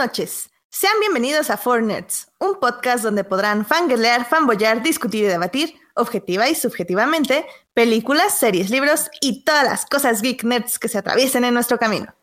Noches. 0.00 0.48
Sean 0.70 0.98
bienvenidos 0.98 1.50
a 1.50 1.58
Four 1.58 1.82
Nerds, 1.82 2.32
un 2.38 2.58
podcast 2.58 3.04
donde 3.04 3.22
podrán 3.22 3.66
fangirlear, 3.66 4.24
fanboyar, 4.24 4.82
discutir 4.82 5.24
y 5.24 5.26
debatir, 5.26 5.74
objetiva 5.94 6.48
y 6.48 6.54
subjetivamente, 6.54 7.44
películas, 7.74 8.38
series, 8.38 8.70
libros 8.70 9.10
y 9.20 9.44
todas 9.44 9.62
las 9.62 9.84
cosas 9.84 10.22
geek 10.22 10.42
nerds 10.44 10.78
que 10.78 10.88
se 10.88 10.96
atraviesen 10.96 11.44
en 11.44 11.52
nuestro 11.52 11.78
camino. 11.78 12.14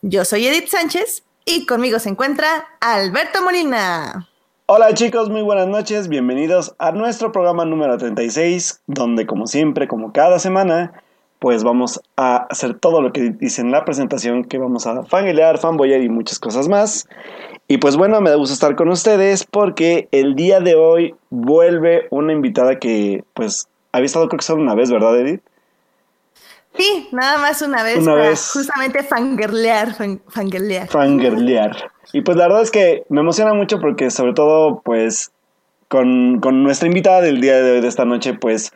Yo 0.00 0.24
soy 0.24 0.46
Edith 0.46 0.68
Sánchez 0.68 1.22
y 1.44 1.66
conmigo 1.66 1.98
se 1.98 2.08
encuentra 2.08 2.66
Alberto 2.80 3.42
Molina. 3.42 4.26
Hola 4.64 4.94
chicos, 4.94 5.28
muy 5.28 5.42
buenas 5.42 5.68
noches, 5.68 6.08
bienvenidos 6.08 6.74
a 6.78 6.90
nuestro 6.92 7.32
programa 7.32 7.66
número 7.66 7.98
36, 7.98 8.80
donde 8.86 9.26
como 9.26 9.46
siempre, 9.46 9.88
como 9.88 10.14
cada 10.14 10.38
semana, 10.38 11.02
pues 11.40 11.64
vamos 11.64 12.00
a 12.16 12.36
hacer 12.50 12.74
todo 12.78 13.02
lo 13.02 13.12
que 13.12 13.30
dice 13.30 13.60
en 13.62 13.72
la 13.72 13.84
presentación, 13.84 14.44
que 14.44 14.58
vamos 14.58 14.86
a 14.86 15.02
fangilear, 15.04 15.58
fanboyar 15.58 16.00
y 16.02 16.08
muchas 16.08 16.38
cosas 16.38 16.68
más. 16.68 17.08
Y 17.66 17.78
pues 17.78 17.96
bueno, 17.96 18.20
me 18.20 18.30
da 18.30 18.36
gusto 18.36 18.52
estar 18.54 18.76
con 18.76 18.88
ustedes 18.90 19.44
porque 19.44 20.08
el 20.12 20.34
día 20.36 20.60
de 20.60 20.74
hoy 20.76 21.14
vuelve 21.30 22.06
una 22.10 22.32
invitada 22.32 22.78
que 22.78 23.24
pues 23.34 23.68
había 23.92 24.06
estado 24.06 24.28
creo 24.28 24.38
que 24.38 24.44
solo 24.44 24.62
una 24.62 24.74
vez, 24.74 24.90
¿verdad, 24.90 25.18
Edith? 25.18 25.40
Sí, 26.76 27.08
nada 27.10 27.38
más 27.38 27.62
una 27.62 27.82
vez 27.82 27.98
Una 27.98 28.12
para 28.12 28.28
vez. 28.28 28.50
justamente 28.52 29.02
fangirlear, 29.02 29.92
fan- 29.94 30.20
fangirlear. 30.28 30.88
Fangirlear. 30.88 31.90
Y 32.12 32.20
pues 32.22 32.36
la 32.36 32.44
verdad 32.44 32.62
es 32.62 32.70
que 32.70 33.04
me 33.08 33.20
emociona 33.20 33.54
mucho 33.54 33.80
porque 33.80 34.10
sobre 34.10 34.34
todo 34.34 34.80
pues 34.84 35.32
con, 35.88 36.38
con 36.40 36.62
nuestra 36.62 36.86
invitada 36.86 37.20
del 37.22 37.40
día 37.40 37.60
de 37.60 37.72
hoy, 37.72 37.80
de 37.80 37.88
esta 37.88 38.04
noche, 38.04 38.34
pues 38.34 38.72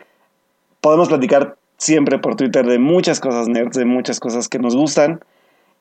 podemos 0.80 1.08
platicar 1.08 1.56
siempre 1.84 2.18
por 2.18 2.36
Twitter 2.36 2.66
de 2.66 2.78
muchas 2.78 3.20
cosas 3.20 3.46
nerds, 3.46 3.76
de 3.76 3.84
muchas 3.84 4.18
cosas 4.18 4.48
que 4.48 4.58
nos 4.58 4.74
gustan. 4.74 5.20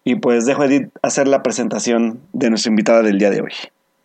Y 0.03 0.15
pues 0.15 0.45
dejo 0.45 0.63
a 0.63 0.65
Edith 0.65 0.89
hacer 1.01 1.27
la 1.29 1.43
presentación 1.43 2.19
de 2.33 2.49
nuestra 2.49 2.69
invitada 2.69 3.01
del 3.01 3.17
día 3.17 3.29
de 3.29 3.41
hoy. 3.41 3.53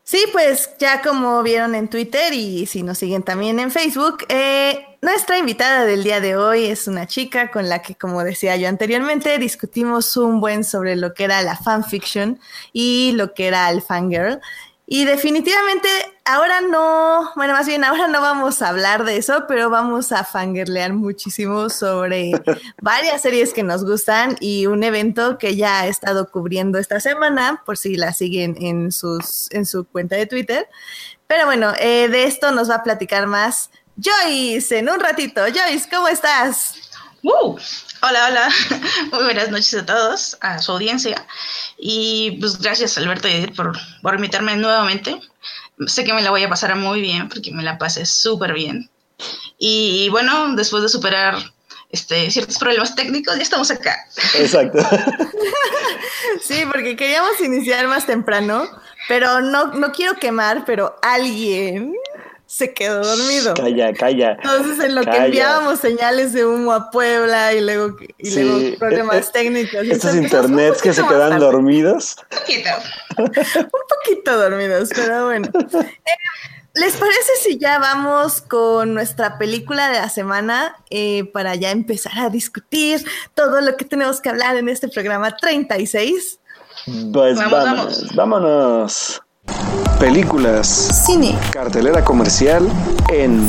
Sí, 0.04 0.24
pues 0.32 0.70
ya 0.78 1.02
como 1.02 1.42
vieron 1.42 1.74
en 1.74 1.88
Twitter 1.88 2.32
y 2.32 2.64
si 2.66 2.82
nos 2.82 2.96
siguen 2.96 3.22
también 3.24 3.58
en 3.58 3.70
Facebook, 3.70 4.24
eh, 4.28 4.86
nuestra 5.02 5.36
invitada 5.36 5.84
del 5.84 6.02
día 6.02 6.20
de 6.20 6.34
hoy 6.34 6.64
es 6.64 6.88
una 6.88 7.06
chica 7.06 7.50
con 7.50 7.68
la 7.68 7.82
que, 7.82 7.94
como 7.94 8.24
decía 8.24 8.56
yo 8.56 8.68
anteriormente, 8.68 9.36
discutimos 9.38 10.16
un 10.16 10.40
buen 10.40 10.64
sobre 10.64 10.96
lo 10.96 11.12
que 11.12 11.24
era 11.24 11.42
la 11.42 11.56
fanfiction 11.56 12.40
y 12.72 13.12
lo 13.16 13.34
que 13.34 13.48
era 13.48 13.68
el 13.70 13.82
fangirl. 13.82 14.40
Y 14.90 15.04
definitivamente 15.04 15.86
ahora 16.24 16.62
no, 16.62 17.30
bueno, 17.36 17.52
más 17.52 17.66
bien 17.66 17.84
ahora 17.84 18.08
no 18.08 18.22
vamos 18.22 18.62
a 18.62 18.70
hablar 18.70 19.04
de 19.04 19.18
eso, 19.18 19.44
pero 19.46 19.68
vamos 19.68 20.12
a 20.12 20.24
fangirlear 20.24 20.94
muchísimo 20.94 21.68
sobre 21.68 22.32
varias 22.80 23.20
series 23.20 23.52
que 23.52 23.62
nos 23.62 23.84
gustan 23.84 24.38
y 24.40 24.64
un 24.64 24.82
evento 24.82 25.36
que 25.36 25.56
ya 25.56 25.80
ha 25.80 25.88
estado 25.88 26.30
cubriendo 26.30 26.78
esta 26.78 27.00
semana, 27.00 27.62
por 27.66 27.76
si 27.76 27.96
la 27.96 28.14
siguen 28.14 28.56
en, 28.62 28.90
sus, 28.90 29.50
en 29.50 29.66
su 29.66 29.84
cuenta 29.84 30.16
de 30.16 30.24
Twitter. 30.24 30.66
Pero 31.26 31.44
bueno, 31.44 31.74
eh, 31.78 32.08
de 32.08 32.24
esto 32.24 32.50
nos 32.50 32.70
va 32.70 32.76
a 32.76 32.82
platicar 32.82 33.26
más 33.26 33.70
Joyce 34.02 34.78
en 34.78 34.88
un 34.88 35.00
ratito. 35.00 35.42
Joyce, 35.42 35.86
¿cómo 35.90 36.08
estás? 36.08 36.76
Uh, 37.22 37.58
hola, 38.02 38.28
hola. 38.28 38.48
Muy 39.12 39.24
buenas 39.24 39.50
noches 39.50 39.74
a 39.74 39.86
todos, 39.86 40.36
a 40.40 40.58
su 40.58 40.72
audiencia. 40.72 41.26
Y 41.78 42.38
pues 42.40 42.58
gracias 42.58 42.98
Alberto 42.98 43.28
y 43.28 43.32
Edith 43.32 43.56
por, 43.56 43.76
por 44.02 44.14
invitarme 44.14 44.56
nuevamente. 44.56 45.20
Sé 45.86 46.04
que 46.04 46.12
me 46.12 46.22
la 46.22 46.30
voy 46.30 46.42
a 46.42 46.48
pasar 46.48 46.74
muy 46.76 47.00
bien 47.00 47.28
porque 47.28 47.52
me 47.52 47.62
la 47.62 47.78
pasé 47.78 48.04
súper 48.06 48.52
bien. 48.52 48.90
Y 49.58 50.08
bueno, 50.10 50.54
después 50.54 50.82
de 50.82 50.88
superar 50.88 51.36
este, 51.90 52.30
ciertos 52.30 52.58
problemas 52.58 52.94
técnicos, 52.94 53.36
ya 53.36 53.42
estamos 53.42 53.70
acá. 53.70 53.96
Exacto. 54.34 54.78
Sí, 56.42 56.64
porque 56.70 56.96
queríamos 56.96 57.40
iniciar 57.40 57.86
más 57.88 58.06
temprano, 58.06 58.68
pero 59.08 59.40
no, 59.40 59.72
no 59.72 59.92
quiero 59.92 60.14
quemar, 60.16 60.64
pero 60.64 60.96
alguien 61.02 61.94
se 62.48 62.72
quedó 62.72 63.04
dormido. 63.04 63.52
calla, 63.52 63.92
calla. 63.92 64.38
Entonces, 64.42 64.82
en 64.82 64.94
lo 64.94 65.04
que 65.04 65.14
enviábamos 65.14 65.80
señales 65.80 66.32
de 66.32 66.46
humo 66.46 66.72
a 66.72 66.90
Puebla 66.90 67.52
y 67.52 67.60
luego, 67.60 67.94
y 68.16 68.30
Sí, 68.30 68.42
luego 68.42 68.78
problemas 68.78 69.16
eh, 69.16 69.18
eh, 69.18 69.30
técnicos. 69.34 69.86
Estos 69.86 70.14
un 70.14 70.22
internets 70.22 70.80
que 70.80 70.94
se 70.94 71.02
quedan 71.02 71.32
tarde, 71.32 71.44
dormidos. 71.44 72.16
Poquito. 72.30 72.70
Un 73.18 73.30
poquito 73.30 74.38
dormidos, 74.38 74.88
pero 74.94 75.26
bueno. 75.26 75.48
Eh, 75.74 76.10
¿Les 76.74 76.96
parece 76.96 77.32
si 77.42 77.58
ya 77.58 77.78
vamos 77.78 78.40
con 78.40 78.94
nuestra 78.94 79.36
película 79.36 79.90
de 79.90 79.98
la 79.98 80.08
semana 80.08 80.76
eh, 80.88 81.24
para 81.32 81.54
ya 81.54 81.70
empezar 81.70 82.18
a 82.18 82.30
discutir 82.30 83.04
todo 83.34 83.60
lo 83.60 83.76
que 83.76 83.84
tenemos 83.84 84.20
que 84.20 84.30
hablar 84.30 84.56
en 84.56 84.70
este 84.70 84.88
programa 84.88 85.36
36? 85.36 86.38
Pues 87.12 87.36
Vamos, 87.36 87.50
vámonos, 87.50 88.14
vámonos. 88.14 89.22
Películas, 89.98 91.04
Cine. 91.06 91.38
cartelera 91.52 92.04
comercial 92.04 92.68
en 93.08 93.48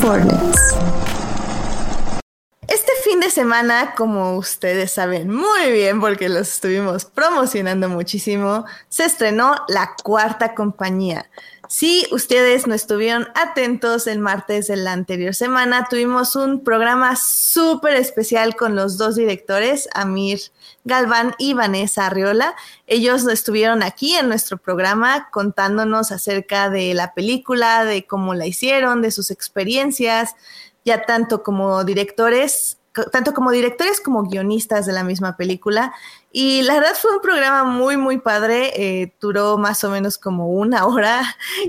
Este 2.67 2.91
fin 3.03 3.19
de 3.19 3.29
semana, 3.29 3.93
como 3.95 4.37
ustedes 4.37 4.91
saben 4.91 5.29
muy 5.29 5.71
bien 5.71 5.99
porque 6.01 6.29
los 6.29 6.47
estuvimos 6.53 7.05
promocionando 7.05 7.89
muchísimo, 7.89 8.65
se 8.89 9.05
estrenó 9.05 9.55
La 9.67 9.95
Cuarta 10.03 10.55
Compañía. 10.55 11.29
Si 11.67 12.07
ustedes 12.11 12.65
no 12.65 12.73
estuvieron 12.73 13.27
atentos 13.35 14.07
el 14.07 14.17
martes 14.17 14.67
de 14.67 14.75
la 14.75 14.91
anterior 14.91 15.35
semana, 15.35 15.85
tuvimos 15.87 16.35
un 16.35 16.63
programa 16.63 17.15
súper 17.15 17.95
especial 17.95 18.55
con 18.55 18.75
los 18.75 18.97
dos 18.97 19.15
directores, 19.15 19.87
Amir 19.93 20.39
Galván 20.89 21.35
y 21.37 21.53
Vanessa 21.53 22.07
Arriola. 22.07 22.55
Ellos 22.87 23.25
estuvieron 23.27 23.81
aquí 23.83 24.15
en 24.15 24.27
nuestro 24.27 24.57
programa 24.57 25.29
contándonos 25.31 26.11
acerca 26.11 26.69
de 26.69 26.93
la 26.93 27.13
película, 27.13 27.85
de 27.85 28.05
cómo 28.05 28.33
la 28.33 28.45
hicieron, 28.47 29.01
de 29.01 29.11
sus 29.11 29.31
experiencias, 29.31 30.35
ya 30.83 31.03
tanto 31.03 31.43
como 31.43 31.83
directores, 31.85 32.77
tanto 33.11 33.33
como 33.33 33.51
directores 33.51 34.01
como 34.01 34.23
guionistas 34.23 34.85
de 34.85 34.91
la 34.93 35.03
misma 35.03 35.37
película. 35.37 35.93
Y 36.31 36.63
la 36.63 36.73
verdad 36.75 36.95
fue 36.99 37.11
un 37.15 37.21
programa 37.21 37.63
muy, 37.63 37.97
muy 37.97 38.17
padre. 38.17 38.71
eh, 38.75 39.13
duró 39.21 39.57
más 39.57 39.83
o 39.83 39.89
menos 39.89 40.17
como 40.17 40.47
una 40.49 40.85
hora, 40.87 41.21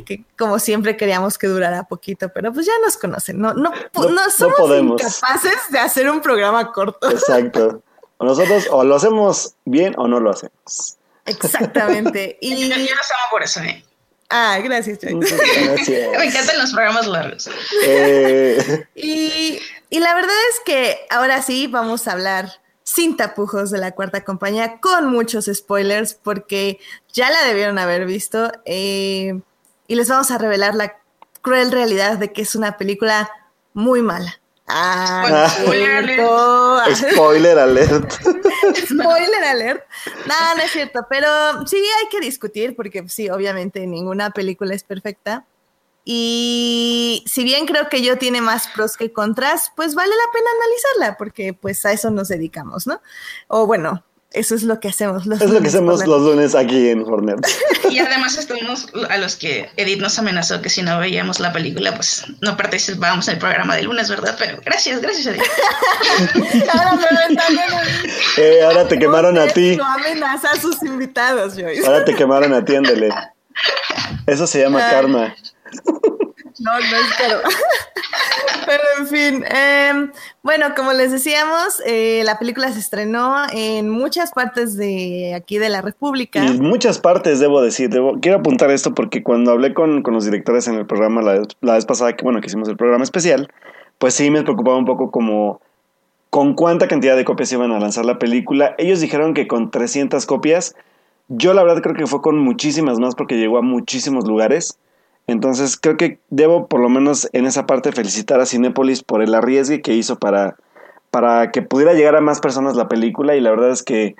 que 0.07 0.25
como 0.39 0.59
siempre 0.59 0.97
queríamos 0.97 1.39
que 1.39 1.47
durara 1.47 1.85
poquito, 1.85 2.31
pero 2.35 2.53
pues 2.53 2.67
ya 2.67 2.73
nos 2.85 2.97
conocen. 2.97 3.39
No, 3.41 3.53
no, 3.55 3.71
No- 3.95 4.03
no 4.03 4.09
no 4.11 4.31
somos 4.31 4.59
podemos. 4.59 5.01
incapaces 5.01 5.59
de 5.71 5.79
hacer 5.79 6.11
un 6.11 6.21
programa 6.21 6.73
corto. 6.73 7.11
Exacto. 7.11 7.83
O 8.21 8.25
Nosotros 8.27 8.69
o 8.71 8.85
lo 8.85 8.97
hacemos 8.97 9.55
bien 9.65 9.95
o 9.97 10.07
no 10.07 10.21
lo 10.21 10.31
hacemos. 10.31 10.99
Exactamente. 11.25 12.39
Yo, 12.43 12.49
Y, 12.55 12.69
yo 12.69 12.77
los 12.77 13.11
amo 13.11 13.23
por 13.31 13.43
eso, 13.43 13.61
¿eh? 13.61 13.83
ah, 14.29 14.59
gracias. 14.63 14.99
Gracias. 15.01 15.89
Me 16.19 16.25
encantan 16.27 16.59
los 16.59 16.71
programas 16.73 17.07
largos. 17.07 17.49
Eh, 17.87 18.87
Y, 18.95 19.59
y 19.89 20.01
la 20.01 20.15
verdad 20.15 20.37
es 20.53 20.61
que 20.67 20.99
ahora 21.09 21.41
sí 21.41 21.67
vamos 21.67 22.07
a 22.07 22.13
hablar 22.13 22.61
sin 22.83 23.17
tapujos 23.17 23.71
de 23.71 23.79
la 23.79 23.93
cuarta 23.93 24.23
compañía, 24.23 24.81
con 24.81 25.07
muchos 25.07 25.47
spoilers, 25.47 26.13
porque 26.15 26.79
ya 27.13 27.31
la 27.31 27.43
debieron 27.45 27.79
haber 27.79 28.05
visto. 28.05 28.53
eh, 28.67 29.41
y 29.89 29.95
les 29.97 30.09
vamos 30.09 30.31
a 30.31 30.39
revelar 30.39 30.75
la 30.75 30.99
cruel 31.41 31.73
realidad 31.73 32.19
de 32.19 32.33
que 32.33 32.43
es 32.43 32.55
una 32.55 32.77
película 32.77 33.31
muy 33.73 34.03
mala. 34.03 34.40
Ah, 34.73 35.23
Bueno, 35.23 35.37
no 35.39 35.45
es 35.45 35.53
spoiler 35.53 36.05
cierto. 36.07 37.15
spoiler 37.17 37.59
alert. 37.59 38.13
Spoiler 38.77 39.45
alert. 39.45 39.85
No, 40.27 40.55
no 40.57 40.63
es 40.63 40.71
cierto, 40.71 41.07
pero 41.09 41.29
sí 41.67 41.77
hay 41.77 42.09
que 42.11 42.21
discutir 42.21 42.77
porque 42.77 43.09
sí, 43.09 43.29
obviamente 43.29 43.87
ninguna 43.87 44.31
película 44.31 44.75
es 44.75 44.85
perfecta. 44.85 45.45
Y 46.05 47.23
si 47.27 47.45
bien 47.45 47.67
creo 47.67 47.89
que 47.89 48.03
yo 48.03 48.17
tiene 48.19 48.41
más 48.41 48.69
pros 48.69 48.97
que 48.97 49.13
contras, 49.13 49.71
pues 49.77 49.95
vale 49.95 50.11
la 50.11 50.33
pena 50.33 50.47
analizarla 50.57 51.19
porque 51.19 51.53
pues 51.53 51.85
a 51.85 51.93
eso 51.93 52.11
nos 52.11 52.29
dedicamos, 52.29 52.87
¿no? 52.87 53.01
O 53.49 53.67
bueno, 53.67 54.03
eso 54.33 54.55
es 54.55 54.63
lo 54.63 54.79
que 54.79 54.89
hacemos. 54.89 55.27
Los 55.27 55.41
Es 55.41 55.49
lo 55.49 55.55
que 55.55 55.59
lunes 55.59 55.75
hacemos 55.75 56.07
los 56.07 56.23
lunes 56.23 56.55
aquí 56.55 56.89
en 56.89 57.03
Hornet. 57.03 57.45
Y 57.91 57.99
además 57.99 58.39
estamos 58.39 58.87
a 59.09 59.17
los 59.19 59.35
que 59.35 59.69
Edith 59.77 60.01
nos 60.01 60.19
amenazó 60.19 60.63
que 60.63 60.71
si 60.71 60.83
no 60.83 60.99
veíamos 61.01 61.41
la 61.41 61.53
película, 61.53 61.95
pues 61.97 62.25
no 62.41 62.57
participábamos 62.57 63.27
en 63.27 63.35
el 63.35 63.41
programa 63.41 63.75
de 63.75 63.83
lunes, 63.83 64.09
¿verdad? 64.09 64.37
Pero 64.39 64.61
gracias, 64.65 65.01
gracias 65.01 65.27
Edith. 65.27 65.43
Ahora. 66.73 66.99
Eh, 68.37 68.63
ahora 68.63 68.87
te 68.87 68.99
quemaron 68.99 69.39
a 69.39 69.49
ti. 69.49 69.77
No 69.77 69.85
amenaza 69.85 70.51
a 70.53 70.61
sus 70.61 70.83
invitados, 70.83 71.55
Joyce. 71.55 71.85
Ahora 71.87 72.05
te 72.05 72.15
quemaron 72.15 72.53
a 72.55 72.65
ti, 72.65 72.77
ándale. 72.77 73.09
Eso 74.27 74.47
se 74.47 74.61
llama 74.61 74.87
Ay. 74.87 74.91
karma. 74.93 75.35
No, 76.61 76.73
no 76.79 76.97
es 76.97 77.13
caro. 77.19 77.39
Pero 78.67 78.83
en 78.99 79.07
fin, 79.09 79.45
em, 79.51 80.13
bueno, 80.43 80.67
como 80.77 80.93
les 80.93 81.11
decíamos, 81.11 81.83
eh, 81.87 82.23
la 82.25 82.39
película 82.39 82.71
se 82.71 82.79
estrenó 82.79 83.37
en 83.53 83.89
muchas 83.89 84.33
partes 84.33 84.77
de 84.77 85.33
aquí 85.35 85.59
de 85.59 85.71
la 85.71 85.81
República. 85.83 86.45
En 86.45 86.61
muchas 86.63 86.99
partes, 86.99 87.41
debo 87.41 87.63
decir. 87.63 87.89
debo- 87.91 88.21
quiero 88.21 88.39
apuntar 88.39 88.71
esto 88.71 88.95
porque 88.95 89.23
cuando 89.23 89.51
hablé 89.53 89.75
con, 89.75 90.03
con 90.03 90.15
los 90.15 90.25
directores 90.25 90.69
en 90.69 90.75
el 90.77 90.87
programa 90.87 91.23
la, 91.23 91.43
la 91.63 91.75
vez 91.75 91.87
pasada, 91.87 92.15
que 92.15 92.23
bueno, 92.23 92.41
que 92.41 92.47
hicimos 92.47 92.69
el 92.69 92.77
programa 92.77 93.03
especial, 93.05 93.51
pues 93.99 94.15
sí 94.15 94.31
me 94.31 94.43
preocupaba 94.43 94.77
un 94.77 94.85
poco 94.85 95.11
como 95.11 95.61
con 96.29 96.55
cuánta 96.55 96.87
cantidad 96.87 97.17
de 97.17 97.25
copias 97.25 97.51
iban 97.53 97.73
a 97.73 97.81
lanzar 97.81 98.05
la 98.05 98.19
película. 98.19 98.75
Ellos 98.79 99.01
dijeron 99.01 99.35
que 99.35 99.49
con 99.49 99.71
300 99.71 100.27
copias 100.27 100.77
yo 101.29 101.55
la 101.55 101.63
verdad 101.65 101.83
creo 101.83 101.95
que 101.97 102.07
fue 102.07 102.21
con 102.23 102.39
muchísimas 102.39 102.99
más 102.99 103.15
porque 103.15 103.37
llegó 103.37 103.59
a 103.59 103.63
muchísimos 103.63 104.27
lugares. 104.29 104.79
Entonces 105.31 105.77
creo 105.77 105.97
que 105.97 106.19
debo 106.31 106.67
por 106.67 106.81
lo 106.81 106.89
menos 106.89 107.29
en 107.33 107.47
esa 107.47 107.67
parte 107.67 107.93
felicitar 107.93 108.41
a 108.41 108.47
Cinépolis 108.47 109.03
por 109.03 109.23
el 109.23 109.35
arriesgue 109.35 109.81
que 109.81 109.95
hizo 109.95 110.19
para, 110.19 110.57
para 111.11 111.53
que 111.53 111.63
pudiera 111.63 111.95
llegar 111.95 112.17
a 112.17 112.21
más 112.21 112.41
personas 112.41 112.77
la 112.77 112.89
película 112.89 113.37
y 113.37 113.41
la 113.41 113.51
verdad 113.51 113.71
es 113.71 113.83
que 113.83 114.17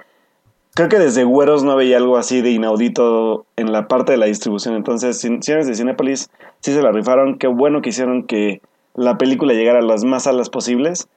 creo 0.75 0.89
que 0.89 0.99
desde 0.99 1.25
Güeros 1.25 1.65
no 1.65 1.77
veía 1.77 1.97
algo 1.97 2.17
así 2.17 2.43
de 2.43 2.51
inaudito 2.51 3.45
en 3.57 3.73
la 3.73 3.89
parte 3.89 4.13
de 4.13 4.19
la 4.19 4.27
distribución. 4.27 4.77
Entonces, 4.77 5.19
señores 5.19 5.67
de 5.67 5.75
Cinépolis 5.75 6.31
sí 6.61 6.73
se 6.73 6.83
la 6.83 6.93
rifaron. 6.93 7.39
Qué 7.39 7.49
bueno 7.49 7.83
que 7.83 7.91
hicieron 7.91 8.25
que 8.25 8.61
la 8.95 9.19
película 9.19 9.53
llegara 9.53 9.81
a 9.81 9.83
las 9.83 10.05
más 10.05 10.25
salas 10.25 10.49
posibles. 10.49 11.09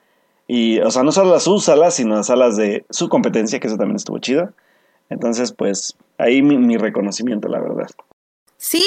Y, 0.48 0.80
o 0.80 0.92
sea, 0.92 1.04
no 1.04 1.12
solo 1.12 1.36
a 1.36 1.40
sus 1.40 1.66
salas, 1.66 1.94
sino 1.94 2.18
a 2.18 2.24
salas 2.24 2.58
de 2.58 2.86
su 2.90 3.10
competencia, 3.10 3.60
que 3.60 3.68
eso 3.68 3.78
también 3.78 3.96
estuvo 3.96 4.18
chido. 4.18 4.50
Entonces, 5.10 5.54
pues, 5.54 5.96
ahí 6.18 6.42
mi, 6.42 6.78
reconocimiento, 6.78 7.48
la 7.48 7.60
verdad. 7.60 7.88
Sí, 8.66 8.82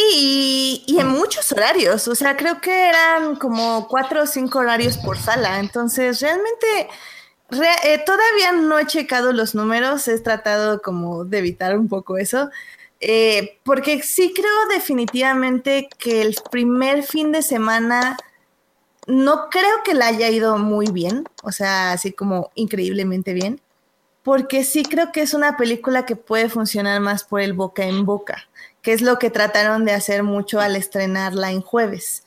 y, 0.87 0.99
en 0.99 1.09
muchos 1.09 1.53
horarios. 1.53 2.09
O 2.09 2.15
sea, 2.15 2.35
creo 2.37 2.63
que 2.63 2.89
eran 2.89 3.37
como 3.37 3.87
cuatro 3.89 4.23
o 4.23 4.27
cinco 4.27 4.61
horarios 4.61 4.97
por 4.97 5.19
sala. 5.19 5.61
Entonces, 5.61 6.21
realmente, 6.23 6.89
eh, 7.85 7.99
todavía 8.07 8.53
no 8.53 8.79
he 8.79 8.87
checado 8.87 9.33
los 9.35 9.55
números. 9.55 10.09
He 10.09 10.19
tratado 10.21 10.81
como 10.81 11.27
de 11.27 11.39
evitar 11.39 11.79
un 11.79 11.89
poco 11.89 12.17
eso. 12.17 12.49
Eh, 13.01 13.59
porque 13.65 14.03
sí 14.03 14.33
creo 14.35 14.67
definitivamente 14.75 15.91
que 15.99 16.23
el 16.23 16.37
primer 16.51 17.03
fin 17.03 17.31
de 17.31 17.43
semana 17.43 18.17
no 19.07 19.51
creo 19.51 19.83
que 19.85 19.93
la 19.95 20.07
haya 20.07 20.31
ido 20.31 20.57
muy 20.59 20.87
bien, 20.91 21.25
o 21.43 21.53
sea, 21.53 21.93
así 21.93 22.13
como 22.13 22.51
increíblemente 22.55 23.35
bien, 23.35 23.61
porque 24.23 24.65
sí 24.65 24.85
creo 24.85 25.13
que 25.13 25.23
es 25.23 25.35
una 25.35 25.57
película 25.57 26.07
que 26.07 26.17
puede 26.17 26.49
funcionar 26.49 27.01
más 27.01 27.25
por 27.25 27.41
el 27.41 27.53
boca 27.53 27.85
en 27.85 28.07
boca, 28.07 28.49
que 28.87 28.93
es 28.93 29.03
lo 29.03 29.19
que 29.19 29.31
trataron 29.31 29.85
de 29.85 29.91
hacer 29.91 30.23
mucho 30.23 30.61
al 30.61 30.77
estrenarla 30.77 31.51
en 31.51 31.61
jueves. 31.61 32.23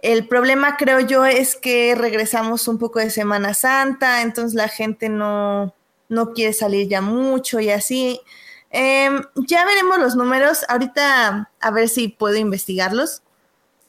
El 0.00 0.28
problema, 0.28 0.76
creo 0.76 1.00
yo, 1.00 1.24
es 1.24 1.56
que 1.56 1.94
regresamos 1.94 2.68
un 2.68 2.78
poco 2.78 2.98
de 2.98 3.08
Semana 3.08 3.54
Santa, 3.54 4.20
entonces 4.20 4.52
la 4.52 4.68
gente 4.68 5.08
no, 5.08 5.74
no 6.10 6.34
quiere 6.34 6.52
salir 6.52 6.86
ya 6.86 7.00
mucho 7.00 7.60
y 7.60 7.70
así. 7.70 8.20
Em, 8.68 9.22
ya 9.36 9.64
veremos 9.64 9.96
los 10.00 10.14
números. 10.14 10.66
Ahorita 10.68 11.50
a 11.58 11.70
ver 11.70 11.88
si 11.88 12.08
puedo 12.08 12.36
investigarlos. 12.36 13.22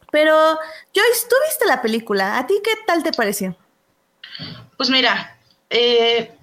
Pero, 0.09 0.33
Joyce, 0.95 1.27
tú 1.29 1.35
viste 1.45 1.65
la 1.65 1.81
película. 1.81 2.37
¿A 2.37 2.47
ti 2.47 2.53
qué 2.63 2.71
tal 2.87 3.03
te 3.03 3.11
pareció? 3.11 3.57
Pues 4.77 4.89
mira, 4.89 5.37
eh, 5.69 6.33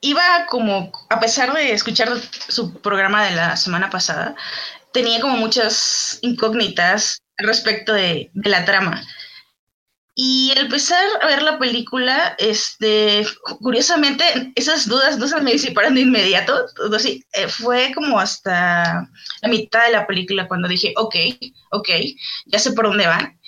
iba 0.00 0.46
como, 0.48 0.92
a 1.08 1.18
pesar 1.18 1.52
de 1.52 1.72
escuchar 1.72 2.08
su 2.46 2.74
programa 2.74 3.24
de 3.24 3.32
la 3.32 3.56
semana 3.56 3.90
pasada, 3.90 4.36
tenía 4.92 5.20
como 5.20 5.36
muchas 5.36 6.18
incógnitas 6.22 7.22
respecto 7.38 7.92
de, 7.92 8.30
de 8.32 8.50
la 8.50 8.64
trama. 8.64 9.02
Y 10.14 10.50
al 10.50 10.66
empezar 10.66 11.02
a 11.22 11.26
ver 11.26 11.42
la 11.42 11.58
película, 11.58 12.36
este, 12.38 13.26
curiosamente, 13.60 14.52
esas 14.54 14.86
dudas 14.86 15.16
no 15.16 15.26
se 15.26 15.40
me 15.40 15.52
disiparon 15.52 15.94
de 15.94 16.02
inmediato. 16.02 16.66
Así, 16.94 17.24
eh, 17.32 17.48
fue 17.48 17.92
como 17.94 18.20
hasta 18.20 19.08
la 19.40 19.48
mitad 19.48 19.86
de 19.86 19.92
la 19.92 20.06
película 20.06 20.48
cuando 20.48 20.68
dije, 20.68 20.92
ok, 20.96 21.16
ok, 21.70 21.88
ya 22.44 22.58
sé 22.58 22.72
por 22.72 22.88
dónde 22.88 23.06
van. 23.06 23.40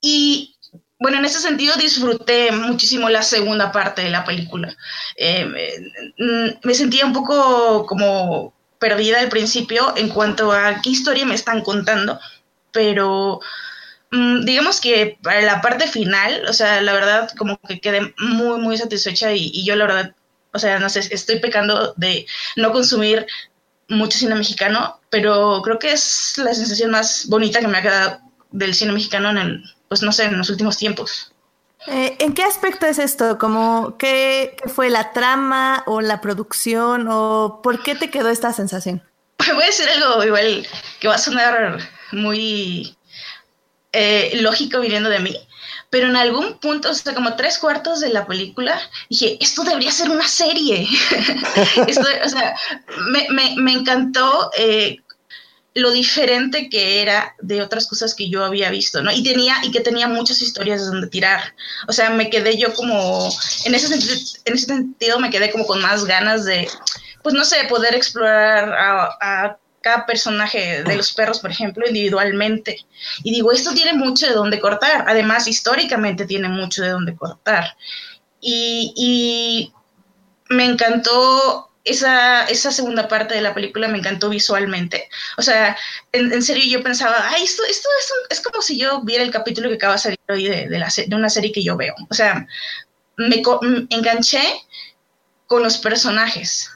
Y 0.00 0.56
bueno, 0.98 1.18
en 1.18 1.26
ese 1.26 1.40
sentido 1.40 1.74
disfruté 1.76 2.50
muchísimo 2.52 3.10
la 3.10 3.22
segunda 3.22 3.72
parte 3.72 4.02
de 4.02 4.10
la 4.10 4.24
película. 4.24 4.74
Eh, 5.16 5.46
me 6.62 6.74
sentía 6.74 7.04
un 7.04 7.12
poco 7.12 7.84
como 7.84 8.54
perdida 8.82 9.20
al 9.20 9.30
principio 9.30 9.94
en 9.96 10.10
cuanto 10.10 10.52
a 10.52 10.82
qué 10.82 10.90
historia 10.90 11.24
me 11.24 11.36
están 11.36 11.62
contando, 11.62 12.18
pero 12.72 13.40
Mm, 14.12 14.44
digamos 14.44 14.80
que 14.80 15.18
para 15.22 15.40
la 15.40 15.62
parte 15.62 15.88
final, 15.88 16.44
o 16.46 16.52
sea, 16.52 16.82
la 16.82 16.92
verdad 16.92 17.30
como 17.38 17.58
que 17.66 17.80
quedé 17.80 18.14
muy, 18.18 18.60
muy 18.60 18.76
satisfecha 18.76 19.32
y, 19.32 19.64
yo 19.64 19.74
la 19.74 19.86
verdad, 19.86 20.14
o 20.52 20.58
sea, 20.58 20.78
no 20.78 20.90
sé, 20.90 21.00
estoy 21.10 21.40
pecando 21.40 21.94
de 21.96 22.26
no 22.56 22.72
consumir 22.72 23.26
mucho 23.88 24.18
cine 24.18 24.34
mexicano, 24.34 25.00
pero 25.10 25.62
creo 25.62 25.78
que 25.78 25.92
es 25.92 26.34
la 26.36 26.52
sensación 26.54 26.90
más 26.90 27.26
bonita 27.28 27.60
que 27.60 27.68
me 27.68 27.78
ha 27.78 27.82
quedado 27.82 28.20
del 28.50 28.74
cine 28.74 28.92
mexicano 28.92 29.30
en 29.30 29.38
el, 29.38 29.64
pues 29.88 30.02
no 30.02 30.12
sé, 30.12 30.24
en 30.24 30.36
los 30.36 30.50
últimos 30.50 30.76
tiempos. 30.76 31.32
Eh, 31.86 32.16
¿En 32.20 32.34
qué 32.34 32.44
aspecto 32.44 32.86
es 32.86 32.98
esto? 32.98 33.38
¿Como 33.38 33.96
qué, 33.98 34.56
fue 34.72 34.90
la 34.90 35.12
trama 35.12 35.82
o 35.86 36.00
la 36.00 36.20
producción 36.20 37.08
o 37.10 37.60
por 37.62 37.82
qué 37.82 37.94
te 37.94 38.10
quedó 38.10 38.28
esta 38.28 38.52
sensación? 38.52 39.02
Voy 39.54 39.62
a 39.62 39.66
decir 39.66 39.88
algo 39.88 40.24
igual 40.24 40.66
que 41.00 41.08
va 41.08 41.16
a 41.16 41.18
sonar 41.18 41.78
muy 42.12 42.96
eh, 43.92 44.32
lógico 44.40 44.80
viniendo 44.80 45.10
de 45.10 45.18
mí, 45.18 45.36
pero 45.90 46.08
en 46.08 46.16
algún 46.16 46.58
punto, 46.58 46.90
o 46.90 46.94
sea, 46.94 47.14
como 47.14 47.36
tres 47.36 47.58
cuartos 47.58 48.00
de 48.00 48.08
la 48.08 48.26
película, 48.26 48.80
dije, 49.10 49.36
esto 49.40 49.64
debería 49.64 49.90
ser 49.90 50.08
una 50.08 50.26
serie. 50.26 50.88
o 52.24 52.28
sea, 52.28 52.56
me, 53.08 53.72
encantó 53.72 54.50
eh, 54.56 55.01
lo 55.74 55.90
diferente 55.90 56.68
que 56.68 57.00
era 57.00 57.34
de 57.40 57.62
otras 57.62 57.86
cosas 57.86 58.14
que 58.14 58.28
yo 58.28 58.44
había 58.44 58.70
visto, 58.70 59.02
¿no? 59.02 59.10
Y 59.12 59.22
tenía, 59.22 59.56
y 59.62 59.70
que 59.70 59.80
tenía 59.80 60.06
muchas 60.08 60.42
historias 60.42 60.80
de 60.80 60.86
donde 60.86 61.08
tirar. 61.08 61.54
O 61.88 61.92
sea, 61.92 62.10
me 62.10 62.28
quedé 62.28 62.58
yo 62.58 62.74
como, 62.74 63.30
en 63.64 63.74
ese 63.74 63.94
en 64.44 64.54
ese 64.54 64.66
sentido 64.66 65.18
me 65.18 65.30
quedé 65.30 65.50
como 65.50 65.66
con 65.66 65.80
más 65.80 66.04
ganas 66.04 66.44
de, 66.44 66.68
pues 67.22 67.34
no 67.34 67.44
sé, 67.44 67.56
poder 67.68 67.94
explorar 67.94 68.72
a 69.20 69.58
cada 69.82 70.06
personaje 70.06 70.82
de 70.82 70.96
los 70.96 71.12
perros, 71.12 71.40
por 71.40 71.50
ejemplo, 71.50 71.86
individualmente. 71.86 72.78
Y 73.22 73.32
digo, 73.32 73.52
esto 73.52 73.74
tiene 73.74 73.92
mucho 73.92 74.26
de 74.26 74.32
dónde 74.32 74.60
cortar. 74.60 75.04
Además, 75.06 75.46
históricamente 75.46 76.24
tiene 76.24 76.48
mucho 76.48 76.82
de 76.82 76.90
dónde 76.90 77.14
cortar. 77.14 77.76
Y, 78.40 79.72
me 80.48 80.66
encantó 80.66 81.70
esa, 81.84 82.44
esa, 82.44 82.70
segunda 82.70 83.08
parte 83.08 83.34
de 83.34 83.40
la 83.40 83.54
película, 83.54 83.88
me 83.88 83.98
encantó 83.98 84.28
visualmente. 84.28 85.08
O 85.36 85.42
sea, 85.42 85.76
en, 86.12 86.42
serio 86.42 86.64
yo 86.66 86.82
pensaba, 86.82 87.28
ay, 87.28 87.42
esto, 87.42 87.62
esto 87.68 87.88
es, 87.98 88.38
es, 88.38 88.40
como 88.40 88.62
si 88.62 88.78
yo 88.78 89.02
viera 89.02 89.24
el 89.24 89.30
capítulo 89.30 89.68
que 89.68 89.76
acaba 89.76 89.94
de 89.94 89.98
salir 89.98 90.20
hoy 90.28 90.48
de, 90.48 90.68
de, 90.68 90.78
la, 90.78 90.88
de 91.06 91.16
una 91.16 91.28
serie 91.28 91.52
que 91.52 91.62
yo 91.62 91.76
veo. 91.76 91.94
O 92.08 92.14
sea, 92.14 92.46
me, 93.16 93.42
me 93.62 93.86
enganché 93.90 94.42
con 95.46 95.62
los 95.62 95.78
personajes. 95.78 96.70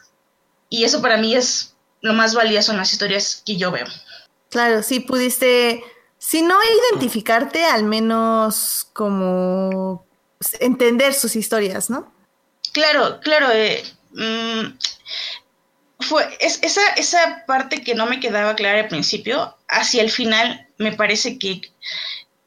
Y 0.68 0.84
eso 0.84 1.00
para 1.00 1.16
mí 1.16 1.34
es 1.34 1.74
lo 2.02 2.12
más 2.12 2.34
valioso 2.34 2.72
en 2.72 2.78
las 2.78 2.92
historias 2.92 3.42
que 3.44 3.56
yo 3.56 3.70
veo. 3.70 3.86
Claro, 4.50 4.82
sí 4.82 5.00
pudiste, 5.00 5.82
si 6.18 6.42
no 6.42 6.56
identificarte, 6.92 7.64
al 7.64 7.84
menos 7.84 8.86
como 8.92 10.06
entender 10.60 11.14
sus 11.14 11.36
historias, 11.36 11.90
¿no? 11.90 12.12
Claro, 12.72 13.20
claro. 13.20 13.48
Eh, 13.52 13.82
mm, 14.12 14.76
fue 16.06 16.26
esa, 16.40 16.80
esa 16.96 17.44
parte 17.46 17.82
que 17.82 17.94
no 17.94 18.06
me 18.06 18.20
quedaba 18.20 18.54
clara 18.54 18.80
al 18.80 18.88
principio, 18.88 19.56
hacia 19.68 20.02
el 20.02 20.10
final 20.10 20.66
me 20.78 20.92
parece 20.92 21.38
que 21.38 21.60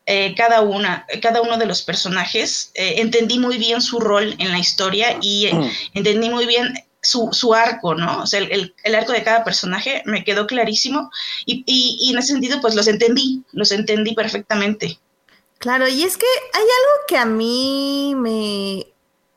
eh, 0.06 0.34
cada, 0.36 0.62
una, 0.62 1.06
cada 1.22 1.42
uno 1.42 1.58
de 1.58 1.68
los 1.68 1.84
personajes 1.84 2.72
eh, 2.74 2.96
entendí 2.98 3.38
muy 3.38 3.58
bien 3.58 3.82
su 3.82 4.00
rol 4.00 4.36
en 4.40 4.52
la 4.52 4.60
historia 4.60 5.18
y 5.22 5.50
mm. 5.54 5.72
entendí 5.94 6.30
muy 6.30 6.48
bien 6.48 6.74
su, 7.02 7.30
su, 7.32 7.54
arco, 7.54 7.94
¿no? 7.96 8.24
O 8.24 8.28
sea, 8.28 8.40
el, 8.40 8.74
el, 8.84 8.96
arco 8.96 9.12
de 9.12 9.24
cada 9.24 9.44
personaje 9.44 10.02
me 10.06 10.24
quedó 10.24 10.48
clarísimo 10.48 11.12
y, 11.46 11.64
y, 11.66 12.12
en 12.12 12.18
ese 12.18 12.34
sentido 12.34 12.60
pues 12.60 12.76
los 12.76 12.88
entendí, 12.88 13.44
los 13.52 13.72
entendí 13.72 14.16
perfectamente. 14.16 15.00
Claro, 15.60 15.88
y 15.88 16.04
es 16.04 16.18
que 16.18 16.26
hay 16.54 16.64
algo 16.64 17.06
que 17.08 17.18
a 17.18 17.26
mí 17.26 18.14
me... 18.16 18.88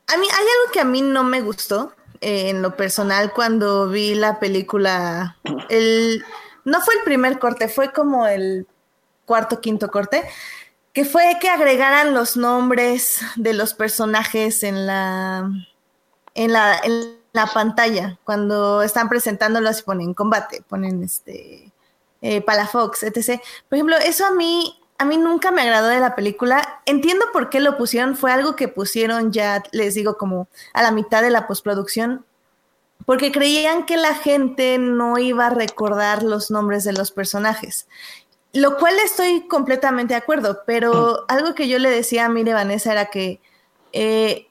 A 0.08 0.16
mí 0.16 0.26
hay 0.26 0.40
algo 0.40 0.72
que 0.72 0.80
a 0.80 0.84
mí 0.84 1.00
no 1.00 1.22
me 1.24 1.40
gustó 1.40 1.94
eh, 1.94 2.01
en 2.22 2.62
lo 2.62 2.76
personal 2.76 3.32
cuando 3.32 3.88
vi 3.88 4.14
la 4.14 4.40
película. 4.40 5.36
El, 5.68 6.24
no 6.64 6.80
fue 6.80 6.94
el 6.94 7.02
primer 7.02 7.38
corte, 7.38 7.68
fue 7.68 7.92
como 7.92 8.26
el 8.26 8.66
cuarto, 9.26 9.60
quinto 9.60 9.90
corte, 9.90 10.22
que 10.92 11.04
fue 11.04 11.38
que 11.40 11.48
agregaran 11.48 12.14
los 12.14 12.36
nombres 12.36 13.20
de 13.36 13.52
los 13.54 13.74
personajes 13.74 14.62
en 14.62 14.86
la... 14.86 15.50
En 16.34 16.50
la, 16.50 16.78
en 16.82 17.22
la 17.32 17.46
pantalla 17.46 18.18
cuando 18.24 18.82
están 18.82 19.08
presentándolos 19.08 19.80
y 19.80 19.82
ponen 19.82 20.14
combate, 20.14 20.62
ponen 20.68 21.02
este 21.02 21.72
eh, 22.20 22.40
Palafox, 22.42 23.02
etc. 23.02 23.40
Por 23.68 23.76
ejemplo, 23.76 23.96
eso 23.96 24.26
a 24.26 24.32
mí, 24.32 24.80
a 24.98 25.04
mí 25.04 25.16
nunca 25.16 25.50
me 25.50 25.62
agradó 25.62 25.88
de 25.88 26.00
la 26.00 26.14
película. 26.14 26.80
Entiendo 26.86 27.26
por 27.32 27.50
qué 27.50 27.60
lo 27.60 27.76
pusieron, 27.76 28.16
fue 28.16 28.32
algo 28.32 28.56
que 28.56 28.68
pusieron 28.68 29.32
ya, 29.32 29.62
les 29.72 29.94
digo, 29.94 30.16
como 30.16 30.48
a 30.72 30.82
la 30.82 30.92
mitad 30.92 31.22
de 31.22 31.30
la 31.30 31.46
postproducción, 31.46 32.24
porque 33.04 33.32
creían 33.32 33.84
que 33.84 33.96
la 33.96 34.14
gente 34.14 34.78
no 34.78 35.18
iba 35.18 35.48
a 35.48 35.50
recordar 35.50 36.22
los 36.22 36.50
nombres 36.50 36.84
de 36.84 36.92
los 36.92 37.10
personajes. 37.10 37.88
Lo 38.52 38.76
cual 38.76 38.94
estoy 39.04 39.48
completamente 39.48 40.14
de 40.14 40.18
acuerdo, 40.18 40.60
pero 40.66 41.24
algo 41.28 41.54
que 41.54 41.68
yo 41.68 41.78
le 41.78 41.90
decía 41.90 42.26
a 42.26 42.28
Mire 42.28 42.52
Vanessa 42.52 42.92
era 42.92 43.06
que 43.06 43.40
eh, 43.92 44.48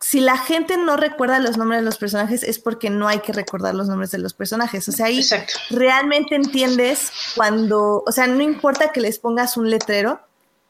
si 0.00 0.20
la 0.20 0.38
gente 0.38 0.78
no 0.78 0.96
recuerda 0.96 1.38
los 1.38 1.58
nombres 1.58 1.80
de 1.80 1.84
los 1.84 1.98
personajes 1.98 2.42
es 2.42 2.58
porque 2.58 2.88
no 2.88 3.06
hay 3.06 3.20
que 3.20 3.34
recordar 3.34 3.74
los 3.74 3.86
nombres 3.86 4.10
de 4.10 4.18
los 4.18 4.32
personajes. 4.32 4.88
O 4.88 4.92
sea, 4.92 5.06
ahí 5.06 5.22
realmente 5.68 6.34
entiendes 6.34 7.12
cuando, 7.36 8.02
o 8.06 8.12
sea, 8.12 8.26
no 8.26 8.42
importa 8.42 8.92
que 8.92 9.02
les 9.02 9.18
pongas 9.18 9.58
un 9.58 9.68
letrero, 9.68 10.20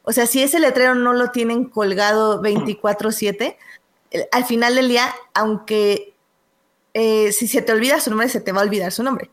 o 0.02 0.12
sea, 0.12 0.26
si 0.26 0.42
ese 0.42 0.58
letrero 0.58 0.96
no 0.96 1.12
lo 1.12 1.30
tienen 1.30 1.66
colgado 1.66 2.42
24/7, 2.42 3.56
al 4.32 4.44
final 4.44 4.75
del 4.75 4.88
día, 4.88 5.14
aunque 5.32 6.14
eh, 6.94 7.30
si 7.30 7.46
se 7.46 7.62
te 7.62 7.70
olvida 7.70 8.00
su 8.00 8.10
nombre, 8.10 8.28
se 8.28 8.40
te 8.40 8.50
va 8.50 8.60
a 8.60 8.64
olvidar 8.64 8.90
su 8.90 9.04
nombre. 9.04 9.30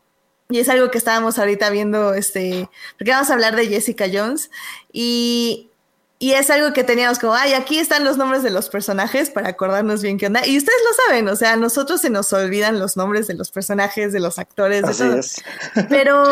Y 0.49 0.59
es 0.59 0.69
algo 0.69 0.91
que 0.91 0.99
estábamos 0.99 1.39
ahorita 1.39 1.71
viendo, 1.71 2.13
este, 2.13 2.69
porque 2.97 3.11
vamos 3.11 3.29
a 3.29 3.33
hablar 3.33 3.55
de 3.55 3.67
Jessica 3.67 4.05
Jones. 4.11 4.51
Y 4.93 5.71
y 6.19 6.31
es 6.31 6.49
algo 6.49 6.73
que 6.73 6.83
teníamos 6.83 7.19
como, 7.19 7.35
ay, 7.35 7.53
aquí 7.53 7.77
están 7.77 8.03
los 8.03 8.17
nombres 8.17 8.41
de 8.41 8.49
los 8.49 8.69
personajes 8.69 9.29
para 9.29 9.49
acordarnos 9.49 10.01
bien 10.01 10.17
qué 10.17 10.25
onda. 10.25 10.45
Y 10.47 10.57
ustedes 10.57 10.79
lo 10.83 11.05
saben, 11.05 11.27
o 11.27 11.35
sea, 11.35 11.53
a 11.53 11.57
nosotros 11.57 12.01
se 12.01 12.09
nos 12.09 12.33
olvidan 12.33 12.79
los 12.79 12.97
nombres 12.97 13.27
de 13.27 13.35
los 13.35 13.51
personajes, 13.51 14.13
de 14.13 14.19
los 14.19 14.39
actores, 14.39 14.81
de 14.81 15.19
Así 15.19 15.41
Pero, 15.89 16.23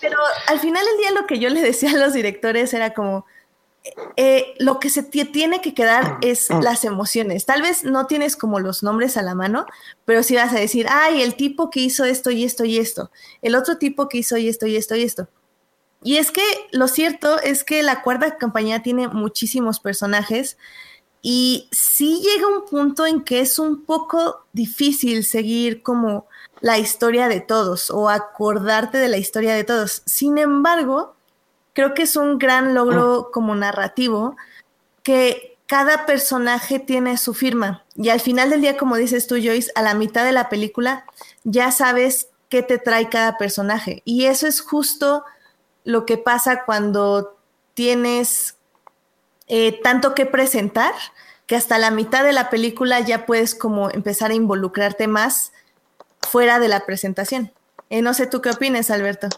pero 0.00 0.18
al 0.46 0.58
final 0.58 0.84
del 0.86 0.96
día 0.96 1.10
lo 1.10 1.26
que 1.26 1.38
yo 1.38 1.50
le 1.50 1.60
decía 1.60 1.90
a 1.90 1.98
los 1.98 2.14
directores 2.14 2.72
era 2.72 2.94
como, 2.94 3.26
eh, 4.16 4.54
lo 4.58 4.80
que 4.80 4.88
se 4.88 5.02
tiene 5.02 5.60
que 5.60 5.74
quedar 5.74 6.16
es 6.22 6.48
las 6.62 6.84
emociones. 6.84 7.44
Tal 7.44 7.60
vez 7.60 7.84
no 7.84 8.06
tienes 8.06 8.36
como 8.36 8.58
los 8.58 8.82
nombres 8.82 9.18
a 9.18 9.22
la 9.22 9.34
mano, 9.34 9.66
pero 10.06 10.22
sí 10.22 10.34
vas 10.34 10.54
a 10.54 10.58
decir, 10.58 10.86
ay, 10.88 11.20
el 11.20 11.34
tipo 11.34 11.68
que 11.68 11.80
hizo 11.80 12.06
esto 12.06 12.30
y 12.30 12.44
esto 12.44 12.64
y 12.64 12.78
esto, 12.78 13.10
el 13.42 13.54
otro 13.54 13.76
tipo 13.76 14.08
que 14.08 14.18
hizo 14.18 14.38
y 14.38 14.48
esto 14.48 14.66
y 14.66 14.76
esto 14.76 14.96
y 14.96 15.02
esto. 15.02 15.28
Y 16.04 16.18
es 16.18 16.30
que 16.30 16.42
lo 16.70 16.86
cierto 16.86 17.40
es 17.40 17.64
que 17.64 17.82
la 17.82 18.02
cuarta 18.02 18.36
compañía 18.36 18.82
tiene 18.82 19.08
muchísimos 19.08 19.80
personajes 19.80 20.58
y 21.22 21.66
sí 21.72 22.20
llega 22.22 22.46
un 22.46 22.66
punto 22.66 23.06
en 23.06 23.24
que 23.24 23.40
es 23.40 23.58
un 23.58 23.86
poco 23.86 24.44
difícil 24.52 25.24
seguir 25.24 25.82
como 25.82 26.26
la 26.60 26.78
historia 26.78 27.26
de 27.28 27.40
todos 27.40 27.90
o 27.90 28.10
acordarte 28.10 28.98
de 28.98 29.08
la 29.08 29.16
historia 29.16 29.54
de 29.54 29.64
todos. 29.64 30.02
Sin 30.04 30.36
embargo, 30.36 31.16
creo 31.72 31.94
que 31.94 32.02
es 32.02 32.16
un 32.16 32.38
gran 32.38 32.74
logro 32.74 33.30
como 33.32 33.54
narrativo 33.54 34.36
que 35.02 35.56
cada 35.66 36.04
personaje 36.04 36.80
tiene 36.80 37.16
su 37.16 37.32
firma 37.32 37.82
y 37.96 38.10
al 38.10 38.20
final 38.20 38.50
del 38.50 38.60
día, 38.60 38.76
como 38.76 38.96
dices 38.96 39.26
tú, 39.26 39.36
Joyce, 39.36 39.72
a 39.74 39.80
la 39.80 39.94
mitad 39.94 40.26
de 40.26 40.32
la 40.32 40.50
película 40.50 41.06
ya 41.44 41.72
sabes 41.72 42.28
qué 42.50 42.62
te 42.62 42.76
trae 42.76 43.08
cada 43.08 43.38
personaje 43.38 44.02
y 44.04 44.26
eso 44.26 44.46
es 44.46 44.60
justo 44.60 45.24
lo 45.84 46.06
que 46.06 46.18
pasa 46.18 46.64
cuando 46.64 47.36
tienes 47.74 48.56
eh, 49.48 49.80
tanto 49.82 50.14
que 50.14 50.26
presentar 50.26 50.92
que 51.46 51.56
hasta 51.56 51.78
la 51.78 51.90
mitad 51.90 52.24
de 52.24 52.32
la 52.32 52.48
película 52.50 53.00
ya 53.00 53.26
puedes 53.26 53.54
como 53.54 53.90
empezar 53.90 54.30
a 54.30 54.34
involucrarte 54.34 55.06
más 55.08 55.52
fuera 56.22 56.58
de 56.58 56.68
la 56.68 56.86
presentación. 56.86 57.50
Eh, 57.90 58.00
no 58.00 58.14
sé 58.14 58.26
tú 58.26 58.40
qué 58.40 58.50
opinas, 58.50 58.90
Alberto. 58.90 59.28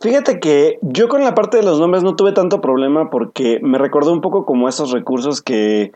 Fíjate 0.00 0.40
que 0.40 0.78
yo 0.82 1.08
con 1.08 1.24
la 1.24 1.34
parte 1.34 1.56
de 1.56 1.62
los 1.62 1.80
nombres 1.80 2.02
no 2.02 2.16
tuve 2.16 2.32
tanto 2.32 2.60
problema 2.60 3.08
porque 3.08 3.60
me 3.62 3.78
recordó 3.78 4.12
un 4.12 4.20
poco 4.20 4.44
como 4.44 4.68
esos 4.68 4.90
recursos 4.90 5.40
que, 5.40 5.92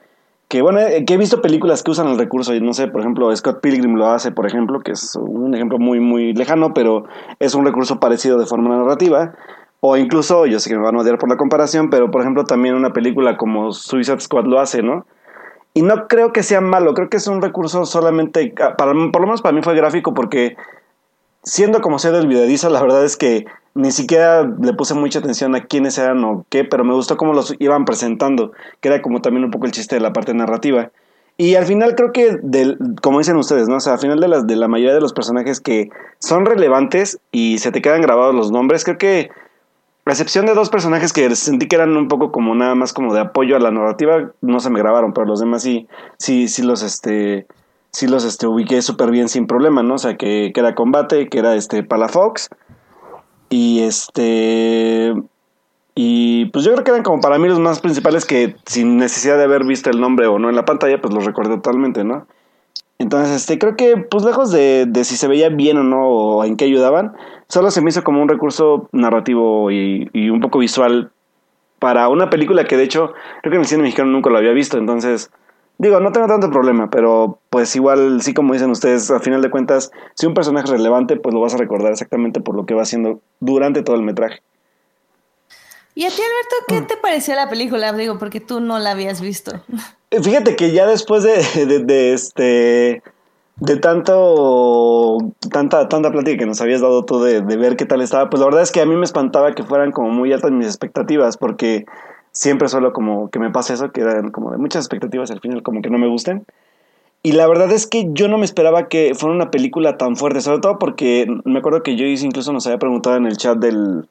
que 0.49 0.63
bueno, 0.63 0.81
eh, 0.81 1.05
que 1.05 1.15
he 1.15 1.19
visto 1.19 1.43
películas 1.43 1.83
que 1.83 1.91
usan 1.91 2.09
el 2.09 2.17
recurso 2.17 2.55
y 2.55 2.61
no 2.61 2.73
sé, 2.73 2.89
por 2.89 3.03
ejemplo, 3.03 3.35
Scott 3.37 3.61
Pilgrim 3.61 3.97
lo 3.97 4.07
hace, 4.07 4.33
por 4.33 4.47
ejemplo, 4.47 4.81
que 4.81 4.93
es 4.93 5.17
un 5.17 5.55
ejemplo 5.55 5.79
muy, 5.79 6.01
muy 6.01 6.33
lejano, 6.33 6.73
pero 6.73 7.05
es 7.41 7.55
un 7.55 7.67
recurso 7.67 8.01
parecido 8.01 8.39
de 8.39 8.47
forma 8.47 8.75
narrativa. 8.75 9.35
O 9.81 9.97
incluso, 9.97 10.47
yo 10.47 10.61
sé 10.61 10.69
que 10.69 10.77
me 10.77 10.83
van 10.83 10.97
a 10.97 11.01
odiar 11.01 11.19
por 11.19 11.29
la 11.29 11.37
comparación, 11.37 11.89
pero 11.91 12.11
por 12.11 12.21
ejemplo 12.21 12.45
también 12.45 12.75
una 12.75 12.93
película 12.93 13.37
como 13.37 13.73
Suicide 13.73 14.21
Squad 14.21 14.45
lo 14.45 14.61
hace, 14.61 14.83
¿no? 14.83 15.07
Y 15.73 15.83
no 15.83 16.09
creo 16.09 16.33
que 16.33 16.43
sea 16.43 16.61
malo, 16.61 16.95
creo 16.95 17.09
que 17.09 17.17
es 17.17 17.27
un 17.27 17.41
recurso 17.41 17.87
solamente, 17.87 18.55
ah, 18.61 18.77
para, 18.77 18.93
por 18.93 19.21
lo 19.21 19.27
menos 19.27 19.41
para 19.41 19.55
mí 19.55 19.63
fue 19.63 19.75
gráfico 19.75 20.15
porque 20.15 20.57
siendo 21.43 21.81
como 21.81 21.99
sea 21.99 22.11
olvidadiza, 22.11 22.69
la 22.69 22.83
verdad 22.83 23.05
es 23.05 23.17
que 23.17 23.47
ni 23.75 23.93
siquiera 23.93 24.43
le 24.43 24.75
puse 24.75 24.95
mucha 24.95 25.21
atención 25.21 25.55
a 25.55 25.65
quiénes 25.65 25.97
eran 25.97 26.23
o 26.25 26.45
qué, 26.49 26.65
pero 26.65 26.85
me 26.85 26.93
gustó 26.93 27.17
cómo 27.17 27.33
los 27.33 27.55
iban 27.59 27.85
presentando, 27.85 28.53
que 28.81 28.89
era 28.89 29.01
como 29.01 29.23
también 29.23 29.45
un 29.45 29.51
poco 29.51 29.67
el 29.67 29.73
chiste 29.73 29.95
de 29.95 30.01
la 30.01 30.13
parte 30.13 30.35
narrativa. 30.35 30.91
Y 31.37 31.55
al 31.55 31.65
final 31.65 31.95
creo 31.95 32.13
que, 32.13 32.39
del, 32.43 32.79
como 33.01 33.19
dicen 33.19 33.37
ustedes, 33.37 33.69
¿no? 33.69 33.77
O 33.77 33.81
sea, 33.81 33.95
al 33.95 33.99
final 33.99 34.21
de, 34.21 34.29
las, 34.29 34.47
de 34.47 34.57
la 34.57 34.69
mayoría 34.69 34.93
de 34.93 35.01
los 35.01 35.15
personajes 35.15 35.61
que 35.61 35.89
son 36.19 36.45
relevantes 36.45 37.19
y 37.33 37.59
se 37.59 37.73
te 37.73 37.81
quedan 37.81 38.03
grabados 38.03 38.35
los 38.35 38.51
nombres, 38.51 38.85
creo 38.85 38.99
que 38.99 39.31
a 40.07 40.11
excepción 40.11 40.47
de 40.47 40.55
dos 40.55 40.71
personajes 40.71 41.13
que 41.13 41.35
sentí 41.37 41.69
que 41.69 41.77
eran 41.77 41.97
un 41.97 42.09
poco 42.09 42.33
como 42.33 42.55
nada 42.55 42.75
más 42.75 42.93
como 42.93 43.15
de 43.15 43.21
apoyo 43.21 43.57
a 43.57 43.61
la 43.61 43.71
narrativa, 43.71 44.33
no 44.41 44.61
se 44.61 44.71
me 44.71 44.81
grabaron, 44.81 45.13
pero 45.13 45.27
los 45.27 45.41
demás 45.41 45.63
sí, 45.63 45.89
sí, 46.19 46.49
sí 46.49 46.63
los 46.63 46.83
este, 46.83 47.47
sí 47.93 48.07
los 48.07 48.25
este 48.25 48.47
ubiqué 48.47 48.83
súper 48.83 49.11
bien 49.11 49.29
sin 49.29 49.47
problema, 49.47 49.83
¿no? 49.83 49.95
O 49.95 49.99
sea 49.99 50.17
que, 50.17 50.51
que 50.55 50.61
era 50.61 50.75
combate, 50.75 51.29
que 51.29 51.39
era 51.39 51.55
este 51.55 51.83
Palafox. 51.83 52.51
Y 53.51 53.81
este. 53.81 55.13
Y 55.95 56.47
pues 56.47 56.65
yo 56.65 56.73
creo 56.73 56.85
que 56.85 56.91
eran 56.93 57.03
como 57.03 57.21
para 57.21 57.39
mí 57.39 57.49
los 57.49 57.59
más 57.59 57.81
principales 57.81 58.25
que 58.25 58.57
sin 58.65 58.97
necesidad 58.97 59.37
de 59.37 59.45
haber 59.45 59.65
visto 59.65 59.91
el 59.91 60.01
nombre 60.01 60.29
o 60.29 60.39
no 60.39 60.49
en 60.49 60.57
la 60.57 60.65
pantalla, 60.65 61.01
pues 61.01 61.13
los 61.13 61.25
recordé 61.25 61.57
totalmente, 61.57 62.05
¿no? 62.05 62.27
Entonces, 63.01 63.35
este, 63.35 63.59
creo 63.59 63.77
que, 63.77 63.97
pues 63.97 64.27
lejos 64.27 64.53
de, 64.53 64.85
de 64.87 65.05
si 65.05 65.17
se 65.17 65.27
veía 65.27 65.49
bien 65.49 65.79
o 65.79 65.83
no, 65.83 66.07
o 66.07 66.45
en 66.45 66.59
qué 66.59 66.67
ayudaban, 66.67 67.17
solo 67.49 67.71
se 67.71 67.81
me 67.81 67.89
hizo 67.89 68.05
como 68.05 68.21
un 68.21 68.29
recurso 68.29 68.91
narrativo 68.93 69.71
y, 69.71 70.11
y, 70.13 70.29
un 70.29 70.41
poco 70.41 70.59
visual 70.59 71.11
para 71.79 72.11
una 72.11 72.29
película 72.29 72.65
que 72.65 72.77
de 72.77 72.85
hecho 72.85 73.15
creo 73.41 73.53
que 73.53 73.57
en 73.57 73.63
el 73.63 73.67
cine 73.67 73.85
mexicano 73.85 74.11
nunca 74.11 74.29
lo 74.29 74.37
había 74.37 74.53
visto, 74.53 74.77
entonces 74.77 75.31
digo, 75.79 75.99
no 76.01 76.13
tengo 76.13 76.27
tanto 76.27 76.51
problema, 76.51 76.91
pero 76.91 77.39
pues 77.49 77.75
igual 77.75 78.21
sí 78.21 78.35
como 78.35 78.53
dicen 78.53 78.71
ustedes, 78.71 79.11
al 79.11 79.21
final 79.21 79.41
de 79.41 79.49
cuentas, 79.49 79.91
si 80.15 80.27
un 80.27 80.35
personaje 80.35 80.67
es 80.67 80.71
relevante, 80.71 81.17
pues 81.17 81.35
lo 81.35 81.41
vas 81.41 81.55
a 81.55 81.57
recordar 81.57 81.93
exactamente 81.93 82.43
por 82.43 82.55
lo 82.55 82.67
que 82.67 82.75
va 82.75 82.83
haciendo 82.83 83.23
durante 83.41 83.83
todo 83.83 83.97
el 83.97 84.03
metraje. 84.03 84.43
¿Y 86.01 86.07
a 86.07 86.09
ti, 86.09 86.23
Alberto, 86.23 86.57
qué 86.67 86.81
mm. 86.81 86.87
te 86.87 86.97
pareció 86.97 87.35
la 87.35 87.51
película? 87.51 87.93
Digo, 87.93 88.19
porque 88.19 88.41
tú 88.41 88.61
no 88.61 88.79
la 88.79 88.93
habías 88.93 89.21
visto. 89.21 89.53
Fíjate 90.11 90.57
que 90.57 90.73
ya 90.73 90.87
después 90.87 91.23
de, 91.25 91.43
de, 91.67 92.15
este 92.15 93.03
de 93.57 93.77
tanto 93.77 95.19
tanta 95.53 95.91
tanta 95.91 96.11
plática 96.11 96.39
que 96.39 96.47
nos 96.47 96.63
habías 96.63 96.81
dado 96.81 97.05
tú 97.05 97.21
de, 97.21 97.43
de, 97.43 97.57
ver 97.59 97.77
qué 97.77 97.85
tal 97.85 98.01
estaba, 98.01 98.31
pues 98.31 98.41
la 98.41 98.47
verdad 98.47 98.63
es 98.63 98.73
que 98.73 98.81
a 98.81 98.87
mí 98.87 98.97
me 98.97 99.05
espantaba 99.05 99.55
que 99.55 99.63
fueran 99.63 99.93
como 99.93 100.09
muy 100.09 100.33
altas 100.33 100.53
mis 100.53 100.69
expectativas, 100.69 101.37
porque 101.37 101.85
siempre 102.33 102.69
suelo 102.69 102.95
como 102.95 103.29
que 103.29 103.39
me 103.39 103.51
pasa 103.51 103.75
eso, 103.75 103.93
que 103.93 104.01
eran 104.01 104.31
como 104.31 104.53
de 104.53 104.57
muchas 104.57 104.87
expectativas 104.87 105.31
al 105.31 105.41
final 105.41 105.63
como 105.63 105.83
que 105.83 105.91
no 105.91 105.99
me 105.99 106.09
gusten. 106.09 106.47
Y 107.23 107.33
la 107.33 107.47
verdad 107.47 107.71
es 107.73 107.87
que 107.87 108.09
yo 108.15 108.27
no 108.27 108.39
me 108.39 108.47
esperaba 108.47 108.89
que 108.89 109.15
fuera 109.15 109.35
una 109.35 109.51
película 109.51 109.99
tan 109.99 110.17
fuerte, 110.17 110.41
sobre 110.41 110.61
todo 110.61 110.79
porque 110.79 111.27
me 111.45 111.59
acuerdo 111.59 111.83
que 111.83 111.97
yo 111.97 112.07
incluso 112.07 112.55
nos 112.55 112.67
había 112.67 112.79
preguntado 112.79 113.17
en 113.17 113.27
el 113.27 113.37
chat 113.37 113.59
del, 113.59 114.07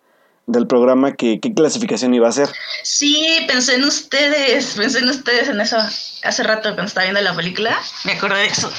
del 0.50 0.68
programa 0.68 1.14
que 1.14 1.40
qué 1.40 1.54
clasificación 1.54 2.14
iba 2.14 2.28
a 2.28 2.32
ser. 2.32 2.50
Sí, 2.84 3.26
pensé 3.48 3.76
en 3.76 3.84
ustedes, 3.84 4.74
pensé 4.76 5.00
en 5.00 5.10
ustedes 5.10 5.48
en 5.48 5.62
eso 5.62 5.78
hace 5.78 6.44
rato 6.44 6.70
cuando 6.70 6.86
estaba 6.86 7.06
viendo 7.06 7.22
la 7.22 7.36
película, 7.36 7.78
me 8.04 8.14
acordé 8.14 8.40
de 8.40 8.48
eso. 8.48 8.70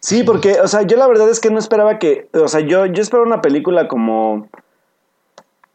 Sí, 0.00 0.24
porque, 0.24 0.60
o 0.60 0.66
sea, 0.66 0.82
yo 0.82 0.96
la 0.96 1.06
verdad 1.06 1.30
es 1.30 1.38
que 1.38 1.50
no 1.50 1.60
esperaba 1.60 1.98
que, 1.98 2.28
o 2.34 2.48
sea, 2.48 2.60
yo, 2.60 2.86
yo 2.86 3.00
esperaba 3.00 3.26
una 3.26 3.40
película 3.40 3.86
como, 3.86 4.48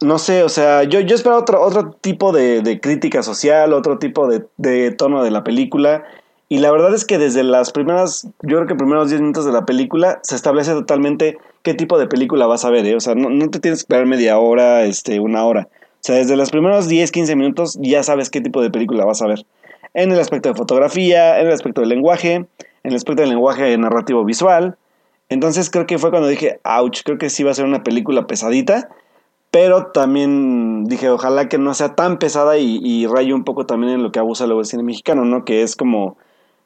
no 0.02 0.18
sé, 0.18 0.42
o 0.42 0.50
sea, 0.50 0.84
yo, 0.84 1.00
yo 1.00 1.14
esperaba 1.14 1.40
otro, 1.40 1.62
otro 1.62 1.92
tipo 1.92 2.30
de, 2.32 2.60
de 2.60 2.78
crítica 2.78 3.22
social, 3.22 3.72
otro 3.72 3.98
tipo 3.98 4.28
de, 4.28 4.46
de 4.58 4.90
tono 4.90 5.22
de 5.22 5.30
la 5.30 5.42
película. 5.42 6.04
Y 6.50 6.58
la 6.58 6.70
verdad 6.70 6.94
es 6.94 7.06
que 7.06 7.16
desde 7.18 7.42
las 7.42 7.72
primeras, 7.72 8.24
yo 8.42 8.56
creo 8.56 8.66
que 8.66 8.74
primeros 8.74 9.08
10 9.08 9.22
minutos 9.22 9.46
de 9.46 9.52
la 9.52 9.64
película 9.64 10.20
se 10.22 10.36
establece 10.36 10.72
totalmente 10.72 11.38
qué 11.68 11.74
tipo 11.74 11.98
de 11.98 12.06
película 12.06 12.46
vas 12.46 12.64
a 12.64 12.70
ver, 12.70 12.86
¿eh? 12.86 12.96
O 12.96 13.00
sea, 13.00 13.14
no, 13.14 13.28
te 13.50 13.60
tienes 13.60 13.80
que 13.80 13.82
esperar 13.82 14.06
media 14.06 14.38
hora, 14.38 14.84
este, 14.84 15.20
una 15.20 15.44
hora. 15.44 15.68
O 15.70 16.00
sea, 16.00 16.14
desde 16.14 16.34
los 16.34 16.50
primeros 16.50 16.88
10, 16.88 17.12
15 17.12 17.36
minutos 17.36 17.78
ya 17.78 18.02
sabes 18.02 18.30
qué 18.30 18.40
tipo 18.40 18.62
de 18.62 18.70
película 18.70 19.04
vas 19.04 19.20
a 19.20 19.26
ver. 19.26 19.44
En 19.92 20.10
el 20.10 20.18
aspecto 20.18 20.48
de 20.48 20.54
fotografía, 20.54 21.38
en 21.38 21.46
el 21.46 21.52
aspecto 21.52 21.82
del 21.82 21.90
lenguaje, 21.90 22.36
en 22.36 22.46
el 22.84 22.94
aspecto 22.94 23.20
del 23.20 23.28
lenguaje 23.28 23.76
narrativo 23.76 24.24
visual. 24.24 24.78
Entonces 25.28 25.68
creo 25.68 25.86
que 25.86 25.98
fue 25.98 26.08
cuando 26.08 26.28
dije, 26.28 26.58
ouch, 26.64 27.02
creo 27.04 27.18
que 27.18 27.28
sí 27.28 27.42
va 27.42 27.50
a 27.50 27.54
ser 27.54 27.66
una 27.66 27.82
película 27.82 28.26
pesadita. 28.26 28.88
Pero 29.50 29.88
también 29.88 30.84
dije, 30.84 31.10
ojalá 31.10 31.50
que 31.50 31.58
no 31.58 31.74
sea 31.74 31.94
tan 31.94 32.18
pesada 32.18 32.56
y, 32.56 32.80
y 32.82 33.06
raye 33.06 33.34
un 33.34 33.44
poco 33.44 33.66
también 33.66 33.92
en 33.92 34.02
lo 34.02 34.10
que 34.10 34.20
abusa 34.20 34.46
luego 34.46 34.62
el 34.62 34.66
cine 34.66 34.84
mexicano, 34.84 35.26
¿no? 35.26 35.44
Que 35.44 35.60
es 35.60 35.76
como 35.76 36.16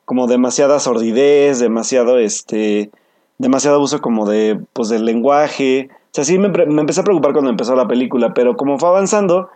como 0.04 0.26
demasiada 0.26 0.78
sordidez, 0.80 1.58
demasiado, 1.58 2.18
este, 2.18 2.90
demasiado 3.38 3.76
abuso 3.76 4.00
como 4.00 4.28
de, 4.28 4.60
pues, 4.72 4.88
del 4.88 5.04
lenguaje. 5.04 5.88
O 5.90 6.08
sea, 6.12 6.24
sí 6.24 6.38
me, 6.38 6.48
me, 6.48 6.80
empecé 6.80 7.00
a 7.00 7.04
preocupar 7.04 7.32
cuando 7.32 7.50
empezó 7.50 7.74
la 7.74 7.88
película, 7.88 8.34
pero 8.34 8.56
como 8.56 8.78
fue 8.78 8.88
avanzando, 8.88 9.48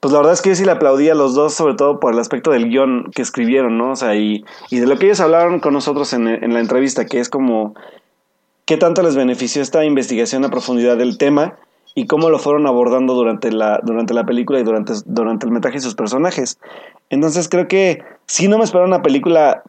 pues 0.00 0.12
la 0.12 0.18
verdad 0.18 0.32
es 0.32 0.42
que 0.42 0.50
yo 0.50 0.54
sí 0.54 0.64
le 0.64 0.72
aplaudí 0.72 1.08
a 1.10 1.14
los 1.14 1.34
dos, 1.34 1.54
sobre 1.54 1.74
todo 1.74 2.00
por 2.00 2.12
el 2.12 2.18
aspecto 2.18 2.50
del 2.50 2.68
guion 2.68 3.10
que 3.14 3.22
escribieron, 3.22 3.76
¿no? 3.76 3.92
O 3.92 3.96
sea, 3.96 4.16
y, 4.16 4.44
y 4.70 4.78
de 4.78 4.86
lo 4.86 4.98
que 4.98 5.06
ellos 5.06 5.20
hablaron 5.20 5.60
con 5.60 5.74
nosotros 5.74 6.12
en, 6.12 6.26
en 6.26 6.54
la 6.54 6.60
entrevista, 6.60 7.04
que 7.04 7.20
es 7.20 7.28
como 7.28 7.74
qué 8.64 8.76
tanto 8.76 9.02
les 9.02 9.16
benefició 9.16 9.62
esta 9.62 9.84
investigación 9.84 10.44
a 10.44 10.50
profundidad 10.50 10.96
del 10.96 11.18
tema 11.18 11.58
y 11.94 12.06
cómo 12.06 12.30
lo 12.30 12.38
fueron 12.38 12.66
abordando 12.66 13.14
durante 13.14 13.50
la, 13.50 13.80
durante 13.82 14.14
la 14.14 14.24
película 14.24 14.60
y 14.60 14.62
durante, 14.62 14.92
durante 15.06 15.46
el 15.46 15.52
metraje 15.52 15.78
y 15.78 15.80
sus 15.80 15.94
personajes. 15.94 16.58
Entonces 17.08 17.48
creo 17.48 17.68
que 17.68 18.02
sí 18.26 18.48
no 18.48 18.58
me 18.58 18.64
esperaba 18.64 18.86
una 18.86 19.02
película 19.02 19.64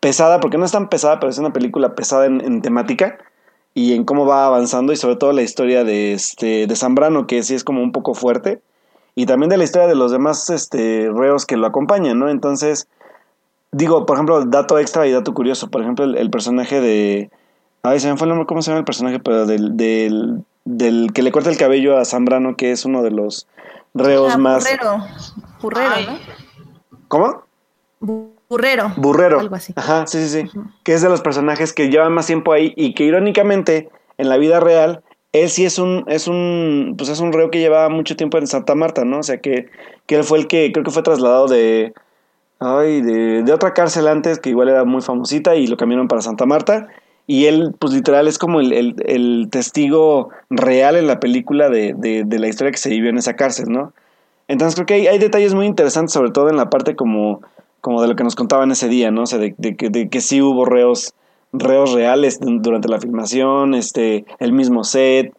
pesada, 0.00 0.40
porque 0.40 0.58
no 0.58 0.64
es 0.64 0.72
tan 0.72 0.88
pesada, 0.88 1.20
pero 1.20 1.30
es 1.30 1.38
una 1.38 1.52
película 1.52 1.94
pesada 1.94 2.26
en, 2.26 2.62
temática 2.62 3.18
y 3.74 3.94
en 3.94 4.04
cómo 4.04 4.26
va 4.26 4.46
avanzando 4.46 4.92
y 4.92 4.96
sobre 4.96 5.16
todo 5.16 5.32
la 5.32 5.42
historia 5.42 5.84
de, 5.84 6.12
este, 6.12 6.66
de 6.66 6.76
Zambrano, 6.76 7.26
que 7.26 7.42
sí 7.42 7.54
es 7.54 7.64
como 7.64 7.82
un 7.82 7.92
poco 7.92 8.14
fuerte, 8.14 8.60
y 9.14 9.26
también 9.26 9.50
de 9.50 9.56
la 9.56 9.64
historia 9.64 9.88
de 9.88 9.94
los 9.94 10.12
demás 10.12 10.48
este, 10.50 11.10
reos 11.12 11.46
que 11.46 11.56
lo 11.56 11.66
acompañan, 11.66 12.18
¿no? 12.18 12.28
Entonces, 12.28 12.88
digo, 13.72 14.06
por 14.06 14.16
ejemplo, 14.16 14.44
dato 14.44 14.78
extra 14.78 15.06
y 15.06 15.12
dato 15.12 15.34
curioso, 15.34 15.68
por 15.68 15.82
ejemplo, 15.82 16.04
el, 16.04 16.30
personaje 16.30 16.80
de... 16.80 17.30
Ay, 17.82 18.00
se 18.00 18.10
me 18.10 18.16
fue 18.16 18.26
el 18.26 18.30
nombre, 18.30 18.46
¿cómo 18.46 18.62
se 18.62 18.70
llama 18.70 18.80
el 18.80 18.84
personaje? 18.84 19.18
Pero 19.18 19.46
del, 19.46 19.76
del, 19.76 20.44
del 20.64 21.12
que 21.12 21.22
le 21.22 21.32
corta 21.32 21.50
el 21.50 21.56
cabello 21.56 21.98
a 21.98 22.04
Zambrano, 22.04 22.56
que 22.56 22.70
es 22.70 22.84
uno 22.84 23.02
de 23.02 23.10
los 23.10 23.48
reos 23.94 24.34
ah, 24.34 24.38
más... 24.38 24.64
Burrero, 24.64 25.04
burrero, 25.60 26.12
¿no? 26.12 26.18
¿Cómo? 27.08 27.42
Burrero. 28.48 28.92
Burrero. 28.96 29.40
Algo 29.40 29.54
así. 29.54 29.72
Ajá, 29.76 30.06
sí, 30.06 30.26
sí, 30.26 30.42
sí. 30.42 30.58
Que 30.82 30.94
es 30.94 31.02
de 31.02 31.08
los 31.08 31.20
personajes 31.20 31.72
que 31.72 31.90
llevan 31.90 32.12
más 32.12 32.26
tiempo 32.26 32.52
ahí 32.52 32.72
y 32.76 32.94
que 32.94 33.04
irónicamente 33.04 33.90
en 34.16 34.28
la 34.28 34.36
vida 34.36 34.60
real 34.60 35.02
él 35.32 35.50
sí 35.50 35.64
es 35.64 35.78
un 35.78 36.04
es 36.06 36.26
un 36.26 36.94
pues 36.96 37.10
es 37.10 37.20
un 37.20 37.32
reo 37.32 37.50
que 37.50 37.58
llevaba 37.58 37.88
mucho 37.88 38.16
tiempo 38.16 38.38
en 38.38 38.46
Santa 38.46 38.74
Marta, 38.74 39.04
¿no? 39.04 39.18
O 39.18 39.22
sea 39.22 39.38
que 39.38 39.68
que 40.06 40.16
él 40.16 40.24
fue 40.24 40.38
el 40.38 40.46
que 40.46 40.72
creo 40.72 40.84
que 40.84 40.90
fue 40.90 41.02
trasladado 41.02 41.48
de 41.48 41.92
ay, 42.60 43.02
de, 43.02 43.42
de 43.42 43.52
otra 43.52 43.74
cárcel 43.74 44.08
antes 44.08 44.38
que 44.38 44.50
igual 44.50 44.68
era 44.68 44.84
muy 44.84 45.02
famosita 45.02 45.54
y 45.54 45.66
lo 45.66 45.76
cambiaron 45.76 46.08
para 46.08 46.22
Santa 46.22 46.46
Marta 46.46 46.88
y 47.26 47.44
él 47.44 47.74
pues 47.78 47.92
literal 47.92 48.26
es 48.26 48.38
como 48.38 48.60
el, 48.60 48.72
el, 48.72 48.96
el 49.06 49.48
testigo 49.50 50.30
real 50.48 50.96
en 50.96 51.06
la 51.06 51.20
película 51.20 51.68
de, 51.68 51.94
de, 51.96 52.24
de, 52.24 52.38
la 52.38 52.48
historia 52.48 52.72
que 52.72 52.78
se 52.78 52.88
vivió 52.88 53.10
en 53.10 53.18
esa 53.18 53.36
cárcel, 53.36 53.66
¿no? 53.68 53.92
Entonces 54.48 54.74
creo 54.76 54.86
que 54.86 54.94
hay, 54.94 55.06
hay 55.08 55.18
detalles 55.18 55.52
muy 55.54 55.66
interesantes 55.66 56.14
sobre 56.14 56.30
todo 56.30 56.48
en 56.48 56.56
la 56.56 56.70
parte 56.70 56.96
como 56.96 57.42
como 57.80 58.02
de 58.02 58.08
lo 58.08 58.16
que 58.16 58.24
nos 58.24 58.34
contaban 58.34 58.70
ese 58.70 58.88
día, 58.88 59.10
¿no? 59.10 59.22
O 59.22 59.26
sea, 59.26 59.38
de, 59.38 59.54
de, 59.58 59.76
de 59.90 60.08
que 60.08 60.20
sí 60.20 60.42
hubo 60.42 60.64
reos, 60.64 61.14
reos 61.52 61.92
reales 61.92 62.38
durante 62.40 62.88
la 62.88 63.00
filmación, 63.00 63.74
este, 63.74 64.24
el 64.38 64.52
mismo 64.52 64.84
set. 64.84 65.32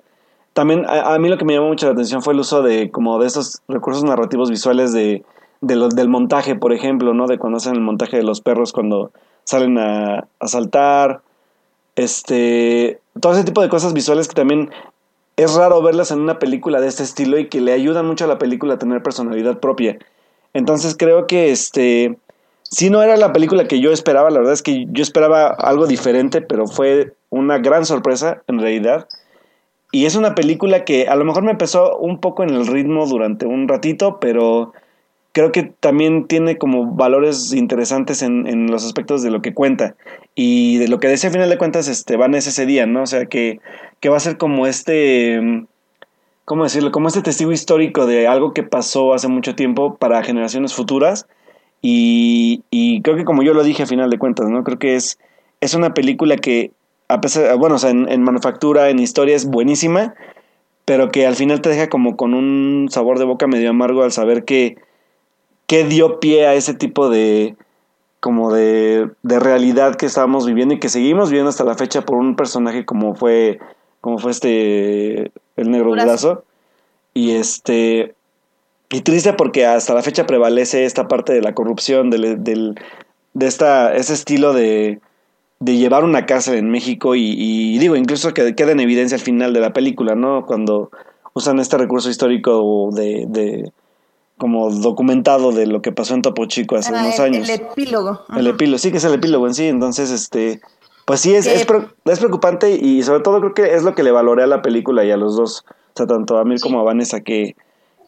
También 0.53 0.85
a, 0.87 1.17
mí 1.19 1.29
lo 1.29 1.37
que 1.37 1.45
me 1.45 1.53
llamó 1.53 1.67
mucho 1.67 1.85
la 1.85 1.93
atención 1.93 2.21
fue 2.21 2.33
el 2.33 2.39
uso 2.39 2.61
de 2.61 2.91
como 2.91 3.19
de 3.19 3.27
esos 3.27 3.61
recursos 3.67 4.03
narrativos 4.03 4.49
visuales 4.49 4.91
de, 4.93 5.23
de 5.61 5.89
del 5.93 6.09
montaje, 6.09 6.55
por 6.55 6.73
ejemplo, 6.73 7.13
¿no? 7.13 7.27
De 7.27 7.37
cuando 7.37 7.57
hacen 7.57 7.75
el 7.75 7.81
montaje 7.81 8.17
de 8.17 8.23
los 8.23 8.41
perros 8.41 8.73
cuando 8.73 9.11
salen 9.43 9.77
a, 9.77 10.27
a 10.39 10.47
saltar. 10.47 11.21
Este, 11.95 12.99
todo 13.19 13.33
ese 13.33 13.43
tipo 13.43 13.61
de 13.61 13.69
cosas 13.69 13.93
visuales 13.93 14.27
que 14.27 14.35
también 14.35 14.69
es 15.35 15.53
raro 15.53 15.81
verlas 15.81 16.11
en 16.11 16.19
una 16.19 16.39
película 16.39 16.81
de 16.81 16.87
este 16.87 17.03
estilo 17.03 17.37
y 17.37 17.47
que 17.47 17.61
le 17.61 17.71
ayudan 17.71 18.05
mucho 18.05 18.25
a 18.25 18.27
la 18.27 18.37
película 18.37 18.73
a 18.73 18.79
tener 18.79 19.01
personalidad 19.01 19.59
propia. 19.59 19.97
Entonces 20.53 20.95
creo 20.97 21.27
que 21.27 21.51
este 21.51 22.17
si 22.71 22.89
no 22.89 23.01
era 23.01 23.17
la 23.17 23.33
película 23.33 23.67
que 23.67 23.79
yo 23.79 23.91
esperaba, 23.91 24.29
la 24.29 24.39
verdad 24.39 24.53
es 24.53 24.61
que 24.61 24.85
yo 24.91 25.01
esperaba 25.01 25.47
algo 25.47 25.87
diferente, 25.87 26.41
pero 26.41 26.67
fue 26.67 27.13
una 27.29 27.57
gran 27.57 27.85
sorpresa 27.85 28.43
en 28.47 28.59
realidad. 28.59 29.07
Y 29.91 30.05
es 30.05 30.15
una 30.15 30.35
película 30.35 30.85
que 30.85 31.07
a 31.07 31.15
lo 31.15 31.25
mejor 31.25 31.43
me 31.43 31.51
empezó 31.51 31.97
un 31.97 32.19
poco 32.19 32.43
en 32.43 32.51
el 32.51 32.67
ritmo 32.67 33.07
durante 33.07 33.47
un 33.47 33.67
ratito, 33.67 34.19
pero 34.19 34.73
creo 35.31 35.51
que 35.51 35.63
también 35.63 36.27
tiene 36.27 36.59
como 36.59 36.93
valores 36.93 37.53
interesantes 37.53 38.21
en, 38.21 38.45
en 38.45 38.69
los 38.69 38.85
aspectos 38.85 39.23
de 39.23 39.31
lo 39.31 39.41
que 39.41 39.55
cuenta. 39.55 39.95
Y 40.35 40.77
de 40.77 40.87
lo 40.89 40.99
que 40.99 41.07
decía 41.07 41.31
a 41.31 41.33
final 41.33 41.49
de 41.49 41.57
cuentas 41.57 41.87
este, 41.87 42.17
Van 42.17 42.35
es 42.35 42.45
ese 42.45 42.67
día, 42.67 42.85
¿no? 42.85 43.01
O 43.01 43.07
sea, 43.07 43.25
que, 43.25 43.59
que 43.99 44.09
va 44.09 44.17
a 44.17 44.21
ser 44.21 44.37
como 44.37 44.67
este... 44.67 45.65
¿Cómo 46.45 46.63
decirlo? 46.63 46.91
Como 46.91 47.07
este 47.07 47.21
testigo 47.21 47.51
histórico 47.51 48.07
de 48.07 48.27
algo 48.27 48.53
que 48.53 48.63
pasó 48.63 49.13
hace 49.13 49.27
mucho 49.27 49.55
tiempo 49.55 49.97
para 49.97 50.23
generaciones 50.23 50.73
futuras 50.73 51.27
y, 51.81 52.63
y, 52.69 53.01
creo 53.01 53.15
que 53.15 53.25
como 53.25 53.43
yo 53.43 53.53
lo 53.53 53.63
dije 53.63 53.83
a 53.83 53.87
final 53.87 54.09
de 54.09 54.19
cuentas, 54.19 54.49
¿no? 54.49 54.63
Creo 54.63 54.79
que 54.79 54.95
es, 54.95 55.17
es 55.61 55.73
una 55.73 55.93
película 55.93 56.35
que, 56.35 56.71
a 57.07 57.21
pesar, 57.21 57.55
bueno, 57.57 57.75
o 57.75 57.79
sea, 57.79 57.91
en, 57.91 58.21
manufactura, 58.21 58.89
en 58.89 58.99
historia 58.99 59.35
es 59.35 59.45
buenísima, 59.45 60.13
pero 60.85 61.09
que 61.09 61.25
al 61.25 61.35
final 61.35 61.61
te 61.61 61.69
deja 61.69 61.87
como 61.87 62.17
con 62.17 62.33
un 62.33 62.87
sabor 62.91 63.19
de 63.19 63.25
boca 63.25 63.47
medio 63.47 63.69
amargo 63.69 64.03
al 64.03 64.11
saber 64.11 64.43
que, 64.43 64.77
que 65.67 65.85
dio 65.85 66.19
pie 66.19 66.47
a 66.47 66.53
ese 66.53 66.73
tipo 66.73 67.09
de 67.09 67.55
como 68.19 68.51
de, 68.51 69.09
de 69.23 69.39
realidad 69.39 69.95
que 69.95 70.05
estábamos 70.05 70.45
viviendo 70.45 70.73
y 70.73 70.79
que 70.79 70.89
seguimos 70.89 71.29
viviendo 71.29 71.49
hasta 71.49 71.63
la 71.63 71.75
fecha 71.75 72.01
por 72.01 72.17
un 72.17 72.35
personaje 72.35 72.83
como 72.83 73.15
fue 73.15 73.59
como 74.01 74.17
fue 74.17 74.31
este 74.31 75.31
el 75.55 75.71
negro 75.71 75.91
brazo 75.91 76.43
y 77.13 77.31
este 77.31 78.13
y 78.91 79.01
triste 79.01 79.33
porque 79.33 79.65
hasta 79.65 79.93
la 79.93 80.01
fecha 80.01 80.25
prevalece 80.25 80.85
esta 80.85 81.07
parte 81.07 81.33
de 81.33 81.41
la 81.41 81.53
corrupción, 81.53 82.09
del, 82.09 82.43
del 82.43 82.75
de 83.33 83.47
esta, 83.47 83.93
ese 83.95 84.13
estilo 84.13 84.53
de, 84.53 84.99
de 85.59 85.77
llevar 85.77 86.03
una 86.03 86.25
cárcel 86.25 86.55
en 86.55 86.69
México 86.71 87.15
y, 87.15 87.77
digo, 87.77 87.95
incluso 87.95 88.33
que 88.33 88.55
queda 88.55 88.71
en 88.71 88.79
evidencia 88.79 89.15
al 89.15 89.21
final 89.21 89.53
de 89.53 89.59
la 89.59 89.73
película, 89.73 90.15
¿no? 90.15 90.45
Cuando 90.45 90.89
usan 91.33 91.59
este 91.59 91.77
recurso 91.77 92.09
histórico 92.09 92.89
de, 92.91 93.25
de 93.27 93.71
como 94.37 94.71
documentado 94.71 95.51
de 95.51 95.67
lo 95.67 95.81
que 95.81 95.91
pasó 95.91 96.15
en 96.15 96.21
Topo 96.21 96.45
Chico 96.45 96.75
hace 96.75 96.95
ah, 96.95 97.01
unos 97.01 97.19
años. 97.19 97.47
El 97.47 97.55
epílogo. 97.61 98.21
El 98.35 98.47
epílogo, 98.47 98.79
sí 98.79 98.89
que 98.91 98.97
es 98.97 99.03
el 99.03 99.13
epílogo 99.13 99.45
en 99.47 99.53
sí, 99.53 99.67
entonces 99.67 100.09
este 100.09 100.61
pues 101.05 101.21
sí 101.21 101.33
es, 101.33 101.47
es, 101.47 101.65
es, 102.05 102.19
preocupante 102.19 102.71
y 102.71 103.01
sobre 103.01 103.21
todo 103.21 103.39
creo 103.39 103.53
que 103.55 103.73
es 103.75 103.81
lo 103.81 103.95
que 103.95 104.03
le 104.03 104.11
valoré 104.11 104.43
a 104.43 104.47
la 104.47 104.61
película 104.61 105.03
y 105.03 105.09
a 105.09 105.17
los 105.17 105.35
dos, 105.35 105.65
o 105.67 105.97
sea, 105.97 106.05
tanto 106.05 106.37
a 106.37 106.45
mí 106.45 106.59
como 106.59 106.79
a 106.79 106.83
Vanessa, 106.83 107.21
que, 107.21 107.55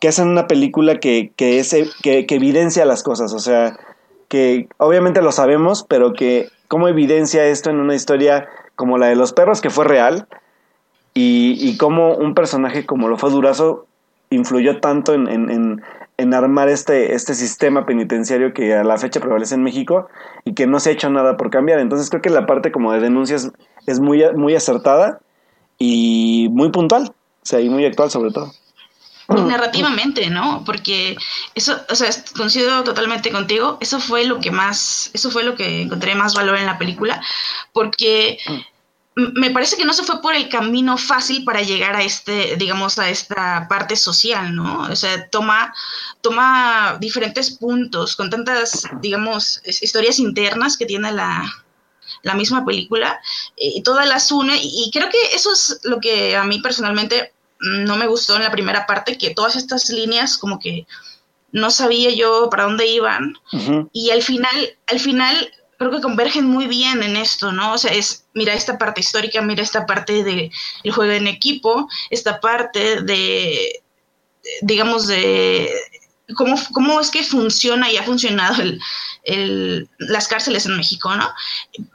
que 0.02 0.08
hacen 0.08 0.28
una 0.28 0.48
película 0.48 1.00
que, 1.00 1.32
que, 1.36 1.60
es, 1.60 1.76
que, 2.02 2.26
evidencia 2.28 2.86
las 2.86 3.04
cosas, 3.04 3.34
o 3.34 3.40
sea, 3.40 3.78
que 4.30 4.68
obviamente 4.78 5.22
lo 5.22 5.32
sabemos, 5.32 5.86
pero 5.88 6.14
que 6.14 6.50
cómo 6.68 6.88
evidencia 6.88 7.46
esto 7.46 7.70
en 7.70 7.80
una 7.80 7.94
historia 7.94 8.50
como 8.76 8.98
la 8.98 9.06
de 9.06 9.16
los 9.16 9.32
perros, 9.32 9.62
que 9.62 9.70
fue 9.70 9.86
real, 9.86 10.28
y, 11.14 11.56
y 11.60 11.78
cómo 11.78 12.16
un 12.16 12.34
personaje 12.34 12.84
como 12.84 13.10
lo 13.10 13.18
fue 13.18 13.30
Durazo 13.30 13.86
influyó 14.32 14.80
tanto 14.80 15.14
en, 15.14 15.28
en, 15.28 15.84
en, 16.18 16.34
armar 16.34 16.68
este, 16.70 17.14
este 17.14 17.36
sistema 17.36 17.86
penitenciario 17.86 18.54
que 18.56 18.74
a 18.74 18.84
la 18.84 18.98
fecha 18.98 19.20
prevalece 19.20 19.54
en 19.54 19.62
México 19.62 20.08
y 20.46 20.56
que 20.56 20.66
no 20.66 20.80
se 20.80 20.90
ha 20.90 20.94
hecho 20.94 21.12
nada 21.12 21.38
por 21.38 21.52
cambiar. 21.52 21.80
Entonces 21.80 22.10
creo 22.10 22.24
que 22.24 22.30
la 22.32 22.48
parte 22.48 22.72
como 22.72 22.92
de 22.92 23.02
denuncias 23.02 23.52
es 23.86 24.00
muy, 24.00 24.24
muy 24.34 24.56
acertada 24.56 25.20
y 25.78 26.48
muy 26.54 26.72
puntual, 26.72 27.10
o 27.10 27.46
sea, 27.46 27.60
y 27.60 27.70
muy 27.70 27.86
actual 27.86 28.10
sobre 28.10 28.32
todo 28.32 28.52
narrativamente, 29.48 30.30
¿no? 30.30 30.63
Porque 30.65 31.17
eso, 31.56 31.80
o 31.89 31.96
sea, 31.96 32.10
coincido 32.36 32.84
totalmente 32.84 33.32
contigo, 33.32 33.78
eso 33.82 34.00
fue 34.00 34.26
lo 34.26 34.39
que 34.39 34.52
más, 34.52 35.10
eso 35.13 35.32
fue 35.32 35.44
lo 35.44 35.56
que 35.56 35.84
encontré 35.84 36.15
más 36.15 36.34
valor 36.34 36.58
en 36.58 36.65
la 36.65 36.78
película, 36.78 37.22
porque 37.74 38.38
me 39.15 39.52
parece 39.52 39.76
que 39.76 39.86
no 39.86 39.94
se 39.94 40.04
fue 40.04 40.22
por 40.22 40.36
el 40.36 40.48
camino 40.48 40.98
fácil 40.98 41.44
para 41.44 41.62
llegar 41.62 41.96
a 41.96 42.04
este, 42.04 42.56
digamos, 42.56 42.98
a 42.98 43.10
esta 43.10 43.67
parte 43.67 43.96
social, 43.96 44.56
¿no? 44.56 44.84
O 44.84 44.96
sea, 44.96 45.28
toma, 45.30 45.74
toma 46.22 46.98
diferentes 47.00 47.52
puntos 47.52 48.15
con 48.15 48.30
tantas, 48.30 48.88
digamos, 49.02 49.62
historias 49.65 50.20
internas 50.20 50.78
que 50.78 50.86
tiene 50.86 51.12
la, 51.12 51.44
la 52.24 52.36
misma 52.36 52.65
película 52.65 53.20
eh, 53.58 53.72
y 53.76 53.84
todas 53.84 54.08
las 54.08 54.32
une 54.32 54.58
y 54.62 54.89
creo 54.94 55.10
que 55.10 55.36
eso 55.36 55.52
es 55.52 55.80
lo 55.84 56.00
que 56.00 56.36
a 56.36 56.44
mí 56.44 56.60
personalmente 56.62 57.34
no 57.62 57.95
me 57.95 58.08
gustó 58.08 58.36
en 58.36 58.43
la 58.43 58.52
primera 58.52 58.86
parte 58.86 59.17
que 59.17 59.34
todas 59.34 59.56
estas 59.56 59.89
líneas 59.89 60.38
como 60.38 60.60
que 60.60 60.86
no 61.52 61.69
sabía 61.69 62.12
yo 62.12 62.50
para 62.50 62.63
dónde 62.63 62.88
iban 62.88 63.38
y 63.91 64.12
al 64.12 64.24
final, 64.24 64.78
al 64.88 65.00
final 65.00 65.52
creo 65.78 65.91
que 65.91 66.02
convergen 66.02 66.45
muy 66.45 66.67
bien 66.67 67.02
en 67.04 67.15
esto, 67.15 67.52
¿no? 67.52 67.74
O 67.74 67.78
sea, 67.78 67.91
es, 67.91 68.26
mira 68.34 68.54
esta 68.54 68.78
parte 68.78 69.02
histórica, 69.02 69.41
mira 69.41 69.63
esta 69.63 69.86
parte 69.86 70.24
de 70.24 70.52
el 70.84 70.91
juego 70.91 71.12
en 71.12 71.28
equipo, 71.28 71.89
esta 72.10 72.39
parte 72.39 73.02
de, 73.02 73.82
digamos, 74.62 75.08
de 75.08 75.71
cómo, 76.36 76.56
cómo 76.74 77.02
es 77.02 77.10
que 77.10 77.24
funciona 77.24 77.91
y 77.91 77.97
ha 77.97 78.04
funcionado 78.04 78.62
el, 79.24 79.89
las 79.97 80.28
cárceles 80.28 80.65
en 80.67 80.78
México, 80.78 81.15
¿no? 81.15 81.34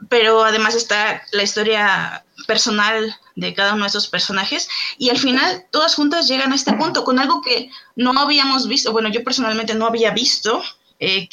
Pero 0.09 0.43
además 0.43 0.75
está 0.75 1.23
la 1.31 1.43
historia 1.43 2.25
personal 2.47 3.15
de 3.35 3.53
cada 3.53 3.73
uno 3.73 3.83
de 3.83 3.89
esos 3.89 4.07
personajes 4.07 4.67
y 4.97 5.09
al 5.09 5.17
final 5.17 5.65
todas 5.71 5.93
juntas 5.93 6.27
llegan 6.27 6.51
a 6.51 6.55
este 6.55 6.73
punto 6.73 7.03
con 7.03 7.19
algo 7.19 7.41
que 7.41 7.69
no 7.95 8.17
habíamos 8.19 8.67
visto, 8.67 8.91
bueno, 8.91 9.09
yo 9.09 9.23
personalmente 9.23 9.75
no 9.75 9.85
había 9.85 10.11
visto 10.11 10.63
eh, 10.99 11.29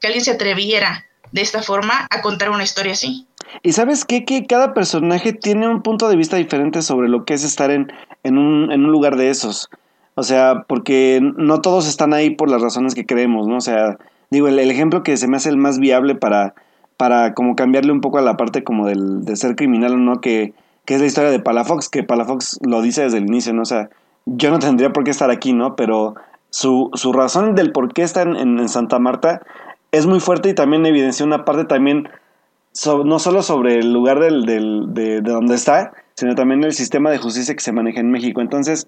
que 0.00 0.06
alguien 0.06 0.24
se 0.24 0.32
atreviera 0.32 1.06
de 1.32 1.40
esta 1.40 1.62
forma 1.62 2.06
a 2.10 2.20
contar 2.20 2.50
una 2.50 2.64
historia 2.64 2.92
así. 2.92 3.26
Y 3.62 3.72
sabes 3.72 4.04
qué? 4.04 4.24
Que 4.24 4.46
cada 4.46 4.74
personaje 4.74 5.32
tiene 5.32 5.68
un 5.68 5.82
punto 5.82 6.08
de 6.08 6.16
vista 6.16 6.36
diferente 6.36 6.82
sobre 6.82 7.08
lo 7.08 7.24
que 7.24 7.34
es 7.34 7.44
estar 7.44 7.70
en, 7.70 7.92
en, 8.22 8.38
un, 8.38 8.70
en 8.72 8.84
un 8.84 8.92
lugar 8.92 9.16
de 9.16 9.30
esos. 9.30 9.68
O 10.14 10.22
sea, 10.22 10.64
porque 10.66 11.20
no 11.22 11.60
todos 11.60 11.86
están 11.86 12.14
ahí 12.14 12.30
por 12.30 12.50
las 12.50 12.62
razones 12.62 12.94
que 12.94 13.06
creemos, 13.06 13.46
¿no? 13.46 13.58
O 13.58 13.60
sea, 13.60 13.98
digo, 14.30 14.48
el, 14.48 14.58
ejemplo 14.58 15.02
que 15.02 15.16
se 15.16 15.28
me 15.28 15.36
hace 15.36 15.50
el 15.50 15.58
más 15.58 15.78
viable 15.78 16.14
para, 16.14 16.54
para 16.96 17.34
como 17.34 17.56
cambiarle 17.56 17.92
un 17.92 18.00
poco 18.00 18.18
a 18.18 18.22
la 18.22 18.36
parte 18.36 18.64
como 18.64 18.86
del, 18.86 19.24
de 19.24 19.36
ser 19.36 19.56
criminal 19.56 19.94
o 19.94 19.98
no, 19.98 20.20
que, 20.20 20.54
que 20.84 20.94
es 20.94 21.00
la 21.00 21.06
historia 21.06 21.30
de 21.30 21.40
Palafox, 21.40 21.88
que 21.88 22.02
Palafox 22.02 22.58
lo 22.62 22.80
dice 22.82 23.02
desde 23.02 23.18
el 23.18 23.26
inicio, 23.26 23.52
¿no? 23.52 23.62
O 23.62 23.66
sea, 23.66 23.90
yo 24.24 24.50
no 24.50 24.58
tendría 24.58 24.92
por 24.92 25.04
qué 25.04 25.10
estar 25.10 25.30
aquí, 25.30 25.52
¿no? 25.52 25.76
Pero 25.76 26.14
su, 26.50 26.90
su 26.94 27.12
razón 27.12 27.54
del 27.54 27.72
por 27.72 27.92
qué 27.92 28.02
está 28.02 28.22
en, 28.22 28.36
en, 28.36 28.68
Santa 28.68 28.98
Marta 28.98 29.42
es 29.92 30.06
muy 30.06 30.20
fuerte 30.20 30.48
y 30.48 30.54
también 30.54 30.86
evidencia 30.86 31.26
una 31.26 31.44
parte 31.44 31.64
también 31.64 32.08
no 33.04 33.18
solo 33.18 33.42
sobre 33.42 33.78
el 33.78 33.92
lugar 33.92 34.20
del, 34.20 34.44
del, 34.44 34.92
de, 34.92 35.22
de 35.22 35.32
donde 35.32 35.54
está, 35.54 35.92
sino 36.14 36.34
también 36.34 36.64
el 36.64 36.72
sistema 36.72 37.10
de 37.10 37.18
justicia 37.18 37.54
que 37.54 37.62
se 37.62 37.72
maneja 37.72 38.00
en 38.00 38.10
México. 38.10 38.40
Entonces, 38.40 38.86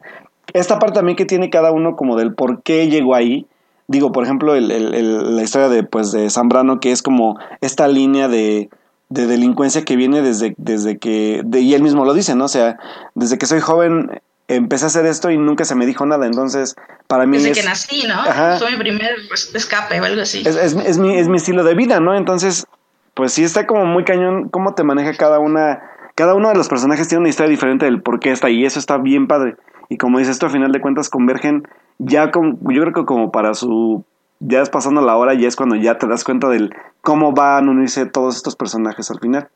esta 0.52 0.78
parte 0.78 0.96
también 0.96 1.16
que 1.16 1.24
tiene 1.24 1.50
cada 1.50 1.72
uno 1.72 1.96
como 1.96 2.16
del 2.16 2.34
por 2.34 2.62
qué 2.62 2.88
llegó 2.88 3.14
ahí. 3.14 3.46
Digo, 3.88 4.12
por 4.12 4.22
ejemplo, 4.22 4.54
el, 4.54 4.70
el, 4.70 5.36
la 5.36 5.42
historia 5.42 5.68
de, 5.68 5.82
pues, 5.82 6.12
de 6.12 6.30
Zambrano, 6.30 6.78
que 6.78 6.92
es 6.92 7.02
como 7.02 7.38
esta 7.60 7.88
línea 7.88 8.28
de, 8.28 8.68
de 9.08 9.26
delincuencia 9.26 9.84
que 9.84 9.96
viene 9.96 10.22
desde, 10.22 10.54
desde 10.58 10.98
que, 10.98 11.40
de, 11.44 11.60
y 11.60 11.74
él 11.74 11.82
mismo 11.82 12.04
lo 12.04 12.12
dice, 12.12 12.34
¿no? 12.34 12.44
O 12.44 12.48
sea, 12.48 12.78
desde 13.14 13.38
que 13.38 13.46
soy 13.46 13.60
joven 13.60 14.20
empecé 14.46 14.84
a 14.84 14.88
hacer 14.88 15.06
esto 15.06 15.30
y 15.30 15.36
nunca 15.38 15.64
se 15.64 15.74
me 15.74 15.86
dijo 15.86 16.06
nada, 16.06 16.26
entonces 16.26 16.74
para 17.06 17.26
mí... 17.26 17.38
Desde 17.38 17.52
que 17.52 17.62
nací, 17.62 18.04
¿no? 18.06 18.24
Fue 18.58 18.70
mi 18.70 18.76
primer 18.78 19.10
escape 19.54 20.00
o 20.00 20.04
algo 20.04 20.22
así. 20.22 20.40
Es, 20.40 20.56
es, 20.56 20.74
es, 20.74 20.98
mi, 20.98 21.16
es 21.16 21.28
mi 21.28 21.36
estilo 21.36 21.64
de 21.64 21.74
vida, 21.74 22.00
¿no? 22.00 22.14
Entonces, 22.14 22.66
pues 23.14 23.32
sí 23.32 23.44
está 23.44 23.66
como 23.66 23.84
muy 23.84 24.04
cañón 24.04 24.48
cómo 24.48 24.74
te 24.74 24.84
maneja 24.84 25.14
cada 25.14 25.38
una... 25.38 25.82
Cada 26.14 26.34
uno 26.34 26.48
de 26.48 26.56
los 26.56 26.68
personajes 26.68 27.06
tiene 27.06 27.20
una 27.20 27.28
historia 27.28 27.48
diferente 27.48 27.84
del 27.84 28.02
por 28.02 28.18
qué 28.20 28.32
está 28.32 28.50
y 28.50 28.64
eso 28.64 28.78
está 28.80 28.98
bien 28.98 29.28
padre. 29.28 29.54
Y 29.88 29.98
como 29.98 30.18
dices, 30.18 30.32
esto 30.32 30.46
a 30.46 30.50
final 30.50 30.72
de 30.72 30.80
cuentas 30.80 31.10
convergen 31.10 31.62
ya 31.98 32.30
con, 32.30 32.58
yo 32.60 32.82
creo 32.82 32.92
que 32.92 33.04
como 33.04 33.30
para 33.30 33.54
su, 33.54 34.04
ya 34.40 34.62
es 34.62 34.70
pasando 34.70 35.02
la 35.02 35.16
hora, 35.16 35.34
ya 35.34 35.48
es 35.48 35.56
cuando 35.56 35.76
ya 35.76 35.98
te 35.98 36.06
das 36.06 36.24
cuenta 36.24 36.48
del 36.48 36.74
cómo 37.02 37.32
van 37.32 37.68
a 37.68 37.70
unirse 37.70 38.06
todos 38.06 38.36
estos 38.36 38.56
personajes 38.56 39.10
al 39.10 39.20
final. 39.20 39.48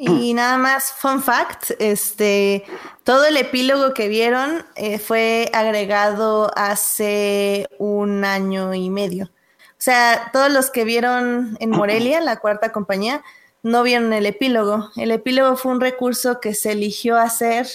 Y 0.00 0.32
nada 0.32 0.58
más, 0.58 0.92
fun 0.92 1.20
fact, 1.20 1.72
este, 1.80 2.64
todo 3.02 3.26
el 3.26 3.36
epílogo 3.36 3.94
que 3.94 4.06
vieron 4.06 4.64
eh, 4.76 5.00
fue 5.00 5.50
agregado 5.52 6.52
hace 6.56 7.68
un 7.78 8.24
año 8.24 8.74
y 8.74 8.90
medio. 8.90 9.24
O 9.24 9.80
sea, 9.80 10.30
todos 10.32 10.52
los 10.52 10.70
que 10.70 10.84
vieron 10.84 11.56
en 11.58 11.70
Morelia, 11.70 12.20
la 12.20 12.36
cuarta 12.36 12.70
compañía, 12.70 13.24
no 13.64 13.82
vieron 13.82 14.12
el 14.12 14.26
epílogo. 14.26 14.90
El 14.94 15.10
epílogo 15.10 15.56
fue 15.56 15.72
un 15.72 15.80
recurso 15.80 16.38
que 16.38 16.54
se 16.54 16.72
eligió 16.72 17.16
hacer 17.16 17.66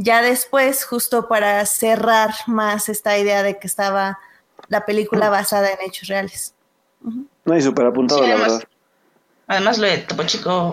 ya 0.00 0.22
después, 0.22 0.84
justo 0.84 1.26
para 1.26 1.66
cerrar 1.66 2.30
más 2.46 2.88
esta 2.88 3.18
idea 3.18 3.42
de 3.42 3.58
que 3.58 3.66
estaba 3.66 4.20
la 4.68 4.86
película 4.86 5.28
basada 5.28 5.72
en 5.72 5.78
hechos 5.80 6.06
reales. 6.06 6.54
No, 7.44 7.56
y 7.56 7.60
súper 7.60 7.86
apuntado, 7.86 8.24
la 8.24 8.36
verdad. 8.36 8.62
Además, 9.48 9.78
lo 9.78 9.88
de 9.88 9.98
Topo 9.98 10.22
Chico 10.22 10.72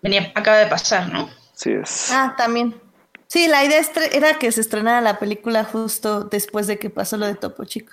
venía, 0.00 0.32
acaba 0.34 0.56
de 0.56 0.68
pasar, 0.68 1.12
¿no? 1.12 1.28
Sí 1.52 1.72
es. 1.72 2.10
Ah, 2.10 2.34
también. 2.34 2.80
Sí, 3.26 3.46
la 3.46 3.62
idea 3.62 3.82
era 4.10 4.38
que 4.38 4.50
se 4.50 4.62
estrenara 4.62 5.02
la 5.02 5.18
película 5.18 5.64
justo 5.64 6.24
después 6.24 6.66
de 6.66 6.78
que 6.78 6.88
pasó 6.88 7.18
lo 7.18 7.26
de 7.26 7.34
Topo 7.34 7.66
Chico. 7.66 7.92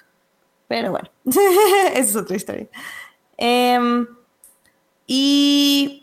Pero 0.69 0.91
bueno, 0.91 1.10
esa 1.26 1.99
es 1.99 2.15
otra 2.15 2.38
historia. 2.38 2.67
Em, 3.36 4.08
y 5.08 6.03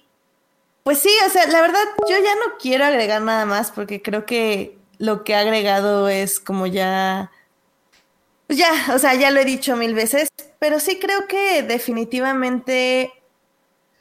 pues 0.82 0.98
sí, 0.98 1.10
o 1.26 1.30
sea, 1.30 1.46
la 1.46 1.60
verdad 1.60 1.82
yo 2.08 2.16
ya 2.16 2.34
no 2.36 2.56
quiero 2.60 2.84
agregar 2.84 3.22
nada 3.22 3.46
más 3.46 3.70
porque 3.70 4.02
creo 4.02 4.26
que 4.26 4.78
lo 4.98 5.24
que 5.24 5.34
ha 5.34 5.40
agregado 5.40 6.08
es 6.08 6.40
como 6.40 6.66
ya... 6.66 7.30
Pues 8.46 8.58
ya, 8.58 8.72
o 8.94 8.98
sea, 8.98 9.14
ya 9.14 9.30
lo 9.30 9.40
he 9.40 9.44
dicho 9.44 9.76
mil 9.76 9.94
veces, 9.94 10.28
pero 10.58 10.80
sí 10.80 10.98
creo 10.98 11.28
que 11.28 11.62
definitivamente 11.62 13.12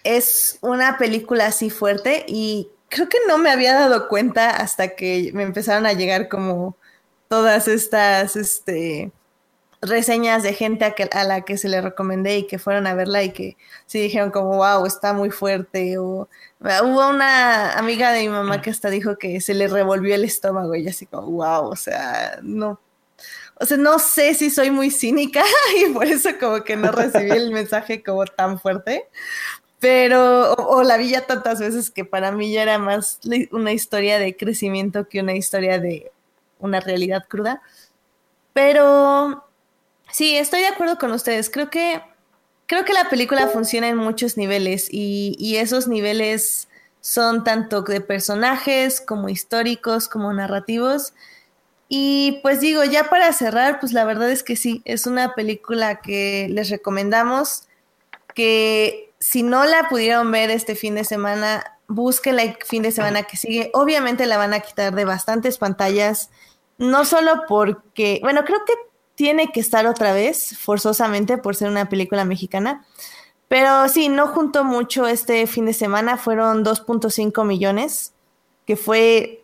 es 0.03 0.57
una 0.61 0.97
película 0.97 1.47
así 1.47 1.69
fuerte 1.69 2.25
y 2.27 2.69
creo 2.89 3.09
que 3.09 3.19
no 3.27 3.37
me 3.37 3.51
había 3.51 3.73
dado 3.73 4.07
cuenta 4.07 4.49
hasta 4.49 4.95
que 4.95 5.31
me 5.33 5.43
empezaron 5.43 5.85
a 5.85 5.93
llegar 5.93 6.27
como 6.29 6.75
todas 7.27 7.67
estas 7.67 8.35
este, 8.35 9.11
reseñas 9.81 10.43
de 10.43 10.53
gente 10.53 10.85
a, 10.85 10.91
que, 10.91 11.09
a 11.11 11.23
la 11.23 11.41
que 11.41 11.57
se 11.57 11.69
le 11.69 11.81
recomendé 11.81 12.39
y 12.39 12.47
que 12.47 12.59
fueron 12.59 12.87
a 12.87 12.93
verla 12.93 13.23
y 13.23 13.31
que 13.31 13.57
sí 13.85 13.99
dijeron 13.99 14.31
como, 14.31 14.57
wow, 14.57 14.85
está 14.85 15.13
muy 15.13 15.29
fuerte. 15.31 15.97
O 15.97 16.27
hubo 16.59 17.09
una 17.09 17.73
amiga 17.73 18.11
de 18.11 18.21
mi 18.21 18.29
mamá 18.29 18.61
que 18.61 18.69
hasta 18.69 18.89
dijo 18.89 19.17
que 19.17 19.39
se 19.41 19.53
le 19.53 19.67
revolvió 19.67 20.15
el 20.15 20.25
estómago 20.25 20.75
y 20.75 20.87
así 20.87 21.05
como, 21.05 21.27
wow, 21.31 21.69
o 21.69 21.75
sea, 21.75 22.39
no. 22.43 22.79
O 23.61 23.65
sea, 23.65 23.77
no 23.77 23.99
sé 23.99 24.33
si 24.35 24.49
soy 24.49 24.71
muy 24.71 24.89
cínica 24.89 25.43
y 25.77 25.91
por 25.91 26.05
eso 26.05 26.29
como 26.39 26.63
que 26.63 26.77
no 26.77 26.91
recibí 26.91 27.31
el 27.31 27.51
mensaje 27.51 28.01
como 28.03 28.25
tan 28.25 28.59
fuerte, 28.59 29.09
pero, 29.79 30.53
o, 30.55 30.83
la 30.83 30.97
vi 30.97 31.09
ya 31.09 31.25
tantas 31.25 31.59
veces 31.59 31.89
que 31.89 32.03
para 32.03 32.31
mí 32.31 32.51
ya 32.51 32.63
era 32.63 32.77
más 32.79 33.19
una 33.51 33.71
historia 33.71 34.19
de 34.19 34.35
crecimiento 34.35 35.07
que 35.07 35.21
una 35.21 35.33
historia 35.33 35.79
de 35.79 36.11
una 36.59 36.81
realidad 36.81 37.25
cruda. 37.29 37.61
Pero 38.53 39.48
sí, 40.11 40.35
estoy 40.35 40.61
de 40.61 40.67
acuerdo 40.67 40.97
con 40.97 41.11
ustedes. 41.11 41.49
Creo 41.49 41.69
que, 41.69 42.01
creo 42.65 42.85
que 42.85 42.93
la 42.93 43.09
película 43.09 43.47
funciona 43.47 43.87
en 43.87 43.97
muchos 43.97 44.37
niveles 44.37 44.87
y, 44.91 45.35
y 45.39 45.57
esos 45.57 45.87
niveles 45.87 46.67
son 47.01 47.43
tanto 47.43 47.81
de 47.81 48.01
personajes 48.01 49.01
como 49.01 49.29
históricos, 49.29 50.07
como 50.07 50.33
narrativos. 50.33 51.13
Y 51.87 52.39
pues 52.43 52.59
digo, 52.59 52.83
ya 52.83 53.09
para 53.09 53.33
cerrar, 53.33 53.79
pues 53.79 53.93
la 53.93 54.05
verdad 54.05 54.29
es 54.29 54.43
que 54.43 54.55
sí, 54.55 54.81
es 54.85 55.07
una 55.07 55.33
película 55.33 56.01
que 56.01 56.47
les 56.51 56.69
recomendamos, 56.69 57.63
que 58.35 59.11
si 59.19 59.43
no 59.43 59.65
la 59.65 59.89
pudieron 59.89 60.31
ver 60.31 60.51
este 60.51 60.75
fin 60.75 60.95
de 60.95 61.03
semana, 61.03 61.79
búsquenla 61.87 62.43
el 62.43 62.57
fin 62.65 62.83
de 62.83 62.91
semana 62.91 63.23
que 63.23 63.37
sigue. 63.37 63.71
Obviamente 63.73 64.27
la 64.27 64.37
van 64.37 64.53
a 64.53 64.59
quitar 64.59 64.93
de 64.93 65.05
bastantes 65.05 65.57
pantallas, 65.57 66.29
no 66.77 67.05
solo 67.05 67.43
porque, 67.47 68.19
bueno, 68.21 68.45
creo 68.45 68.63
que 68.65 68.73
tiene 69.19 69.51
que 69.51 69.60
estar 69.60 69.86
otra 69.86 70.13
vez, 70.13 70.58
forzosamente, 70.58 71.38
por 71.38 71.53
ser 71.53 71.67
una 71.67 71.89
película 71.89 72.23
mexicana. 72.23 72.86
Pero 73.49 73.89
sí, 73.89 74.08
no 74.08 74.27
juntó 74.27 74.63
mucho 74.63 75.08
este 75.08 75.45
fin 75.45 75.65
de 75.65 75.73
semana, 75.73 76.15
fueron 76.15 76.63
2.5 76.63 77.45
millones, 77.45 78.13
que 78.65 78.77
fue 78.77 79.43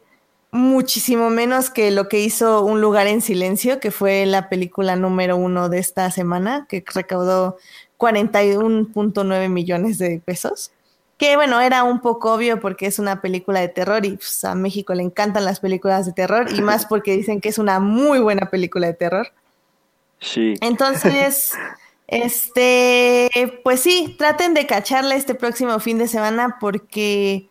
muchísimo 0.49 1.29
menos 1.29 1.69
que 1.69 1.91
lo 1.91 2.07
que 2.07 2.21
hizo 2.21 2.63
Un 2.63 2.79
lugar 2.79 3.07
en 3.07 3.19
silencio, 3.19 3.81
que 3.81 3.91
fue 3.91 4.25
la 4.25 4.47
película 4.47 4.95
número 4.95 5.35
uno 5.35 5.67
de 5.67 5.79
esta 5.79 6.09
semana, 6.09 6.67
que 6.69 6.81
recaudó 6.93 7.57
41.9 7.97 9.49
millones 9.49 9.97
de 9.97 10.21
pesos. 10.23 10.71
Que 11.17 11.35
bueno, 11.35 11.59
era 11.59 11.83
un 11.83 11.99
poco 11.99 12.33
obvio 12.33 12.61
porque 12.61 12.85
es 12.85 12.97
una 12.97 13.19
película 13.19 13.59
de 13.59 13.67
terror 13.67 14.05
y 14.05 14.15
pues, 14.15 14.45
a 14.45 14.55
México 14.55 14.93
le 14.93 15.03
encantan 15.03 15.43
las 15.43 15.59
películas 15.59 16.05
de 16.05 16.13
terror 16.13 16.47
y 16.49 16.61
más 16.61 16.85
porque 16.85 17.17
dicen 17.17 17.41
que 17.41 17.49
es 17.49 17.57
una 17.57 17.81
muy 17.81 18.19
buena 18.19 18.49
película 18.49 18.87
de 18.87 18.93
terror. 18.93 19.33
Sí. 20.19 20.55
Entonces, 20.61 21.53
este, 22.07 23.29
pues 23.63 23.79
sí, 23.79 24.15
traten 24.17 24.53
de 24.53 24.65
cacharla 24.65 25.15
este 25.15 25.35
próximo 25.35 25.79
fin 25.79 25.97
de 25.97 26.07
semana 26.07 26.57
porque 26.59 27.49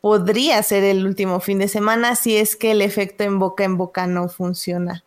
podría 0.00 0.62
ser 0.62 0.84
el 0.84 1.06
último 1.06 1.40
fin 1.40 1.58
de 1.58 1.68
semana 1.68 2.16
si 2.16 2.36
es 2.36 2.56
que 2.56 2.72
el 2.72 2.82
efecto 2.82 3.24
en 3.24 3.38
boca 3.38 3.64
en 3.64 3.76
boca 3.76 4.06
no 4.06 4.28
funciona. 4.28 5.04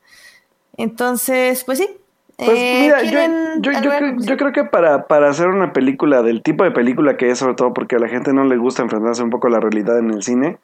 Entonces, 0.77 1.63
pues 1.65 1.79
sí, 1.79 1.89
pues 2.37 2.49
eh, 2.49 2.79
mira, 2.81 3.03
yo, 3.03 3.71
yo, 4.19 4.37
creo, 4.37 4.51
que 4.51 4.63
para, 4.63 5.07
para 5.07 5.29
hacer 5.29 5.47
una 5.47 5.73
película 5.73 6.21
del 6.21 6.41
tipo 6.41 6.63
de 6.63 6.71
película 6.71 7.17
que 7.17 7.29
es, 7.29 7.39
sobre 7.39 7.55
todo 7.55 7.73
porque 7.73 7.97
a 7.97 7.99
la 7.99 8.07
gente 8.07 8.33
no 8.33 8.45
le 8.45 8.57
gusta 8.57 8.83
enfrentarse 8.83 9.21
un 9.21 9.29
poco 9.29 9.47
a 9.47 9.51
la 9.51 9.59
realidad 9.59 9.99
en 9.99 10.11
el 10.11 10.23
cine, 10.23 10.57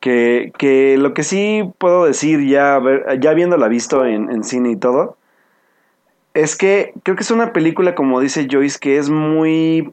que, 0.00 0.52
que 0.58 0.96
lo 0.98 1.12
que 1.14 1.22
sí 1.22 1.62
puedo 1.78 2.04
decir 2.06 2.46
ya, 2.46 2.80
ya 3.20 3.30
habiéndola 3.30 3.68
visto 3.68 4.04
en, 4.04 4.30
en 4.30 4.44
cine 4.44 4.72
y 4.72 4.76
todo, 4.76 5.17
es 6.42 6.56
que 6.56 6.92
creo 7.02 7.16
que 7.16 7.22
es 7.22 7.30
una 7.30 7.52
película, 7.52 7.94
como 7.94 8.20
dice 8.20 8.48
Joyce, 8.50 8.78
que 8.78 8.98
es 8.98 9.10
muy... 9.10 9.92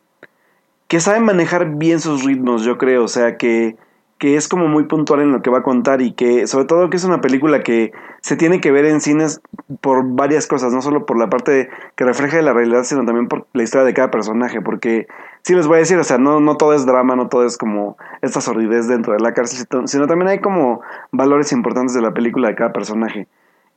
que 0.88 0.99
sabe 0.99 1.19
manejar 1.19 1.75
bien 1.75 1.99
sus 1.99 2.23
ritmos, 2.23 2.63
yo 2.63 2.77
creo, 2.77 3.03
o 3.03 3.08
sea, 3.08 3.38
que 3.38 3.75
que 4.17 4.38
es 4.38 4.47
como 4.47 4.67
muy 4.67 4.86
puntual 4.86 5.21
en 5.21 5.31
lo 5.31 5.41
que 5.41 5.49
va 5.49 5.60
a 5.60 5.63
contar 5.63 6.01
y 6.01 6.13
que 6.13 6.47
sobre 6.47 6.65
todo 6.65 6.89
que 6.89 6.97
es 6.97 7.03
una 7.03 7.19
película 7.19 7.63
que 7.63 7.91
se 8.21 8.38
tiene 8.38 8.62
que 8.62 8.71
ver 8.71 8.86
en 8.86 9.01
cines 9.01 9.41
por 9.81 10.05
varias 10.05 10.47
cosas, 10.47 10.71
no 10.73 10.81
solo 10.81 11.05
por 11.05 11.17
la 11.17 11.29
parte 11.29 11.69
que 11.95 12.05
refleja 12.05 12.41
la 12.41 12.53
realidad, 12.53 12.84
sino 12.84 13.03
también 13.05 13.27
por 13.27 13.45
la 13.53 13.63
historia 13.63 13.86
de 13.86 13.93
cada 13.93 14.12
personaje, 14.12 14.62
porque 14.62 15.08
sí 15.41 15.53
les 15.53 15.67
voy 15.67 15.75
a 15.75 15.79
decir, 15.79 15.97
o 15.97 16.03
sea, 16.03 16.17
no, 16.17 16.39
no 16.39 16.55
todo 16.55 16.73
es 16.73 16.86
drama, 16.86 17.15
no 17.15 17.27
todo 17.27 17.45
es 17.45 17.58
como 17.58 17.97
esta 18.21 18.39
sordidez 18.39 18.88
dentro 18.88 19.13
de 19.13 19.19
la 19.19 19.34
cárcel, 19.34 19.67
sino 19.86 20.08
también 20.08 20.29
hay 20.29 20.39
como 20.39 20.81
valores 21.12 21.51
importantes 21.51 21.93
de 21.93 22.01
la 22.01 22.13
película 22.13 22.47
de 22.47 22.55
cada 22.55 22.71
personaje. 22.71 23.27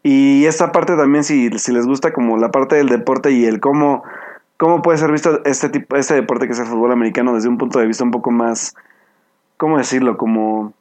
Y 0.02 0.46
esta 0.46 0.72
parte 0.72 0.96
también, 0.96 1.24
si, 1.24 1.50
si 1.58 1.72
les 1.72 1.86
gusta 1.86 2.12
como 2.12 2.36
la 2.36 2.50
parte 2.50 2.76
del 2.76 2.88
deporte 2.88 3.32
y 3.32 3.44
el 3.44 3.60
cómo, 3.60 4.04
cómo 4.56 4.82
puede 4.82 4.98
ser 4.98 5.10
visto 5.10 5.44
este 5.44 5.68
tipo, 5.68 5.96
este 5.96 6.14
deporte 6.14 6.46
que 6.46 6.52
es 6.52 6.58
el 6.58 6.66
fútbol 6.66 6.92
americano 6.92 7.34
desde 7.34 7.48
un 7.48 7.58
punto 7.58 7.78
de 7.78 7.86
vista 7.86 8.04
un 8.04 8.10
poco 8.10 8.30
más 8.30 8.74
¿cómo 9.58 9.76
decirlo? 9.76 10.16
Como, 10.16 10.72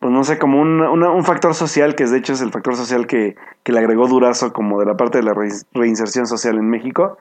pues 0.00 0.12
no 0.12 0.24
sé, 0.24 0.38
como 0.40 0.60
un, 0.60 0.80
un 0.80 1.24
factor 1.24 1.54
social, 1.54 1.94
que 1.94 2.06
de 2.06 2.18
hecho 2.18 2.32
es 2.32 2.40
el 2.40 2.50
factor 2.50 2.74
social 2.74 3.06
que, 3.06 3.36
que, 3.62 3.72
le 3.72 3.78
agregó 3.78 4.08
Durazo 4.08 4.52
como 4.52 4.80
de 4.80 4.86
la 4.86 4.96
parte 4.96 5.18
de 5.18 5.24
la 5.24 5.34
reinserción 5.72 6.26
social 6.26 6.56
en 6.58 6.68
México. 6.68 7.16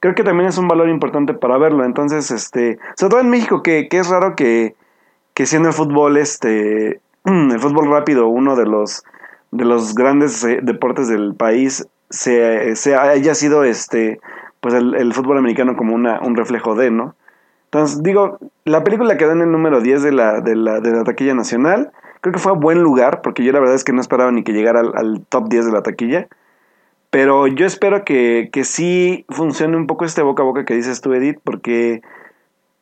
Creo 0.00 0.14
que 0.14 0.24
también 0.24 0.48
es 0.48 0.58
un 0.58 0.66
valor 0.66 0.88
importante 0.88 1.34
para 1.34 1.58
verlo. 1.58 1.84
Entonces, 1.84 2.30
este, 2.30 2.78
sobre 2.96 3.10
todo 3.10 3.20
en 3.20 3.30
México, 3.30 3.62
que, 3.62 3.88
que 3.88 3.98
es 3.98 4.08
raro 4.08 4.34
que, 4.34 4.74
que 5.34 5.46
siendo 5.46 5.68
el 5.68 5.74
fútbol, 5.74 6.16
este, 6.16 7.00
el 7.24 7.60
fútbol 7.60 7.90
rápido, 7.90 8.26
uno 8.26 8.56
de 8.56 8.66
los, 8.66 9.04
de 9.56 9.64
los 9.64 9.94
grandes 9.94 10.42
eh, 10.44 10.60
deportes 10.62 11.08
del 11.08 11.34
país, 11.34 11.86
se, 12.10 12.76
se 12.76 12.94
haya 12.94 13.34
sido 13.34 13.64
este, 13.64 14.20
pues 14.60 14.74
el, 14.74 15.12
fútbol 15.12 15.38
americano 15.38 15.76
como 15.76 15.94
una, 15.94 16.20
un 16.20 16.36
reflejo 16.36 16.74
de, 16.74 16.90
¿no? 16.90 17.14
Entonces, 17.64 18.02
digo, 18.02 18.38
la 18.64 18.84
película 18.84 19.16
quedó 19.16 19.32
en 19.32 19.42
el 19.42 19.50
número 19.50 19.80
10 19.80 20.02
de 20.02 20.12
la, 20.12 20.40
de 20.40 20.54
la, 20.56 20.80
de 20.80 20.92
la 20.92 21.04
taquilla 21.04 21.34
nacional. 21.34 21.92
Creo 22.20 22.32
que 22.32 22.38
fue 22.38 22.52
a 22.52 22.54
buen 22.54 22.82
lugar, 22.82 23.22
porque 23.22 23.44
yo 23.44 23.52
la 23.52 23.60
verdad 23.60 23.74
es 23.74 23.84
que 23.84 23.92
no 23.92 24.00
esperaba 24.00 24.30
ni 24.32 24.44
que 24.44 24.52
llegara 24.52 24.80
al, 24.80 25.24
top 25.28 25.48
10 25.48 25.66
de 25.66 25.72
la 25.72 25.82
taquilla. 25.82 26.28
Pero 27.10 27.46
yo 27.46 27.66
espero 27.66 28.04
que, 28.04 28.50
que 28.52 28.64
sí 28.64 29.24
funcione 29.28 29.76
un 29.76 29.86
poco 29.86 30.04
este 30.04 30.22
boca 30.22 30.42
a 30.42 30.46
boca 30.46 30.64
que 30.64 30.74
dices 30.74 31.00
tú, 31.00 31.12
Edith, 31.12 31.38
porque 31.42 32.02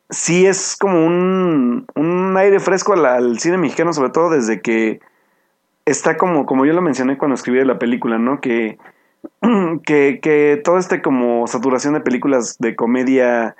sí 0.09 0.45
es 0.45 0.77
como 0.79 1.05
un, 1.05 1.85
un 1.95 2.37
aire 2.37 2.59
fresco 2.59 2.93
al, 2.93 3.39
cine 3.39 3.57
mexicano, 3.57 3.93
sobre 3.93 4.11
todo 4.11 4.29
desde 4.29 4.61
que 4.61 4.99
está 5.85 6.17
como, 6.17 6.45
como 6.45 6.65
yo 6.65 6.73
lo 6.73 6.81
mencioné 6.81 7.17
cuando 7.17 7.35
escribí 7.35 7.63
la 7.63 7.79
película, 7.79 8.17
¿no? 8.17 8.41
Que, 8.41 8.77
que, 9.85 10.19
que 10.21 10.61
todo 10.63 10.77
este 10.77 11.01
como 11.01 11.47
saturación 11.47 11.93
de 11.93 12.01
películas 12.01 12.57
de 12.59 12.75
comedia 12.75 13.55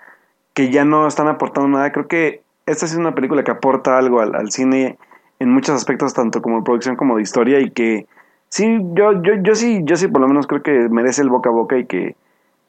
que 0.54 0.70
ya 0.70 0.86
no 0.86 1.08
están 1.08 1.28
aportando 1.28 1.70
nada, 1.70 1.92
creo 1.92 2.08
que 2.08 2.42
esta 2.66 2.86
es 2.86 2.96
una 2.96 3.14
película 3.14 3.44
que 3.44 3.52
aporta 3.52 3.98
algo 3.98 4.22
al, 4.22 4.36
al 4.36 4.52
cine 4.52 4.98
en 5.40 5.52
muchos 5.52 5.76
aspectos, 5.76 6.14
tanto 6.14 6.42
como 6.42 6.58
de 6.58 6.64
producción 6.64 6.96
como 6.96 7.18
de 7.18 7.22
historia, 7.22 7.60
y 7.60 7.72
que 7.72 8.08
sí, 8.50 8.80
yo, 8.94 9.22
yo, 9.22 9.34
yo 9.42 9.54
sí, 9.56 9.82
yo 9.84 9.98
sí 9.98 10.08
por 10.08 10.22
lo 10.22 10.28
menos 10.28 10.48
creo 10.48 10.64
que 10.64 10.90
merece 10.90 11.22
el 11.22 11.30
boca 11.30 11.50
a 11.50 11.54
boca 11.54 11.78
y 11.78 11.86
que, 11.86 12.16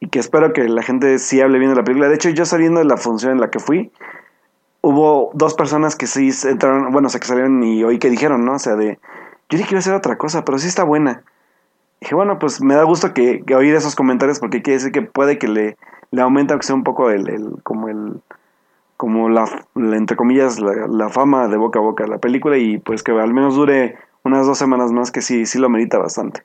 y 0.00 0.08
que 0.08 0.18
espero 0.18 0.52
que 0.52 0.68
la 0.68 0.82
gente 0.82 1.18
sí 1.18 1.40
hable 1.40 1.58
bien 1.58 1.70
de 1.70 1.76
la 1.76 1.84
película. 1.84 2.08
De 2.08 2.16
hecho, 2.16 2.30
yo 2.30 2.44
saliendo 2.44 2.80
de 2.80 2.86
la 2.86 2.96
función 2.96 3.32
en 3.32 3.40
la 3.40 3.50
que 3.50 3.60
fui, 3.60 3.92
hubo 4.82 5.30
dos 5.34 5.54
personas 5.54 5.96
que 5.96 6.06
sí 6.06 6.30
entraron, 6.44 6.92
bueno, 6.92 7.06
o 7.06 7.08
sea, 7.08 7.20
que 7.20 7.26
salieron 7.26 7.62
y 7.62 7.84
oí 7.84 7.98
que 7.98 8.10
dijeron, 8.10 8.44
¿no? 8.44 8.54
O 8.54 8.58
sea, 8.58 8.76
de, 8.76 8.98
yo 9.48 9.58
dije 9.58 9.68
que 9.68 9.74
iba 9.74 9.78
a 9.78 9.82
ser 9.82 9.94
otra 9.94 10.18
cosa, 10.18 10.44
pero 10.44 10.58
sí 10.58 10.66
está 10.66 10.84
buena. 10.84 11.22
dije, 12.00 12.14
bueno, 12.14 12.38
pues 12.38 12.60
me 12.60 12.74
da 12.74 12.82
gusto 12.82 13.14
que, 13.14 13.42
que, 13.44 13.54
oír 13.54 13.74
esos 13.74 13.94
comentarios 13.94 14.40
porque 14.40 14.62
quiere 14.62 14.78
decir 14.78 14.92
que 14.92 15.02
puede 15.02 15.38
que 15.38 15.48
le, 15.48 15.76
le 16.10 16.22
aumente 16.22 16.52
aunque 16.52 16.66
sea 16.66 16.74
un 16.74 16.84
poco 16.84 17.10
el, 17.10 17.28
el 17.28 17.62
como 17.62 17.88
el 17.88 18.20
como 18.96 19.28
la, 19.28 19.44
la 19.74 19.96
entre 19.96 20.16
comillas 20.16 20.58
la, 20.58 20.86
la, 20.88 21.10
fama 21.10 21.48
de 21.48 21.56
boca 21.56 21.78
a 21.78 21.82
boca 21.82 22.04
de 22.04 22.10
la 22.10 22.18
película 22.18 22.56
y 22.56 22.78
pues 22.78 23.02
que 23.02 23.12
al 23.12 23.34
menos 23.34 23.54
dure 23.54 23.98
unas 24.24 24.46
dos 24.46 24.58
semanas 24.58 24.90
más 24.90 25.10
que 25.10 25.20
sí 25.20 25.44
sí 25.46 25.58
lo 25.58 25.68
merita 25.68 25.98
bastante 25.98 26.42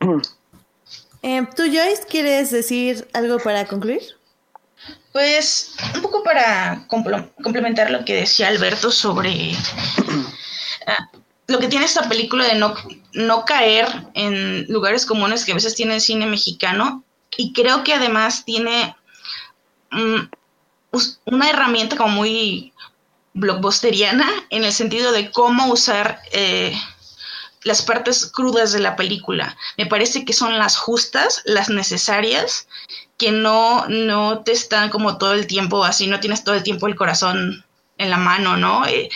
eh, 1.22 1.46
tú 1.56 1.62
Joyce 1.62 2.04
quieres 2.08 2.50
decir 2.50 3.08
algo 3.14 3.38
para 3.38 3.64
concluir 3.66 4.02
pues 5.12 5.74
un 5.94 6.02
poco 6.02 6.22
para 6.22 6.86
complementar 7.42 7.90
lo 7.90 8.04
que 8.04 8.14
decía 8.14 8.48
Alberto 8.48 8.90
sobre 8.90 9.30
uh, 9.30 11.16
lo 11.46 11.58
que 11.58 11.68
tiene 11.68 11.84
esta 11.84 12.08
película 12.08 12.44
de 12.44 12.56
no, 12.56 12.74
no 13.12 13.44
caer 13.44 13.86
en 14.14 14.66
lugares 14.68 15.06
comunes 15.06 15.44
que 15.44 15.52
a 15.52 15.56
veces 15.56 15.74
tiene 15.74 15.94
el 15.94 16.00
cine 16.00 16.26
mexicano 16.26 17.04
y 17.36 17.52
creo 17.52 17.84
que 17.84 17.94
además 17.94 18.44
tiene 18.44 18.96
um, 19.92 20.28
una 21.24 21.50
herramienta 21.50 21.96
como 21.96 22.16
muy 22.16 22.72
blockbusteriana 23.34 24.28
en 24.50 24.64
el 24.64 24.72
sentido 24.72 25.12
de 25.12 25.30
cómo 25.30 25.66
usar 25.66 26.20
eh, 26.32 26.74
las 27.62 27.82
partes 27.82 28.26
crudas 28.26 28.72
de 28.72 28.80
la 28.80 28.96
película. 28.96 29.56
Me 29.76 29.86
parece 29.86 30.24
que 30.24 30.32
son 30.32 30.58
las 30.58 30.76
justas, 30.76 31.42
las 31.44 31.68
necesarias, 31.68 32.66
que 33.18 33.32
no, 33.32 33.86
no 33.88 34.42
te 34.42 34.52
están 34.52 34.88
como 34.88 35.18
todo 35.18 35.34
el 35.34 35.46
tiempo 35.46 35.84
así, 35.84 36.06
no 36.06 36.20
tienes 36.20 36.44
todo 36.44 36.54
el 36.54 36.62
tiempo 36.62 36.86
el 36.86 36.96
corazón 36.96 37.64
en 37.98 38.10
la 38.10 38.18
mano, 38.18 38.56
¿no? 38.56 38.86
Eh, 38.86 39.10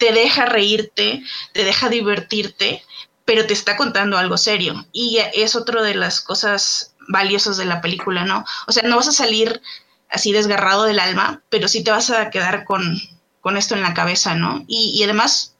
te 0.00 0.12
deja 0.12 0.46
reírte, 0.46 1.22
te 1.52 1.62
deja 1.62 1.90
divertirte, 1.90 2.82
pero 3.26 3.46
te 3.46 3.52
está 3.52 3.76
contando 3.76 4.16
algo 4.16 4.38
serio. 4.38 4.86
Y 4.92 5.18
es 5.34 5.54
otra 5.54 5.82
de 5.82 5.94
las 5.94 6.22
cosas 6.22 6.94
valiosas 7.08 7.58
de 7.58 7.66
la 7.66 7.82
película, 7.82 8.24
¿no? 8.24 8.44
O 8.66 8.72
sea, 8.72 8.82
no 8.88 8.96
vas 8.96 9.08
a 9.08 9.12
salir 9.12 9.60
así 10.08 10.32
desgarrado 10.32 10.84
del 10.84 10.98
alma, 10.98 11.42
pero 11.50 11.68
sí 11.68 11.84
te 11.84 11.90
vas 11.90 12.10
a 12.10 12.30
quedar 12.30 12.64
con, 12.64 12.98
con 13.42 13.58
esto 13.58 13.74
en 13.74 13.82
la 13.82 13.92
cabeza, 13.92 14.34
¿no? 14.34 14.64
Y, 14.66 15.02
además, 15.04 15.54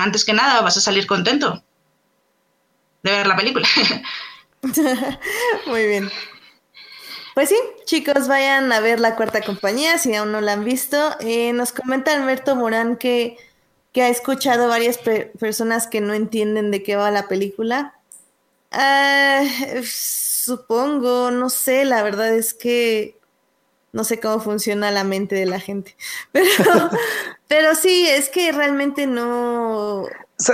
antes 0.00 0.24
que 0.24 0.32
nada, 0.32 0.60
vas 0.62 0.76
a 0.76 0.80
salir 0.80 1.06
contento 1.08 1.62
de 3.02 3.10
ver 3.10 3.26
la 3.26 3.36
película. 3.36 3.68
Muy 5.66 5.84
bien. 5.84 6.12
Pues 7.34 7.48
sí, 7.48 7.56
chicos, 7.86 8.28
vayan 8.28 8.70
a 8.72 8.80
ver 8.80 9.00
la 9.00 9.16
cuarta 9.16 9.42
compañía 9.42 9.98
si 9.98 10.14
aún 10.14 10.30
no 10.30 10.40
la 10.40 10.52
han 10.52 10.64
visto. 10.64 11.16
Eh, 11.20 11.52
nos 11.52 11.72
comenta 11.72 12.14
Alberto 12.14 12.54
Morán 12.54 12.96
que, 12.96 13.36
que 13.98 14.02
ha 14.04 14.08
escuchado 14.10 14.68
varias 14.68 14.96
personas 15.40 15.88
que 15.88 16.00
no 16.00 16.14
entienden 16.14 16.70
de 16.70 16.84
qué 16.84 16.94
va 16.94 17.10
la 17.10 17.26
película. 17.26 17.94
Uh, 18.70 19.82
supongo, 19.82 21.32
no 21.32 21.50
sé, 21.50 21.84
la 21.84 22.04
verdad 22.04 22.32
es 22.32 22.54
que 22.54 23.18
no 23.92 24.04
sé 24.04 24.20
cómo 24.20 24.38
funciona 24.38 24.92
la 24.92 25.02
mente 25.02 25.34
de 25.34 25.46
la 25.46 25.58
gente. 25.58 25.96
Pero, 26.32 26.90
pero 27.48 27.74
sí, 27.74 28.06
es 28.08 28.28
que 28.28 28.52
realmente 28.52 29.08
no. 29.08 30.04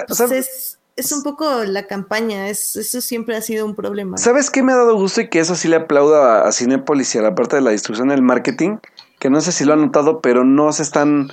Pues 0.08 0.20
es, 0.20 0.78
es, 0.96 1.12
un 1.12 1.22
poco 1.22 1.64
la 1.64 1.86
campaña, 1.86 2.48
es, 2.48 2.76
eso 2.76 3.02
siempre 3.02 3.36
ha 3.36 3.42
sido 3.42 3.66
un 3.66 3.74
problema. 3.74 4.16
¿Sabes 4.16 4.48
qué 4.48 4.62
me 4.62 4.72
ha 4.72 4.76
dado 4.76 4.96
gusto 4.96 5.20
y 5.20 5.28
que 5.28 5.40
eso 5.40 5.54
sí 5.54 5.68
le 5.68 5.76
aplaudo 5.76 6.16
a, 6.16 6.48
a 6.48 6.52
Cinepolis 6.52 7.14
y 7.14 7.18
a 7.18 7.22
la 7.22 7.34
parte 7.34 7.56
de 7.56 7.62
la 7.62 7.72
distribución 7.72 8.08
del 8.08 8.22
marketing? 8.22 8.78
Que 9.18 9.28
no 9.28 9.42
sé 9.42 9.52
si 9.52 9.66
lo 9.66 9.74
han 9.74 9.82
notado, 9.82 10.22
pero 10.22 10.44
no 10.44 10.72
se 10.72 10.82
están. 10.82 11.30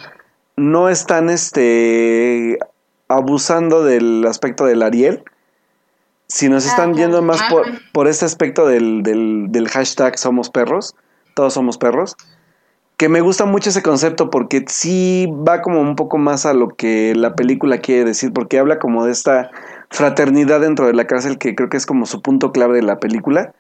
No 0.56 0.90
están 0.90 1.30
este 1.30 2.60
abusando 3.08 3.84
del 3.84 4.26
aspecto 4.26 4.66
del 4.66 4.84
Ariel 4.84 5.24
sino 6.28 6.62
se 6.62 6.70
ah, 6.70 6.72
están 6.72 6.94
yendo 6.94 7.22
más 7.22 7.42
por, 7.50 7.66
por 7.92 8.08
este 8.08 8.24
aspecto 8.24 8.66
del, 8.66 9.04
del, 9.04 9.48
del 9.50 9.68
hashtag 9.68 10.18
Somos 10.18 10.50
Perros 10.50 10.96
todos 11.34 11.54
somos 11.54 11.78
perros, 11.78 12.16
que 12.98 13.10
me 13.10 13.22
gusta 13.22 13.46
mucho 13.46 13.70
ese 13.70 13.82
concepto 13.82 14.30
porque 14.30 14.64
sí 14.68 15.28
va 15.48 15.62
como 15.62 15.82
un 15.82 15.96
poco 15.96 16.18
más 16.18 16.46
a 16.46 16.54
lo 16.54 16.70
que 16.70 17.16
la 17.16 17.36
película 17.36 17.80
quiere 17.80 18.06
decir, 18.06 18.32
porque 18.32 18.60
habla 18.60 18.80
como 18.80 19.06
de 19.06 19.12
esta 19.12 19.50
fraternidad 19.90 20.62
dentro 20.62 20.86
de 20.86 20.94
la 20.94 21.08
cárcel 21.08 21.38
que 21.38 21.56
creo 21.56 21.70
que 21.70 21.78
es 21.78 21.86
como 21.86 22.06
su 22.06 22.22
punto 22.22 22.52
clave 22.52 22.76
de 22.76 22.84
la 22.84 23.00
película 23.00 23.54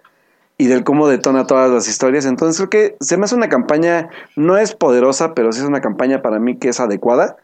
y 0.57 0.67
del 0.67 0.83
cómo 0.83 1.07
detona 1.07 1.47
todas 1.47 1.71
las 1.71 1.87
historias. 1.87 2.25
Entonces 2.25 2.57
creo 2.57 2.69
que 2.69 2.97
se 2.99 3.17
me 3.17 3.25
hace 3.25 3.35
una 3.35 3.49
campaña, 3.49 4.09
no 4.35 4.57
es 4.57 4.75
poderosa, 4.75 5.33
pero 5.33 5.51
sí 5.51 5.59
es 5.59 5.65
una 5.65 5.81
campaña 5.81 6.21
para 6.21 6.39
mí 6.39 6.57
que 6.57 6.69
es 6.69 6.79
adecuada 6.79 7.37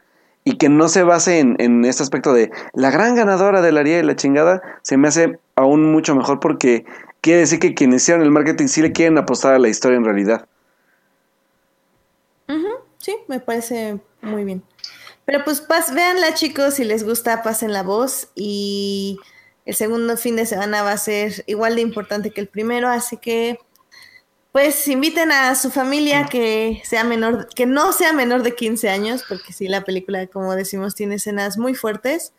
y 0.43 0.58
que 0.58 0.70
no 0.70 0.88
se 0.88 1.04
base 1.04 1.39
en, 1.39 1.56
en 1.60 1.84
este 1.84 2.04
aspecto 2.04 2.34
de 2.34 2.52
la 2.74 2.91
gran 2.91 3.15
ganadora 3.15 3.62
de 3.62 3.72
la 3.72 3.82
y 3.82 4.04
la 4.04 4.15
chingada, 4.15 4.62
se 4.82 4.98
me 4.98 5.08
hace 5.08 5.39
aún 5.56 5.91
mucho 5.91 6.15
mejor 6.15 6.39
porque 6.39 6.86
quiere 7.22 7.41
decir 7.41 7.60
que 7.60 7.74
quienes 7.74 8.04
hicieron 8.04 8.24
el 8.24 8.32
marketing 8.32 8.67
sí 8.67 8.82
le 8.82 8.91
quieren 8.91 9.17
apostar 9.17 9.56
a 9.56 9.60
la 9.60 9.67
historia 9.67 9.98
en 9.98 10.06
realidad. 10.06 10.48
Sí, 13.08 13.15
me 13.28 13.39
parece 13.39 14.00
muy 14.22 14.43
bien. 14.43 14.63
Pero 15.24 15.43
pues 15.46 15.62
pas, 15.62 15.93
véanla 15.93 16.34
chicos, 16.34 16.74
si 16.74 16.84
les 16.84 17.06
gusta, 17.06 17.41
pasen 17.41 17.72
la 17.72 17.84
voz 17.84 18.30
y 18.36 19.17
el 19.68 19.76
segundo 19.76 20.16
fin 20.16 20.38
de 20.38 20.46
semana 20.46 20.82
va 20.82 20.94
a 20.94 20.98
ser 20.98 21.44
igual 21.46 21.76
de 21.76 21.82
importante 21.82 22.32
que 22.32 22.40
el 22.40 22.48
primero, 22.48 22.88
así 22.88 23.18
que 23.18 23.60
pues 24.54 24.88
inviten 24.88 25.30
a 25.30 25.54
su 25.56 25.70
familia 25.72 26.28
que 26.28 26.82
sea 26.86 27.04
menor, 27.04 27.50
que 27.54 27.66
no 27.66 27.92
sea 27.92 28.14
menor 28.14 28.44
de 28.44 28.56
15 28.56 28.88
años, 28.88 29.26
porque 29.28 29.52
sí, 29.52 29.68
la 29.68 29.84
película, 29.84 30.26
como 30.28 30.56
decimos, 30.56 30.96
tiene 30.96 31.16
escenas 31.16 31.58
muy 31.58 31.76
fuertes, 31.76 32.32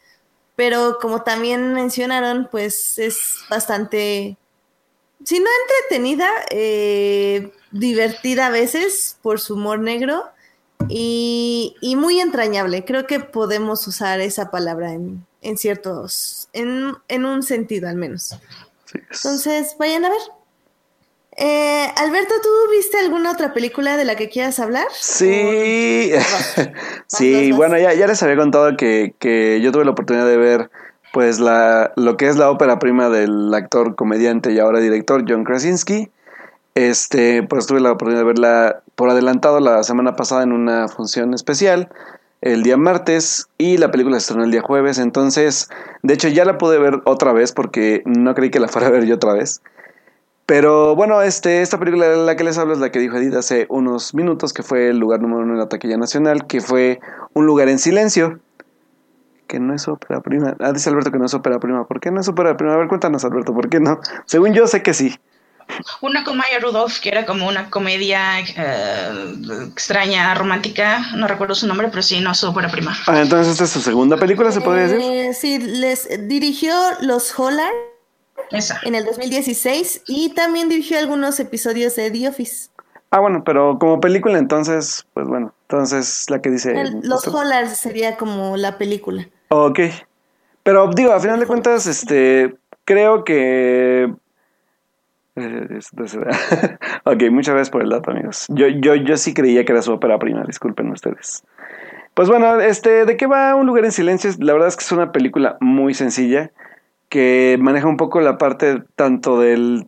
pero 0.57 0.97
como 1.03 1.23
también 1.23 1.75
mencionaron, 1.75 2.49
pues 2.51 2.99
es 2.99 3.37
bastante 3.51 4.39
si 5.23 5.39
no 5.39 5.51
entretenida, 5.67 6.31
eh, 6.51 7.53
divertida 7.73 8.47
a 8.47 8.51
veces 8.51 9.19
por 9.21 9.39
su 9.39 9.55
humor 9.55 9.81
negro 9.81 10.25
y, 10.89 11.77
y, 11.83 11.97
muy 11.97 12.21
entrañable. 12.21 12.87
Creo 12.87 13.07
que 13.07 13.21
podemos 13.21 13.87
usar 13.87 14.21
esa 14.21 14.51
palabra 14.51 14.95
en, 14.95 15.27
en 15.43 15.57
ciertos, 15.57 16.48
en, 16.59 16.95
en, 17.09 17.25
un 17.25 17.43
sentido 17.43 17.89
al 17.89 17.97
menos. 17.97 18.39
Sí. 18.85 18.99
Entonces, 19.11 19.77
vayan 19.79 20.05
a 20.05 20.11
ver. 20.11 20.21
Eh, 21.41 21.87
Alberto, 21.97 22.35
¿tú 22.43 22.49
viste 22.73 22.99
alguna 22.99 23.31
otra 23.31 23.55
película 23.55 23.97
de 23.97 24.05
la 24.05 24.17
que 24.17 24.29
quieras 24.29 24.59
hablar? 24.59 24.87
Sí, 24.93 26.11
sí, 27.07 27.53
bueno, 27.53 27.79
ya, 27.79 27.95
ya 27.95 28.09
les 28.09 28.21
había 28.25 28.37
contado 28.37 28.77
que, 28.77 29.15
que 29.21 29.61
yo 29.63 29.71
tuve 29.71 29.85
la 29.85 29.93
oportunidad 29.93 30.27
de 30.27 30.37
ver 30.37 30.71
pues 31.13 31.39
la, 31.39 31.93
lo 31.97 32.17
que 32.17 32.27
es 32.27 32.37
la 32.37 32.51
ópera 32.51 32.79
prima 32.79 33.09
del 33.09 33.53
actor, 33.55 33.95
comediante 33.95 34.53
y 34.53 34.59
ahora 34.59 34.81
director 34.81 35.25
John 35.29 35.45
Krasinski. 35.45 36.11
Este, 36.75 37.43
pues 37.43 37.67
tuve 37.67 37.81
la 37.81 37.93
oportunidad 37.93 38.21
de 38.21 38.27
verla 38.27 38.83
por 38.95 39.11
adelantado 39.11 39.59
la 39.61 39.83
semana 39.83 40.17
pasada 40.17 40.43
en 40.43 40.53
una 40.53 40.89
función 40.89 41.35
especial, 41.35 41.89
el 42.41 42.63
día 42.63 42.77
martes, 42.77 43.49
y 43.59 43.79
la 43.79 43.91
película 43.91 44.17
se 44.17 44.25
estrenó 44.25 44.45
el 44.45 44.51
día 44.51 44.63
jueves. 44.63 44.99
Entonces, 44.99 45.69
de 46.03 46.15
hecho, 46.15 46.29
ya 46.29 46.45
la 46.45 46.59
pude 46.59 46.79
ver 46.79 47.01
otra 47.05 47.33
vez 47.33 47.53
porque 47.53 48.03
no 48.07 48.35
creí 48.35 48.51
que 48.51 48.61
la 48.61 48.69
fuera 48.69 48.89
a 48.89 48.91
ver 48.91 49.05
yo 49.07 49.17
otra 49.17 49.33
vez. 49.33 49.63
Pero 50.47 50.97
bueno, 50.97 51.21
este, 51.21 51.61
esta 51.61 51.79
película 51.79 52.09
de 52.09 52.17
la 52.17 52.35
que 52.35 52.45
les 52.45 52.57
hablo 52.57 52.73
es 52.73 52.79
la 52.79 52.91
que 52.91 52.99
dijo 52.99 53.17
Edith 53.17 53.35
hace 53.35 53.67
unos 53.69 54.15
minutos, 54.15 54.55
que 54.55 54.63
fue 54.63 54.89
el 54.89 54.99
lugar 54.99 55.21
número 55.21 55.43
uno 55.43 55.53
en 55.53 55.59
la 55.59 55.69
taquilla 55.69 55.99
nacional, 55.99 56.47
que 56.47 56.61
fue 56.63 57.01
Un 57.35 57.45
lugar 57.45 57.69
en 57.69 57.79
silencio 57.79 58.41
que 59.49 59.59
no 59.59 59.75
es 59.75 59.89
ópera 59.89 60.21
prima. 60.21 60.55
Ah, 60.61 60.73
dice 60.73 60.91
Alberto 60.91 61.11
que 61.11 61.19
no 61.19 61.27
es 61.27 61.35
ópera 61.35 61.59
prima. 61.59 61.87
¿Por 61.89 61.99
qué 61.99 62.13
no 62.13 62.21
es 62.21 62.29
ópera 62.29 62.57
prima? 62.57 62.75
A 62.75 62.77
ver, 62.77 62.87
cuéntanos, 62.87 63.25
Alberto, 63.25 63.53
¿por 63.53 63.69
qué 63.69 63.81
no? 63.81 63.99
Según 64.27 64.53
yo 64.53 64.69
sé 64.69 64.83
que 64.83 64.95
sí. 64.95 65.17
Una 66.01 66.25
con 66.25 66.37
Maya 66.37 66.59
Rudolph, 66.61 66.99
que 67.01 67.09
era 67.11 67.25
como 67.27 67.47
una 67.47 67.71
comedia 67.71 68.41
eh, 68.41 69.35
extraña, 69.71 70.35
romántica, 70.35 71.01
no 71.17 71.27
recuerdo 71.29 71.55
su 71.55 71.67
nombre, 71.67 71.89
pero 71.89 72.03
sí, 72.03 72.21
no, 72.21 72.35
su 72.35 72.53
buena 72.53 72.69
prima. 72.71 72.97
Ah, 73.07 73.21
entonces 73.21 73.53
esta 73.53 73.65
es 73.65 73.71
su 73.71 73.81
segunda 73.81 74.17
película, 74.17 74.51
¿se 74.53 74.61
podría 74.61 74.89
decir? 74.89 75.01
Eh, 75.01 75.35
sí, 75.35 75.59
les 75.59 76.09
dirigió 76.29 76.73
Los 77.01 77.39
Hollar 77.39 77.71
Esa. 78.51 78.81
en 78.83 78.95
el 78.95 79.05
2016 79.05 80.03
y 80.07 80.31
también 80.31 80.69
dirigió 80.69 80.99
algunos 80.99 81.39
episodios 81.41 81.95
de 81.97 82.11
The 82.11 82.29
Office. 82.29 82.71
Ah, 83.11 83.21
bueno, 83.21 83.43
pero 83.45 83.79
como 83.79 84.01
película 84.01 84.39
entonces, 84.39 85.07
pues 85.15 85.27
bueno, 85.27 85.55
entonces 85.63 86.27
la 86.29 86.41
que 86.43 86.51
dice... 86.51 86.79
El- 86.79 87.01
Los 87.03 87.27
Hollar 87.29 87.69
sería 87.75 88.17
como 88.17 88.57
la 88.57 88.79
película. 88.79 89.29
Ok. 89.49 89.81
Pero 90.63 90.91
digo, 90.95 91.13
a 91.13 91.21
final 91.21 91.41
de 91.41 91.47
cuentas, 91.47 91.87
este, 91.87 92.55
creo 92.85 93.25
que... 93.25 94.13
ok, 97.05 97.23
muchas 97.31 97.55
gracias 97.55 97.71
por 97.71 97.83
el 97.83 97.91
dato, 97.91 98.11
amigos. 98.11 98.47
Yo, 98.49 98.69
yo, 98.69 98.95
yo 98.95 99.17
sí 99.17 99.35
creía 99.35 99.65
que 99.65 99.73
era 99.73 99.83
su 99.83 99.93
ópera 99.93 100.19
prima, 100.19 100.45
disculpen 100.45 100.91
ustedes. 100.91 101.45
Pues 102.15 102.29
bueno, 102.29 102.61
este, 102.61 103.05
¿de 103.05 103.17
qué 103.17 103.27
va 103.27 103.55
Un 103.55 103.67
lugar 103.67 103.85
en 103.85 103.93
silencio? 103.93 104.31
La 104.41 104.53
verdad 104.53 104.69
es 104.69 104.77
que 104.77 104.85
es 104.85 104.93
una 104.93 105.13
película 105.13 105.57
muy 105.61 105.95
sencilla 105.95 106.51
que 107.09 107.57
maneja 107.61 107.87
un 107.87 107.97
poco 107.97 108.21
la 108.21 108.39
parte 108.39 108.83
tanto 108.97 109.41
del, 109.41 109.87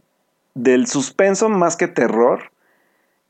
del 0.54 0.86
suspenso 0.86 1.48
más 1.48 1.76
que 1.76 1.88
terror 1.88 2.52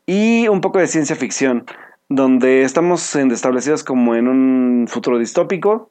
y 0.06 0.48
un 0.48 0.60
poco 0.60 0.78
de 0.78 0.86
ciencia 0.86 1.16
ficción, 1.16 1.64
donde 2.08 2.62
estamos 2.62 3.14
establecidos 3.14 3.84
como 3.84 4.14
en 4.14 4.28
un 4.28 4.86
futuro 4.88 5.18
distópico, 5.18 5.88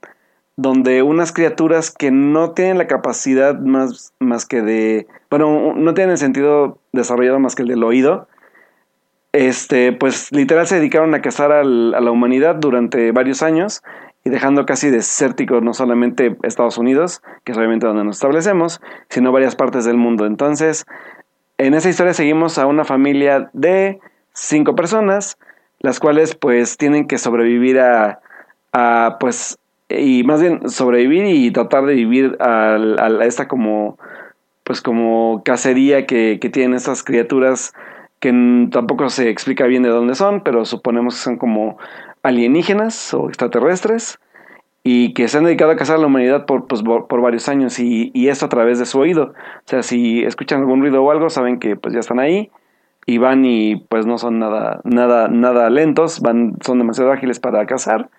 donde 0.61 1.03
unas 1.03 1.31
criaturas 1.31 1.89
que 1.89 2.11
no 2.11 2.51
tienen 2.51 2.77
la 2.77 2.87
capacidad 2.87 3.57
más, 3.57 4.13
más 4.19 4.45
que 4.45 4.61
de, 4.61 5.07
bueno, 5.29 5.73
no 5.73 5.93
tienen 5.93 6.11
el 6.11 6.17
sentido 6.17 6.79
desarrollado 6.91 7.39
más 7.39 7.55
que 7.55 7.61
el 7.61 7.69
del 7.69 7.83
oído, 7.83 8.27
este, 9.31 9.93
pues 9.93 10.33
literal 10.33 10.67
se 10.67 10.75
dedicaron 10.75 11.13
a 11.13 11.21
cazar 11.21 11.53
a 11.53 11.63
la 11.63 12.11
humanidad 12.11 12.55
durante 12.55 13.13
varios 13.13 13.41
años 13.41 13.83
y 14.25 14.31
dejando 14.31 14.65
casi 14.65 14.89
desértico 14.89 15.61
no 15.61 15.73
solamente 15.73 16.35
Estados 16.43 16.77
Unidos, 16.77 17.21
que 17.45 17.53
es 17.53 17.57
obviamente 17.57 17.87
donde 17.87 18.03
nos 18.03 18.17
establecemos, 18.17 18.81
sino 19.07 19.31
varias 19.31 19.55
partes 19.55 19.85
del 19.85 19.95
mundo. 19.95 20.25
Entonces, 20.25 20.85
en 21.57 21.73
esa 21.73 21.87
historia 21.87 22.13
seguimos 22.13 22.57
a 22.57 22.65
una 22.65 22.83
familia 22.83 23.49
de 23.53 24.01
cinco 24.33 24.75
personas, 24.75 25.37
las 25.79 26.01
cuales 26.01 26.35
pues 26.35 26.75
tienen 26.75 27.07
que 27.07 27.17
sobrevivir 27.17 27.79
a, 27.79 28.19
a 28.73 29.17
pues, 29.21 29.58
y 29.89 30.23
más 30.23 30.41
bien 30.41 30.69
sobrevivir 30.69 31.25
y 31.25 31.51
tratar 31.51 31.85
de 31.85 31.95
vivir 31.95 32.37
al- 32.39 32.99
a, 32.99 33.25
esta 33.25 33.47
como, 33.47 33.97
pues 34.63 34.81
como 34.81 35.41
cacería 35.43 36.05
que, 36.05 36.37
que 36.39 36.49
tienen 36.49 36.75
estas 36.75 37.03
criaturas 37.03 37.73
que 38.19 38.33
tampoco 38.71 39.09
se 39.09 39.29
explica 39.29 39.65
bien 39.65 39.83
de 39.83 39.89
dónde 39.89 40.15
son, 40.15 40.41
pero 40.41 40.65
suponemos 40.65 41.15
que 41.15 41.21
son 41.21 41.37
como 41.37 41.77
alienígenas 42.21 43.13
o 43.13 43.27
extraterrestres 43.29 44.19
y 44.83 45.13
que 45.13 45.27
se 45.27 45.37
han 45.37 45.45
dedicado 45.45 45.71
a 45.71 45.75
cazar 45.75 45.97
a 45.97 45.99
la 45.99 46.07
humanidad 46.07 46.45
por, 46.45 46.67
pues, 46.67 46.83
por 46.83 47.21
varios 47.21 47.49
años 47.49 47.79
y, 47.79 48.11
y 48.13 48.27
esto 48.27 48.45
a 48.45 48.49
través 48.49 48.79
de 48.79 48.85
su 48.85 48.99
oído. 48.99 49.33
O 49.33 49.61
sea, 49.65 49.83
si 49.83 50.23
escuchan 50.23 50.59
algún 50.59 50.81
ruido 50.81 51.03
o 51.03 51.11
algo, 51.11 51.29
saben 51.29 51.59
que 51.59 51.75
pues 51.75 51.93
ya 51.93 51.99
están 51.99 52.19
ahí 52.19 52.51
y 53.05 53.17
van 53.17 53.45
y 53.45 53.77
pues 53.89 54.05
no 54.05 54.17
son 54.17 54.39
nada, 54.39 54.81
nada, 54.83 55.27
nada 55.29 55.69
lentos, 55.69 56.21
van, 56.21 56.55
son 56.61 56.77
demasiado 56.77 57.11
ágiles 57.11 57.39
para 57.39 57.65
cazar 57.65 58.09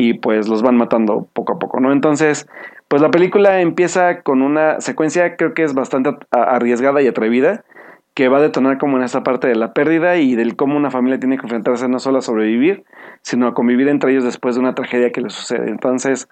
y 0.00 0.14
pues 0.14 0.48
los 0.48 0.62
van 0.62 0.78
matando 0.78 1.28
poco 1.34 1.52
a 1.52 1.58
poco, 1.58 1.78
¿no? 1.78 1.92
Entonces, 1.92 2.48
pues 2.88 3.02
la 3.02 3.10
película 3.10 3.60
empieza 3.60 4.22
con 4.22 4.40
una 4.40 4.80
secuencia 4.80 5.36
creo 5.36 5.52
que 5.52 5.62
es 5.62 5.74
bastante 5.74 6.16
arriesgada 6.30 7.02
y 7.02 7.06
atrevida, 7.06 7.64
que 8.14 8.28
va 8.28 8.38
a 8.38 8.40
detonar 8.40 8.78
como 8.78 8.96
en 8.96 9.02
esta 9.02 9.22
parte 9.22 9.46
de 9.46 9.56
la 9.56 9.74
pérdida 9.74 10.16
y 10.16 10.36
del 10.36 10.56
cómo 10.56 10.78
una 10.78 10.90
familia 10.90 11.20
tiene 11.20 11.36
que 11.36 11.42
enfrentarse 11.42 11.86
no 11.86 11.98
solo 11.98 12.18
a 12.18 12.22
sobrevivir, 12.22 12.84
sino 13.20 13.46
a 13.46 13.52
convivir 13.52 13.88
entre 13.88 14.12
ellos 14.12 14.24
después 14.24 14.54
de 14.54 14.62
una 14.62 14.74
tragedia 14.74 15.12
que 15.12 15.20
les 15.20 15.34
sucede. 15.34 15.68
Entonces, 15.68 16.30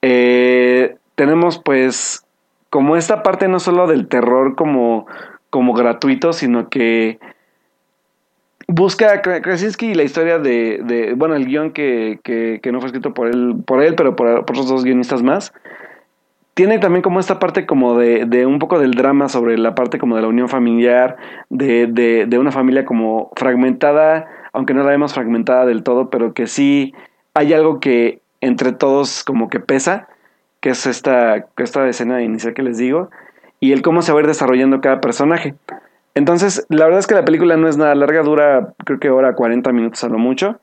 eh, 0.00 0.96
tenemos 1.14 1.58
pues 1.58 2.24
como 2.70 2.96
esta 2.96 3.22
parte 3.22 3.48
no 3.48 3.60
solo 3.60 3.86
del 3.86 4.08
terror 4.08 4.56
como, 4.56 5.06
como 5.50 5.74
gratuito, 5.74 6.32
sino 6.32 6.70
que 6.70 7.18
busca 8.68 9.22
Krasinski 9.22 9.88
y 9.88 9.94
la 9.94 10.04
historia 10.04 10.38
de, 10.38 10.80
de 10.84 11.14
bueno, 11.14 11.34
el 11.34 11.46
guion 11.46 11.72
que, 11.72 12.20
que, 12.22 12.60
que 12.62 12.70
no 12.70 12.80
fue 12.80 12.88
escrito 12.88 13.14
por 13.14 13.26
él, 13.26 13.56
por 13.66 13.82
él 13.82 13.94
pero 13.96 14.14
por, 14.14 14.44
por 14.44 14.56
otros 14.56 14.68
dos 14.68 14.84
guionistas 14.84 15.22
más, 15.22 15.52
tiene 16.54 16.78
también 16.78 17.02
como 17.02 17.18
esta 17.18 17.38
parte 17.38 17.66
como 17.66 17.96
de, 17.98 18.26
de 18.26 18.44
un 18.44 18.58
poco 18.58 18.78
del 18.78 18.92
drama 18.92 19.28
sobre 19.28 19.56
la 19.56 19.74
parte 19.74 19.98
como 19.98 20.16
de 20.16 20.22
la 20.22 20.28
unión 20.28 20.48
familiar, 20.48 21.16
de, 21.48 21.86
de, 21.86 22.26
de 22.26 22.38
una 22.38 22.52
familia 22.52 22.84
como 22.84 23.30
fragmentada, 23.36 24.26
aunque 24.52 24.74
no 24.74 24.82
la 24.82 24.90
vemos 24.90 25.14
fragmentada 25.14 25.64
del 25.66 25.82
todo, 25.82 26.10
pero 26.10 26.34
que 26.34 26.46
sí 26.46 26.94
hay 27.34 27.52
algo 27.52 27.80
que 27.80 28.20
entre 28.40 28.72
todos 28.72 29.24
como 29.24 29.48
que 29.48 29.60
pesa, 29.60 30.08
que 30.60 30.70
es 30.70 30.86
esta, 30.86 31.46
esta 31.56 31.88
escena 31.88 32.22
inicial 32.22 32.54
que 32.54 32.62
les 32.62 32.76
digo, 32.76 33.08
y 33.60 33.72
el 33.72 33.82
cómo 33.82 34.02
se 34.02 34.12
va 34.12 34.18
a 34.18 34.22
ir 34.22 34.26
desarrollando 34.26 34.80
cada 34.80 35.00
personaje. 35.00 35.54
Entonces, 36.18 36.66
la 36.68 36.84
verdad 36.84 36.98
es 36.98 37.06
que 37.06 37.14
la 37.14 37.24
película 37.24 37.56
no 37.56 37.68
es 37.68 37.76
nada 37.76 37.94
larga, 37.94 38.22
dura 38.22 38.74
creo 38.84 38.98
que 38.98 39.08
hora 39.08 39.36
40 39.36 39.72
minutos 39.72 40.02
a 40.02 40.08
lo 40.08 40.18
mucho. 40.18 40.58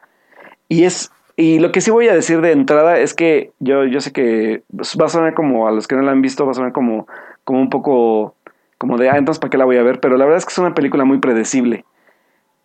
Y 0.68 0.84
es 0.84 1.12
y 1.38 1.60
lo 1.60 1.72
que 1.72 1.80
sí 1.80 1.92
voy 1.92 2.10
a 2.10 2.14
decir 2.14 2.42
de 2.42 2.52
entrada 2.52 3.00
es 3.00 3.14
que 3.14 3.52
yo, 3.60 3.86
yo 3.86 4.02
sé 4.02 4.12
que 4.12 4.64
va 5.02 5.06
a 5.06 5.10
sonar 5.10 5.34
como 5.34 5.68
a 5.68 5.72
los 5.72 5.88
que 5.88 5.96
no 5.96 6.02
la 6.02 6.12
han 6.12 6.22
visto, 6.22 6.46
va 6.46 6.52
a 6.52 6.56
sonar 6.56 6.74
como, 6.74 7.08
como 7.46 7.62
un 7.62 7.70
poco 7.70 8.36
como 8.78 8.98
de, 8.98 9.10
ah, 9.10 9.18
entonces 9.18 9.40
¿para 9.40 9.50
qué 9.50 9.58
la 9.58 9.66
voy 9.66 9.78
a 9.78 9.84
ver? 9.84 10.00
Pero 10.02 10.18
la 10.18 10.26
verdad 10.26 10.40
es 10.40 10.46
que 10.46 10.52
es 10.52 10.58
una 10.58 10.74
película 10.74 11.06
muy 11.06 11.20
predecible. 11.20 11.86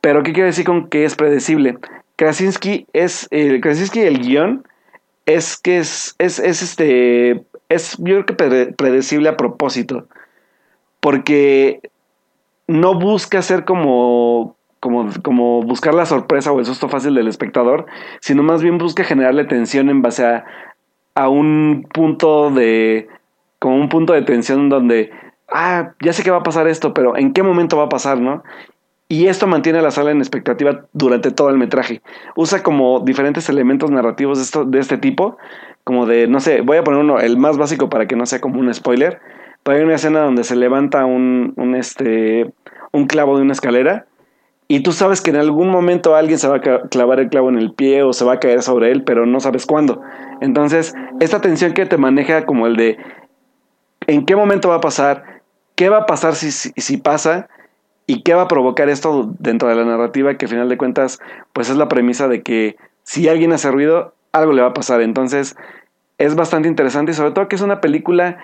Pero 0.01 0.23
¿qué 0.25 0.33
quiero 0.33 0.49
decir 0.49 0.65
con 0.65 0.89
que 0.89 1.05
es 1.05 1.15
predecible? 1.15 1.79
Krasinski 2.17 2.87
es, 2.93 3.29
el 3.31 3.61
Krasinski 3.61 4.01
el 4.01 4.19
guion 4.19 4.65
es 5.27 5.57
que 5.57 5.79
es, 5.79 6.17
es, 6.19 6.39
es 6.41 6.63
este, 6.63 7.45
es 7.69 7.97
yo 7.99 8.25
creo 8.25 8.27
que 8.27 8.35
pre- 8.35 8.73
predecible 8.73 9.29
a 9.29 9.37
propósito. 9.37 10.09
Porque 11.01 11.81
no 12.71 12.95
busca 12.95 13.43
ser 13.43 13.65
como, 13.65 14.57
como, 14.79 15.09
como 15.23 15.63
buscar 15.63 15.93
la 15.93 16.07
sorpresa 16.07 16.53
o 16.53 16.61
el 16.61 16.67
susto 16.67 16.89
fácil 16.89 17.15
del 17.15 17.29
espectador, 17.29 17.87
sino 18.21 18.43
más 18.43 18.63
bien 18.63 18.79
busca 18.79 19.05
generarle 19.05 19.45
tensión 19.45 19.91
en 19.91 20.03
base 20.03 20.25
a, 20.25 20.45
a 21.15 21.29
un 21.29 21.87
punto 21.93 22.51
de, 22.51 23.09
como 23.59 23.77
un 23.77 23.89
punto 23.89 24.13
de 24.13 24.23
tensión 24.23 24.69
donde, 24.69 25.11
ah, 25.49 25.93
ya 26.01 26.13
sé 26.13 26.23
que 26.23 26.31
va 26.31 26.39
a 26.39 26.43
pasar 26.43 26.69
esto, 26.69 26.95
pero 26.95 27.17
¿en 27.17 27.33
qué 27.33 27.43
momento 27.43 27.77
va 27.77 27.85
a 27.85 27.89
pasar, 27.89 28.21
no? 28.21 28.43
Y 29.09 29.27
esto 29.27 29.49
mantiene 29.49 29.81
a 29.81 29.83
la 29.83 29.91
sala 29.91 30.13
en 30.13 30.19
expectativa 30.19 30.85
durante 30.93 31.33
todo 31.33 31.51
el 31.51 31.59
metraje. 31.59 32.01
Usa 32.37 32.63
como 32.63 33.01
diferentes 33.01 33.49
elementos 33.49 33.91
narrativos 33.91 34.39
de, 34.39 34.45
esto, 34.45 34.65
de 34.65 34.79
este 34.79 34.99
tipo, 34.99 35.37
como 35.83 36.07
de, 36.07 36.29
no 36.29 36.39
sé, 36.39 36.61
voy 36.61 36.77
a 36.77 36.85
poner 36.85 37.01
uno, 37.01 37.19
el 37.19 37.37
más 37.37 37.59
básico 37.59 37.89
para 37.89 38.07
que 38.07 38.15
no 38.15 38.25
sea 38.25 38.41
como 38.41 38.61
un 38.61 38.73
spoiler. 38.73 39.21
Pero 39.65 39.79
hay 39.79 39.85
una 39.85 39.97
escena 39.97 40.21
donde 40.21 40.45
se 40.45 40.57
levanta 40.57 41.05
un, 41.05 41.53
un, 41.57 41.75
este, 41.75 42.53
un 42.93 43.07
clavo 43.07 43.37
de 43.37 43.43
una 43.43 43.53
escalera 43.53 44.07
y 44.73 44.85
tú 44.85 44.93
sabes 44.93 45.21
que 45.21 45.31
en 45.31 45.37
algún 45.37 45.69
momento 45.69 46.15
alguien 46.15 46.39
se 46.39 46.47
va 46.47 46.59
a 46.59 46.89
clavar 46.89 47.19
el 47.19 47.29
clavo 47.29 47.49
en 47.49 47.59
el 47.59 47.73
pie 47.73 48.05
o 48.05 48.13
se 48.13 48.25
va 48.25 48.35
a 48.35 48.39
caer 48.39 48.63
sobre 48.63 48.93
él, 48.93 49.03
pero 49.03 49.27
no 49.27 49.41
sabes 49.41 49.67
cuándo. 49.67 50.01
Entonces, 50.41 50.95
esta 51.19 51.41
tensión 51.41 51.73
que 51.73 51.87
te 51.87 51.97
maneja 51.97 52.47
como 52.47 52.69
el 52.69 52.77
de 52.77 52.97
en 54.07 54.25
qué 54.25 54.37
momento 54.37 54.69
va 54.69 54.77
a 54.77 54.81
pasar, 54.81 55.43
qué 55.75 55.89
va 55.89 55.99
a 55.99 56.07
pasar 56.07 56.37
si, 56.37 56.53
si, 56.53 56.71
si 56.77 56.99
pasa 56.99 57.49
y 58.07 58.23
qué 58.23 58.35
va 58.35 58.43
a 58.43 58.49
provocar 58.49 58.89
esto 58.89 59.35
dentro 59.41 59.69
de 59.69 59.75
la 59.75 59.85
narrativa 59.85 60.37
que 60.37 60.45
al 60.45 60.51
final 60.51 60.69
de 60.69 60.79
cuentas 60.79 61.19
pues 61.53 61.69
es 61.69 61.77
la 61.77 61.89
premisa 61.89 62.29
de 62.29 62.43
que 62.45 62.77
si 63.03 63.29
alguien 63.29 63.53
hace 63.53 63.73
ruido, 63.73 64.15
algo 64.31 64.53
le 64.53 64.63
va 64.63 64.69
a 64.69 64.75
pasar. 64.75 65.01
Entonces, 65.01 65.57
es 66.19 66.37
bastante 66.37 66.69
interesante 66.69 67.11
y 67.11 67.15
sobre 67.15 67.33
todo 67.33 67.49
que 67.49 67.57
es 67.57 67.63
una 67.63 67.81
película 67.81 68.39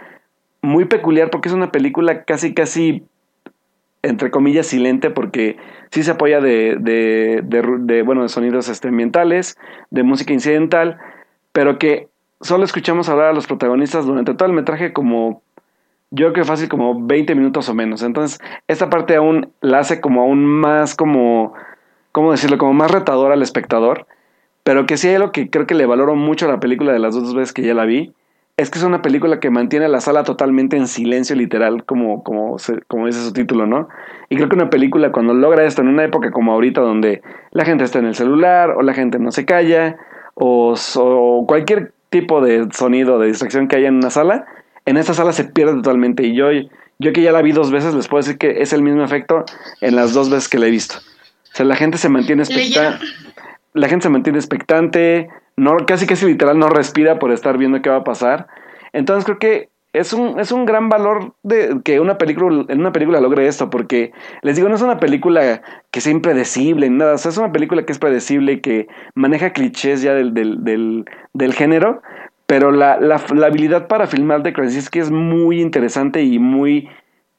muy 0.60 0.86
peculiar 0.86 1.30
porque 1.30 1.50
es 1.50 1.54
una 1.54 1.70
película 1.70 2.24
casi 2.24 2.52
casi 2.52 3.04
entre 4.08 4.30
comillas 4.30 4.66
silente 4.66 5.10
porque 5.10 5.56
sí 5.90 6.02
se 6.02 6.12
apoya 6.12 6.40
de, 6.40 6.76
de, 6.78 7.42
de, 7.42 8.02
bueno 8.02 8.22
de 8.22 8.28
sonidos 8.28 8.68
este, 8.68 8.88
ambientales 8.88 9.56
de 9.90 10.02
música 10.02 10.32
incidental 10.32 10.98
pero 11.52 11.78
que 11.78 12.08
solo 12.40 12.64
escuchamos 12.64 13.08
hablar 13.08 13.28
a 13.28 13.32
los 13.32 13.46
protagonistas 13.46 14.06
durante 14.06 14.34
todo 14.34 14.48
el 14.48 14.54
metraje 14.54 14.92
como 14.92 15.42
yo 16.10 16.26
creo 16.26 16.32
que 16.32 16.44
fácil 16.44 16.68
como 16.68 17.04
20 17.04 17.34
minutos 17.34 17.68
o 17.68 17.74
menos. 17.74 18.02
Entonces 18.02 18.38
esta 18.68 18.88
parte 18.88 19.16
aún 19.16 19.52
la 19.60 19.80
hace 19.80 20.00
como 20.00 20.22
aún 20.22 20.44
más 20.44 20.94
como 20.94 21.54
cómo 22.12 22.30
decirlo 22.30 22.58
como 22.58 22.72
más 22.72 22.90
retador 22.90 23.32
al 23.32 23.42
espectador 23.42 24.06
pero 24.66 24.84
que 24.84 24.96
sí 24.96 25.06
hay 25.06 25.14
algo 25.14 25.30
que 25.30 25.48
creo 25.48 25.64
que 25.64 25.76
le 25.76 25.86
valoro 25.86 26.16
mucho 26.16 26.46
a 26.46 26.48
la 26.48 26.58
película 26.58 26.92
de 26.92 26.98
las 26.98 27.14
dos 27.14 27.32
veces 27.36 27.52
que 27.52 27.62
ya 27.62 27.72
la 27.72 27.84
vi 27.84 28.12
es 28.56 28.70
que 28.70 28.78
es 28.78 28.84
una 28.84 29.02
película 29.02 29.38
que 29.38 29.50
mantiene 29.50 29.86
la 29.88 30.00
sala 30.00 30.22
totalmente 30.24 30.76
en 30.76 30.86
silencio 30.88 31.36
literal, 31.36 31.84
como, 31.84 32.22
como, 32.24 32.58
se- 32.58 32.80
como 32.88 33.06
dice 33.06 33.22
su 33.22 33.32
título, 33.32 33.66
¿no? 33.66 33.88
Y 34.30 34.36
creo 34.36 34.48
que 34.48 34.56
una 34.56 34.70
película 34.70 35.12
cuando 35.12 35.34
logra 35.34 35.64
esto 35.64 35.82
en 35.82 35.88
una 35.88 36.04
época 36.04 36.30
como 36.30 36.52
ahorita 36.52 36.80
donde 36.80 37.22
la 37.50 37.64
gente 37.64 37.84
está 37.84 37.98
en 37.98 38.06
el 38.06 38.14
celular 38.14 38.70
o 38.70 38.82
la 38.82 38.94
gente 38.94 39.18
no 39.18 39.30
se 39.30 39.44
calla 39.44 39.96
o 40.34 41.44
cualquier 41.46 41.92
tipo 42.10 42.40
de 42.40 42.68
sonido, 42.72 43.18
de 43.18 43.28
distracción 43.28 43.68
que 43.68 43.76
haya 43.76 43.88
en 43.88 43.96
una 43.96 44.10
sala, 44.10 44.46
en 44.84 44.96
esta 44.96 45.12
sala 45.14 45.32
se 45.32 45.44
pierde 45.44 45.74
totalmente 45.74 46.24
y 46.24 46.34
yo, 46.34 46.46
yo 46.98 47.12
que 47.12 47.22
ya 47.22 47.32
la 47.32 47.42
vi 47.42 47.52
dos 47.52 47.70
veces, 47.70 47.94
les 47.94 48.08
puedo 48.08 48.22
decir 48.22 48.38
que 48.38 48.62
es 48.62 48.72
el 48.72 48.82
mismo 48.82 49.02
efecto 49.04 49.44
en 49.80 49.96
las 49.96 50.12
dos 50.14 50.30
veces 50.30 50.48
que 50.48 50.58
la 50.58 50.66
he 50.66 50.70
visto. 50.70 50.96
O 50.98 51.56
sea, 51.56 51.66
la 51.66 51.76
gente 51.76 51.98
se 51.98 52.08
mantiene 52.08 52.42
expectante. 52.42 53.04
La 53.72 53.88
gente 53.88 54.04
se 54.04 54.08
mantiene 54.10 54.38
expectante, 54.38 55.28
no, 55.56 55.76
casi 55.86 56.06
casi 56.06 56.26
literal 56.26 56.58
no 56.58 56.68
respira 56.68 57.18
por 57.18 57.32
estar 57.32 57.58
viendo 57.58 57.80
qué 57.82 57.90
va 57.90 57.96
a 57.96 58.04
pasar. 58.04 58.46
Entonces 58.92 59.24
creo 59.24 59.38
que 59.38 59.70
es 59.92 60.12
un, 60.12 60.38
es 60.38 60.52
un 60.52 60.66
gran 60.66 60.88
valor 60.90 61.34
de 61.42 61.80
que 61.82 62.00
una 62.00 62.18
película, 62.18 62.66
en 62.68 62.80
una 62.80 62.92
película 62.92 63.20
logre 63.20 63.46
esto, 63.46 63.70
porque 63.70 64.12
les 64.42 64.56
digo, 64.56 64.68
no 64.68 64.74
es 64.74 64.82
una 64.82 65.00
película 65.00 65.62
que 65.90 66.00
sea 66.02 66.12
impredecible 66.12 66.90
nada, 66.90 67.14
o 67.14 67.18
sea, 67.18 67.30
es 67.30 67.38
una 67.38 67.52
película 67.52 67.84
que 67.84 67.92
es 67.92 67.98
predecible 67.98 68.52
y 68.52 68.60
que 68.60 68.88
maneja 69.14 69.54
clichés 69.54 70.02
ya 70.02 70.12
del, 70.12 70.34
del, 70.34 70.62
del, 70.64 71.06
del 71.32 71.54
género, 71.54 72.02
pero 72.46 72.72
la, 72.72 73.00
la, 73.00 73.20
la, 73.34 73.46
habilidad 73.46 73.88
para 73.88 74.06
filmar 74.06 74.42
de 74.42 74.52
Krasinski 74.52 74.98
es 74.98 75.10
muy 75.10 75.62
interesante 75.62 76.22
y 76.22 76.38
muy, 76.38 76.90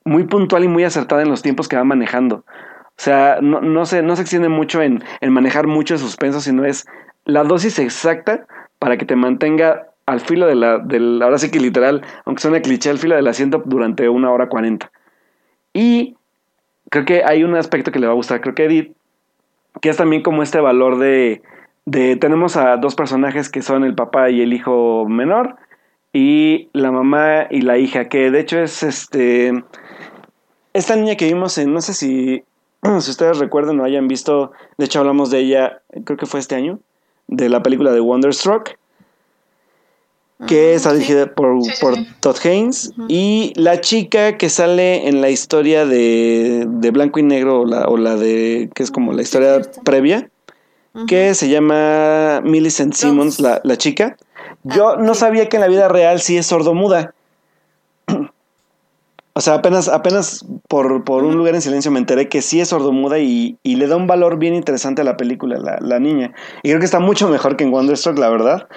muy 0.03 0.23
puntual 0.23 0.63
y 0.63 0.67
muy 0.67 0.83
acertada 0.83 1.21
en 1.21 1.29
los 1.29 1.43
tiempos 1.43 1.67
que 1.67 1.77
va 1.77 1.83
manejando. 1.83 2.37
O 2.37 2.99
sea, 2.99 3.37
no, 3.41 3.61
no, 3.61 3.85
se, 3.85 4.01
no 4.01 4.15
se 4.15 4.23
extiende 4.23 4.49
mucho 4.49 4.81
en, 4.81 5.03
en 5.21 5.31
manejar 5.31 5.67
mucho 5.67 5.93
de 5.93 5.99
suspenso, 5.99 6.41
sino 6.41 6.65
es 6.65 6.87
la 7.27 7.43
dosis 7.43 7.77
exacta 7.77 8.47
para 8.79 8.97
que 8.97 9.05
te 9.05 9.15
mantenga 9.15 9.89
al 10.05 10.21
filo 10.21 10.47
de 10.47 10.55
la, 10.55 10.79
del, 10.79 11.21
ahora 11.21 11.37
sí 11.37 11.51
que 11.51 11.59
literal, 11.59 12.01
aunque 12.25 12.41
suene 12.41 12.61
cliché, 12.61 12.89
al 12.89 12.97
filo 12.97 13.15
del 13.15 13.27
asiento 13.27 13.61
durante 13.65 14.07
una 14.09 14.31
hora 14.31 14.47
cuarenta. 14.47 14.91
Y 15.73 16.15
creo 16.89 17.05
que 17.05 17.23
hay 17.23 17.43
un 17.43 17.55
aspecto 17.55 17.91
que 17.91 17.99
le 17.99 18.07
va 18.07 18.13
a 18.13 18.15
gustar, 18.15 18.41
creo 18.41 18.55
que 18.55 18.65
Edith, 18.65 18.95
que 19.81 19.89
es 19.89 19.97
también 19.97 20.23
como 20.23 20.41
este 20.41 20.59
valor 20.59 20.97
de, 20.97 21.41
de, 21.85 22.15
tenemos 22.15 22.55
a 22.55 22.77
dos 22.77 22.95
personajes 22.95 23.49
que 23.49 23.61
son 23.61 23.83
el 23.83 23.93
papá 23.93 24.29
y 24.29 24.41
el 24.41 24.53
hijo 24.53 25.05
menor 25.07 25.57
y 26.13 26.69
la 26.71 26.91
mamá 26.91 27.47
y 27.49 27.61
la 27.61 27.77
hija, 27.77 28.07
que 28.07 28.31
de 28.31 28.39
hecho 28.39 28.59
es 28.59 28.81
este 28.81 29.51
esta 30.73 30.95
niña 30.95 31.15
que 31.15 31.25
vimos 31.25 31.57
en, 31.57 31.73
no 31.73 31.81
sé 31.81 31.93
si, 31.93 32.43
si 32.99 33.11
ustedes 33.11 33.39
recuerdan 33.39 33.79
o 33.79 33.83
hayan 33.83 34.07
visto, 34.07 34.51
de 34.77 34.85
hecho 34.85 34.99
hablamos 34.99 35.31
de 35.31 35.39
ella, 35.39 35.81
creo 36.05 36.17
que 36.17 36.27
fue 36.27 36.39
este 36.39 36.55
año, 36.55 36.79
de 37.27 37.49
la 37.49 37.61
película 37.61 37.91
de 37.91 37.99
Wonderstruck, 38.01 38.77
que 40.45 40.75
está 40.75 40.93
dirigida 40.93 41.33
por, 41.33 41.57
por 41.81 41.95
Todd 42.19 42.37
Haynes, 42.43 42.93
y 43.07 43.53
la 43.55 43.81
chica 43.81 44.37
que 44.37 44.49
sale 44.49 45.07
en 45.07 45.19
la 45.19 45.29
historia 45.29 45.85
de, 45.85 46.65
de 46.67 46.91
Blanco 46.91 47.19
y 47.19 47.23
Negro, 47.23 47.61
o 47.61 47.65
la, 47.65 47.87
o 47.87 47.97
la 47.97 48.15
de, 48.15 48.69
que 48.75 48.83
es 48.83 48.91
como 48.91 49.13
la 49.13 49.23
historia 49.23 49.61
previa, 49.83 50.29
que 51.07 51.35
se 51.35 51.49
llama 51.49 52.41
Millicent 52.43 52.93
Simmons, 52.93 53.39
la, 53.39 53.61
la, 53.63 53.77
chica. 53.77 54.17
Yo 54.63 54.89
ah, 54.89 54.97
no 54.99 55.13
sabía 55.13 55.47
que 55.47 55.57
en 55.57 55.61
la 55.61 55.67
vida 55.67 55.87
real 55.87 56.21
sí 56.21 56.37
es 56.37 56.47
sordomuda. 56.47 57.13
O 59.37 59.41
sea, 59.41 59.53
apenas, 59.53 59.87
apenas 59.87 60.43
por, 60.67 61.03
por 61.03 61.23
un 61.23 61.37
lugar 61.37 61.53
en 61.53 61.61
silencio 61.61 61.91
me 61.91 61.99
enteré 61.99 62.27
que 62.27 62.41
sí 62.41 62.59
es 62.59 62.69
sordomuda 62.69 63.19
y, 63.19 63.59
y 63.61 63.75
le 63.75 63.85
da 63.85 63.95
un 63.95 64.07
valor 64.07 64.39
bien 64.39 64.55
interesante 64.55 65.03
a 65.03 65.05
la 65.05 65.15
película, 65.15 65.59
la, 65.59 65.77
la, 65.79 65.99
niña. 65.99 66.33
Y 66.63 66.69
creo 66.69 66.79
que 66.79 66.85
está 66.85 66.99
mucho 66.99 67.29
mejor 67.29 67.55
que 67.55 67.63
en 67.63 67.71
Wonderstruck, 67.71 68.17
la 68.17 68.29
verdad. 68.29 68.67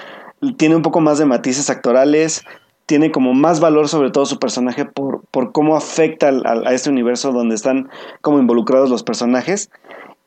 Tiene 0.59 0.77
un 0.77 0.83
poco 0.83 1.01
más 1.01 1.17
de 1.17 1.25
matices 1.25 1.71
actorales, 1.71 2.45
tiene 2.85 3.11
como 3.11 3.33
más 3.33 3.59
valor 3.61 3.89
sobre 3.89 4.11
todo 4.11 4.27
su 4.27 4.39
personaje 4.39 4.85
por, 4.85 5.23
por 5.31 5.53
cómo 5.53 5.79
afecta 5.79 6.29
a, 6.29 6.69
a 6.69 6.75
este 6.75 6.91
universo 6.91 7.33
donde 7.33 7.55
están 7.55 7.89
como 8.21 8.39
involucrados 8.39 8.91
los 8.91 9.03
personajes. 9.03 9.71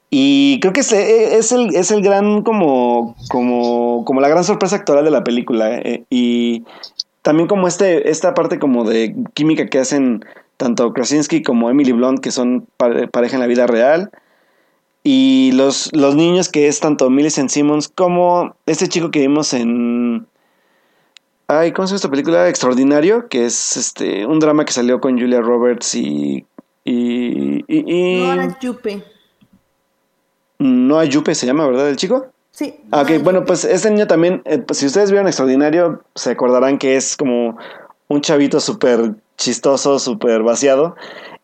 Y 0.09 0.59
creo 0.61 0.73
que 0.73 0.79
es, 0.79 0.91
eh, 0.93 1.37
es, 1.37 1.51
el, 1.51 1.75
es 1.75 1.91
el 1.91 2.01
gran, 2.01 2.41
como, 2.41 3.15
como, 3.29 4.03
como 4.03 4.19
la 4.19 4.29
gran 4.29 4.43
sorpresa 4.43 4.77
actoral 4.77 5.05
de 5.05 5.11
la 5.11 5.23
película. 5.23 5.77
Eh, 5.77 6.05
y 6.09 6.63
también 7.23 7.47
como 7.47 7.67
este, 7.67 8.09
esta 8.11 8.33
parte 8.35 8.59
como 8.59 8.83
de 8.83 9.15
química 9.33 9.67
que 9.67 9.79
hacen 9.79 10.23
tanto 10.57 10.93
Krasinski 10.93 11.41
como 11.41 11.69
Emily 11.69 11.93
Blunt, 11.93 12.19
que 12.19 12.31
son 12.31 12.67
pareja 12.77 13.35
en 13.35 13.39
la 13.39 13.47
vida 13.47 13.65
real. 13.65 14.11
Y 15.03 15.51
los, 15.53 15.89
los 15.93 16.15
niños 16.15 16.47
que 16.49 16.67
es 16.67 16.79
tanto 16.79 17.09
Millicent 17.09 17.49
Simmons 17.49 17.89
como 17.89 18.55
este 18.65 18.87
chico 18.87 19.09
que 19.09 19.19
vimos 19.19 19.53
en... 19.53 20.27
Ay, 21.47 21.71
¿cómo 21.73 21.87
se 21.87 21.91
llama 21.91 21.95
esta 21.97 22.09
película? 22.09 22.47
Extraordinario, 22.47 23.27
que 23.27 23.45
es 23.45 23.75
este 23.75 24.25
un 24.25 24.39
drama 24.39 24.63
que 24.63 24.71
salió 24.71 25.01
con 25.01 25.19
Julia 25.19 25.41
Roberts 25.41 25.95
y... 25.95 26.45
y, 26.85 27.65
y, 27.67 27.83
y... 27.85 28.23
No, 28.23 28.59
Yupe. 28.61 29.03
Noah 30.59 31.05
Yupe 31.05 31.35
se 31.35 31.45
llama, 31.45 31.67
¿verdad? 31.67 31.89
El 31.89 31.97
chico. 31.97 32.27
Sí. 32.53 32.75
Ah, 32.91 33.01
ok, 33.01 33.23
bueno, 33.23 33.45
pues 33.45 33.65
este 33.65 33.89
niño 33.89 34.05
también, 34.05 34.43
eh, 34.45 34.59
pues, 34.59 34.77
si 34.77 34.85
ustedes 34.85 35.09
vieron 35.09 35.27
Extraordinario, 35.27 36.03
se 36.13 36.31
acordarán 36.31 36.77
que 36.77 36.95
es 36.95 37.17
como 37.17 37.57
un 38.09 38.21
chavito 38.21 38.59
súper 38.59 39.15
chistoso, 39.37 39.97
súper 39.97 40.43
vaciado. 40.43 40.95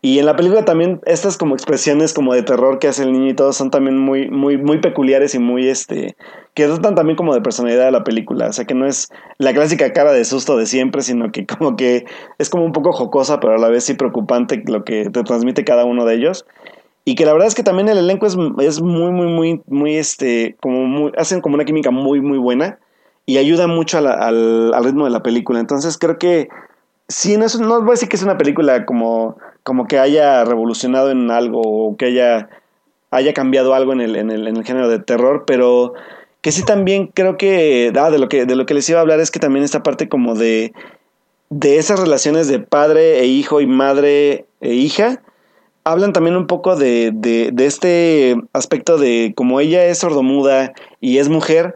Y 0.02 0.20
en 0.20 0.26
la 0.26 0.36
película 0.36 0.64
también 0.64 1.00
estas 1.04 1.36
como 1.36 1.54
expresiones 1.54 2.14
como 2.14 2.32
de 2.32 2.42
terror 2.44 2.78
que 2.78 2.88
hace 2.88 3.02
el 3.02 3.12
niño 3.12 3.28
y 3.30 3.34
todo 3.34 3.52
son 3.52 3.70
también 3.70 3.98
muy, 3.98 4.30
muy, 4.30 4.56
muy 4.56 4.78
peculiares 4.78 5.34
y 5.34 5.40
muy 5.40 5.68
este. 5.68 6.16
que 6.54 6.66
tratan 6.66 6.94
también 6.94 7.16
como 7.16 7.34
de 7.34 7.42
personalidad 7.42 7.86
de 7.86 7.90
la 7.90 8.04
película. 8.04 8.46
O 8.46 8.52
sea 8.52 8.64
que 8.64 8.74
no 8.74 8.86
es 8.86 9.08
la 9.38 9.52
clásica 9.52 9.92
cara 9.92 10.12
de 10.12 10.24
susto 10.24 10.56
de 10.56 10.66
siempre, 10.66 11.02
sino 11.02 11.32
que 11.32 11.44
como 11.44 11.74
que 11.76 12.06
es 12.38 12.48
como 12.48 12.64
un 12.64 12.72
poco 12.72 12.92
jocosa, 12.92 13.40
pero 13.40 13.56
a 13.56 13.58
la 13.58 13.68
vez 13.68 13.84
sí 13.84 13.94
preocupante 13.94 14.62
lo 14.66 14.84
que 14.84 15.10
te 15.10 15.24
transmite 15.24 15.64
cada 15.64 15.84
uno 15.84 16.04
de 16.04 16.14
ellos. 16.14 16.46
Y 17.04 17.14
que 17.14 17.24
la 17.24 17.32
verdad 17.32 17.48
es 17.48 17.54
que 17.54 17.62
también 17.62 17.88
el 17.88 17.98
elenco 17.98 18.26
es, 18.26 18.36
es 18.60 18.80
muy, 18.80 19.10
muy, 19.10 19.26
muy, 19.26 19.62
muy, 19.66 19.96
este, 19.96 20.56
como 20.60 20.84
muy, 20.86 21.12
hacen 21.16 21.40
como 21.40 21.54
una 21.54 21.64
química 21.64 21.90
muy, 21.90 22.20
muy 22.20 22.38
buena 22.38 22.78
y 23.26 23.38
ayuda 23.38 23.66
mucho 23.66 23.98
al, 23.98 24.84
ritmo 24.84 25.04
de 25.04 25.10
la 25.10 25.22
película. 25.22 25.60
Entonces 25.60 25.98
creo 25.98 26.18
que 26.18 26.48
sí, 27.08 27.36
no, 27.36 27.46
es, 27.46 27.58
no 27.58 27.80
voy 27.80 27.90
a 27.90 27.92
decir 27.92 28.08
que 28.08 28.16
es 28.16 28.22
una 28.22 28.36
película 28.36 28.84
como, 28.84 29.38
como 29.62 29.86
que 29.86 29.98
haya 29.98 30.44
revolucionado 30.44 31.10
en 31.10 31.30
algo 31.30 31.60
o 31.62 31.96
que 31.96 32.06
haya, 32.06 32.48
haya 33.10 33.32
cambiado 33.32 33.74
algo 33.74 33.92
en 33.92 34.00
el, 34.00 34.16
en, 34.16 34.30
el, 34.30 34.46
en 34.46 34.56
el 34.56 34.64
género 34.64 34.88
de 34.88 34.98
terror, 34.98 35.44
pero 35.46 35.94
que 36.42 36.52
sí 36.52 36.64
también 36.64 37.08
creo 37.08 37.36
que, 37.36 37.92
ah, 37.96 38.10
de, 38.10 38.18
lo 38.18 38.28
que, 38.28 38.46
de 38.46 38.56
lo 38.56 38.66
que 38.66 38.74
les 38.74 38.88
iba 38.88 38.98
a 38.98 39.02
hablar 39.02 39.20
es 39.20 39.30
que 39.30 39.40
también 39.40 39.64
esta 39.64 39.82
parte 39.82 40.08
como 40.08 40.34
de, 40.34 40.72
de 41.50 41.78
esas 41.78 42.00
relaciones 42.00 42.48
de 42.48 42.60
padre 42.60 43.20
e 43.20 43.26
hijo 43.26 43.60
y 43.60 43.66
madre 43.66 44.46
e 44.60 44.72
hija, 44.74 45.22
hablan 45.84 46.12
también 46.12 46.36
un 46.36 46.46
poco 46.46 46.76
de, 46.76 47.10
de, 47.14 47.50
de, 47.52 47.66
este 47.66 48.36
aspecto 48.52 48.98
de 48.98 49.32
como 49.36 49.60
ella 49.60 49.84
es 49.86 49.98
sordomuda 49.98 50.72
y 51.00 51.18
es 51.18 51.28
mujer, 51.28 51.74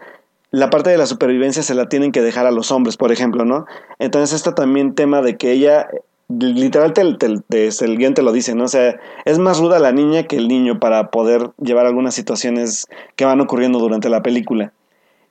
la 0.51 0.71
parte 0.71 0.91
de 0.91 0.99
la 0.99 1.07
supervivencia 1.07 1.63
se 1.63 1.75
la 1.75 1.89
tienen 1.89 2.13
que 2.13 2.23
dejar 2.23 2.47
a 2.47 2.53
los 2.53 2.71
hombres, 2.71 2.97
por 2.97 3.11
ejemplo, 3.11 3.45
¿no? 3.45 3.67
Entonces 3.99 4.37
está 4.37 4.55
también 4.55 4.95
tema 4.95 5.21
de 5.21 5.37
que 5.37 5.51
ella, 5.51 5.89
literal, 6.29 6.93
te, 6.93 7.03
el 7.03 7.99
guion 7.99 8.15
te 8.15 8.23
lo 8.23 8.31
dice, 8.31 8.55
¿no? 8.55 8.65
O 8.65 8.69
sea, 8.69 9.01
es 9.25 9.39
más 9.39 9.59
ruda 9.59 9.81
la 9.81 9.91
niña 9.91 10.25
que 10.25 10.37
el 10.37 10.47
niño 10.47 10.79
para 10.79 11.11
poder 11.11 11.51
llevar 11.61 11.87
algunas 11.87 12.15
situaciones 12.15 12.87
que 13.17 13.25
van 13.25 13.41
ocurriendo 13.41 13.81
durante 13.81 14.09
la 14.09 14.23
película. 14.23 14.73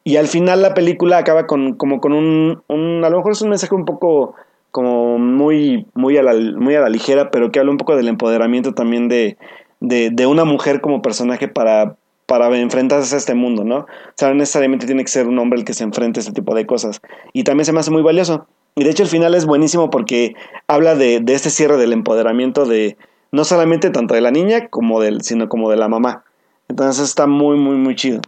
Y 0.03 0.17
al 0.17 0.27
final 0.27 0.61
la 0.61 0.73
película 0.73 1.17
acaba 1.19 1.47
con, 1.47 1.75
como 1.75 2.01
con 2.01 2.11
un, 2.11 2.61
un 2.67 3.05
a 3.05 3.09
lo 3.09 3.17
mejor 3.17 3.31
es 3.31 3.41
un 3.41 3.49
mensaje 3.49 3.73
un 3.73 3.85
poco 3.85 4.35
como 4.73 5.19
muy, 5.19 5.85
muy, 5.93 6.17
a 6.17 6.23
la, 6.23 6.33
muy 6.33 6.73
a 6.73 6.81
la 6.81 6.89
ligera, 6.89 7.29
pero 7.29 7.51
que 7.51 7.59
habla 7.59 7.71
un 7.71 7.77
poco 7.77 7.95
del 7.95 8.07
empoderamiento 8.07 8.73
también 8.73 9.07
de, 9.07 9.37
de, 9.81 10.09
de 10.09 10.25
una 10.25 10.45
mujer 10.45 10.81
como 10.81 11.03
personaje 11.03 11.47
para, 11.47 11.95
para 12.25 12.57
enfrentarse 12.57 13.13
a 13.13 13.19
este 13.19 13.35
mundo, 13.35 13.63
¿no? 13.63 13.77
O 13.81 13.87
sea, 14.15 14.29
no 14.29 14.33
necesariamente 14.33 14.87
tiene 14.87 15.03
que 15.03 15.11
ser 15.11 15.27
un 15.27 15.37
hombre 15.37 15.59
el 15.59 15.65
que 15.65 15.75
se 15.75 15.83
enfrente 15.83 16.19
a 16.19 16.21
este 16.21 16.33
tipo 16.33 16.55
de 16.55 16.65
cosas. 16.65 17.01
Y 17.33 17.43
también 17.43 17.65
se 17.65 17.71
me 17.71 17.81
hace 17.81 17.91
muy 17.91 18.01
valioso. 18.01 18.47
Y 18.73 18.83
de 18.83 18.89
hecho 18.89 19.03
el 19.03 19.09
final 19.09 19.35
es 19.35 19.45
buenísimo 19.45 19.91
porque 19.91 20.33
habla 20.65 20.95
de, 20.95 21.19
de 21.19 21.33
este 21.35 21.51
cierre 21.51 21.77
del 21.77 21.93
empoderamiento 21.93 22.65
de 22.65 22.97
no 23.31 23.43
solamente 23.43 23.91
tanto 23.91 24.15
de 24.15 24.21
la 24.21 24.31
niña 24.31 24.69
como 24.69 24.99
del, 24.99 25.21
sino 25.21 25.49
como 25.49 25.69
de 25.69 25.77
la 25.77 25.87
mamá. 25.87 26.23
Entonces 26.67 27.03
está 27.03 27.27
muy, 27.27 27.57
muy, 27.57 27.75
muy 27.75 27.93
chido. 27.95 28.21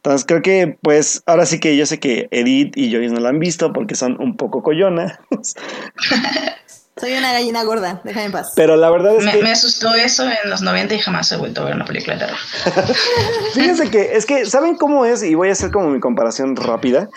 Entonces 0.00 0.24
creo 0.26 0.40
que, 0.40 0.78
pues, 0.80 1.22
ahora 1.26 1.44
sí 1.44 1.60
que 1.60 1.76
yo 1.76 1.84
sé 1.84 2.00
que 2.00 2.26
Edith 2.30 2.74
y 2.74 2.90
Joyce 2.90 3.12
no 3.12 3.20
la 3.20 3.28
han 3.28 3.38
visto 3.38 3.70
porque 3.74 3.94
son 3.94 4.16
un 4.18 4.34
poco 4.34 4.62
coyona. 4.62 5.20
Soy 6.96 7.12
una 7.12 7.32
gallina 7.32 7.64
gorda, 7.64 8.00
déjame 8.02 8.26
en 8.26 8.32
paz. 8.32 8.52
Pero 8.56 8.76
la 8.76 8.88
verdad 8.88 9.16
es 9.16 9.24
me, 9.24 9.32
que... 9.32 9.42
Me 9.42 9.52
asustó 9.52 9.94
eso 9.94 10.24
en 10.24 10.48
los 10.48 10.62
90 10.62 10.94
y 10.94 10.98
jamás 11.00 11.30
he 11.32 11.36
vuelto 11.36 11.60
a 11.60 11.64
ver 11.66 11.74
una 11.74 11.84
película 11.84 12.14
de 12.14 12.20
terror. 12.20 12.38
Fíjense 13.54 13.90
que, 13.90 14.16
es 14.16 14.24
que, 14.24 14.46
¿saben 14.46 14.76
cómo 14.76 15.04
es? 15.04 15.22
Y 15.22 15.34
voy 15.34 15.50
a 15.50 15.52
hacer 15.52 15.70
como 15.70 15.90
mi 15.90 16.00
comparación 16.00 16.56
rápida. 16.56 17.10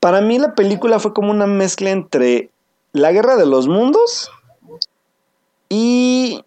Para 0.00 0.20
mí 0.20 0.40
la 0.40 0.56
película 0.56 0.98
fue 0.98 1.14
como 1.14 1.30
una 1.30 1.46
mezcla 1.46 1.90
entre 1.90 2.50
La 2.92 3.12
Guerra 3.12 3.36
de 3.36 3.46
los 3.46 3.68
Mundos 3.68 4.32
y... 5.68 6.44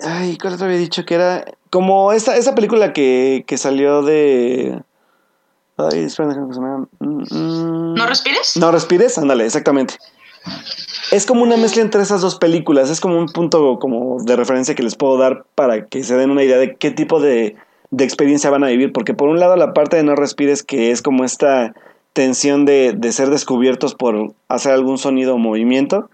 Ay, 0.00 0.38
¿cuál 0.38 0.56
te 0.56 0.64
había 0.64 0.78
dicho 0.78 1.04
que 1.04 1.14
era? 1.14 1.44
Como 1.70 2.12
esa, 2.12 2.36
esa 2.36 2.54
película 2.54 2.92
que, 2.92 3.44
que 3.46 3.58
salió 3.58 4.02
de. 4.02 4.82
Ay, 5.76 6.04
espera, 6.04 6.30
que 6.30 6.54
se 6.54 6.60
me... 6.60 6.86
Mm, 6.98 7.94
¿No 7.94 8.06
respires? 8.06 8.56
No 8.56 8.72
respires, 8.72 9.16
ándale, 9.16 9.46
exactamente. 9.46 9.94
Es 11.12 11.24
como 11.24 11.42
una 11.42 11.56
mezcla 11.56 11.82
entre 11.82 12.02
esas 12.02 12.20
dos 12.20 12.36
películas. 12.36 12.90
Es 12.90 13.00
como 13.00 13.18
un 13.18 13.26
punto 13.26 13.78
como 13.78 14.22
de 14.22 14.36
referencia 14.36 14.74
que 14.74 14.82
les 14.82 14.96
puedo 14.96 15.18
dar 15.18 15.44
para 15.54 15.86
que 15.86 16.02
se 16.02 16.16
den 16.16 16.30
una 16.30 16.42
idea 16.42 16.58
de 16.58 16.76
qué 16.76 16.90
tipo 16.90 17.20
de, 17.20 17.56
de 17.90 18.04
experiencia 18.04 18.50
van 18.50 18.64
a 18.64 18.68
vivir. 18.68 18.92
Porque 18.92 19.14
por 19.14 19.28
un 19.28 19.38
lado 19.38 19.56
la 19.56 19.72
parte 19.72 19.96
de 19.96 20.02
no 20.02 20.16
respires, 20.16 20.62
que 20.62 20.90
es 20.90 21.00
como 21.00 21.24
esta 21.24 21.74
tensión 22.12 22.64
de, 22.64 22.94
de 22.96 23.12
ser 23.12 23.30
descubiertos 23.30 23.94
por 23.94 24.32
hacer 24.48 24.72
algún 24.72 24.98
sonido 24.98 25.34
o 25.34 25.38
movimiento. 25.38 26.10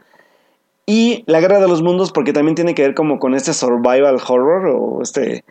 Y 0.86 1.24
La 1.26 1.40
Guerra 1.40 1.60
de 1.60 1.68
los 1.68 1.82
Mundos 1.82 2.12
porque 2.12 2.32
también 2.32 2.54
tiene 2.54 2.74
que 2.74 2.82
ver 2.82 2.94
como 2.94 3.18
con 3.18 3.34
este 3.34 3.54
survival 3.54 4.16
horror 4.26 4.66
o 4.66 5.02
este, 5.02 5.44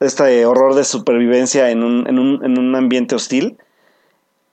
este 0.00 0.44
horror 0.44 0.74
de 0.74 0.84
supervivencia 0.84 1.70
en 1.70 1.82
un, 1.82 2.06
en 2.08 2.18
un, 2.18 2.44
en 2.44 2.58
un 2.58 2.74
ambiente 2.74 3.14
hostil. 3.14 3.56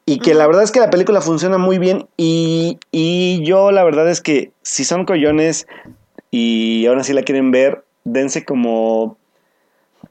Y 0.06 0.20
que 0.20 0.34
la 0.34 0.46
verdad 0.46 0.64
es 0.64 0.72
que 0.72 0.82
la 0.82 0.90
película 0.90 1.22
funciona 1.22 1.58
muy 1.58 1.80
bien 1.80 2.08
y, 2.18 2.78
y 2.92 3.42
yo 3.46 3.72
la 3.72 3.86
verdad 3.86 4.10
es 4.10 4.20
que 4.20 4.52
si 4.62 4.84
son 4.84 5.06
collones 5.06 5.66
y 6.30 6.86
ahora 6.88 7.06
sí 7.06 7.14
la 7.14 7.24
quieren 7.24 7.52
ver, 7.52 7.86
dense 8.04 8.44
como 8.44 9.18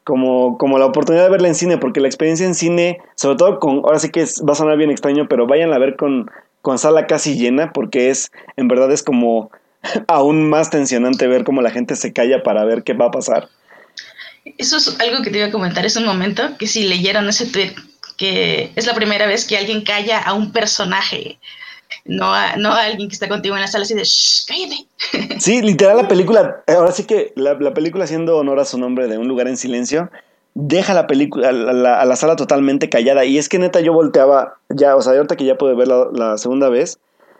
como, 0.04 0.58
como 0.58 0.78
la 0.78 0.86
oportunidad 0.86 1.24
de 1.24 1.30
verla 1.30 1.48
en 1.48 1.54
cine, 1.54 1.78
porque 1.78 2.00
la 2.00 2.08
experiencia 2.08 2.46
en 2.46 2.54
cine, 2.54 3.00
sobre 3.14 3.36
todo 3.36 3.60
con, 3.60 3.78
ahora 3.78 3.98
sí 3.98 4.10
que 4.10 4.24
va 4.48 4.52
a 4.52 4.56
sonar 4.56 4.76
bien 4.76 4.90
extraño, 4.90 5.28
pero 5.28 5.46
vayan 5.46 5.72
a 5.72 5.78
ver 5.78 5.96
con, 5.96 6.30
con 6.60 6.78
sala 6.78 7.06
casi 7.06 7.36
llena, 7.36 7.72
porque 7.72 8.10
es, 8.10 8.32
en 8.56 8.68
verdad 8.68 8.90
es 8.90 9.02
como 9.02 9.50
aún 10.08 10.48
más 10.48 10.70
tensionante 10.70 11.26
ver 11.26 11.44
cómo 11.44 11.62
la 11.62 11.70
gente 11.70 11.96
se 11.96 12.12
calla 12.12 12.42
para 12.42 12.64
ver 12.64 12.82
qué 12.82 12.92
va 12.92 13.06
a 13.06 13.10
pasar. 13.10 13.48
Eso 14.58 14.76
es 14.76 15.00
algo 15.00 15.22
que 15.22 15.30
te 15.30 15.38
iba 15.38 15.46
a 15.46 15.52
comentar, 15.52 15.86
es 15.86 15.96
un 15.96 16.04
momento 16.04 16.56
que 16.58 16.66
si 16.66 16.84
leyeron 16.84 17.28
ese 17.28 17.46
tweet, 17.46 17.74
que 18.16 18.72
es 18.74 18.86
la 18.86 18.94
primera 18.94 19.26
vez 19.26 19.46
que 19.46 19.56
alguien 19.56 19.82
calla 19.82 20.18
a 20.18 20.32
un 20.32 20.52
personaje 20.52 21.38
no 22.04 22.32
a, 22.34 22.56
no 22.56 22.72
alguien 22.72 23.08
que 23.08 23.14
está 23.14 23.28
contigo 23.28 23.54
en 23.54 23.62
la 23.62 23.68
sala 23.68 23.84
así 23.84 23.94
de, 23.94 24.04
Shh, 24.04 24.46
cállate. 24.46 25.38
Sí, 25.40 25.62
literal 25.62 25.96
la 25.96 26.08
película, 26.08 26.62
ahora 26.66 26.92
sí 26.92 27.04
que 27.04 27.32
la, 27.36 27.56
película 27.74 28.04
haciendo 28.04 28.36
honor 28.36 28.60
a 28.60 28.64
su 28.64 28.78
nombre 28.78 29.08
de 29.08 29.18
Un 29.18 29.28
lugar 29.28 29.48
en 29.48 29.56
silencio, 29.56 30.10
deja 30.54 30.94
la 30.94 31.06
película, 31.06 31.48
a 31.48 31.52
la, 32.04 32.16
sala 32.16 32.36
totalmente 32.36 32.88
callada. 32.88 33.24
Y 33.24 33.38
es 33.38 33.48
que 33.48 33.58
neta 33.58 33.80
yo 33.80 33.92
volteaba, 33.92 34.54
ya, 34.68 34.96
o 34.96 35.02
sea, 35.02 35.14
ahorita 35.14 35.36
que 35.36 35.44
ya 35.44 35.56
pude 35.56 35.74
ver 35.74 35.88
la, 35.88 36.38
segunda 36.38 36.68
vez, 36.68 36.98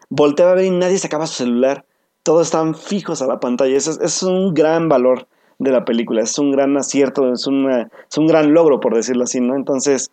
volteaba 0.09 0.53
a 0.53 0.55
ver 0.55 0.67
y 0.67 0.71
nadie 0.71 0.99
sacaba 0.99 1.27
su 1.27 1.35
celular. 1.35 1.85
Todos 2.23 2.47
estaban 2.47 2.75
fijos 2.75 3.23
a 3.23 3.27
la 3.27 3.41
pantalla. 3.41 3.77
Eso 3.77 3.91
es, 3.91 4.01
es 4.01 4.23
un 4.23 4.55
gran 4.55 4.89
valor 4.89 5.27
de 5.59 5.71
la 5.71 5.85
película. 5.85 6.23
Es 6.23 6.39
un 6.39 6.53
gran 6.53 6.77
acierto, 6.77 7.33
es, 7.33 7.47
una, 7.47 7.89
es 8.11 8.19
un 8.19 8.27
gran 8.27 8.53
logro, 8.53 8.81
por 8.81 8.95
decirlo 8.95 9.25
así, 9.25 9.41
¿no? 9.41 9.57
Entonces, 9.57 10.11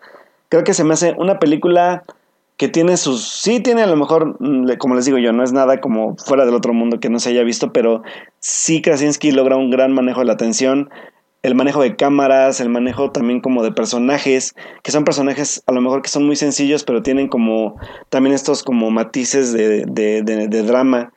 creo 0.49 0.63
que 0.63 0.73
se 0.73 0.83
me 0.83 0.93
hace 0.93 1.15
una 1.17 1.39
película 1.39 2.03
que 2.59 2.67
tiene 2.67 2.97
sus, 2.97 3.25
sí 3.25 3.61
tiene 3.61 3.83
a 3.83 3.87
lo 3.87 3.95
mejor, 3.95 4.35
mm, 4.41 4.73
como 4.79 4.95
les 4.95 5.05
digo 5.05 5.17
yo, 5.17 5.31
no 5.31 5.43
es 5.43 5.53
nada 5.53 5.79
como 5.79 6.17
fuera 6.17 6.45
del 6.45 6.55
otro 6.55 6.73
mundo 6.73 6.99
que 6.99 7.09
no 7.09 7.19
se 7.19 7.29
haya 7.29 7.41
visto, 7.43 7.71
pero 7.71 8.03
sí 8.39 8.81
Krasinski 8.81 9.31
logra 9.31 9.55
un 9.55 9.71
gran 9.71 9.93
manejo 9.93 10.19
de 10.19 10.25
la 10.25 10.33
atención, 10.33 10.89
el 11.41 11.55
manejo 11.55 11.81
de 11.81 11.95
cámaras, 11.95 12.59
el 12.59 12.67
manejo 12.67 13.11
también 13.11 13.39
como 13.39 13.63
de 13.63 13.71
personajes, 13.71 14.55
que 14.83 14.91
son 14.91 15.05
personajes 15.05 15.63
a 15.67 15.71
lo 15.71 15.79
mejor 15.79 16.01
que 16.01 16.09
son 16.09 16.25
muy 16.25 16.35
sencillos, 16.35 16.83
pero 16.83 17.01
tienen 17.01 17.29
como 17.29 17.77
también 18.09 18.35
estos 18.35 18.61
como 18.61 18.91
matices 18.91 19.53
de, 19.53 19.85
de, 19.85 20.21
de, 20.21 20.63
drama 20.63 21.13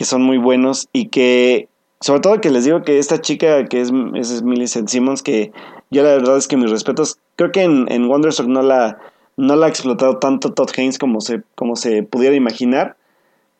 que 0.00 0.06
son 0.06 0.22
muy 0.22 0.38
buenos 0.38 0.88
y 0.94 1.08
que 1.08 1.68
sobre 2.00 2.20
todo 2.20 2.40
que 2.40 2.48
les 2.48 2.64
digo 2.64 2.84
que 2.84 2.98
esta 2.98 3.20
chica 3.20 3.66
que 3.66 3.82
es, 3.82 3.92
es 4.14 4.42
Millicent 4.42 4.88
Simmons, 4.88 5.22
que 5.22 5.52
yo 5.90 6.02
la 6.02 6.14
verdad 6.14 6.38
es 6.38 6.48
que 6.48 6.56
mis 6.56 6.70
respetos, 6.70 7.18
creo 7.36 7.52
que 7.52 7.64
en, 7.64 7.84
en 7.92 8.06
Wonderstruck 8.06 8.48
no 8.48 8.62
la 8.62 8.98
no 9.36 9.56
la 9.56 9.66
ha 9.66 9.68
explotado 9.68 10.16
tanto 10.16 10.54
Todd 10.54 10.70
Haynes 10.74 10.98
como 10.98 11.20
se, 11.20 11.42
como 11.54 11.76
se 11.76 12.02
pudiera 12.02 12.34
imaginar, 12.34 12.96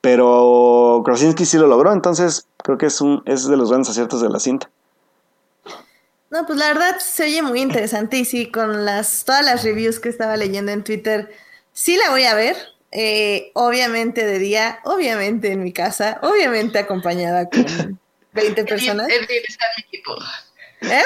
pero 0.00 1.02
Krasinski 1.04 1.44
sí 1.44 1.58
lo 1.58 1.66
logró, 1.66 1.92
entonces 1.92 2.46
creo 2.56 2.78
que 2.78 2.86
es, 2.86 3.02
un, 3.02 3.22
es 3.26 3.46
de 3.46 3.58
los 3.58 3.68
grandes 3.68 3.90
aciertos 3.90 4.22
de 4.22 4.30
la 4.30 4.40
cinta. 4.40 4.70
No, 6.30 6.46
pues 6.46 6.58
la 6.58 6.68
verdad 6.68 6.96
se 7.00 7.24
oye 7.24 7.42
muy 7.42 7.60
interesante 7.60 8.16
y 8.16 8.24
sí, 8.24 8.50
con 8.50 8.86
las, 8.86 9.26
todas 9.26 9.44
las 9.44 9.62
reviews 9.62 10.00
que 10.00 10.08
estaba 10.08 10.38
leyendo 10.38 10.72
en 10.72 10.84
Twitter, 10.84 11.30
sí 11.74 11.98
la 11.98 12.08
voy 12.08 12.24
a 12.24 12.34
ver. 12.34 12.56
Eh, 12.92 13.52
obviamente 13.54 14.26
de 14.26 14.38
día, 14.38 14.80
obviamente 14.84 15.52
en 15.52 15.62
mi 15.62 15.72
casa, 15.72 16.18
obviamente 16.22 16.78
acompañada 16.78 17.48
con 17.48 17.64
20 18.32 18.64
personas. 18.64 19.08
está 19.08 19.66
mi 19.76 19.84
equipo. 19.84 20.16
¿Eh? 20.82 21.04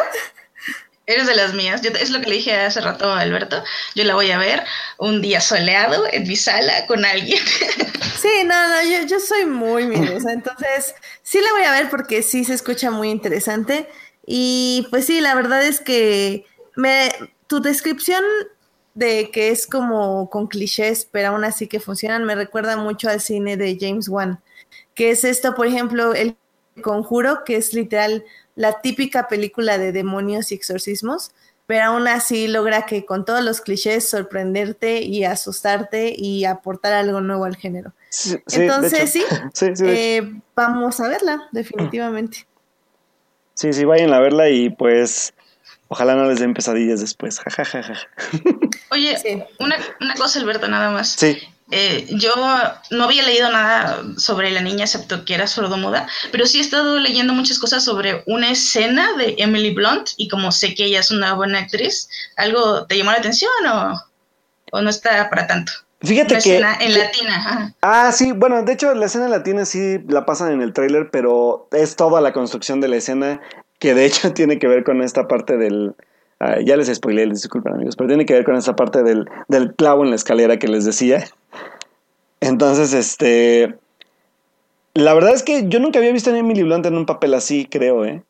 Eres 1.06 1.26
de 1.26 1.34
las 1.34 1.52
mías. 1.52 1.82
Yo, 1.82 1.90
es 1.90 2.10
lo 2.10 2.20
que 2.20 2.30
le 2.30 2.36
dije 2.36 2.54
hace 2.54 2.80
rato 2.80 3.10
a 3.10 3.20
Alberto. 3.20 3.62
Yo 3.94 4.04
la 4.04 4.14
voy 4.14 4.30
a 4.30 4.38
ver 4.38 4.64
un 4.98 5.20
día 5.20 5.40
soleado 5.40 6.06
en 6.10 6.26
mi 6.26 6.36
sala 6.36 6.86
con 6.86 7.04
alguien. 7.04 7.42
Sí, 8.24 8.42
no, 8.46 8.68
no, 8.68 8.82
yo, 8.82 9.06
yo 9.06 9.20
soy 9.20 9.44
muy 9.44 9.86
miedosa. 9.86 10.32
Entonces, 10.32 10.94
sí 11.22 11.42
la 11.42 11.52
voy 11.52 11.64
a 11.64 11.72
ver 11.72 11.90
porque 11.90 12.22
sí 12.22 12.44
se 12.44 12.54
escucha 12.54 12.90
muy 12.90 13.10
interesante. 13.10 13.86
Y 14.24 14.86
pues 14.88 15.04
sí, 15.04 15.20
la 15.20 15.34
verdad 15.34 15.62
es 15.62 15.80
que 15.80 16.46
me, 16.74 17.10
tu 17.48 17.60
descripción 17.60 18.24
de 18.94 19.30
que 19.30 19.50
es 19.50 19.66
como 19.66 20.30
con 20.30 20.46
clichés, 20.46 21.08
pero 21.10 21.28
aún 21.28 21.44
así 21.44 21.66
que 21.66 21.80
funcionan, 21.80 22.24
me 22.24 22.34
recuerda 22.34 22.76
mucho 22.76 23.08
al 23.08 23.20
cine 23.20 23.56
de 23.56 23.76
James 23.78 24.08
Wan. 24.08 24.40
Que 24.94 25.10
es 25.10 25.24
esto, 25.24 25.54
por 25.54 25.66
ejemplo, 25.66 26.14
el 26.14 26.36
conjuro, 26.82 27.42
que 27.44 27.56
es 27.56 27.74
literal 27.74 28.24
la 28.54 28.80
típica 28.80 29.28
película 29.28 29.78
de 29.78 29.92
demonios 29.92 30.52
y 30.52 30.54
exorcismos, 30.54 31.32
pero 31.66 31.84
aún 31.84 32.06
así 32.06 32.46
logra 32.46 32.86
que 32.86 33.04
con 33.04 33.24
todos 33.24 33.42
los 33.42 33.60
clichés 33.60 34.08
sorprenderte 34.08 35.02
y 35.02 35.24
asustarte 35.24 36.14
y 36.16 36.44
aportar 36.44 36.92
algo 36.92 37.20
nuevo 37.20 37.44
al 37.46 37.56
género. 37.56 37.92
Entonces 38.52 39.10
sí, 39.10 39.24
eh, 39.84 40.40
vamos 40.54 41.00
a 41.00 41.08
verla, 41.08 41.48
definitivamente. 41.52 42.46
Sí, 43.54 43.72
sí, 43.72 43.84
vayan 43.84 44.12
a 44.12 44.20
verla 44.20 44.48
y 44.50 44.70
pues 44.70 45.33
ojalá 45.94 46.16
no 46.16 46.28
les 46.28 46.40
den 46.40 46.54
pesadillas 46.54 47.00
después. 47.00 47.40
Oye, 48.90 49.46
una, 49.60 49.76
una 50.00 50.14
cosa, 50.14 50.40
Alberto, 50.40 50.66
nada 50.66 50.90
más. 50.90 51.10
Sí. 51.12 51.38
Eh, 51.70 52.06
yo 52.10 52.34
no 52.90 53.04
había 53.04 53.22
leído 53.22 53.48
nada 53.50 54.02
sobre 54.18 54.50
la 54.50 54.60
niña, 54.60 54.84
excepto 54.84 55.24
que 55.24 55.34
era 55.34 55.46
sordomuda, 55.46 56.06
pero 56.30 56.46
sí 56.46 56.58
he 56.58 56.60
estado 56.60 56.98
leyendo 56.98 57.32
muchas 57.32 57.58
cosas 57.58 57.82
sobre 57.84 58.22
una 58.26 58.50
escena 58.50 59.16
de 59.16 59.36
Emily 59.38 59.72
Blunt 59.72 60.10
y 60.16 60.28
como 60.28 60.52
sé 60.52 60.74
que 60.74 60.84
ella 60.84 61.00
es 61.00 61.10
una 61.10 61.34
buena 61.34 61.60
actriz, 61.60 62.08
¿algo 62.36 62.84
te 62.86 62.98
llamó 62.98 63.12
la 63.12 63.18
atención 63.18 63.50
o, 64.72 64.80
no 64.82 64.90
está 64.90 65.30
para 65.30 65.46
tanto? 65.46 65.72
Fíjate 66.02 66.34
que... 66.34 66.38
Escena 66.38 66.76
en 66.80 66.98
latina. 66.98 67.74
Ah, 67.80 68.12
sí, 68.12 68.32
bueno, 68.32 68.62
de 68.62 68.72
hecho 68.72 68.92
la 68.94 69.06
escena 69.06 69.24
en 69.26 69.30
latina 69.30 69.64
sí 69.64 70.00
la 70.06 70.26
pasan 70.26 70.52
en 70.52 70.60
el 70.60 70.74
tráiler, 70.74 71.08
pero 71.10 71.68
es 71.72 71.96
toda 71.96 72.20
la 72.20 72.34
construcción 72.34 72.82
de 72.82 72.88
la 72.88 72.96
escena 72.96 73.40
que 73.84 73.92
de 73.92 74.06
hecho 74.06 74.32
tiene 74.34 74.58
que 74.58 74.66
ver 74.66 74.82
con 74.82 75.02
esta 75.02 75.28
parte 75.28 75.58
del... 75.58 75.94
Ya 76.64 76.76
les 76.76 76.92
spoilé, 76.92 77.26
disculpen 77.26 77.74
amigos, 77.74 77.96
pero 77.96 78.08
tiene 78.08 78.26
que 78.26 78.34
ver 78.34 78.44
con 78.44 78.56
esta 78.56 78.76
parte 78.76 79.02
del, 79.02 79.26
del 79.48 79.74
clavo 79.74 80.04
en 80.04 80.10
la 80.10 80.16
escalera 80.16 80.58
que 80.58 80.68
les 80.68 80.84
decía. 80.84 81.24
Entonces, 82.40 82.92
este. 82.92 83.78
La 84.92 85.14
verdad 85.14 85.32
es 85.32 85.42
que 85.42 85.68
yo 85.68 85.80
nunca 85.80 86.00
había 86.00 86.12
visto 86.12 86.30
a 86.30 86.36
Emily 86.36 86.62
Blunt 86.64 86.84
en 86.84 86.96
un 86.96 87.06
papel 87.06 87.32
así, 87.32 87.64
creo, 87.64 88.04
¿eh? 88.04 88.22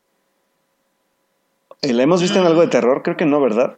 ¿La 1.81 2.03
hemos 2.03 2.21
visto 2.21 2.39
en 2.39 2.45
algo 2.45 2.61
de 2.61 2.67
terror? 2.67 3.01
Creo 3.03 3.17
que 3.17 3.25
no, 3.25 3.41
¿verdad? 3.41 3.77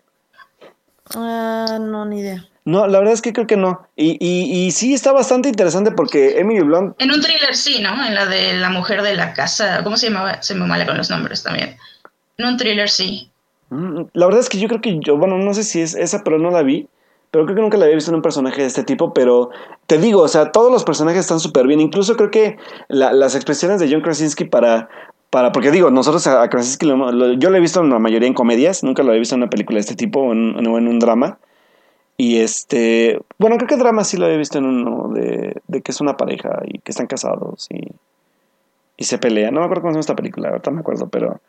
Ah, 1.16 1.80
no, 1.82 2.06
ni 2.06 2.20
idea. 2.20 2.48
No, 2.68 2.86
la 2.86 3.00
verdad 3.00 3.14
es 3.14 3.22
que 3.22 3.32
creo 3.32 3.48
que 3.48 3.56
no. 3.56 3.88
Y, 3.96 4.18
y, 4.20 4.66
y, 4.66 4.72
sí 4.72 4.94
está 4.94 5.14
bastante 5.14 5.48
interesante 5.48 5.92
porque 5.92 6.38
Emily 6.38 6.60
Blunt. 6.60 7.02
En 7.02 7.14
un 7.14 7.22
thriller 7.22 7.56
sí, 7.56 7.80
¿no? 7.82 8.06
En 8.06 8.14
la 8.14 8.26
de 8.26 8.58
la 8.58 8.70
mujer 8.70 9.04
de 9.04 9.16
la 9.16 9.32
casa. 9.32 9.86
¿Cómo 9.86 9.96
se 9.96 10.10
llamaba? 10.10 10.42
Se 10.42 10.54
me 10.54 10.66
mala 10.66 10.86
con 10.86 10.98
los 10.98 11.10
nombres 11.10 11.44
también. 11.44 11.78
En 12.38 12.46
un 12.46 12.58
thriller 12.58 12.90
sí. 12.90 13.32
Mm, 13.70 14.02
la 14.12 14.26
verdad 14.26 14.42
es 14.42 14.50
que 14.50 14.60
yo 14.60 14.68
creo 14.68 14.82
que 14.82 15.00
yo, 15.00 15.18
bueno, 15.18 15.38
no 15.38 15.54
sé 15.54 15.64
si 15.64 15.80
es 15.80 15.96
esa, 15.96 16.26
pero 16.26 16.40
no 16.40 16.52
la 16.52 16.62
vi. 16.62 16.90
Pero 17.32 17.46
creo 17.46 17.56
que 17.56 17.62
nunca 17.62 17.78
la 17.78 17.86
había 17.86 17.96
visto 17.96 18.12
en 18.12 18.16
un 18.16 18.22
personaje 18.22 18.60
de 18.60 18.68
este 18.68 18.84
tipo, 18.84 19.14
pero 19.14 19.50
te 19.86 19.98
digo, 19.98 20.22
o 20.22 20.28
sea, 20.28 20.52
todos 20.52 20.70
los 20.70 20.84
personajes 20.84 21.22
están 21.22 21.40
súper 21.40 21.68
bien. 21.68 21.80
Incluso 21.80 22.18
creo 22.18 22.32
que 22.32 22.58
las 22.90 23.34
expresiones 23.34 23.80
de 23.80 23.90
John 23.90 24.02
Krasinski 24.02 24.44
para, 24.44 24.90
para, 25.30 25.54
porque 25.54 25.72
digo, 25.72 25.90
nosotros 25.90 26.28
a 26.28 26.50
Krasinski 26.50 26.86
yo 26.86 27.50
lo 27.50 27.56
he 27.56 27.62
visto 27.62 27.80
en 27.80 27.92
la 27.92 28.00
mayoría 28.00 28.28
en 28.28 28.34
comedias, 28.34 28.84
nunca 28.84 29.04
lo 29.04 29.14
he 29.14 29.20
visto 29.20 29.36
en 29.36 29.44
una 29.44 29.50
película 29.50 29.78
de 29.78 29.82
este 29.82 29.96
tipo 29.96 30.20
o 30.20 30.34
en, 30.34 30.58
en, 30.58 30.68
un 30.68 31.00
drama. 31.00 31.40
Y 32.18 32.40
este, 32.40 33.22
bueno, 33.38 33.58
creo 33.58 33.68
que 33.68 33.78
drama 33.78 34.04
sí 34.04 34.18
lo 34.18 34.26
había 34.26 34.38
visto 34.38 34.58
en 34.58 34.66
uno 34.66 35.14
de, 35.14 35.62
de, 35.68 35.82
que 35.82 35.92
es 35.92 36.02
una 36.02 36.18
pareja 36.18 36.62
y 36.66 36.80
que 36.80 36.92
están 36.92 37.06
casados 37.08 37.68
y, 37.70 37.92
y 38.98 39.04
se 39.04 39.20
pelean. 39.20 39.54
No 39.54 39.60
me 39.60 39.66
acuerdo 39.66 39.84
cómo 39.84 39.92
se 39.92 39.96
llama 39.96 40.02
esta 40.02 40.16
película, 40.16 40.50
ahorita 40.50 40.72
me 40.72 40.80
acuerdo, 40.80 41.08
pero 41.08 41.40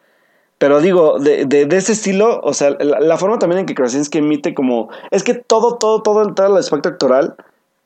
pero 0.58 0.80
digo, 0.80 1.20
de, 1.20 1.44
de, 1.46 1.76
ese 1.76 1.92
estilo, 1.92 2.40
o 2.42 2.52
sea, 2.52 2.70
la, 2.70 3.16
forma 3.16 3.38
también 3.38 3.60
en 3.60 3.66
que 3.66 3.76
Krasinski 3.76 4.18
emite 4.18 4.54
como... 4.54 4.88
Es 5.12 5.22
que 5.22 5.34
todo, 5.34 5.76
todo, 5.76 6.02
todo 6.02 6.22
el, 6.22 6.34
todo 6.34 6.48
el 6.48 6.56
aspecto 6.56 6.88
actoral, 6.88 7.36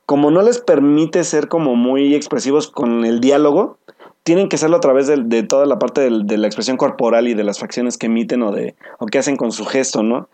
como 0.07 0.31
no 0.31 0.41
les 0.41 0.59
permite 0.59 1.23
ser 1.25 1.49
como 1.49 1.77
muy 1.77 2.15
expresivos 2.15 2.69
con 2.69 3.05
el 3.05 3.21
diálogo, 3.21 3.77
tienen 4.23 4.49
que 4.49 4.57
hacerlo 4.57 4.79
a 4.79 4.81
través 4.81 5.07
de, 5.07 5.19
de 5.19 5.43
toda 5.43 5.67
la 5.67 5.79
parte 5.79 6.09
de, 6.09 6.39
la 6.39 6.47
expresión 6.47 6.79
corporal 6.79 7.29
y 7.29 7.35
de 7.35 7.45
las 7.45 7.59
facciones 7.59 7.99
que 7.99 8.07
emiten 8.07 8.43
o, 8.43 8.53
de, 8.53 8.75
o 8.99 9.05
que 9.05 9.19
hacen 9.19 9.37
con 9.37 9.53
su 9.53 9.67
gesto, 9.67 10.03
¿no? 10.03 10.29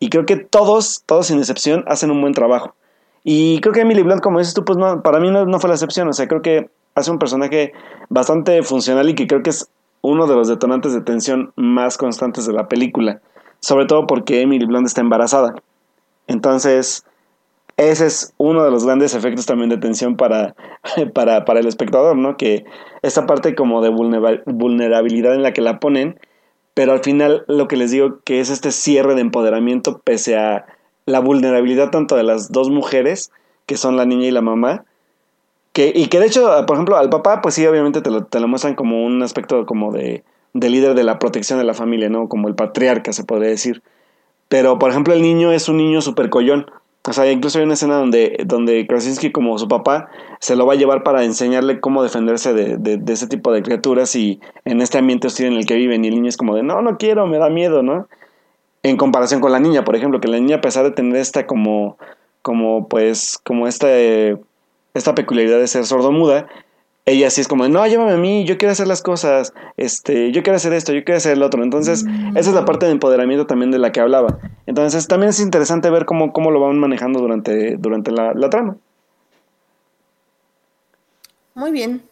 Y 0.00 0.10
creo 0.10 0.26
que 0.26 0.36
todos, 0.36 1.02
todos 1.06 1.26
sin 1.26 1.38
excepción, 1.38 1.84
hacen 1.86 2.10
un 2.10 2.20
buen 2.20 2.34
trabajo. 2.34 2.74
Y 3.24 3.60
creo 3.60 3.74
que 3.74 3.80
Emily 3.80 4.02
Blunt, 4.02 4.22
como 4.22 4.38
dices 4.38 4.54
tú, 4.54 4.64
pues 4.64 4.78
no, 4.78 5.02
para 5.02 5.20
mí 5.20 5.30
no, 5.30 5.44
no 5.44 5.58
fue 5.58 5.68
la 5.68 5.74
excepción. 5.74 6.08
O 6.08 6.12
sea, 6.12 6.28
creo 6.28 6.42
que 6.42 6.70
hace 6.94 7.10
un 7.10 7.18
personaje 7.18 7.72
bastante 8.08 8.62
funcional 8.62 9.08
y 9.08 9.14
que 9.14 9.26
creo 9.26 9.42
que 9.42 9.50
es 9.50 9.68
uno 10.02 10.26
de 10.26 10.34
los 10.34 10.48
detonantes 10.48 10.92
de 10.92 11.00
tensión 11.00 11.52
más 11.56 11.96
constantes 11.98 12.46
de 12.46 12.52
la 12.52 12.68
película, 12.68 13.20
sobre 13.60 13.86
todo 13.86 14.06
porque 14.06 14.42
Emily 14.42 14.64
Blunt 14.66 14.86
está 14.86 15.00
embarazada. 15.00 15.54
Entonces, 16.26 17.04
ese 17.76 18.06
es 18.06 18.34
uno 18.38 18.64
de 18.64 18.70
los 18.70 18.84
grandes 18.84 19.14
efectos 19.14 19.46
también 19.46 19.70
de 19.70 19.78
tensión 19.78 20.16
para, 20.16 20.54
para, 21.14 21.44
para 21.44 21.60
el 21.60 21.66
espectador, 21.66 22.16
¿no? 22.16 22.36
Que 22.36 22.64
esa 23.02 23.26
parte 23.26 23.54
como 23.54 23.82
de 23.82 23.90
vulnerabilidad 23.90 25.34
en 25.34 25.42
la 25.42 25.52
que 25.52 25.62
la 25.62 25.80
ponen, 25.80 26.18
pero 26.78 26.92
al 26.92 27.00
final 27.00 27.44
lo 27.48 27.66
que 27.66 27.76
les 27.76 27.90
digo 27.90 28.20
que 28.22 28.38
es 28.38 28.50
este 28.50 28.70
cierre 28.70 29.16
de 29.16 29.20
empoderamiento 29.20 29.98
pese 29.98 30.36
a 30.36 30.64
la 31.06 31.18
vulnerabilidad 31.18 31.90
tanto 31.90 32.14
de 32.14 32.22
las 32.22 32.52
dos 32.52 32.70
mujeres, 32.70 33.32
que 33.66 33.76
son 33.76 33.96
la 33.96 34.04
niña 34.04 34.28
y 34.28 34.30
la 34.30 34.42
mamá, 34.42 34.84
que, 35.72 35.90
y 35.92 36.06
que 36.06 36.20
de 36.20 36.26
hecho, 36.26 36.48
por 36.68 36.76
ejemplo, 36.76 36.96
al 36.96 37.10
papá, 37.10 37.40
pues 37.42 37.56
sí, 37.56 37.66
obviamente 37.66 38.00
te 38.00 38.12
lo, 38.12 38.26
te 38.26 38.38
lo 38.38 38.46
muestran 38.46 38.76
como 38.76 39.04
un 39.04 39.24
aspecto 39.24 39.66
como 39.66 39.90
de, 39.90 40.22
de 40.52 40.70
líder 40.70 40.94
de 40.94 41.02
la 41.02 41.18
protección 41.18 41.58
de 41.58 41.64
la 41.64 41.74
familia, 41.74 42.10
¿no? 42.10 42.28
Como 42.28 42.46
el 42.46 42.54
patriarca, 42.54 43.12
se 43.12 43.24
podría 43.24 43.48
decir. 43.48 43.82
Pero, 44.48 44.78
por 44.78 44.92
ejemplo, 44.92 45.14
el 45.14 45.22
niño 45.22 45.50
es 45.50 45.68
un 45.68 45.78
niño 45.78 46.00
súper 46.00 46.30
collón. 46.30 46.70
O 47.08 47.12
sea, 47.14 47.30
incluso 47.32 47.58
hay 47.58 47.64
una 47.64 47.72
escena 47.72 47.96
donde, 47.96 48.36
donde 48.44 48.86
Krasinski, 48.86 49.32
como 49.32 49.58
su 49.58 49.66
papá, 49.66 50.10
se 50.40 50.56
lo 50.56 50.66
va 50.66 50.74
a 50.74 50.76
llevar 50.76 51.02
para 51.02 51.24
enseñarle 51.24 51.80
cómo 51.80 52.02
defenderse 52.02 52.52
de, 52.52 52.76
de, 52.76 53.12
ese 53.12 53.26
tipo 53.26 53.50
de 53.50 53.62
criaturas 53.62 54.14
y 54.14 54.40
en 54.66 54.82
este 54.82 54.98
ambiente 54.98 55.26
hostil 55.26 55.46
en 55.46 55.54
el 55.54 55.64
que 55.64 55.74
viven. 55.74 56.04
Y 56.04 56.08
el 56.08 56.16
niño 56.16 56.28
es 56.28 56.36
como 56.36 56.54
de, 56.54 56.62
no, 56.62 56.82
no 56.82 56.98
quiero, 56.98 57.26
me 57.26 57.38
da 57.38 57.48
miedo, 57.48 57.82
¿no? 57.82 58.08
En 58.82 58.98
comparación 58.98 59.40
con 59.40 59.52
la 59.52 59.58
niña, 59.58 59.84
por 59.84 59.96
ejemplo, 59.96 60.20
que 60.20 60.28
la 60.28 60.38
niña, 60.38 60.56
a 60.56 60.60
pesar 60.60 60.84
de 60.84 60.90
tener 60.90 61.16
esta 61.16 61.46
como, 61.46 61.96
como 62.42 62.88
pues, 62.88 63.38
como 63.42 63.66
esta, 63.66 63.88
esta 64.92 65.14
peculiaridad 65.14 65.60
de 65.60 65.66
ser 65.66 65.86
sordomuda, 65.86 66.46
ella 67.08 67.30
sí 67.30 67.40
es 67.40 67.48
como, 67.48 67.66
no, 67.68 67.86
llévame 67.86 68.12
a 68.12 68.16
mí, 68.16 68.44
yo 68.44 68.58
quiero 68.58 68.72
hacer 68.72 68.86
las 68.86 69.02
cosas, 69.02 69.54
este, 69.76 70.30
yo 70.32 70.42
quiero 70.42 70.56
hacer 70.56 70.72
esto, 70.72 70.92
yo 70.92 71.04
quiero 71.04 71.16
hacer 71.16 71.32
el 71.32 71.42
otro. 71.42 71.62
Entonces, 71.62 72.04
esa 72.34 72.50
es 72.50 72.54
la 72.54 72.64
parte 72.64 72.86
de 72.86 72.92
empoderamiento 72.92 73.46
también 73.46 73.70
de 73.70 73.78
la 73.78 73.92
que 73.92 74.00
hablaba. 74.00 74.38
Entonces, 74.66 75.08
también 75.08 75.30
es 75.30 75.40
interesante 75.40 75.90
ver 75.90 76.04
cómo, 76.04 76.32
cómo 76.32 76.50
lo 76.50 76.60
van 76.60 76.78
manejando 76.78 77.20
durante, 77.20 77.76
durante 77.76 78.10
la, 78.12 78.34
la 78.34 78.50
trama. 78.50 78.76
Muy 81.54 81.72
bien. 81.72 82.02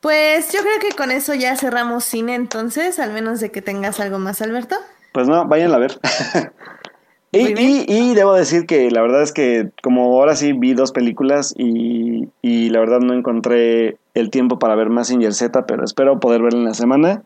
Pues 0.00 0.50
yo 0.52 0.60
creo 0.60 0.78
que 0.80 0.96
con 0.96 1.10
eso 1.10 1.34
ya 1.34 1.56
cerramos 1.56 2.04
cine 2.04 2.34
entonces, 2.34 2.98
al 2.98 3.12
menos 3.12 3.40
de 3.40 3.50
que 3.50 3.60
tengas 3.60 4.00
algo 4.00 4.18
más, 4.18 4.40
Alberto. 4.40 4.76
Pues 5.12 5.28
no, 5.28 5.46
vayan 5.46 5.74
a 5.74 5.78
ver. 5.78 6.00
Y, 7.32 8.14
debo 8.14 8.34
decir 8.34 8.66
que 8.66 8.90
la 8.90 9.02
verdad 9.02 9.22
es 9.22 9.32
que 9.32 9.70
como 9.82 10.18
ahora 10.18 10.34
sí 10.34 10.52
vi 10.52 10.74
dos 10.74 10.90
películas 10.90 11.54
y, 11.56 12.28
la 12.42 12.80
verdad 12.80 13.00
no 13.00 13.14
encontré 13.14 13.98
el 14.14 14.30
tiempo 14.30 14.58
para 14.58 14.74
ver 14.74 14.90
Massinger 14.90 15.32
Z, 15.32 15.66
pero 15.66 15.84
espero 15.84 16.18
poder 16.18 16.42
verla 16.42 16.58
en 16.58 16.64
la 16.64 16.74
semana 16.74 17.22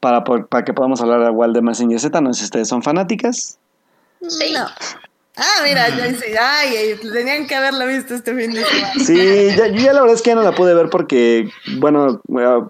para, 0.00 0.24
para 0.24 0.64
que 0.64 0.74
podamos 0.74 1.00
hablar 1.00 1.30
igual 1.30 1.52
de 1.52 1.62
Massinger 1.62 1.98
Z. 1.98 2.20
No 2.20 2.32
sé 2.34 2.40
si 2.40 2.44
ustedes 2.44 2.68
son 2.68 2.82
fanáticas. 2.82 3.58
Sí. 4.20 4.52
No. 4.52 4.66
Ah, 5.36 5.62
mira, 5.64 5.88
ya 5.88 6.08
dice, 6.08 6.36
ay, 6.38 6.94
tenían 7.00 7.46
que 7.46 7.54
haberlo 7.54 7.86
visto 7.86 8.14
este 8.14 8.34
fin 8.34 8.52
de 8.52 8.62
semana. 8.62 8.92
Sí, 9.02 9.48
ya, 9.56 9.68
yo 9.68 9.76
ya 9.76 9.94
la 9.94 10.02
verdad 10.02 10.16
es 10.16 10.20
que 10.20 10.30
ya 10.30 10.36
no 10.36 10.42
la 10.42 10.52
pude 10.52 10.74
ver 10.74 10.90
porque, 10.90 11.48
bueno, 11.78 12.20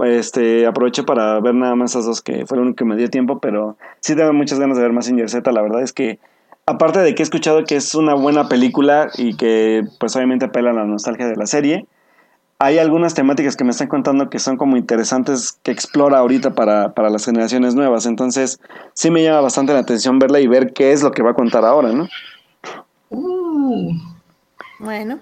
este, 0.04 0.64
aproveché 0.64 1.02
para 1.02 1.40
ver 1.40 1.56
nada 1.56 1.74
más 1.74 1.90
esas 1.90 2.06
dos 2.06 2.22
que 2.22 2.46
fueron 2.46 2.74
que 2.74 2.84
me 2.84 2.94
dio 2.94 3.10
tiempo, 3.10 3.40
pero 3.40 3.76
sí 3.98 4.14
tengo 4.14 4.32
muchas 4.32 4.60
ganas 4.60 4.76
de 4.76 4.84
ver 4.84 4.92
Massinger 4.92 5.28
Z. 5.28 5.50
La 5.50 5.60
verdad 5.60 5.82
es 5.82 5.92
que 5.92 6.20
aparte 6.66 7.00
de 7.00 7.14
que 7.14 7.22
he 7.22 7.24
escuchado 7.24 7.64
que 7.64 7.76
es 7.76 7.94
una 7.94 8.14
buena 8.14 8.48
película 8.48 9.10
y 9.14 9.36
que 9.36 9.84
pues 9.98 10.14
obviamente 10.16 10.46
apela 10.46 10.70
a 10.70 10.74
la 10.74 10.84
nostalgia 10.84 11.26
de 11.26 11.36
la 11.36 11.46
serie, 11.46 11.86
hay 12.58 12.78
algunas 12.78 13.14
temáticas 13.14 13.56
que 13.56 13.64
me 13.64 13.72
están 13.72 13.88
contando 13.88 14.30
que 14.30 14.38
son 14.38 14.56
como 14.56 14.76
interesantes 14.76 15.58
que 15.64 15.72
explora 15.72 16.18
ahorita 16.18 16.54
para, 16.54 16.94
para 16.94 17.10
las 17.10 17.24
generaciones 17.24 17.74
nuevas. 17.74 18.06
Entonces 18.06 18.60
sí 18.94 19.10
me 19.10 19.24
llama 19.24 19.40
bastante 19.40 19.72
la 19.72 19.80
atención 19.80 20.20
verla 20.20 20.38
y 20.38 20.46
ver 20.46 20.72
qué 20.72 20.92
es 20.92 21.02
lo 21.02 21.10
que 21.10 21.22
va 21.22 21.32
a 21.32 21.34
contar 21.34 21.64
ahora, 21.64 21.92
¿no? 21.92 22.08
Uh. 23.10 23.92
Bueno, 24.78 25.20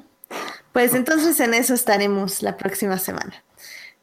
pues 0.72 0.95
entonces 0.95 1.41
en 1.41 1.55
eso 1.55 1.72
estaremos 1.72 2.43
la 2.43 2.57
próxima 2.59 2.99
semana. 2.99 3.43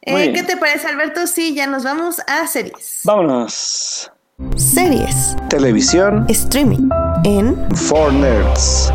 Eh, 0.02 0.32
¿Qué 0.32 0.42
te 0.42 0.56
parece, 0.56 0.88
Alberto? 0.88 1.26
Sí, 1.26 1.54
ya 1.54 1.66
nos 1.66 1.84
vamos 1.84 2.20
a 2.26 2.46
series. 2.46 3.02
Vámonos. 3.04 4.10
Series. 4.56 5.34
Televisión. 5.50 6.24
Streaming. 6.28 6.88
En. 7.24 7.56
For 7.74 8.12
Nerds. 8.12 8.92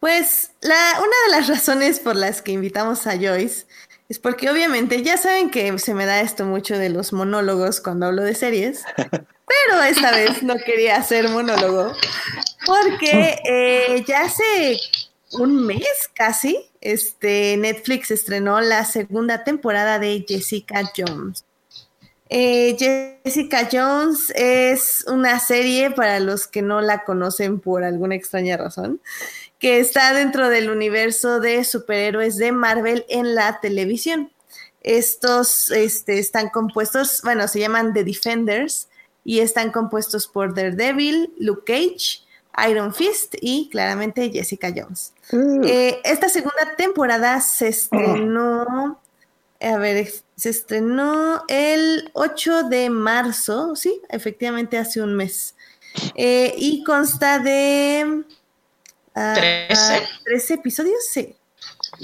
Pues 0.00 0.50
la, 0.60 0.98
una 0.98 1.16
de 1.26 1.30
las 1.30 1.46
razones 1.46 2.00
por 2.00 2.16
las 2.16 2.42
que 2.42 2.50
invitamos 2.50 3.06
a 3.06 3.16
Joyce 3.16 3.66
es 4.08 4.18
porque 4.18 4.50
obviamente 4.50 5.04
ya 5.04 5.16
saben 5.16 5.50
que 5.50 5.78
se 5.78 5.94
me 5.94 6.04
da 6.04 6.20
esto 6.20 6.44
mucho 6.44 6.76
de 6.76 6.88
los 6.88 7.12
monólogos 7.12 7.80
cuando 7.80 8.06
hablo 8.06 8.24
de 8.24 8.34
series, 8.34 8.82
pero 8.96 9.82
esta 9.86 10.10
vez 10.10 10.42
no 10.42 10.56
quería 10.56 10.96
hacer 10.96 11.28
monólogo 11.28 11.92
porque 12.66 13.38
eh, 13.48 14.04
ya 14.04 14.22
hace 14.22 14.80
un 15.34 15.64
mes 15.64 15.86
casi, 16.12 16.58
este, 16.80 17.56
Netflix 17.56 18.10
estrenó 18.10 18.60
la 18.60 18.84
segunda 18.84 19.44
temporada 19.44 20.00
de 20.00 20.24
Jessica 20.26 20.82
Jones. 20.96 21.44
Eh, 22.32 22.76
Jessica 23.24 23.68
Jones 23.70 24.32
es 24.36 25.04
una 25.08 25.40
serie, 25.40 25.90
para 25.90 26.20
los 26.20 26.46
que 26.46 26.62
no 26.62 26.80
la 26.80 27.02
conocen 27.04 27.58
por 27.58 27.82
alguna 27.82 28.14
extraña 28.14 28.56
razón, 28.56 29.00
que 29.58 29.80
está 29.80 30.14
dentro 30.14 30.48
del 30.48 30.70
universo 30.70 31.40
de 31.40 31.64
superhéroes 31.64 32.36
de 32.36 32.52
Marvel 32.52 33.04
en 33.08 33.34
la 33.34 33.58
televisión. 33.60 34.30
Estos 34.82 35.70
este, 35.72 36.20
están 36.20 36.50
compuestos, 36.50 37.20
bueno, 37.24 37.48
se 37.48 37.58
llaman 37.58 37.92
The 37.92 38.04
Defenders 38.04 38.88
y 39.24 39.40
están 39.40 39.72
compuestos 39.72 40.28
por 40.28 40.54
Daredevil, 40.54 41.34
Luke 41.36 41.64
Cage, 41.66 42.22
Iron 42.70 42.94
Fist 42.94 43.34
y 43.40 43.68
claramente 43.70 44.30
Jessica 44.30 44.72
Jones. 44.74 45.12
Mm. 45.32 45.64
Eh, 45.64 46.00
esta 46.04 46.28
segunda 46.28 46.76
temporada 46.76 47.40
se 47.40 47.68
estrenó 47.68 49.00
a 49.60 49.76
ver, 49.76 50.10
se 50.36 50.48
estrenó 50.48 51.44
el 51.48 52.10
8 52.14 52.64
de 52.64 52.88
marzo, 52.88 53.76
sí, 53.76 54.00
efectivamente 54.08 54.78
hace 54.78 55.02
un 55.02 55.14
mes. 55.14 55.54
Eh, 56.14 56.54
y 56.56 56.82
consta 56.84 57.38
de... 57.38 58.24
Uh, 59.14 59.20
¿13? 59.20 60.06
¿13 60.24 60.50
episodios? 60.54 61.04
Sí. 61.12 61.36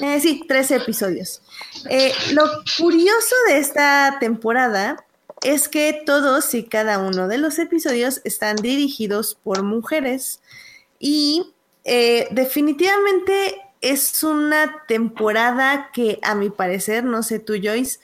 Eh, 0.03 0.21
sí, 0.21 0.45
13 0.47 0.77
episodios. 0.77 1.41
Eh, 1.89 2.13
lo 2.33 2.45
curioso 2.79 3.35
de 3.49 3.59
esta 3.59 4.19
temporada 4.21 5.07
es 5.43 5.69
que 5.69 6.03
todos 6.05 6.53
y 6.55 6.65
cada 6.65 6.99
uno 6.99 7.29
de 7.29 7.39
los 7.39 7.59
episodios 7.59 8.21
están 8.25 8.57
dirigidos 8.57 9.39
por 9.43 9.63
mujeres 9.63 10.41
y 10.99 11.53
definitivamente 11.85 13.63
es 13.81 14.23
una 14.23 14.85
temporada 14.87 15.91
que 15.93 16.19
a 16.23 16.35
mi 16.35 16.51
parecer, 16.51 17.05
no 17.05 17.23
sé 17.23 17.39
tú 17.39 17.55
Joyce, 17.63 18.01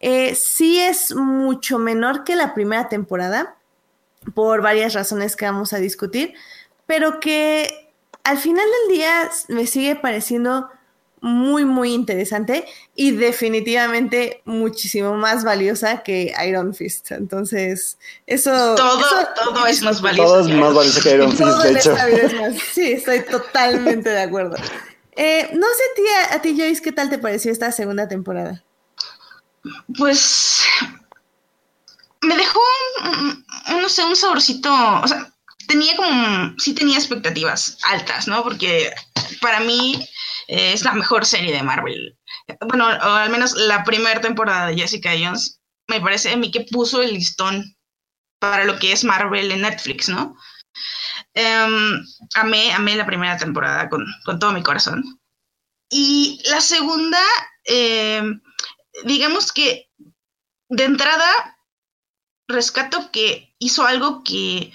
eh, 0.00 0.34
sí 0.34 0.80
es 0.80 1.14
mucho 1.14 1.78
menor 1.78 2.24
que 2.24 2.36
la 2.36 2.54
primera 2.54 2.88
temporada, 2.88 3.56
por 4.34 4.62
varias 4.62 4.94
razones 4.94 5.36
que 5.36 5.44
vamos 5.44 5.72
a 5.72 5.78
discutir, 5.78 6.34
pero 6.86 7.20
que 7.20 7.90
al 8.22 8.38
final 8.38 8.64
del 8.88 8.96
día 8.96 9.30
me 9.48 9.66
sigue 9.66 9.96
pareciendo 9.96 10.68
muy, 11.20 11.64
muy 11.64 11.94
interesante 11.94 12.66
y 12.94 13.12
definitivamente 13.12 14.42
muchísimo 14.44 15.14
más 15.14 15.42
valiosa 15.42 16.02
que 16.02 16.34
Iron 16.46 16.74
Fist. 16.74 17.12
Entonces, 17.12 17.96
eso... 18.26 18.74
Todo, 18.74 19.00
todo 19.34 19.66
es 19.66 19.80
más 19.80 20.02
valioso. 20.02 20.28
Todo 20.28 20.40
es 20.40 20.54
más 20.54 20.74
valioso 20.74 21.00
que 21.00 21.14
Iron 21.14 21.32
Fist, 21.32 21.62
de 21.62 21.70
hecho. 21.72 21.96
sí, 22.74 22.92
estoy 22.92 23.20
totalmente 23.20 24.10
de 24.10 24.20
acuerdo. 24.20 24.56
Eh, 25.16 25.50
no 25.52 25.66
sé, 25.66 25.82
tía, 25.96 26.34
a 26.34 26.42
ti, 26.42 26.56
Joyce, 26.58 26.82
¿qué 26.82 26.92
tal 26.92 27.08
te 27.08 27.18
pareció 27.18 27.52
esta 27.52 27.70
segunda 27.72 28.08
temporada? 28.08 28.64
Pues 29.96 30.64
me 32.20 32.36
dejó, 32.36 32.60
no 33.80 33.88
sé, 33.88 34.04
un 34.04 34.16
saborcito, 34.16 34.72
o 35.02 35.06
sea, 35.06 35.32
tenía 35.68 35.96
como, 35.96 36.54
sí 36.58 36.74
tenía 36.74 36.98
expectativas 36.98 37.78
altas, 37.84 38.28
¿no? 38.28 38.42
Porque 38.42 38.92
para 39.40 39.60
mí 39.60 40.06
eh, 40.48 40.72
es 40.72 40.82
la 40.82 40.92
mejor 40.92 41.24
serie 41.24 41.52
de 41.52 41.62
Marvel. 41.62 42.18
Bueno, 42.68 42.86
o 42.86 42.88
al 42.88 43.30
menos 43.30 43.54
la 43.54 43.84
primera 43.84 44.20
temporada 44.20 44.66
de 44.66 44.76
Jessica 44.76 45.12
Jones, 45.18 45.60
me 45.88 46.00
parece 46.00 46.32
a 46.32 46.36
mí 46.36 46.50
que 46.50 46.66
puso 46.70 47.02
el 47.02 47.14
listón 47.14 47.76
para 48.38 48.64
lo 48.64 48.78
que 48.78 48.92
es 48.92 49.04
Marvel 49.04 49.52
en 49.52 49.62
Netflix, 49.62 50.08
¿no? 50.08 50.36
Um, 51.36 52.06
amé, 52.34 52.72
amé 52.72 52.94
la 52.94 53.06
primera 53.06 53.36
temporada 53.36 53.88
con, 53.88 54.06
todo 54.38 54.52
mi 54.52 54.62
corazón. 54.62 55.02
Y 55.90 56.40
la 56.48 56.60
segunda, 56.60 57.20
em, 57.64 58.40
digamos 59.04 59.52
que 59.52 59.90
de 60.68 60.84
entrada, 60.84 61.58
rescato 62.46 63.10
que 63.10 63.54
hizo 63.58 63.84
algo 63.84 64.22
que 64.22 64.72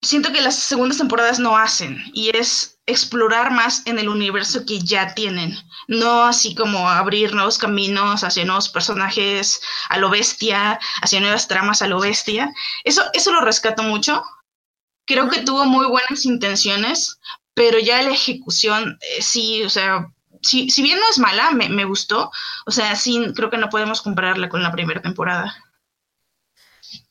siento 0.00 0.32
que 0.32 0.42
las 0.42 0.56
segundas 0.56 0.98
temporadas 0.98 1.38
no 1.38 1.56
hacen, 1.56 2.02
y 2.14 2.34
es 2.36 2.78
explorar 2.86 3.50
más 3.50 3.82
en 3.86 3.98
el 3.98 4.08
universo 4.08 4.64
que 4.66 4.78
ya 4.80 5.14
tienen, 5.14 5.56
no 5.88 6.24
así 6.24 6.54
como 6.54 6.88
abrir 6.88 7.34
nuevos 7.34 7.58
caminos 7.58 8.24
hacia 8.24 8.44
nuevos 8.44 8.68
personajes 8.68 9.60
a 9.88 9.98
lo 9.98 10.10
bestia, 10.10 10.78
hacia 11.02 11.20
nuevas 11.20 11.48
tramas 11.48 11.82
a 11.82 11.88
lo 11.88 12.00
bestia. 12.00 12.52
Eso, 12.84 13.02
eso 13.14 13.32
lo 13.32 13.40
rescato 13.40 13.82
mucho 13.82 14.22
creo 15.06 15.28
que 15.28 15.42
tuvo 15.42 15.64
muy 15.64 15.86
buenas 15.86 16.24
intenciones, 16.24 17.18
pero 17.54 17.78
ya 17.78 18.02
la 18.02 18.10
ejecución, 18.10 18.98
eh, 19.00 19.22
sí, 19.22 19.62
o 19.62 19.70
sea, 19.70 20.10
si, 20.42 20.70
si 20.70 20.82
bien 20.82 20.98
no 20.98 21.04
es 21.10 21.18
mala, 21.18 21.50
me, 21.52 21.68
me, 21.68 21.84
gustó, 21.84 22.30
o 22.66 22.70
sea, 22.70 22.96
sí, 22.96 23.32
creo 23.34 23.50
que 23.50 23.58
no 23.58 23.68
podemos 23.68 24.02
compararla 24.02 24.48
con 24.48 24.62
la 24.62 24.72
primera 24.72 25.00
temporada. 25.00 25.54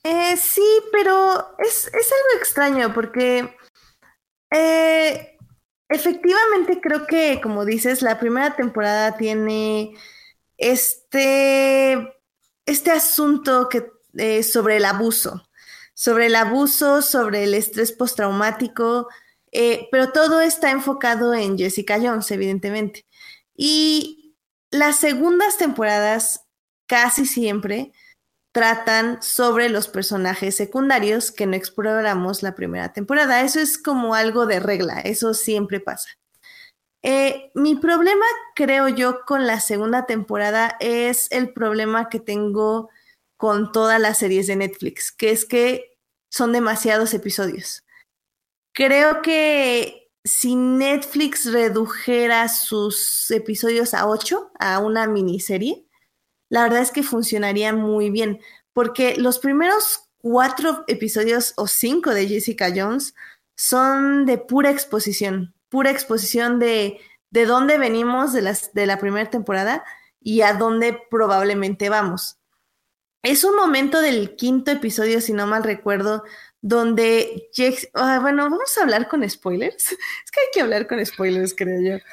Eh, 0.03 0.37
sí, 0.37 0.67
pero 0.91 1.55
es, 1.59 1.87
es, 1.87 2.11
algo 2.11 2.39
extraño 2.39 2.93
porque 2.93 3.55
eh, 4.51 5.37
efectivamente 5.89 6.79
creo 6.81 7.07
que, 7.07 7.39
como 7.41 7.65
dices, 7.65 8.01
la 8.01 8.19
primera 8.19 8.55
temporada 8.55 9.17
tiene 9.17 9.95
este, 10.57 12.13
este 12.65 12.91
asunto 12.91 13.69
que, 13.69 13.91
eh, 14.17 14.43
sobre 14.43 14.77
el 14.77 14.85
abuso, 14.85 15.47
sobre 15.93 16.27
el 16.27 16.35
abuso, 16.35 17.01
sobre 17.01 17.43
el 17.43 17.53
estrés 17.53 17.91
postraumático, 17.91 19.07
eh, 19.51 19.87
pero 19.91 20.11
todo 20.11 20.41
está 20.41 20.71
enfocado 20.71 21.33
en 21.33 21.57
Jessica 21.57 21.99
Jones, 22.01 22.29
evidentemente. 22.31 23.05
Y 23.55 24.35
las 24.71 24.97
segundas 24.99 25.57
temporadas 25.57 26.45
casi 26.87 27.25
siempre 27.25 27.93
tratan 28.51 29.21
sobre 29.21 29.69
los 29.69 29.87
personajes 29.87 30.55
secundarios 30.55 31.31
que 31.31 31.45
no 31.47 31.55
exploramos 31.55 32.43
la 32.43 32.55
primera 32.55 32.93
temporada. 32.93 33.41
Eso 33.41 33.59
es 33.59 33.77
como 33.77 34.15
algo 34.15 34.45
de 34.45 34.59
regla, 34.59 34.99
eso 35.01 35.33
siempre 35.33 35.79
pasa. 35.79 36.09
Eh, 37.01 37.51
mi 37.53 37.75
problema, 37.75 38.25
creo 38.55 38.87
yo, 38.87 39.25
con 39.25 39.45
la 39.45 39.59
segunda 39.59 40.05
temporada 40.05 40.77
es 40.79 41.29
el 41.31 41.51
problema 41.51 42.09
que 42.09 42.19
tengo 42.19 42.89
con 43.37 43.71
todas 43.71 43.99
las 43.99 44.19
series 44.19 44.47
de 44.47 44.55
Netflix, 44.55 45.11
que 45.11 45.31
es 45.31 45.45
que 45.45 45.97
son 46.29 46.51
demasiados 46.51 47.13
episodios. 47.13 47.83
Creo 48.73 49.21
que 49.21 50.09
si 50.23 50.55
Netflix 50.55 51.51
redujera 51.51 52.47
sus 52.47 53.29
episodios 53.29 53.93
a 53.93 54.07
ocho, 54.07 54.51
a 54.59 54.79
una 54.79 55.07
miniserie, 55.07 55.85
la 56.49 56.63
verdad 56.63 56.81
es 56.81 56.91
que 56.91 57.03
funcionaría 57.03 57.73
muy 57.73 58.09
bien, 58.09 58.39
porque 58.73 59.15
los 59.17 59.39
primeros 59.39 60.09
cuatro 60.17 60.83
episodios 60.87 61.53
o 61.57 61.67
cinco 61.67 62.11
de 62.11 62.27
Jessica 62.27 62.71
Jones 62.73 63.13
son 63.55 64.25
de 64.25 64.37
pura 64.37 64.71
exposición, 64.71 65.53
pura 65.69 65.91
exposición 65.91 66.59
de, 66.59 66.99
de 67.29 67.45
dónde 67.45 67.77
venimos 67.77 68.33
de, 68.33 68.41
las, 68.41 68.73
de 68.73 68.85
la 68.85 68.99
primera 68.99 69.29
temporada 69.29 69.83
y 70.21 70.41
a 70.41 70.53
dónde 70.53 70.97
probablemente 71.09 71.89
vamos. 71.89 72.37
Es 73.23 73.45
un 73.45 73.55
momento 73.55 74.01
del 74.01 74.35
quinto 74.35 74.69
episodio, 74.71 75.21
si 75.21 75.31
no 75.31 75.47
mal 75.47 75.63
recuerdo, 75.63 76.25
donde 76.61 77.49
ah, 77.93 78.19
bueno, 78.21 78.43
vamos 78.43 78.77
a 78.77 78.81
hablar 78.81 79.07
con 79.07 79.27
spoilers. 79.27 79.91
Es 80.25 80.31
que 80.31 80.41
hay 80.41 80.47
que 80.53 80.61
hablar 80.61 80.87
con 80.87 81.03
spoilers, 81.05 81.53
creo 81.55 81.81
yo. 81.81 82.03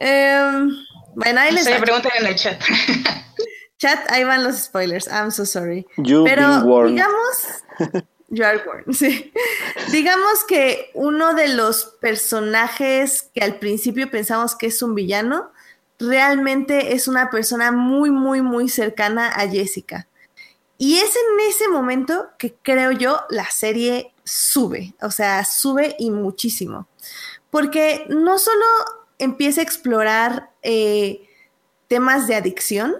Eh, 0.00 0.66
bueno, 1.14 1.40
ahí 1.40 1.52
les 1.52 1.68
preguntan 1.68 2.12
en 2.18 2.26
el 2.26 2.34
chat. 2.34 2.60
Chat, 3.78 4.10
ahí 4.10 4.24
van 4.24 4.42
los 4.42 4.56
spoilers. 4.56 5.06
I'm 5.06 5.30
so 5.30 5.44
sorry. 5.44 5.86
You 5.98 6.24
Pero 6.24 6.86
digamos, 6.86 7.62
you 8.30 8.42
are 8.42 8.58
warned, 8.66 8.94
sí. 8.94 9.30
digamos 9.92 10.44
que 10.48 10.90
uno 10.94 11.34
de 11.34 11.48
los 11.48 11.84
personajes 12.00 13.30
que 13.34 13.44
al 13.44 13.58
principio 13.58 14.10
pensamos 14.10 14.56
que 14.56 14.68
es 14.68 14.82
un 14.82 14.94
villano, 14.94 15.52
realmente 15.98 16.94
es 16.94 17.06
una 17.06 17.28
persona 17.28 17.70
muy, 17.70 18.10
muy, 18.10 18.40
muy 18.40 18.70
cercana 18.70 19.28
a 19.28 19.46
Jessica. 19.46 20.08
Y 20.78 20.98
es 20.98 21.14
en 21.16 21.48
ese 21.48 21.68
momento 21.68 22.28
que 22.38 22.54
creo 22.62 22.92
yo 22.92 23.20
la 23.30 23.50
serie 23.50 24.12
sube, 24.24 24.94
o 25.00 25.10
sea, 25.10 25.44
sube 25.44 25.96
y 25.98 26.10
muchísimo. 26.10 26.88
Porque 27.50 28.04
no 28.08 28.38
solo 28.38 28.64
empieza 29.18 29.60
a 29.60 29.64
explorar 29.64 30.50
eh, 30.62 31.28
temas 31.88 32.26
de 32.26 32.34
adicción, 32.34 32.96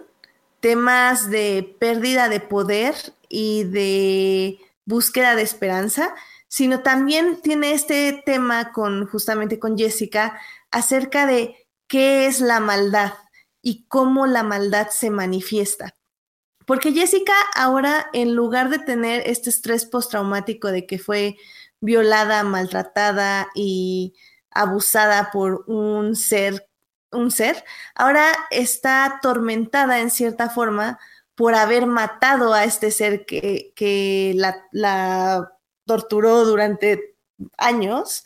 temas 0.61 1.29
de 1.31 1.77
pérdida 1.79 2.29
de 2.29 2.41
poder 2.41 2.95
y 3.29 3.65
de 3.65 4.59
búsqueda 4.85 5.35
de 5.35 5.43
esperanza, 5.43 6.15
sino 6.49 6.81
también 6.81 7.41
tiene 7.43 7.73
este 7.73 8.23
tema 8.25 8.73
con 8.73 9.07
justamente 9.07 9.59
con 9.59 9.77
Jessica 9.77 10.41
acerca 10.71 11.27
de 11.27 11.67
qué 11.89 12.27
es 12.27 12.41
la 12.41 12.61
maldad 12.61 13.13
y 13.63 13.85
cómo 13.89 14.27
la 14.27 14.43
maldad 14.43 14.89
se 14.91 15.11
manifiesta. 15.11 15.96
Porque 16.67 16.93
Jessica 16.93 17.33
ahora, 17.55 18.11
en 18.13 18.35
lugar 18.35 18.69
de 18.71 18.79
tener 18.79 19.23
este 19.27 19.51
estrés 19.51 19.87
postraumático 19.87 20.69
de 20.69 20.87
que 20.87 20.99
fue 20.99 21.37
violada, 21.81 22.43
maltratada 22.45 23.49
y 23.55 24.15
abusada 24.51 25.31
por 25.33 25.65
un 25.69 26.17
ser 26.17 26.69
un 27.13 27.31
ser, 27.31 27.65
ahora 27.95 28.33
está 28.51 29.05
atormentada 29.05 30.01
en 30.01 30.11
cierta 30.11 30.51
forma 30.51 30.99
por 31.35 31.55
haber 31.55 31.87
matado 31.87 32.53
a 32.53 32.65
este 32.65 32.91
ser 32.91 33.27
que, 33.27 33.73
que 33.77 34.33
la, 34.37 34.65
la, 34.73 35.53
torturó 35.85 36.45
durante 36.45 37.17
años, 37.59 38.25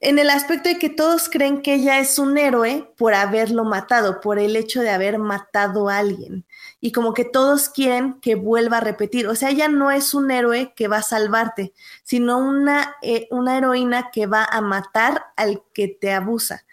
en 0.00 0.18
el 0.18 0.30
aspecto 0.30 0.68
de 0.68 0.78
que 0.78 0.88
todos 0.88 1.28
creen 1.28 1.62
que 1.62 1.74
ella 1.74 1.98
es 1.98 2.18
un 2.18 2.38
héroe 2.38 2.92
por 2.96 3.14
haberlo 3.14 3.64
matado, 3.64 4.20
por 4.20 4.38
el 4.38 4.56
hecho 4.56 4.80
de 4.80 4.90
haber 4.90 5.18
matado 5.18 5.88
a 5.88 5.98
alguien. 5.98 6.45
Y 6.80 6.92
como 6.92 7.14
que 7.14 7.24
todos 7.24 7.68
quieren 7.68 8.20
que 8.20 8.34
vuelva 8.34 8.78
a 8.78 8.80
repetir. 8.80 9.28
O 9.28 9.34
sea, 9.34 9.50
ella 9.50 9.68
no 9.68 9.90
es 9.90 10.14
un 10.14 10.30
héroe 10.30 10.74
que 10.76 10.88
va 10.88 10.98
a 10.98 11.02
salvarte, 11.02 11.72
sino 12.04 12.38
una, 12.38 12.96
eh, 13.02 13.28
una 13.30 13.56
heroína 13.56 14.10
que 14.10 14.26
va 14.26 14.44
a 14.44 14.60
matar 14.60 15.26
al 15.36 15.62
que 15.72 15.88
te 15.88 16.12
abusa 16.12 16.64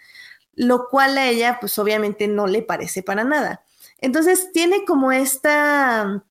lo 0.56 0.88
cual 0.88 1.18
a 1.18 1.26
ella 1.28 1.58
pues 1.60 1.78
obviamente 1.78 2.28
no 2.28 2.46
le 2.46 2.62
parece 2.62 3.02
para 3.02 3.24
nada. 3.24 3.64
Entonces 3.98 4.52
tiene 4.52 4.84
como 4.84 5.12
esta, 5.12 6.24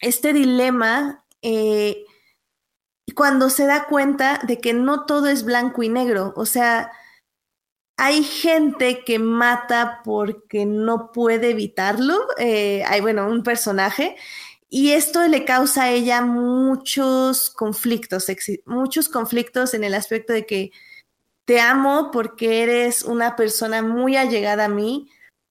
este 0.00 0.32
dilema 0.32 1.24
eh, 1.42 2.04
cuando 3.14 3.50
se 3.50 3.66
da 3.66 3.86
cuenta 3.86 4.40
de 4.46 4.60
que 4.60 4.74
no 4.74 5.06
todo 5.06 5.28
es 5.28 5.44
blanco 5.44 5.82
y 5.82 5.88
negro, 5.88 6.32
o 6.36 6.46
sea, 6.46 6.92
hay 7.98 8.22
gente 8.22 9.02
que 9.04 9.18
mata 9.18 10.02
porque 10.04 10.64
no 10.64 11.10
puede 11.10 11.50
evitarlo, 11.50 12.16
eh, 12.38 12.84
hay, 12.86 13.00
bueno, 13.00 13.28
un 13.28 13.42
personaje, 13.42 14.14
y 14.70 14.92
esto 14.92 15.26
le 15.26 15.44
causa 15.44 15.84
a 15.84 15.90
ella 15.90 16.22
muchos 16.22 17.50
conflictos, 17.50 18.26
muchos 18.66 19.08
conflictos 19.08 19.74
en 19.74 19.82
el 19.82 19.94
aspecto 19.94 20.32
de 20.32 20.46
que 20.46 20.70
te 21.44 21.60
amo 21.60 22.10
porque 22.12 22.62
eres 22.62 23.02
una 23.02 23.34
persona 23.34 23.82
muy 23.82 24.16
allegada 24.16 24.66
a 24.66 24.68
mí, 24.68 25.10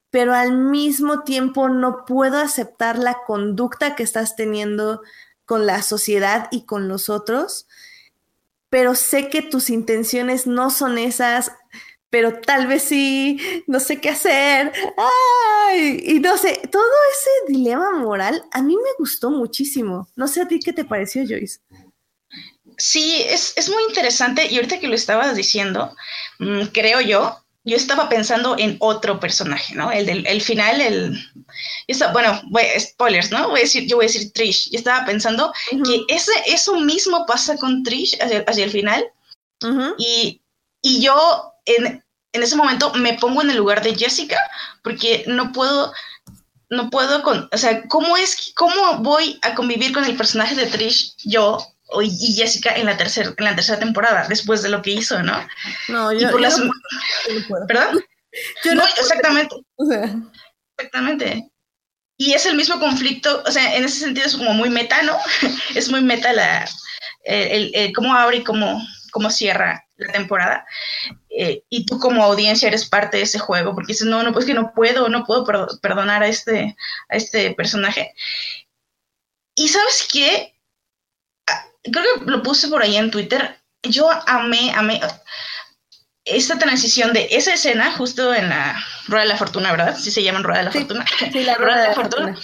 pero 0.09 0.33
al 0.33 0.53
mismo 0.53 1.23
tiempo 1.23 1.67
no 1.67 2.05
puedo 2.05 2.37
aceptar 2.37 2.97
la 2.97 3.17
conducta 3.25 3.95
que 3.95 4.03
estás 4.03 4.37
teniendo 4.37 5.01
con 5.45 5.65
la 5.65 5.81
sociedad 5.81 6.47
y 6.51 6.65
con 6.65 6.87
los 6.87 7.09
otros, 7.09 7.67
pero 8.69 8.95
sé 8.95 9.29
que 9.29 9.41
tus 9.41 9.69
intenciones 9.69 10.47
no 10.47 10.69
son 10.69 10.97
esas, 10.97 11.51
pero 12.10 12.39
tal 12.39 12.68
vez 12.68 12.84
sí, 12.84 13.64
no 13.68 13.80
sé 13.80 13.99
qué 13.99 14.10
hacer. 14.10 14.72
Ay, 15.68 16.01
y 16.03 16.20
no 16.20 16.38
sé, 16.38 16.62
todo 16.72 16.84
ese 17.12 17.53
dilema 17.53 17.91
moral 17.99 18.43
a 18.51 18.62
mí 18.62 18.76
me 18.76 18.89
gustó 18.97 19.30
muchísimo. 19.30 20.08
No 20.16 20.28
sé 20.28 20.41
a 20.41 20.47
ti 20.47 20.60
qué 20.60 20.74
te 20.74 20.86
pareció, 20.86 21.24
Joyce. 21.28 21.60
Sí, 22.78 23.24
es, 23.28 23.53
es, 23.58 23.70
muy 23.70 23.84
interesante 23.89 24.45
y 24.47 24.55
ahorita 24.55 24.80
que 24.80 24.88
lo 24.88 24.95
estabas 24.95 25.36
diciendo, 25.36 25.95
mmm, 26.38 26.66
creo 26.72 27.01
yo, 27.01 27.43
yo 27.64 27.76
estaba 27.76 28.08
pensando 28.08 28.55
en 28.58 28.78
otro 28.80 29.20
personaje, 29.20 29.76
¿no? 29.76 29.91
El 29.91 30.05
del 30.05 30.28
el 30.28 30.41
final, 30.41 30.80
el... 30.80 31.20
Está, 31.88 32.14
bueno, 32.14 32.39
voy, 32.49 32.64
spoilers, 32.80 33.32
¿no? 33.32 33.49
Voy 33.49 33.60
a 33.60 33.64
decir, 33.64 33.88
yo 33.88 33.97
voy 33.97 34.05
a 34.05 34.08
decir 34.08 34.32
Trish. 34.32 34.70
Yo 34.72 34.78
estaba 34.78 35.05
pensando 35.05 35.47
uh 35.47 35.76
-huh. 35.76 35.84
que 35.86 36.16
ese, 36.16 36.32
eso 36.45 36.80
mismo 36.80 37.26
pasa 37.26 37.58
con 37.58 37.84
Trish 37.84 38.16
hacia, 38.22 38.45
hacia 38.47 38.64
el 38.64 38.72
final. 38.72 39.03
Uh 39.64 39.68
-huh. 39.68 39.95
y, 39.97 40.41
y 40.82 41.01
yo 41.01 41.51
en, 41.68 42.03
en 42.34 42.43
ese 42.43 42.55
momento 42.55 42.93
me 42.93 43.13
pongo 43.13 43.41
en 43.41 43.51
el 43.51 43.57
lugar 43.57 43.84
de 43.84 43.95
Jessica 43.95 44.39
porque 44.82 45.24
no 45.28 45.51
puedo 45.51 45.93
no 46.70 46.89
puedo 46.89 47.24
con, 47.24 47.47
o 47.51 47.57
sea, 47.57 47.84
¿cómo 47.88 48.18
es, 48.18 48.51
cómo 48.55 48.97
voy 48.97 49.39
a 49.41 49.55
convivir 49.55 49.93
con 49.93 50.03
el 50.03 50.18
personaje 50.18 50.55
de 50.55 50.65
Trish 50.65 51.15
yo 51.24 51.65
y 52.01 52.34
Jessica 52.34 52.76
en 52.76 52.86
la 52.86 52.97
tercera 52.97 53.34
en 53.38 53.45
la 53.45 53.55
tercera 53.55 53.80
temporada 53.80 54.28
después 54.28 54.61
de 54.61 54.70
lo 54.70 54.82
que 54.82 54.91
hizo, 54.91 55.24
¿no? 55.24 55.47
No, 55.88 56.11
yo, 56.11 56.30
por 56.30 56.41
yo 56.41 56.47
las... 56.47 56.59
no 56.59 56.72
puedo. 57.47 57.68
¿Perdón? 57.68 58.03
Yo 58.63 58.76
no, 58.76 58.84
no 58.84 58.88
exactamente. 58.88 59.55
Exactamente. 60.78 61.49
Y 62.18 62.34
es 62.34 62.45
el 62.45 62.55
mismo 62.55 62.80
conflicto, 62.80 63.41
o 63.47 63.51
sea, 63.51 63.76
en 63.76 63.84
ese 63.84 63.99
sentido 63.99 64.28
es 64.28 64.36
como 64.36 64.53
muy 64.53 64.70
meta, 64.70 65.01
¿no? 65.01 65.18
es 65.76 65.89
muy 65.89 66.01
meta 66.01 66.34
la, 66.34 66.70
el, 67.24 67.47
el, 67.47 67.72
el 67.74 67.93
cómo 67.93 68.13
abre 68.13 68.38
y 68.38 68.43
cómo, 68.43 68.80
cómo 69.11 69.32
cierra 69.32 69.84
la 69.95 70.11
temporada. 70.11 70.65
Eh, 71.39 71.63
y 71.69 71.85
tú 71.85 71.99
como 71.99 72.23
audiencia 72.23 72.67
eres 72.67 72.89
parte 72.89 73.17
de 73.17 73.23
ese 73.23 73.38
juego, 73.38 73.75
porque 73.75 73.93
dices, 73.93 74.07
no, 74.07 74.23
no, 74.23 74.33
pues 74.33 74.45
que 74.45 74.55
no 74.55 74.73
puedo, 74.73 75.07
no 75.07 75.23
puedo 75.23 75.45
perdonar 75.81 76.23
a 76.23 76.27
este, 76.27 76.75
a 77.09 77.15
este 77.15 77.51
personaje. 77.51 78.13
Y 79.55 79.67
sabes 79.67 80.07
qué? 80.11 80.53
creo 81.91 82.25
que 82.25 82.31
lo 82.31 82.43
puse 82.43 82.67
por 82.67 82.81
ahí 82.81 82.97
en 82.97 83.11
Twitter, 83.11 83.57
yo 83.83 84.09
amé, 84.27 84.71
amé 84.75 84.99
esta 86.25 86.57
transición 86.57 87.13
de 87.13 87.27
esa 87.31 87.53
escena 87.53 87.91
justo 87.93 88.33
en 88.33 88.49
la 88.49 88.77
Rueda 89.07 89.23
de 89.23 89.29
la 89.29 89.38
Fortuna, 89.38 89.71
¿verdad? 89.71 89.97
Sí 89.97 90.11
se 90.11 90.23
llaman 90.23 90.43
Rueda 90.43 90.59
de 90.59 90.65
la 90.65 90.71
Fortuna. 90.71 91.05
Sí, 91.31 91.43
la 91.43 91.55
Rueda, 91.55 91.81
de 91.81 91.88
la, 91.88 91.93
Fortuna. 91.93 92.35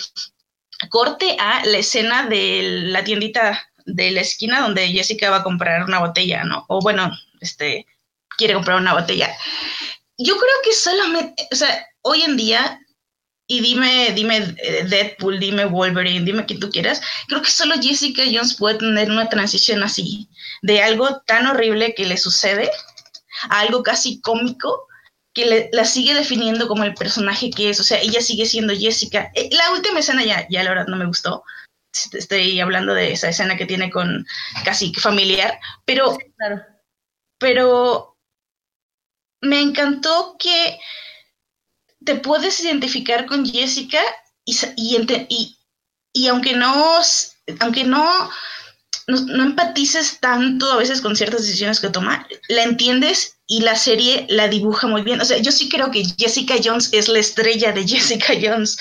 Corte 0.89 1.35
a 1.39 1.65
la 1.65 1.77
escena 1.77 2.27
de 2.27 2.61
la 2.85 3.03
tiendita 3.03 3.67
de 3.85 4.11
la 4.11 4.21
esquina 4.21 4.61
donde 4.61 4.87
Jessica 4.87 5.29
va 5.29 5.37
a 5.37 5.43
comprar 5.43 5.83
una 5.83 5.99
botella, 5.99 6.43
¿no? 6.45 6.65
O 6.69 6.79
bueno, 6.79 7.11
este, 7.41 7.85
quiere 8.37 8.53
comprar 8.53 8.77
una 8.77 8.93
botella. 8.93 9.35
Yo 10.17 10.37
creo 10.37 10.53
que 10.63 10.73
solamente, 10.73 11.47
o 11.51 11.55
sea, 11.55 11.85
hoy 12.01 12.21
en 12.21 12.37
día, 12.37 12.79
y 13.47 13.59
dime, 13.61 14.11
dime 14.13 14.55
eh, 14.57 14.85
Deadpool, 14.87 15.39
dime 15.39 15.65
Wolverine, 15.65 16.25
dime 16.25 16.45
quien 16.45 16.59
tú 16.59 16.69
quieras, 16.69 17.01
creo 17.27 17.41
que 17.41 17.49
solo 17.49 17.75
Jessica 17.81 18.23
Jones 18.25 18.55
puede 18.55 18.77
tener 18.77 19.11
una 19.11 19.29
transición 19.29 19.83
así, 19.83 20.29
de 20.61 20.81
algo 20.81 21.21
tan 21.25 21.47
horrible 21.47 21.93
que 21.95 22.05
le 22.05 22.17
sucede 22.17 22.71
a 23.49 23.59
algo 23.59 23.83
casi 23.83 24.21
cómico 24.21 24.87
que 25.33 25.69
la 25.73 25.85
sigue 25.85 26.13
definiendo 26.13 26.67
como 26.67 26.83
el 26.83 26.93
personaje 26.93 27.49
que 27.49 27.71
es, 27.71 27.79
o 27.79 27.83
sea, 27.83 27.99
ella 27.99 28.21
sigue 28.21 28.45
siendo 28.45 28.75
Jessica. 28.75 29.31
Eh, 29.33 29.49
la 29.51 29.71
última 29.71 29.99
escena 29.99 30.23
ya, 30.23 30.47
ya 30.49 30.63
la 30.63 30.69
verdad 30.69 30.87
no 30.87 30.95
me 30.95 31.07
gustó, 31.07 31.43
estoy 32.13 32.59
hablando 32.59 32.93
de 32.93 33.11
esa 33.11 33.29
escena 33.29 33.57
que 33.57 33.65
tiene 33.65 33.89
con 33.89 34.25
casi 34.63 34.93
familiar, 34.93 35.59
pero, 35.85 36.17
pero 37.39 38.12
me 39.43 39.61
encantó 39.61 40.35
que 40.39 40.79
te 42.03 42.15
puedes 42.15 42.59
identificar 42.59 43.25
con 43.25 43.45
Jessica 43.45 44.01
y, 44.43 44.57
y, 45.29 45.57
y 46.11 46.27
aunque 46.27 46.55
no, 46.55 46.99
aunque 47.59 47.83
no 47.83 48.29
no, 49.07 49.43
empatices 49.43 50.19
tanto 50.19 50.71
a 50.71 50.77
veces 50.77 51.01
con 51.01 51.15
ciertas 51.15 51.41
decisiones 51.41 51.79
que 51.79 51.89
toma, 51.89 52.27
la 52.47 52.63
entiendes 52.63 53.37
y 53.47 53.61
la 53.61 53.75
serie 53.75 54.25
la 54.29 54.47
dibuja 54.47 54.87
muy 54.87 55.01
bien. 55.01 55.19
O 55.21 55.25
sea, 55.25 55.37
yo 55.37 55.51
sí 55.51 55.69
creo 55.69 55.91
que 55.91 56.05
Jessica 56.17 56.55
Jones 56.63 56.89
es 56.93 57.09
la 57.09 57.19
estrella 57.19 57.71
de 57.71 57.87
Jessica 57.87 58.33
Jones 58.41 58.77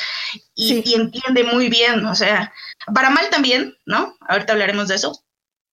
y, 0.54 0.94
entiende 0.94 1.44
muy 1.44 1.68
bien, 1.68 2.06
o 2.06 2.14
sea, 2.14 2.52
para 2.94 3.10
mal 3.10 3.28
también, 3.30 3.76
¿no? 3.86 4.16
Ahorita 4.28 4.52
hablaremos 4.52 4.88
de 4.88 4.96
eso, 4.96 5.24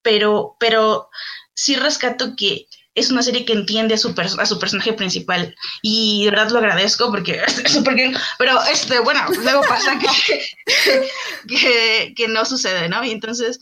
pero, 0.01 0.55
pero 0.59 1.09
sí 1.53 1.75
rescato 1.75 2.35
que 2.35 2.67
es 2.95 3.11
una 3.11 3.23
serie 3.23 3.45
que 3.45 3.53
entiende 3.53 3.93
a 3.93 3.97
su, 3.97 4.13
a 4.17 4.45
su 4.45 4.59
personaje 4.59 4.93
principal 4.93 5.55
y 5.81 6.25
de 6.25 6.31
verdad 6.31 6.49
lo 6.49 6.59
agradezco 6.59 7.09
porque 7.11 7.41
es 7.65 7.71
súper 7.71 7.95
pero 8.37 8.59
este, 8.71 8.99
bueno, 8.99 9.21
luego 9.43 9.61
pasa 9.61 9.97
que, 9.99 10.07
que, 11.47 12.13
que, 12.15 12.27
no 12.27 12.45
sucede, 12.45 12.89
¿no? 12.89 13.03
Y 13.03 13.11
entonces 13.11 13.59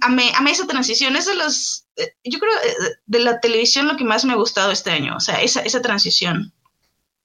amé, 0.00 0.32
esa 0.50 0.66
transición, 0.66 1.16
es 1.16 1.26
de 1.26 1.34
los, 1.34 1.86
eh, 1.96 2.14
yo 2.24 2.38
creo, 2.38 2.52
eh, 2.52 2.94
de 3.06 3.18
la 3.20 3.40
televisión 3.40 3.88
lo 3.88 3.96
que 3.96 4.04
más 4.04 4.24
me 4.24 4.32
ha 4.32 4.36
gustado 4.36 4.70
este 4.70 4.90
año, 4.90 5.16
o 5.16 5.20
sea, 5.20 5.42
esa, 5.42 5.60
esa 5.60 5.82
transición. 5.82 6.52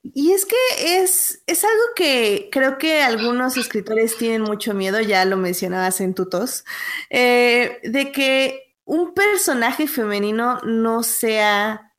Y 0.04 0.32
es 0.32 0.46
que 0.46 0.56
es, 0.80 1.44
es 1.46 1.64
algo 1.64 1.84
que 1.96 2.50
creo 2.52 2.78
que 2.80 3.04
algunos 3.04 3.56
escritores 3.56 4.18
tienen 4.18 4.42
mucho 4.42 4.74
miedo, 4.74 5.00
ya 5.00 5.24
lo 5.26 5.38
mencionabas 5.38 6.02
en 6.02 6.16
Tutos, 6.16 6.66
eh, 7.10 7.80
de 7.84 8.12
que 8.12 8.71
un 8.92 9.14
personaje 9.14 9.88
femenino 9.88 10.60
no 10.66 11.02
sea 11.02 11.94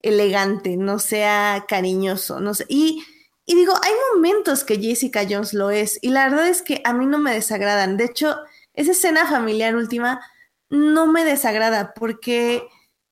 elegante, 0.00 0.78
no 0.78 0.98
sea 0.98 1.66
cariñoso, 1.68 2.40
no 2.40 2.54
sé. 2.54 2.64
Y, 2.66 3.04
y 3.44 3.54
digo, 3.56 3.74
hay 3.82 3.92
momentos 4.14 4.64
que 4.64 4.80
Jessica 4.80 5.26
Jones 5.28 5.52
lo 5.52 5.70
es, 5.70 5.98
y 6.00 6.08
la 6.08 6.30
verdad 6.30 6.48
es 6.48 6.62
que 6.62 6.80
a 6.84 6.94
mí 6.94 7.04
no 7.04 7.18
me 7.18 7.34
desagradan. 7.34 7.98
De 7.98 8.06
hecho, 8.06 8.38
esa 8.72 8.92
escena 8.92 9.26
familiar 9.26 9.76
última 9.76 10.22
no 10.70 11.06
me 11.12 11.26
desagrada 11.26 11.92
porque 11.92 12.66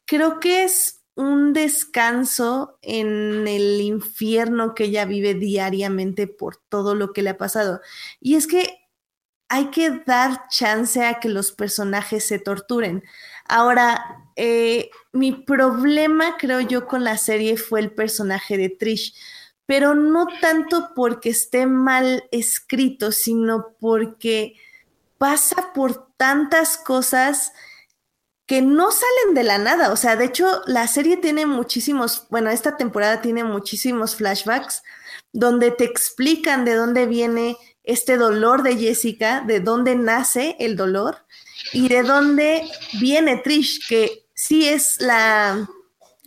creo 0.06 0.40
que 0.40 0.64
es 0.64 1.02
un 1.14 1.52
descanso 1.52 2.78
en 2.80 3.46
el 3.46 3.78
infierno 3.82 4.74
que 4.74 4.84
ella 4.84 5.04
vive 5.04 5.34
diariamente 5.34 6.28
por 6.28 6.56
todo 6.70 6.94
lo 6.94 7.12
que 7.12 7.20
le 7.20 7.30
ha 7.30 7.36
pasado. 7.36 7.82
Y 8.20 8.36
es 8.36 8.46
que 8.46 8.87
hay 9.48 9.70
que 9.70 10.02
dar 10.06 10.48
chance 10.48 11.04
a 11.04 11.20
que 11.20 11.28
los 11.28 11.52
personajes 11.52 12.26
se 12.26 12.38
torturen. 12.38 13.02
Ahora, 13.48 14.24
eh, 14.36 14.90
mi 15.12 15.32
problema, 15.32 16.36
creo 16.36 16.60
yo, 16.60 16.86
con 16.86 17.02
la 17.04 17.16
serie 17.16 17.56
fue 17.56 17.80
el 17.80 17.92
personaje 17.92 18.56
de 18.58 18.68
Trish, 18.68 19.14
pero 19.66 19.94
no 19.94 20.26
tanto 20.40 20.92
porque 20.94 21.30
esté 21.30 21.66
mal 21.66 22.24
escrito, 22.30 23.10
sino 23.12 23.74
porque 23.80 24.54
pasa 25.18 25.72
por 25.74 26.12
tantas 26.16 26.76
cosas 26.76 27.52
que 28.46 28.62
no 28.62 28.90
salen 28.90 29.34
de 29.34 29.44
la 29.44 29.58
nada. 29.58 29.92
O 29.92 29.96
sea, 29.96 30.16
de 30.16 30.24
hecho, 30.24 30.62
la 30.66 30.86
serie 30.88 31.18
tiene 31.18 31.44
muchísimos, 31.44 32.26
bueno, 32.30 32.50
esta 32.50 32.76
temporada 32.76 33.20
tiene 33.20 33.44
muchísimos 33.44 34.16
flashbacks 34.16 34.82
donde 35.32 35.70
te 35.70 35.84
explican 35.84 36.64
de 36.64 36.74
dónde 36.74 37.06
viene 37.06 37.56
este 37.88 38.18
dolor 38.18 38.62
de 38.62 38.76
Jessica, 38.76 39.42
de 39.46 39.60
dónde 39.60 39.96
nace 39.96 40.56
el 40.60 40.76
dolor 40.76 41.16
y 41.72 41.88
de 41.88 42.02
dónde 42.02 42.68
viene 43.00 43.38
Trish, 43.38 43.88
que 43.88 44.26
sí 44.34 44.68
es 44.68 45.00
la, 45.00 45.66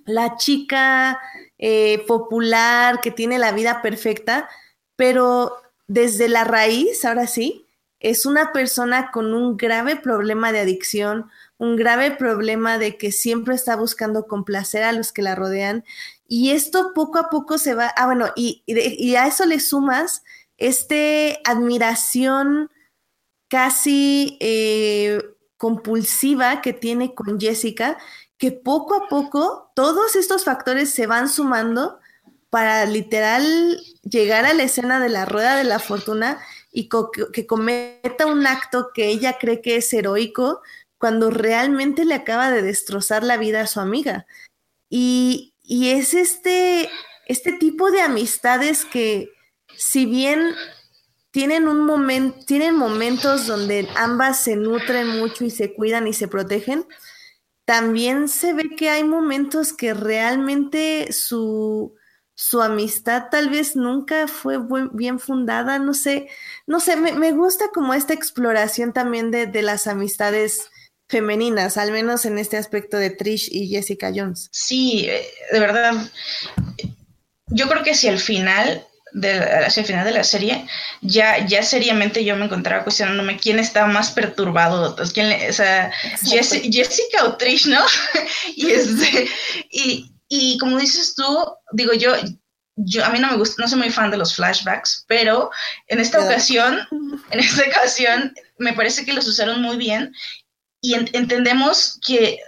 la 0.06 0.38
chica 0.38 1.20
eh, 1.60 2.04
popular 2.08 3.00
que 3.00 3.12
tiene 3.12 3.38
la 3.38 3.52
vida 3.52 3.84
perfecta, 3.84 4.50
pero 4.96 5.56
desde 5.86 6.30
la 6.30 6.46
raíz, 6.46 7.06
ahora 7.06 7.28
sí, 7.28 7.68
es 8.00 8.26
una 8.26 8.52
persona 8.54 9.12
con 9.12 9.36
un 9.36 9.56
grave 9.56 9.96
problema 9.96 10.52
de 10.52 10.62
adicción, 10.62 11.30
un 11.60 11.76
grave 11.76 12.10
problema 12.10 12.80
de 12.80 12.98
que 12.98 13.12
siempre 13.12 13.54
está 13.54 13.76
buscando 13.76 14.26
complacer 14.26 14.82
a 14.82 14.94
los 14.94 15.14
que 15.14 15.22
la 15.22 15.36
rodean. 15.36 15.86
Y 16.28 16.50
esto 16.50 16.94
poco 16.96 17.20
a 17.20 17.30
poco 17.30 17.60
se 17.60 17.76
va, 17.76 17.94
ah, 17.96 18.08
bueno, 18.08 18.32
y, 18.36 18.64
y, 18.66 19.16
a 19.16 19.28
eso 19.28 19.46
le 19.46 19.60
sumas 19.60 20.24
este 20.62 21.42
admiración 21.44 22.70
casi 23.50 24.38
eh, 24.40 25.20
compulsiva 25.58 26.62
que 26.62 26.72
tiene 26.72 27.16
con 27.16 27.40
Jessica, 27.40 27.98
que 28.38 28.52
poco 28.52 28.96
a 28.96 29.10
poco 29.10 29.72
todos 29.76 30.16
estos 30.16 30.46
factores 30.46 30.92
se 30.92 31.08
van 31.08 31.30
sumando 31.30 32.00
para 32.52 32.86
literal 32.86 33.82
llegar 34.04 34.46
a 34.46 34.54
la 34.54 34.64
escena 34.64 35.00
de 35.00 35.10
la 35.10 35.26
rueda 35.26 35.56
de 35.56 35.64
la 35.64 35.80
fortuna 35.80 36.40
y 36.72 36.90
que 37.34 37.48
cometa 37.48 38.28
un 38.28 38.46
acto 38.46 38.90
que 38.94 39.08
ella 39.08 39.38
cree 39.40 39.62
que 39.62 39.78
es 39.78 39.92
heroico 39.94 40.62
cuando 41.00 41.32
realmente 41.32 42.06
le 42.06 42.14
acaba 42.14 42.52
de 42.52 42.62
destrozar 42.62 43.24
la 43.24 43.38
vida 43.38 43.62
a 43.62 43.68
su 43.68 43.80
amiga. 43.80 44.28
Y, 44.90 45.56
y 45.64 45.90
es 45.90 46.14
este, 46.14 46.90
este 47.26 47.54
tipo 47.54 47.90
de 47.90 48.02
amistades 48.02 48.86
que, 48.86 49.32
si 49.82 50.06
bien 50.06 50.54
tienen 51.32 51.68
un 51.68 51.86
momento, 51.88 52.38
tienen 52.46 52.76
momentos 52.76 53.48
donde 53.48 53.90
ambas 53.96 54.44
se 54.44 54.56
nutren 54.56 55.08
mucho 55.08 55.44
y 55.44 55.50
se 55.50 55.74
cuidan 55.74 56.06
y 56.06 56.14
se 56.14 56.28
protegen, 56.28 56.86
también 57.66 58.28
se 58.28 58.54
ve 58.54 58.76
que 58.78 58.92
hay 58.92 59.04
momentos 59.04 59.74
que 59.74 59.96
realmente 59.96 61.12
su, 61.12 61.96
su 62.36 62.62
amistad 62.62 63.30
tal 63.32 63.50
vez 63.50 63.76
nunca 63.76 64.28
fue 64.28 64.60
bien 64.94 65.20
fundada, 65.20 65.80
no 65.80 65.96
sé, 65.96 66.28
no 66.68 66.80
sé, 66.80 66.96
me, 66.96 67.32
gusta 67.32 67.70
como 67.74 67.96
esta 67.96 68.14
exploración 68.14 68.94
también 68.94 69.32
de, 69.32 69.50
las 69.64 69.88
amistades 69.88 70.70
femeninas, 71.10 71.78
al 71.78 71.92
menos 71.92 72.26
en 72.26 72.38
este 72.38 72.58
aspecto 72.58 72.98
de 72.98 73.10
Trish 73.10 73.50
y 73.52 73.68
Jessica 73.68 74.12
Jones. 74.16 74.48
Sí, 74.52 75.08
eh, 75.10 75.26
de 75.52 75.60
verdad, 75.60 75.94
yo 77.48 77.68
creo 77.68 77.84
que 77.84 77.96
si 77.96 78.08
al 78.08 78.20
final 78.20 78.86
de, 79.14 79.40
hacia 79.66 79.82
el 79.82 79.88
final 79.88 80.06
de 80.06 80.12
la 80.12 80.24
serie, 80.24 80.66
ya, 81.02 81.46
ya 81.46 81.64
seriamente 81.64 82.24
yo 82.24 82.36
me 82.36 82.46
encontraba 82.46 82.84
cuestionándome 82.84 83.38
quién 83.38 83.60
estaba 83.60 83.88
más 83.88 84.12
perturbado, 84.12 84.96
quién, 85.14 85.50
o 85.50 85.54
sea, 85.54 85.92
Jessica 86.22 87.26
o 87.26 87.38
Trish, 87.38 87.68
¿no? 87.68 87.84
y, 88.56 88.72
este, 88.72 89.28
y, 89.70 90.12
y 90.28 90.58
como 90.58 90.78
dices 90.78 91.16
tú, 91.16 91.26
digo 91.74 91.94
yo, 91.94 92.16
yo 92.76 93.06
a 93.06 93.10
mí 93.10 93.20
no 93.20 93.32
me 93.32 93.38
gusta, 93.38 93.62
no 93.62 93.68
soy 93.68 93.80
muy 93.80 93.90
fan 93.90 94.12
de 94.12 94.18
los 94.18 94.36
flashbacks, 94.36 95.06
pero 95.08 95.52
en 95.88 96.00
esta 96.00 96.24
ocasión, 96.24 96.88
en 97.32 97.40
esta 97.40 97.64
ocasión 97.68 98.34
me 98.58 98.74
parece 98.74 99.06
que 99.06 99.14
los 99.14 99.28
usaron 99.28 99.62
muy 99.62 99.78
bien 99.78 100.14
y 100.82 100.96
entendemos 100.96 102.00
que 102.06 102.40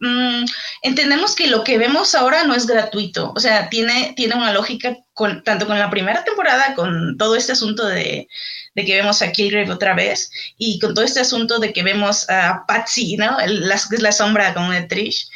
mm, 0.00 0.44
entendemos 0.82 1.34
que 1.34 1.46
lo 1.48 1.64
que 1.64 1.78
vemos 1.78 2.14
ahora 2.14 2.44
no 2.44 2.54
es 2.54 2.66
gratuito, 2.66 3.32
o 3.34 3.40
sea, 3.40 3.68
tiene, 3.68 4.14
tiene 4.16 4.34
una 4.34 4.52
lógica 4.52 4.96
con, 5.12 5.42
tanto 5.42 5.66
con 5.66 5.78
la 5.78 5.90
primera 5.90 6.24
temporada, 6.24 6.74
con 6.74 7.16
todo 7.16 7.36
este 7.36 7.52
asunto 7.52 7.86
de, 7.86 8.28
de 8.74 8.84
que 8.84 8.96
vemos 8.96 9.22
a 9.22 9.32
Kilgrave 9.32 9.72
otra 9.72 9.94
vez 9.94 10.30
y 10.58 10.78
con 10.78 10.94
todo 10.94 11.04
este 11.04 11.20
asunto 11.20 11.58
de 11.58 11.72
que 11.72 11.82
vemos 11.82 12.28
a 12.28 12.64
Patsy, 12.66 13.16
¿no? 13.16 13.40
El, 13.40 13.68
la, 13.68 13.80
la 13.98 14.12
sombra 14.12 14.52
como 14.54 14.70
de 14.70 14.82
Trish. 14.82 15.28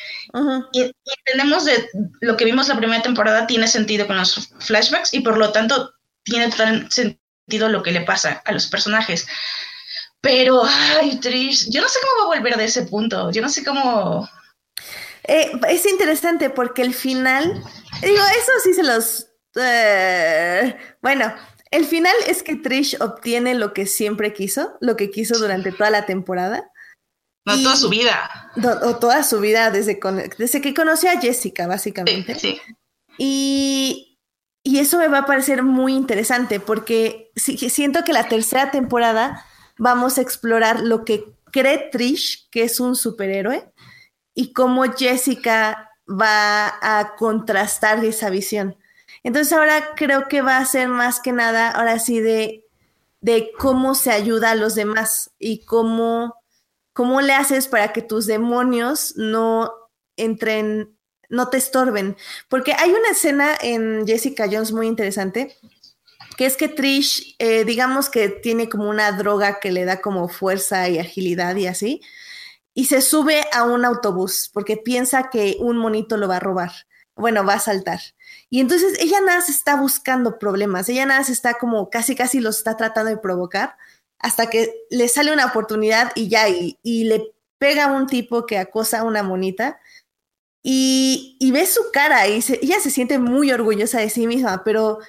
y, 0.72 0.92
entendemos 1.26 1.64
de 1.64 1.88
lo 2.20 2.36
que 2.36 2.44
vimos 2.44 2.68
la 2.68 2.76
primera 2.76 3.02
temporada 3.02 3.46
tiene 3.46 3.66
sentido 3.66 4.06
con 4.06 4.18
los 4.18 4.50
flashbacks 4.60 5.14
y 5.14 5.20
por 5.20 5.38
lo 5.38 5.52
tanto 5.52 5.94
tiene 6.22 6.50
sentido 6.90 7.68
lo 7.68 7.82
que 7.82 7.92
le 7.92 8.02
pasa 8.02 8.42
a 8.44 8.52
los 8.52 8.66
personajes. 8.66 9.26
Pero, 10.20 10.62
ay, 10.64 11.18
Trish, 11.18 11.70
yo 11.70 11.80
no 11.80 11.88
sé 11.88 11.98
cómo 12.02 12.28
va 12.28 12.34
a 12.34 12.38
volver 12.38 12.56
de 12.56 12.66
ese 12.66 12.82
punto. 12.82 13.30
Yo 13.30 13.40
no 13.40 13.48
sé 13.48 13.64
cómo. 13.64 14.28
Eh, 15.30 15.52
es 15.68 15.86
interesante 15.86 16.50
porque 16.50 16.82
el 16.82 16.92
final, 16.92 17.62
digo, 18.02 18.22
eso 18.36 18.52
sí 18.64 18.74
se 18.74 18.82
los. 18.82 19.28
Eh, 19.54 20.76
bueno, 21.00 21.32
el 21.70 21.84
final 21.84 22.14
es 22.26 22.42
que 22.42 22.56
Trish 22.56 22.96
obtiene 23.00 23.54
lo 23.54 23.72
que 23.72 23.86
siempre 23.86 24.32
quiso, 24.32 24.76
lo 24.80 24.96
que 24.96 25.12
quiso 25.12 25.38
durante 25.38 25.70
toda 25.70 25.90
la 25.90 26.04
temporada. 26.04 26.68
No, 27.46 27.56
toda 27.62 27.76
su 27.76 27.88
vida. 27.88 28.50
o 28.82 28.96
toda 28.96 29.22
su 29.22 29.38
vida 29.38 29.70
desde, 29.70 30.00
desde 30.36 30.60
que 30.60 30.74
conoció 30.74 31.10
a 31.10 31.20
Jessica, 31.20 31.68
básicamente. 31.68 32.34
Sí, 32.34 32.60
Y, 33.16 34.18
y, 34.64 34.80
eso 34.80 34.98
me 34.98 35.06
va 35.06 35.18
a 35.18 35.26
parecer 35.26 35.62
muy 35.62 35.94
interesante 35.94 36.58
porque 36.58 37.30
siento 37.36 38.02
que 38.02 38.12
la 38.12 38.28
tercera 38.28 38.72
temporada 38.72 39.46
vamos 39.78 40.18
a 40.18 40.22
explorar 40.22 40.80
lo 40.80 41.04
que 41.04 41.24
cree 41.52 41.88
Trish, 41.92 42.48
que 42.50 42.64
es 42.64 42.80
un 42.80 42.96
superhéroe, 42.96 43.72
y 44.34 44.52
cómo 44.52 44.84
Jessica 44.92 45.90
va 46.08 46.78
a 46.80 47.14
contrastar 47.16 48.04
esa 48.04 48.30
visión. 48.30 48.76
Entonces 49.22 49.52
ahora 49.52 49.90
creo 49.96 50.28
que 50.28 50.42
va 50.42 50.58
a 50.58 50.64
ser 50.64 50.88
más 50.88 51.20
que 51.20 51.32
nada, 51.32 51.70
ahora 51.70 51.98
sí, 51.98 52.20
de, 52.20 52.64
de 53.20 53.52
cómo 53.58 53.94
se 53.94 54.10
ayuda 54.10 54.52
a 54.52 54.54
los 54.54 54.74
demás 54.74 55.30
y 55.38 55.64
cómo, 55.64 56.36
cómo 56.92 57.20
le 57.20 57.34
haces 57.34 57.68
para 57.68 57.92
que 57.92 58.02
tus 58.02 58.26
demonios 58.26 59.14
no 59.16 59.72
entren, 60.16 60.96
no 61.28 61.48
te 61.48 61.58
estorben. 61.58 62.16
Porque 62.48 62.72
hay 62.72 62.90
una 62.90 63.10
escena 63.10 63.56
en 63.60 64.06
Jessica 64.06 64.48
Jones 64.50 64.72
muy 64.72 64.86
interesante 64.86 65.56
que 66.40 66.46
es 66.46 66.56
que 66.56 66.68
Trish, 66.68 67.36
eh, 67.38 67.64
digamos 67.66 68.08
que 68.08 68.30
tiene 68.30 68.70
como 68.70 68.88
una 68.88 69.12
droga 69.12 69.60
que 69.60 69.70
le 69.70 69.84
da 69.84 70.00
como 70.00 70.26
fuerza 70.26 70.88
y 70.88 70.98
agilidad 70.98 71.54
y 71.56 71.66
así, 71.66 72.00
y 72.80 72.86
se 72.86 73.02
sube 73.02 73.44
a 73.52 73.64
un 73.64 73.84
autobús 73.84 74.48
porque 74.54 74.78
piensa 74.78 75.28
que 75.28 75.58
un 75.60 75.76
monito 75.76 76.16
lo 76.16 76.28
va 76.28 76.36
a 76.36 76.40
robar, 76.40 76.72
bueno, 77.14 77.44
va 77.44 77.52
a 77.52 77.60
saltar. 77.60 78.00
Y 78.48 78.58
entonces 78.58 78.98
ella 78.98 79.20
nada 79.20 79.42
se 79.42 79.52
está 79.52 79.76
buscando 79.76 80.38
problemas, 80.38 80.88
ella 80.88 81.04
nada 81.04 81.22
se 81.22 81.32
está 81.32 81.58
como 81.58 81.90
casi 81.90 82.16
casi 82.16 82.40
los 82.40 82.56
está 82.56 82.78
tratando 82.78 83.10
de 83.10 83.18
provocar 83.18 83.76
hasta 84.18 84.48
que 84.48 84.72
le 84.88 85.08
sale 85.08 85.30
una 85.30 85.44
oportunidad 85.44 86.12
y 86.14 86.30
ya, 86.30 86.48
y, 86.48 86.78
le 87.04 87.34
pega 87.58 87.84
a 87.84 87.92
un 87.92 88.06
tipo 88.06 88.46
que 88.46 88.56
acosa 88.56 89.00
a 89.00 89.04
una 89.04 89.22
monita. 89.22 89.78
Y, 90.62 91.36
y 91.38 91.50
ve 91.52 91.66
su 91.66 91.82
cara 91.92 92.28
y 92.28 92.42
ella 92.62 92.80
se 92.80 92.90
siente 92.90 93.18
muy 93.18 93.52
orgullosa 93.52 94.00
de 94.00 94.08
sí 94.08 94.26
misma, 94.26 94.64
pero 94.64 95.00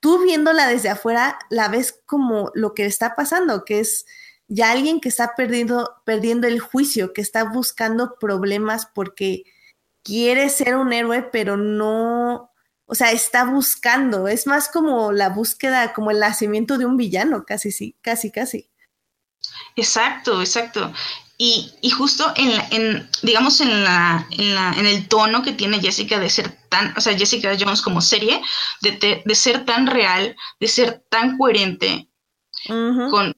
tú 0.00 0.22
viéndola 0.24 0.66
desde 0.66 0.88
afuera, 0.88 1.38
la 1.50 1.68
ves 1.68 2.00
como 2.06 2.52
lo 2.54 2.72
que 2.72 2.86
está 2.86 3.14
pasando, 3.16 3.66
que 3.66 3.80
es 3.80 4.06
ya 4.48 4.72
alguien 4.72 5.00
que 5.00 5.10
está 5.10 5.34
perdiendo, 5.36 5.94
perdiendo 6.04 6.46
el 6.46 6.58
juicio, 6.58 7.12
que 7.12 7.20
está 7.20 7.44
buscando 7.44 8.16
problemas 8.18 8.86
porque 8.86 9.44
quiere 10.02 10.48
ser 10.48 10.76
un 10.76 10.92
héroe, 10.92 11.22
pero 11.22 11.56
no, 11.56 12.50
o 12.86 12.94
sea, 12.94 13.12
está 13.12 13.44
buscando, 13.44 14.26
es 14.26 14.46
más 14.46 14.70
como 14.70 15.12
la 15.12 15.28
búsqueda, 15.28 15.92
como 15.92 16.10
el 16.10 16.20
nacimiento 16.20 16.78
de 16.78 16.86
un 16.86 16.96
villano, 16.96 17.44
casi, 17.44 17.70
sí, 17.70 17.94
casi, 18.00 18.30
casi. 18.32 18.70
Exacto, 19.76 20.40
exacto. 20.40 20.92
Y, 21.36 21.72
y 21.82 21.90
justo 21.90 22.32
en, 22.34 22.50
en 22.72 23.10
digamos, 23.22 23.60
en, 23.60 23.84
la, 23.84 24.26
en, 24.30 24.54
la, 24.54 24.72
en 24.72 24.86
el 24.86 25.06
tono 25.06 25.42
que 25.42 25.52
tiene 25.52 25.78
Jessica 25.78 26.18
de 26.18 26.30
ser 26.30 26.50
tan, 26.68 26.94
o 26.96 27.00
sea, 27.00 27.16
Jessica 27.16 27.56
Jones 27.58 27.82
como 27.82 28.00
serie, 28.00 28.40
de, 28.80 29.22
de 29.24 29.34
ser 29.34 29.64
tan 29.64 29.86
real, 29.86 30.34
de 30.58 30.66
ser 30.66 31.04
tan 31.10 31.36
coherente, 31.36 32.08
con, 32.66 33.36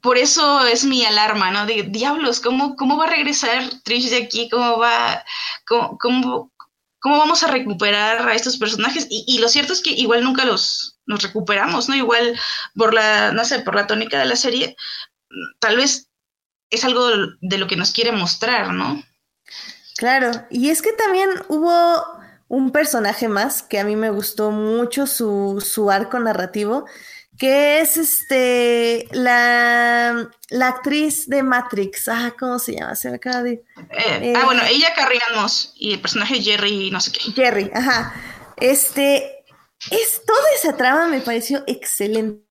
por 0.00 0.16
eso 0.18 0.64
es 0.66 0.84
mi 0.84 1.04
alarma, 1.04 1.50
¿no? 1.50 1.66
De 1.66 1.82
diablos, 1.84 2.40
¿cómo, 2.40 2.76
cómo 2.76 2.96
va 2.96 3.04
a 3.04 3.10
regresar 3.10 3.62
Trish 3.84 4.10
de 4.10 4.24
aquí? 4.24 4.48
¿Cómo 4.48 4.78
va, 4.78 5.24
cómo, 5.66 5.98
cómo, 5.98 7.18
vamos 7.18 7.42
a 7.42 7.48
recuperar 7.48 8.28
a 8.28 8.34
estos 8.34 8.56
personajes? 8.56 9.06
Y, 9.10 9.24
y, 9.26 9.38
lo 9.38 9.48
cierto 9.48 9.72
es 9.72 9.82
que 9.82 9.90
igual 9.90 10.24
nunca 10.24 10.44
los 10.44 10.98
nos 11.06 11.22
recuperamos, 11.22 11.88
¿no? 11.88 11.94
Igual 11.94 12.38
por 12.74 12.94
la, 12.94 13.32
no 13.32 13.44
sé, 13.44 13.60
por 13.60 13.74
la 13.74 13.86
tónica 13.86 14.18
de 14.18 14.26
la 14.26 14.36
serie, 14.36 14.76
tal 15.58 15.76
vez 15.76 16.08
es 16.70 16.84
algo 16.84 17.08
de 17.40 17.58
lo 17.58 17.66
que 17.66 17.76
nos 17.76 17.92
quiere 17.92 18.12
mostrar, 18.12 18.72
¿no? 18.72 19.02
Claro, 19.96 20.30
y 20.50 20.70
es 20.70 20.80
que 20.80 20.92
también 20.92 21.28
hubo 21.48 22.02
un 22.48 22.70
personaje 22.70 23.28
más 23.28 23.62
que 23.62 23.78
a 23.78 23.84
mí 23.84 23.96
me 23.96 24.10
gustó 24.10 24.50
mucho 24.50 25.06
su, 25.06 25.64
su 25.64 25.90
arco 25.90 26.18
narrativo, 26.18 26.86
que 27.38 27.80
es 27.80 27.96
este 27.96 29.08
la, 29.12 30.30
la, 30.50 30.68
actriz 30.68 31.28
de 31.28 31.42
Matrix. 31.42 32.08
Ah, 32.08 32.34
¿cómo 32.38 32.58
se 32.58 32.74
llama? 32.74 32.94
Se 32.94 33.10
me 33.10 33.16
acaba 33.16 33.42
de. 33.42 33.64
Eh, 33.90 34.32
ah, 34.36 34.44
bueno, 34.44 34.62
ella 34.68 34.94
Carrie 34.94 35.20
y 35.76 35.94
el 35.94 36.00
personaje 36.00 36.40
Jerry, 36.40 36.90
no 36.90 37.00
sé 37.00 37.12
qué. 37.12 37.32
Jerry, 37.32 37.70
ajá. 37.74 38.14
Este. 38.56 39.44
Es, 39.90 40.22
toda 40.24 40.40
esa 40.54 40.76
trama 40.76 41.08
me 41.08 41.20
pareció 41.20 41.64
excelente. 41.66 42.42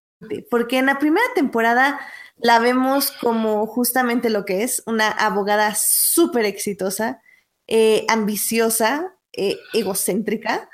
Porque 0.49 0.77
en 0.77 0.87
la 0.87 0.99
primera 0.99 1.25
temporada 1.33 1.99
la 2.37 2.59
vemos 2.59 3.11
como 3.11 3.65
justamente 3.67 4.29
lo 4.29 4.45
que 4.45 4.63
es, 4.63 4.83
una 4.85 5.09
abogada 5.09 5.73
súper 5.75 6.45
exitosa, 6.45 7.21
eh, 7.67 8.05
ambiciosa, 8.09 9.15
eh, 9.33 9.57
egocéntrica. 9.73 10.69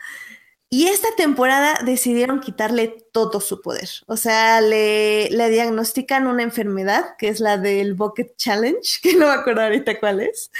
Y 0.70 0.88
esta 0.88 1.07
temporada 1.15 1.80
decidieron 1.86 2.41
quitarle 2.41 3.07
todo 3.13 3.39
su 3.39 3.61
poder. 3.61 3.89
O 4.05 4.18
sea, 4.18 4.59
le, 4.59 5.30
le, 5.30 5.49
diagnostican 5.49 6.28
una 6.28 6.43
enfermedad, 6.43 7.15
que 7.18 7.30
es 7.30 7.39
la 7.39 7.57
del 7.57 7.93
Bucket 7.93 8.36
Challenge, 8.36 8.82
que 9.01 9.13
no 9.13 9.28
me 9.28 9.34
acuerdo 9.34 9.61
ahorita 9.61 9.99
cuál 9.99 10.22
es. 10.22 10.51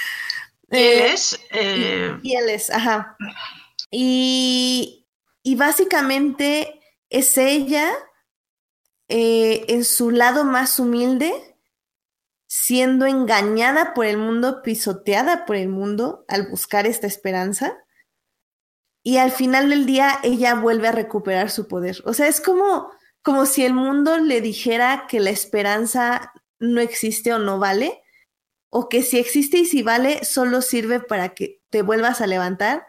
Eh, 0.70 1.12
es? 1.12 1.38
Y, 2.22 2.34
él 2.34 2.48
es, 2.48 2.70
ajá. 2.70 3.16
Y, 3.90 5.06
y 5.42 5.54
básicamente 5.56 6.80
es 7.10 7.38
ella 7.38 7.90
eh, 9.08 9.64
en 9.68 9.84
su 9.84 10.10
lado 10.10 10.44
más 10.44 10.78
humilde, 10.78 11.32
siendo 12.46 13.06
engañada 13.06 13.94
por 13.94 14.06
el 14.06 14.18
mundo, 14.18 14.62
pisoteada 14.62 15.46
por 15.46 15.56
el 15.56 15.68
mundo 15.68 16.24
al 16.28 16.48
buscar 16.48 16.86
esta 16.86 17.06
esperanza. 17.06 17.78
Y 19.08 19.16
al 19.16 19.30
final 19.32 19.70
del 19.70 19.86
día 19.86 20.18
ella 20.22 20.54
vuelve 20.54 20.88
a 20.88 20.92
recuperar 20.92 21.48
su 21.48 21.66
poder. 21.66 22.02
O 22.04 22.12
sea, 22.12 22.28
es 22.28 22.42
como, 22.42 22.90
como 23.22 23.46
si 23.46 23.64
el 23.64 23.72
mundo 23.72 24.18
le 24.18 24.42
dijera 24.42 25.06
que 25.08 25.18
la 25.18 25.30
esperanza 25.30 26.34
no 26.58 26.82
existe 26.82 27.32
o 27.32 27.38
no 27.38 27.58
vale, 27.58 28.02
o 28.68 28.90
que 28.90 29.02
si 29.02 29.18
existe 29.18 29.56
y 29.60 29.64
si 29.64 29.82
vale, 29.82 30.26
solo 30.26 30.60
sirve 30.60 31.00
para 31.00 31.30
que 31.30 31.62
te 31.70 31.80
vuelvas 31.80 32.20
a 32.20 32.26
levantar 32.26 32.86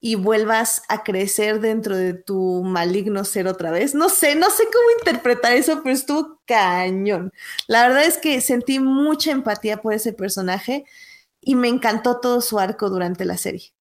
y 0.00 0.16
vuelvas 0.16 0.82
a 0.88 1.04
crecer 1.04 1.60
dentro 1.60 1.96
de 1.96 2.14
tu 2.14 2.64
maligno 2.64 3.24
ser 3.24 3.46
otra 3.46 3.70
vez. 3.70 3.94
No 3.94 4.08
sé, 4.08 4.34
no 4.34 4.50
sé 4.50 4.64
cómo 4.64 4.98
interpretar 4.98 5.52
eso, 5.52 5.80
pero 5.84 5.94
estuvo 5.94 6.42
cañón. 6.44 7.32
La 7.68 7.86
verdad 7.86 8.04
es 8.04 8.18
que 8.18 8.40
sentí 8.40 8.80
mucha 8.80 9.30
empatía 9.30 9.80
por 9.80 9.92
ese 9.94 10.12
personaje 10.12 10.86
y 11.40 11.54
me 11.54 11.68
encantó 11.68 12.18
todo 12.18 12.40
su 12.40 12.58
arco 12.58 12.90
durante 12.90 13.24
la 13.24 13.36
serie. 13.36 13.72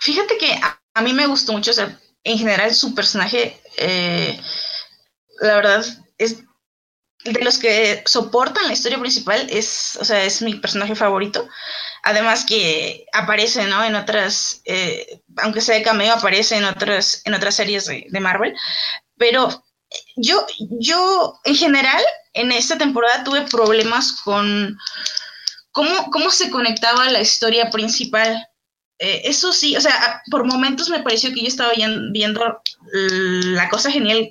Fíjate 0.00 0.38
que 0.38 0.58
a, 0.94 1.02
mí 1.02 1.12
me 1.12 1.26
gustó 1.26 1.52
mucho, 1.52 1.70
o 1.70 1.74
sea, 1.74 1.98
en 2.24 2.38
general 2.38 2.74
su 2.74 2.94
personaje, 2.94 3.60
eh, 3.76 4.40
la 5.40 5.54
verdad, 5.54 5.84
es 6.18 6.38
de 7.24 7.44
los 7.44 7.58
que 7.58 8.02
soportan 8.06 8.66
la 8.66 8.72
historia 8.72 8.98
principal, 8.98 9.46
es, 9.50 9.98
o 10.00 10.04
sea, 10.04 10.24
es 10.24 10.40
mi 10.40 10.54
personaje 10.54 10.94
favorito. 10.94 11.48
Además 12.02 12.46
que 12.46 13.04
aparece, 13.12 13.66
¿no? 13.66 13.84
En 13.84 13.94
otras, 13.94 14.62
eh, 14.64 15.20
aunque 15.36 15.60
sea 15.60 15.74
de 15.74 15.82
cameo, 15.82 16.14
aparece 16.14 16.56
en 16.56 16.64
otras, 16.64 17.20
en 17.26 17.34
otras 17.34 17.54
series 17.54 17.86
de, 17.86 18.20
Marvel. 18.20 18.54
Pero 19.18 19.64
yo, 20.16 20.46
yo, 20.78 21.38
en 21.44 21.56
general, 21.56 22.02
en 22.32 22.52
esta 22.52 22.78
temporada 22.78 23.22
tuve 23.22 23.42
problemas 23.42 24.12
con 24.24 24.78
cómo, 25.72 26.10
cómo 26.10 26.30
se 26.30 26.50
conectaba 26.50 27.10
la 27.10 27.20
historia 27.20 27.68
principal. 27.68 28.46
Eh, 29.00 29.22
eso 29.24 29.50
sí, 29.52 29.74
o 29.76 29.80
sea, 29.80 30.22
por 30.30 30.44
momentos 30.44 30.90
me 30.90 31.02
pareció 31.02 31.32
que 31.32 31.40
yo 31.40 31.48
estaba 31.48 31.72
viendo 32.12 32.62
la 32.92 33.68
cosa 33.70 33.90
genial 33.90 34.28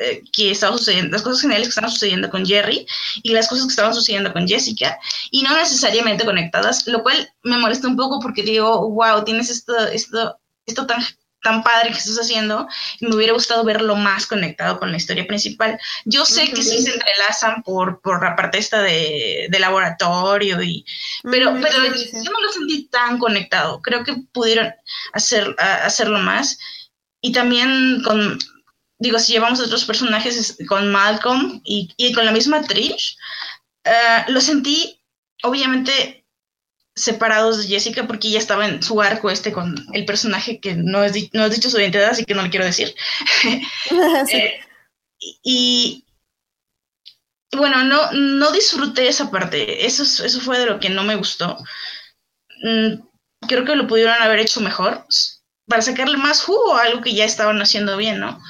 eh, 0.00 0.22
que 0.32 0.50
estaba 0.50 0.76
sucediendo, 0.76 1.12
las 1.12 1.22
cosas 1.22 1.40
geniales 1.40 1.68
que 1.68 1.70
estaban 1.70 1.90
sucediendo 1.90 2.30
con 2.30 2.44
Jerry 2.44 2.86
y 3.22 3.32
las 3.32 3.48
cosas 3.48 3.64
que 3.64 3.70
estaban 3.70 3.94
sucediendo 3.94 4.32
con 4.32 4.46
Jessica, 4.46 4.98
y 5.30 5.42
no 5.42 5.56
necesariamente 5.56 6.26
conectadas, 6.26 6.86
lo 6.86 7.02
cual 7.02 7.32
me 7.42 7.56
molesta 7.56 7.88
un 7.88 7.96
poco 7.96 8.20
porque 8.20 8.42
digo, 8.42 8.90
wow, 8.90 9.24
tienes 9.24 9.48
esto, 9.48 9.74
esto, 9.86 10.38
esto 10.66 10.86
tan, 10.86 11.02
tan 11.42 11.62
padre 11.62 11.90
que 11.90 11.98
estás 11.98 12.18
haciendo, 12.18 12.68
y 13.00 13.06
me 13.06 13.16
hubiera 13.16 13.32
gustado 13.32 13.64
verlo 13.64 13.96
más 13.96 14.26
conectado 14.26 14.78
con 14.78 14.90
la 14.90 14.96
historia 14.96 15.26
principal. 15.26 15.78
Yo 16.04 16.24
sé 16.24 16.50
que 16.52 16.62
sí 16.62 16.82
se 16.82 16.94
entrelazan 16.94 17.62
por, 17.62 18.00
por 18.00 18.22
la 18.22 18.36
parte 18.36 18.58
esta 18.58 18.82
de, 18.82 19.48
de 19.50 19.58
laboratorio, 19.58 20.62
y, 20.62 20.84
pero, 21.22 21.54
pero 21.60 21.84
yo 21.84 22.30
no 22.30 22.40
lo 22.40 22.52
sentí 22.52 22.88
tan 22.88 23.18
conectado, 23.18 23.82
creo 23.82 24.04
que 24.04 24.14
pudieron 24.32 24.72
hacer, 25.12 25.54
hacerlo 25.58 26.18
más. 26.18 26.58
Y 27.20 27.32
también 27.32 28.02
con 28.02 28.38
digo, 29.02 29.18
si 29.18 29.32
llevamos 29.32 29.60
otros 29.60 29.84
personajes 29.84 30.56
con 30.68 30.90
Malcolm 30.90 31.60
y, 31.64 32.12
con 32.14 32.24
la 32.24 32.32
misma 32.32 32.62
Trish, 32.62 33.16
eh, 33.84 34.24
lo 34.28 34.40
sentí 34.40 35.00
obviamente 35.42 36.21
separados 36.94 37.58
de 37.58 37.68
Jessica 37.68 38.06
porque 38.06 38.30
ya 38.30 38.38
estaba 38.38 38.66
en 38.66 38.82
su 38.82 39.00
arco 39.00 39.30
este 39.30 39.52
con 39.52 39.74
el 39.92 40.04
personaje 40.04 40.60
que 40.60 40.74
no, 40.74 41.02
es, 41.02 41.32
no 41.32 41.44
has 41.44 41.50
dicho 41.50 41.70
su 41.70 41.78
identidad, 41.78 42.10
así 42.10 42.24
que 42.24 42.34
no 42.34 42.42
le 42.42 42.50
quiero 42.50 42.64
decir. 42.64 42.94
Eh, 44.32 44.60
y, 45.44 46.04
bueno, 47.52 47.84
no, 47.84 48.10
no 48.12 48.50
disfruté 48.50 49.06
esa 49.06 49.30
parte. 49.30 49.86
Eso, 49.86 50.02
eso 50.02 50.40
fue 50.40 50.58
de 50.58 50.66
lo 50.66 50.80
que 50.80 50.90
no 50.90 51.04
me 51.04 51.14
gustó. 51.14 51.58
Mm, 52.64 53.02
creo 53.46 53.64
que 53.64 53.76
lo 53.76 53.86
pudieron 53.86 54.20
haber 54.20 54.40
hecho 54.40 54.60
mejor 54.60 55.06
para 55.68 55.82
sacarle 55.82 56.16
más 56.16 56.42
jugo 56.42 56.74
a 56.74 56.82
algo 56.82 57.02
que 57.02 57.14
ya 57.14 57.24
estaban 57.24 57.60
haciendo 57.60 57.96
bien, 57.96 58.20
¿no? 58.20 58.40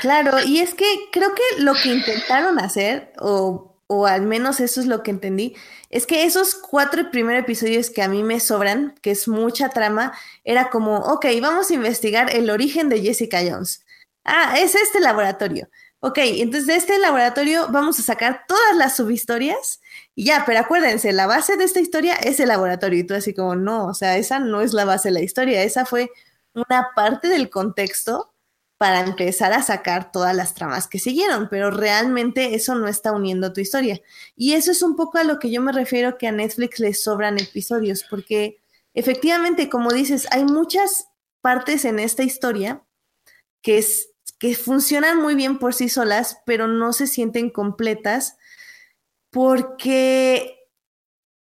Claro, 0.00 0.38
y 0.44 0.58
es 0.58 0.74
que 0.74 0.84
creo 1.10 1.34
que 1.34 1.62
lo 1.62 1.74
que 1.74 1.88
intentaron 1.88 2.58
hacer, 2.58 3.12
o, 3.18 3.75
o 3.86 4.06
al 4.06 4.22
menos 4.22 4.60
eso 4.60 4.80
es 4.80 4.86
lo 4.86 5.02
que 5.02 5.10
entendí, 5.10 5.56
es 5.90 6.06
que 6.06 6.24
esos 6.24 6.54
cuatro 6.54 7.10
primeros 7.10 7.42
episodios 7.42 7.90
que 7.90 8.02
a 8.02 8.08
mí 8.08 8.22
me 8.22 8.40
sobran, 8.40 8.94
que 9.02 9.12
es 9.12 9.28
mucha 9.28 9.68
trama, 9.68 10.12
era 10.44 10.70
como, 10.70 10.98
ok, 10.98 11.26
vamos 11.40 11.70
a 11.70 11.74
investigar 11.74 12.34
el 12.34 12.50
origen 12.50 12.88
de 12.88 13.00
Jessica 13.00 13.40
Jones. 13.48 13.84
Ah, 14.24 14.56
es 14.58 14.74
este 14.74 15.00
laboratorio. 15.00 15.68
Ok, 16.00 16.18
entonces 16.18 16.66
de 16.66 16.76
este 16.76 16.98
laboratorio 16.98 17.68
vamos 17.70 17.98
a 17.98 18.02
sacar 18.02 18.44
todas 18.46 18.76
las 18.76 18.96
subhistorias 18.96 19.80
ya, 20.16 20.44
pero 20.46 20.60
acuérdense, 20.60 21.12
la 21.12 21.26
base 21.26 21.56
de 21.56 21.64
esta 21.64 21.80
historia 21.80 22.14
es 22.14 22.40
el 22.40 22.48
laboratorio. 22.48 23.00
Y 23.00 23.04
tú 23.04 23.14
así 23.14 23.34
como, 23.34 23.54
no, 23.54 23.86
o 23.86 23.94
sea, 23.94 24.16
esa 24.16 24.38
no 24.38 24.62
es 24.62 24.72
la 24.72 24.84
base 24.84 25.08
de 25.08 25.14
la 25.14 25.22
historia, 25.22 25.62
esa 25.62 25.84
fue 25.84 26.10
una 26.54 26.88
parte 26.94 27.28
del 27.28 27.50
contexto 27.50 28.32
para 28.78 29.00
empezar 29.00 29.52
a 29.52 29.62
sacar 29.62 30.12
todas 30.12 30.34
las 30.36 30.54
tramas 30.54 30.86
que 30.86 30.98
siguieron, 30.98 31.48
pero 31.48 31.70
realmente 31.70 32.54
eso 32.54 32.74
no 32.74 32.88
está 32.88 33.12
uniendo 33.12 33.52
tu 33.52 33.60
historia. 33.60 34.02
Y 34.36 34.52
eso 34.52 34.70
es 34.70 34.82
un 34.82 34.96
poco 34.96 35.18
a 35.18 35.24
lo 35.24 35.38
que 35.38 35.50
yo 35.50 35.62
me 35.62 35.72
refiero 35.72 36.18
que 36.18 36.26
a 36.26 36.32
Netflix 36.32 36.78
le 36.78 36.92
sobran 36.92 37.38
episodios, 37.38 38.04
porque 38.08 38.60
efectivamente, 38.92 39.70
como 39.70 39.92
dices, 39.92 40.26
hay 40.30 40.44
muchas 40.44 41.08
partes 41.40 41.84
en 41.84 41.98
esta 41.98 42.22
historia 42.22 42.82
que 43.62 43.78
es 43.78 44.10
que 44.38 44.54
funcionan 44.54 45.22
muy 45.22 45.34
bien 45.34 45.58
por 45.58 45.74
sí 45.74 45.88
solas, 45.88 46.38
pero 46.44 46.66
no 46.68 46.92
se 46.92 47.06
sienten 47.06 47.48
completas 47.48 48.36
porque, 49.30 50.68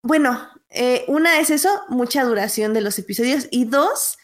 bueno, 0.02 0.50
eh, 0.70 1.04
una 1.08 1.40
es 1.40 1.50
eso, 1.50 1.70
mucha 1.90 2.24
duración 2.24 2.74
de 2.74 2.82
los 2.82 2.98
episodios, 3.00 3.48
y 3.52 3.66
dos, 3.66 4.18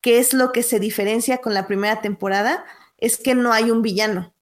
que 0.00 0.18
es 0.18 0.32
lo 0.32 0.52
que 0.52 0.62
se 0.62 0.80
diferencia 0.80 1.38
con 1.38 1.54
la 1.54 1.66
primera 1.66 2.00
temporada, 2.00 2.64
es 2.98 3.16
que 3.16 3.34
no 3.34 3.52
hay 3.52 3.70
un 3.70 3.82
villano. 3.82 4.34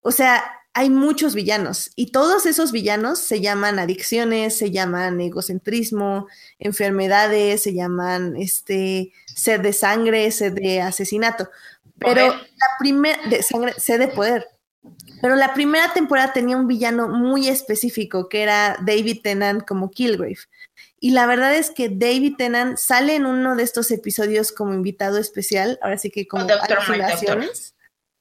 O 0.00 0.12
sea, 0.12 0.44
hay 0.74 0.90
muchos 0.90 1.36
villanos 1.36 1.92
y 1.94 2.10
todos 2.10 2.46
esos 2.46 2.72
villanos 2.72 3.20
se 3.20 3.40
llaman 3.40 3.78
adicciones, 3.78 4.58
se 4.58 4.72
llaman 4.72 5.20
egocentrismo, 5.20 6.26
enfermedades, 6.58 7.62
se 7.62 7.74
llaman 7.74 8.36
este 8.36 9.12
sed 9.26 9.60
de 9.60 9.72
sangre, 9.72 10.30
sed 10.32 10.52
de 10.52 10.82
asesinato. 10.82 11.48
Pero 11.98 12.26
la 12.26 12.66
primera, 12.80 13.18
de 13.28 13.42
sangre, 13.44 13.72
sé 13.78 13.98
de 13.98 14.08
poder. 14.08 14.48
Pero 15.24 15.36
la 15.36 15.54
primera 15.54 15.90
temporada 15.94 16.34
tenía 16.34 16.54
un 16.54 16.68
villano 16.68 17.08
muy 17.08 17.48
específico, 17.48 18.28
que 18.28 18.42
era 18.42 18.76
David 18.82 19.22
Tennant 19.22 19.64
como 19.66 19.90
Kilgrave. 19.90 20.36
Y 21.00 21.12
la 21.12 21.24
verdad 21.24 21.54
es 21.54 21.70
que 21.70 21.88
David 21.88 22.34
Tennant 22.36 22.76
sale 22.76 23.14
en 23.14 23.24
uno 23.24 23.56
de 23.56 23.62
estos 23.62 23.90
episodios 23.90 24.52
como 24.52 24.74
invitado 24.74 25.16
especial, 25.16 25.78
ahora 25.80 25.96
sí 25.96 26.10
que 26.10 26.28
como 26.28 26.46
alucinaciones. 26.46 27.74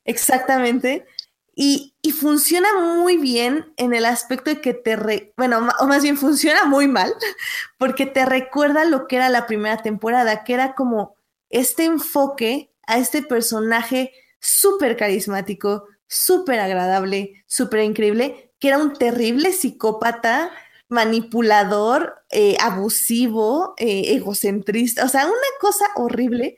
Exactamente. 0.06 1.06
Y, 1.54 1.94
y, 2.02 2.14
funciona 2.14 2.70
muy 2.80 3.18
bien 3.18 3.74
en 3.76 3.94
el 3.94 4.06
aspecto 4.06 4.52
de 4.52 4.62
que 4.62 4.74
te, 4.74 4.96
re, 4.96 5.34
bueno, 5.36 5.68
o 5.82 5.88
más 5.88 6.04
bien 6.04 6.16
funciona 6.16 6.64
muy 6.64 6.88
mal, 6.88 7.14
porque 7.78 8.06
te 8.06 8.24
recuerda 8.26 8.86
lo 8.86 9.10
que 9.10 9.18
era 9.18 9.28
la 9.28 9.46
primera 9.46 9.82
temporada, 9.82 10.46
que 10.46 10.54
era 10.54 10.74
como 10.74 11.18
este 11.50 11.84
enfoque 11.84 12.72
a 12.88 12.98
este 12.98 13.24
personaje 13.24 14.14
súper 14.40 14.96
carismático, 14.96 15.90
súper 16.08 16.60
agradable, 16.60 17.44
súper 17.48 17.82
increíble, 17.84 18.52
que 18.60 18.70
era 18.70 18.78
un 18.78 18.94
terrible 18.94 19.52
psicópata, 19.52 20.52
manipulador, 20.90 22.24
eh, 22.30 22.56
abusivo, 22.62 23.74
eh, 23.78 24.14
egocentrista, 24.16 25.06
o 25.06 25.10
sea, 25.10 25.26
una 25.26 25.36
cosa 25.60 25.86
horrible. 25.96 26.58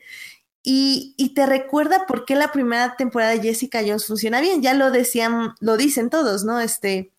Y, 0.64 1.14
y, 1.18 1.36
te 1.36 1.46
recuerda 1.46 2.08
por 2.08 2.26
qué 2.26 2.36
la 2.36 2.52
primera 2.52 2.96
temporada 2.98 3.32
de 3.32 3.42
Jessica 3.42 3.82
Jones 3.86 4.08
funciona 4.08 4.42
bien. 4.42 4.64
Ya 4.64 4.74
lo 4.74 4.90
decían, 4.90 5.54
lo 5.60 5.78
dicen 5.78 6.10
todos, 6.10 6.44
¿no? 6.44 6.60
Este, 6.60 7.12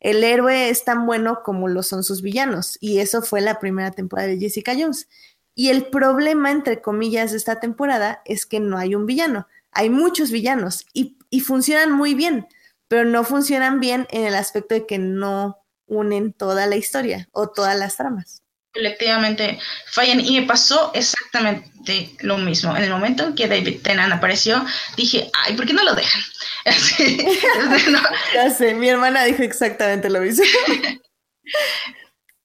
el 0.00 0.22
héroe 0.24 0.68
es 0.70 0.84
tan 0.84 1.06
bueno 1.06 1.42
como 1.42 1.68
lo 1.68 1.82
son 1.82 2.02
sus 2.02 2.22
villanos. 2.22 2.78
Y 2.80 2.98
eso 2.98 3.22
fue 3.22 3.40
la 3.40 3.58
primera 3.58 3.90
temporada 3.90 4.28
de 4.28 4.38
Jessica 4.38 4.74
Jones. 4.78 5.08
Y 5.54 5.70
el 5.70 5.86
problema, 5.86 6.50
entre 6.50 6.82
comillas, 6.82 7.30
de 7.30 7.38
esta 7.38 7.60
temporada 7.60 8.22
es 8.24 8.46
que 8.46 8.60
no 8.60 8.76
hay 8.76 8.94
un 8.94 9.06
villano. 9.06 9.46
Hay 9.74 9.90
muchos 9.90 10.30
villanos 10.30 10.86
y, 10.92 11.16
funcionan 11.40 11.90
muy 11.90 12.14
bien, 12.14 12.46
pero 12.88 13.04
no 13.04 13.24
funcionan 13.24 13.80
bien 13.80 14.06
en 14.10 14.24
el 14.24 14.34
aspecto 14.36 14.74
de 14.74 14.86
que 14.86 14.98
no 14.98 15.58
unen 15.86 16.32
toda 16.32 16.66
la 16.66 16.76
historia 16.76 17.28
o 17.32 17.50
todas 17.50 17.76
las 17.76 17.96
tramas. 17.96 18.42
Colectivamente 18.72 19.58
fallan 19.86 20.20
y 20.20 20.40
me 20.40 20.46
pasó 20.46 20.92
exactamente 20.94 22.16
lo 22.20 22.38
mismo. 22.38 22.76
En 22.76 22.84
el 22.84 22.90
momento 22.90 23.24
en 23.24 23.34
que 23.34 23.48
David 23.48 23.82
Tennant 23.82 24.12
apareció, 24.12 24.64
dije, 24.96 25.30
ay, 25.44 25.54
¿por 25.54 25.66
qué 25.66 25.72
no 25.72 25.84
lo 25.84 25.94
dejan? 25.94 26.22
Ya 28.34 28.50
sé, 28.50 28.74
mi 28.74 28.88
hermana 28.88 29.24
dijo 29.24 29.42
exactamente 29.42 30.08
lo 30.08 30.20
mismo. 30.20 30.44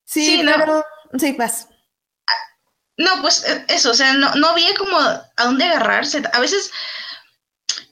sí, 0.06 0.44
pero... 0.44 0.84
Sí, 1.18 1.36
vas. 1.38 1.68
No, 3.00 3.22
pues 3.22 3.46
eh, 3.48 3.66
eso, 3.70 3.92
o 3.92 3.94
sea, 3.94 4.14
no, 4.14 4.36
no 4.36 4.50
había 4.50 4.74
como 4.76 5.00
a 5.00 5.26
dónde 5.38 5.64
agarrarse. 5.64 6.22
A 6.34 6.40
veces, 6.40 6.70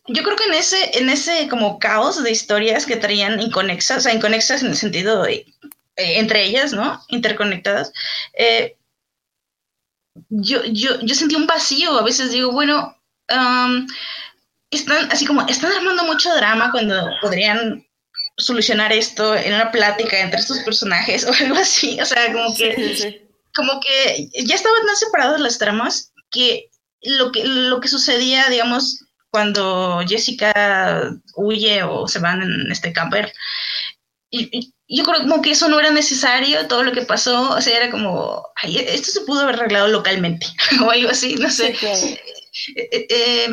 yo 0.07 0.23
creo 0.23 0.35
que 0.35 0.45
en 0.45 0.53
ese, 0.53 0.97
en 0.97 1.09
ese 1.09 1.47
como 1.49 1.79
caos 1.79 2.23
de 2.23 2.31
historias 2.31 2.85
que 2.85 2.95
traían 2.95 3.41
inconexas, 3.41 3.97
o 3.97 4.01
sea, 4.01 4.13
inconexas 4.13 4.61
en 4.61 4.69
el 4.69 4.77
sentido 4.77 5.23
de, 5.23 5.45
eh, 5.95 6.19
entre 6.19 6.45
ellas, 6.45 6.73
¿no? 6.73 7.01
Interconectadas, 7.09 7.91
eh, 8.33 8.77
yo, 10.29 10.63
yo, 10.65 10.99
yo 11.01 11.15
sentí 11.15 11.35
un 11.35 11.47
vacío. 11.47 11.97
A 11.97 12.03
veces 12.03 12.31
digo, 12.31 12.51
bueno, 12.51 12.97
están 14.71 15.11
así 15.11 15.25
como, 15.25 15.41
están 15.47 15.71
armando 15.71 16.03
mucho 16.03 16.33
drama 16.35 16.71
cuando 16.71 17.09
podrían 17.21 17.85
solucionar 18.37 18.93
esto 18.93 19.35
en 19.35 19.53
una 19.53 19.71
plática 19.71 20.19
entre 20.19 20.39
estos 20.39 20.59
personajes 20.59 21.25
o 21.27 21.33
algo 21.33 21.55
así. 21.55 21.99
O 21.99 22.05
sea, 22.05 22.31
como 22.31 22.55
que 22.55 23.27
como 23.55 23.79
que 23.79 24.29
ya 24.45 24.53
estaban 24.55 24.85
tan 24.85 24.95
separadas 24.95 25.41
las 25.41 25.57
tramas 25.57 26.13
que 26.29 26.69
lo 27.01 27.31
que, 27.31 27.43
lo 27.43 27.79
que 27.79 27.87
sucedía, 27.87 28.47
digamos, 28.49 29.03
cuando 29.29 30.01
Jessica 30.07 31.11
huye 31.35 31.83
o 31.83 32.07
se 32.07 32.19
van 32.19 32.41
en 32.41 32.71
este 32.71 32.93
camper, 32.93 33.33
y, 34.29 34.73
yo 34.89 35.03
creo 35.03 35.21
como 35.21 35.41
que 35.41 35.51
eso 35.51 35.67
no 35.67 35.79
era 35.79 35.91
necesario, 35.91 36.67
todo 36.67 36.83
lo 36.83 36.93
que 36.93 37.01
pasó, 37.01 37.51
o 37.51 37.61
sea, 37.61 37.75
era 37.77 37.91
como, 37.91 38.43
ay, 38.55 38.77
esto 38.77 39.11
se 39.11 39.21
pudo 39.21 39.41
haber 39.41 39.55
arreglado 39.55 39.89
localmente, 39.89 40.47
o 40.83 40.89
algo 40.89 41.09
así, 41.09 41.35
no 41.35 41.49
sé. 41.49 41.75
Eh, 42.75 42.89
eh, 42.91 43.07
eh, 43.09 43.49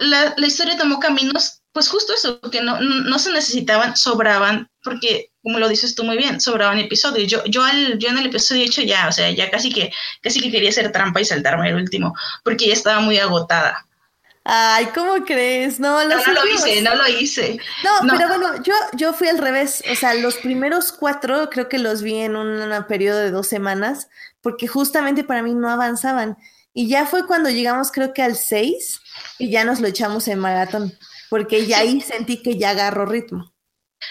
la, 0.00 0.34
la, 0.36 0.46
historia 0.46 0.78
tomó 0.78 1.00
caminos, 1.00 1.62
pues 1.72 1.88
justo 1.88 2.14
eso, 2.14 2.40
que 2.40 2.62
no, 2.62 2.80
no 2.80 3.18
se 3.18 3.32
necesitaban, 3.32 3.96
sobraban, 3.96 4.70
porque 4.82 5.32
como 5.42 5.58
lo 5.58 5.68
dices 5.68 5.94
tú 5.94 6.04
muy 6.04 6.16
bien, 6.16 6.40
sobraban 6.40 6.78
episodios. 6.78 7.30
Yo, 7.30 7.44
yo, 7.46 7.62
al, 7.62 7.98
yo 7.98 8.08
en 8.08 8.18
el 8.18 8.26
episodio 8.26 8.64
hecho 8.64 8.82
ya, 8.82 9.08
o 9.08 9.12
sea, 9.12 9.30
ya 9.30 9.50
casi 9.50 9.72
que, 9.72 9.90
casi 10.22 10.40
que 10.40 10.50
quería 10.50 10.70
hacer 10.70 10.92
trampa 10.92 11.20
y 11.20 11.24
saltarme 11.24 11.68
el 11.68 11.76
último, 11.76 12.14
porque 12.44 12.68
ya 12.68 12.72
estaba 12.72 13.00
muy 13.00 13.18
agotada. 13.18 13.87
Ay, 14.50 14.86
¿cómo 14.94 15.26
crees? 15.26 15.78
No, 15.78 16.02
no, 16.04 16.16
lo 16.16 16.46
hice, 16.46 16.80
no 16.80 16.94
lo 16.94 17.06
hice. 17.06 17.58
No, 17.84 18.08
pero 18.16 18.28
bueno, 18.28 18.62
yo, 18.62 18.72
yo 18.94 19.12
fui 19.12 19.28
al 19.28 19.36
revés. 19.36 19.84
O 19.92 19.94
sea, 19.94 20.14
los 20.14 20.36
primeros 20.36 20.90
cuatro 20.90 21.50
creo 21.50 21.68
que 21.68 21.76
los 21.76 22.00
vi 22.00 22.14
en 22.14 22.34
un 22.34 22.70
periodo 22.88 23.18
de 23.18 23.30
dos 23.30 23.46
semanas, 23.46 24.08
porque 24.40 24.66
justamente 24.66 25.22
para 25.22 25.42
mí 25.42 25.52
no 25.52 25.68
avanzaban. 25.68 26.38
Y 26.72 26.88
ya 26.88 27.04
fue 27.04 27.26
cuando 27.26 27.50
llegamos, 27.50 27.92
creo 27.92 28.14
que 28.14 28.22
al 28.22 28.36
seis, 28.36 29.02
y 29.38 29.50
ya 29.50 29.64
nos 29.64 29.80
lo 29.80 29.88
echamos 29.88 30.26
en 30.28 30.38
maratón, 30.38 30.98
porque 31.28 31.66
ya 31.66 31.80
ahí 31.80 32.00
sentí 32.00 32.42
que 32.42 32.56
ya 32.56 32.70
agarró 32.70 33.04
ritmo. 33.04 33.52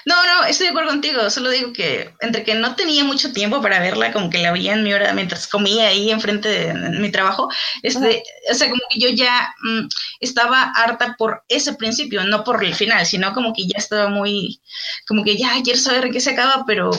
No, 0.05 0.15
no, 0.25 0.45
estoy 0.45 0.67
de 0.67 0.71
acuerdo 0.71 0.91
contigo. 0.91 1.29
Solo 1.29 1.49
digo 1.49 1.73
que 1.73 2.13
entre 2.21 2.43
que 2.43 2.55
no 2.55 2.75
tenía 2.75 3.03
mucho 3.03 3.31
tiempo 3.33 3.61
para 3.61 3.79
verla, 3.79 4.11
como 4.11 4.29
que 4.29 4.39
la 4.39 4.51
veía 4.51 4.73
en 4.73 4.83
mi 4.83 4.93
hora 4.93 5.13
mientras 5.13 5.47
comía 5.47 5.87
ahí 5.87 6.11
enfrente 6.11 6.49
de, 6.49 6.73
mi 6.99 7.11
trabajo, 7.11 7.49
este, 7.83 8.23
o 8.51 8.53
sea, 8.53 8.69
como 8.69 8.81
que 8.89 8.99
yo 8.99 9.09
ya 9.09 9.53
mm, 9.61 9.87
estaba 10.19 10.71
harta 10.75 11.15
por 11.17 11.43
ese 11.47 11.73
principio, 11.73 12.23
no 12.23 12.43
por 12.43 12.63
el 12.63 12.75
final, 12.75 13.05
sino 13.05 13.33
como 13.33 13.53
que 13.53 13.67
ya 13.67 13.77
estaba 13.77 14.09
muy, 14.09 14.61
como 15.07 15.23
que 15.23 15.37
ya 15.37 15.61
quiero 15.63 15.79
saber 15.79 16.05
en 16.05 16.13
qué 16.13 16.19
se 16.19 16.31
acaba, 16.31 16.63
pero 16.65 16.91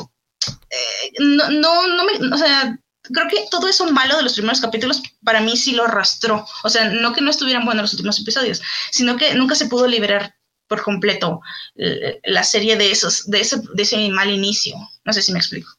eh, 0.71 1.13
no, 1.21 1.51
no, 1.51 1.87
no 1.87 2.05
me, 2.05 2.35
o 2.35 2.39
sea, 2.39 2.79
creo 3.13 3.29
que 3.29 3.47
todo 3.51 3.69
eso 3.69 3.91
malo 3.91 4.17
de 4.17 4.23
los 4.23 4.35
primeros 4.35 4.61
capítulos 4.61 5.03
para 5.25 5.41
mí 5.41 5.57
sí 5.57 5.73
lo 5.73 5.85
arrastró. 5.85 6.47
O 6.63 6.71
sea, 6.71 6.89
no 6.89 7.13
que 7.13 7.21
no 7.21 7.31
estuvieran 7.31 7.65
buenos 7.65 7.83
los 7.83 7.93
últimos 7.95 8.21
episodios, 8.21 8.61
sino 8.91 9.17
que 9.17 9.35
nunca 9.35 9.55
se 9.55 9.67
pudo 9.67 9.87
liberar 9.87 10.35
por 10.69 10.83
completo 10.83 11.41
eh, 11.77 12.21
la 12.25 12.45
serie 12.45 12.77
de 12.77 12.91
esos, 12.91 13.29
de 13.29 13.41
ese, 13.41 13.61
de 13.75 13.83
ese 13.83 14.09
mal 14.11 14.31
inicio. 14.31 14.77
No 15.05 15.13
sé 15.13 15.23
si 15.23 15.33
me 15.33 15.39
explico. 15.39 15.71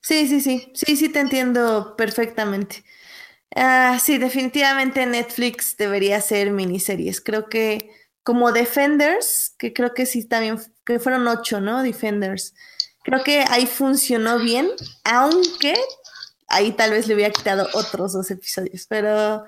Sí, 0.00 0.28
sí, 0.28 0.40
sí, 0.40 0.70
sí, 0.74 0.96
sí 0.96 1.08
te 1.08 1.20
entiendo 1.20 1.94
perfectamente. 1.96 2.84
Ah, 3.54 3.98
sí, 4.02 4.18
definitivamente 4.18 5.04
Netflix 5.06 5.76
debería 5.76 6.18
hacer 6.18 6.50
miniseries. 6.50 7.20
Creo 7.20 7.48
que 7.48 7.90
como 8.22 8.52
Defenders, 8.52 9.54
que 9.58 9.72
creo 9.72 9.94
que 9.94 10.06
sí 10.06 10.24
también, 10.24 10.60
que 10.84 10.98
fueron 10.98 11.26
ocho, 11.26 11.60
¿no? 11.60 11.82
Defenders. 11.82 12.54
Creo 13.02 13.24
que 13.24 13.44
ahí 13.48 13.66
funcionó 13.66 14.38
bien, 14.38 14.68
aunque 15.04 15.74
ahí 16.48 16.72
tal 16.72 16.90
vez 16.90 17.06
le 17.06 17.14
hubiera 17.14 17.32
quitado 17.32 17.68
otros 17.72 18.12
dos 18.12 18.30
episodios, 18.30 18.86
pero 18.86 19.44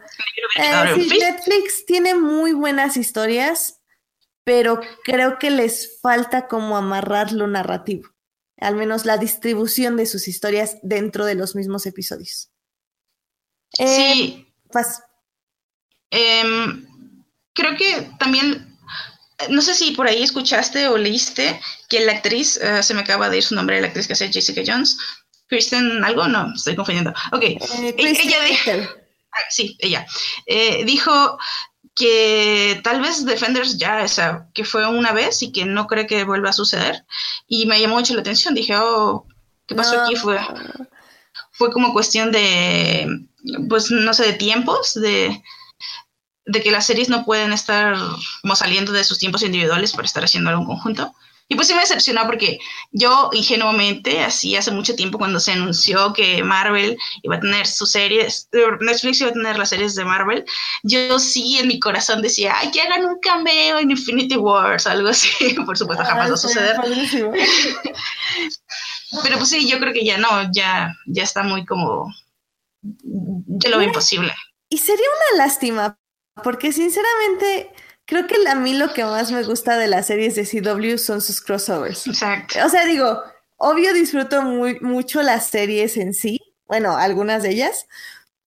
eh, 0.56 0.94
sí, 0.94 1.18
Netflix 1.18 1.84
tiene 1.86 2.14
muy 2.14 2.52
buenas 2.52 2.96
historias, 2.96 3.79
pero 4.50 4.80
creo 5.04 5.38
que 5.38 5.48
les 5.48 6.00
falta 6.02 6.48
como 6.48 6.76
amarrar 6.76 7.30
lo 7.30 7.46
narrativo, 7.46 8.08
al 8.56 8.74
menos 8.74 9.04
la 9.04 9.16
distribución 9.16 9.96
de 9.96 10.06
sus 10.06 10.26
historias 10.26 10.78
dentro 10.82 11.24
de 11.24 11.36
los 11.36 11.54
mismos 11.54 11.86
episodios. 11.86 12.50
sí. 13.78 14.52
Eh, 16.10 16.42
creo 17.52 17.76
que 17.76 18.10
también, 18.18 18.76
no 19.50 19.62
sé 19.62 19.72
si 19.74 19.92
por 19.92 20.08
ahí 20.08 20.24
escuchaste 20.24 20.88
o 20.88 20.98
leíste 20.98 21.60
que 21.88 22.00
la 22.00 22.14
actriz, 22.14 22.56
eh, 22.56 22.82
se 22.82 22.92
me 22.94 23.02
acaba 23.02 23.30
de 23.30 23.36
ir 23.36 23.44
su 23.44 23.54
nombre, 23.54 23.80
la 23.80 23.86
actriz 23.86 24.08
que 24.08 24.14
hace 24.14 24.32
Jessica 24.32 24.62
Jones, 24.66 24.98
Kristen 25.46 26.02
algo, 26.02 26.26
no, 26.26 26.52
estoy 26.56 26.74
confundiendo. 26.74 27.12
Ok, 27.30 27.44
eh, 27.44 27.94
ella 27.96 28.42
dijo, 28.42 28.70
ah, 29.32 29.44
sí, 29.48 29.76
ella 29.78 30.04
eh, 30.46 30.84
dijo 30.84 31.38
que 31.94 32.80
tal 32.84 33.00
vez 33.00 33.24
Defenders 33.24 33.76
ya, 33.76 34.02
o 34.04 34.08
sea, 34.08 34.46
que 34.54 34.64
fue 34.64 34.86
una 34.86 35.12
vez 35.12 35.42
y 35.42 35.52
que 35.52 35.64
no 35.64 35.86
cree 35.86 36.06
que 36.06 36.24
vuelva 36.24 36.50
a 36.50 36.54
suceder. 36.54 37.04
Y 37.46 37.66
me 37.66 37.80
llamó 37.80 37.96
mucho 37.96 38.14
la 38.14 38.20
atención, 38.20 38.54
dije, 38.54 38.74
oh, 38.76 39.26
¿qué 39.66 39.74
pasó 39.74 40.00
aquí? 40.00 40.16
Fue, 40.16 40.38
fue 41.52 41.70
como 41.70 41.92
cuestión 41.92 42.32
de, 42.32 43.26
pues, 43.68 43.90
no 43.90 44.14
sé, 44.14 44.24
de 44.24 44.32
tiempos, 44.34 44.94
de, 44.94 45.42
de 46.46 46.62
que 46.62 46.70
las 46.70 46.86
series 46.86 47.08
no 47.08 47.24
pueden 47.24 47.52
estar 47.52 47.96
como 48.42 48.56
saliendo 48.56 48.92
de 48.92 49.04
sus 49.04 49.18
tiempos 49.18 49.42
individuales 49.42 49.92
para 49.92 50.06
estar 50.06 50.24
haciendo 50.24 50.50
algo 50.50 50.62
en 50.62 50.68
conjunto. 50.68 51.14
Y 51.52 51.56
pues 51.56 51.66
sí 51.66 51.74
me 51.74 51.80
decepcionó 51.80 52.26
porque 52.26 52.60
yo 52.92 53.28
ingenuamente, 53.32 54.20
así 54.20 54.54
hace 54.54 54.70
mucho 54.70 54.94
tiempo 54.94 55.18
cuando 55.18 55.40
se 55.40 55.50
anunció 55.50 56.12
que 56.12 56.44
Marvel 56.44 56.96
iba 57.24 57.36
a 57.36 57.40
tener 57.40 57.66
sus 57.66 57.90
series, 57.90 58.48
Netflix 58.80 59.20
iba 59.20 59.30
a 59.30 59.32
tener 59.32 59.58
las 59.58 59.70
series 59.70 59.96
de 59.96 60.04
Marvel, 60.04 60.44
yo 60.84 61.18
sí 61.18 61.58
en 61.58 61.66
mi 61.66 61.80
corazón 61.80 62.22
decía, 62.22 62.54
ay, 62.56 62.70
que 62.70 62.80
hagan 62.80 63.04
un 63.04 63.18
cameo 63.18 63.80
en 63.80 63.90
Infinity 63.90 64.36
Wars, 64.36 64.86
algo 64.86 65.08
así. 65.08 65.28
Por 65.66 65.76
supuesto, 65.76 66.04
jamás 66.04 66.30
va 66.30 66.34
a 66.34 66.36
suceder. 66.36 66.76
Pero 69.24 69.38
pues 69.38 69.48
sí, 69.48 69.68
yo 69.68 69.80
creo 69.80 69.92
que 69.92 70.04
ya 70.04 70.18
no, 70.18 70.52
ya, 70.52 70.94
ya 71.06 71.24
está 71.24 71.42
muy 71.42 71.66
como, 71.66 72.14
ya 72.82 73.70
lo 73.70 73.78
veo 73.78 73.88
imposible. 73.88 74.32
Y 74.68 74.78
sería 74.78 75.06
una 75.32 75.44
lástima, 75.44 75.98
porque 76.44 76.72
sinceramente 76.72 77.72
Creo 78.10 78.26
que 78.26 78.34
a 78.48 78.56
mí 78.56 78.74
lo 78.74 78.92
que 78.92 79.04
más 79.04 79.30
me 79.30 79.44
gusta 79.44 79.78
de 79.78 79.86
las 79.86 80.08
series 80.08 80.34
de 80.34 80.44
CW 80.44 80.98
son 80.98 81.20
sus 81.20 81.40
crossovers. 81.40 82.08
Exacto. 82.08 82.58
O 82.66 82.68
sea, 82.68 82.84
digo, 82.84 83.22
obvio 83.56 83.94
disfruto 83.94 84.42
muy, 84.42 84.80
mucho 84.80 85.22
las 85.22 85.46
series 85.46 85.96
en 85.96 86.12
sí, 86.12 86.40
bueno, 86.66 86.96
algunas 86.96 87.44
de 87.44 87.50
ellas, 87.50 87.86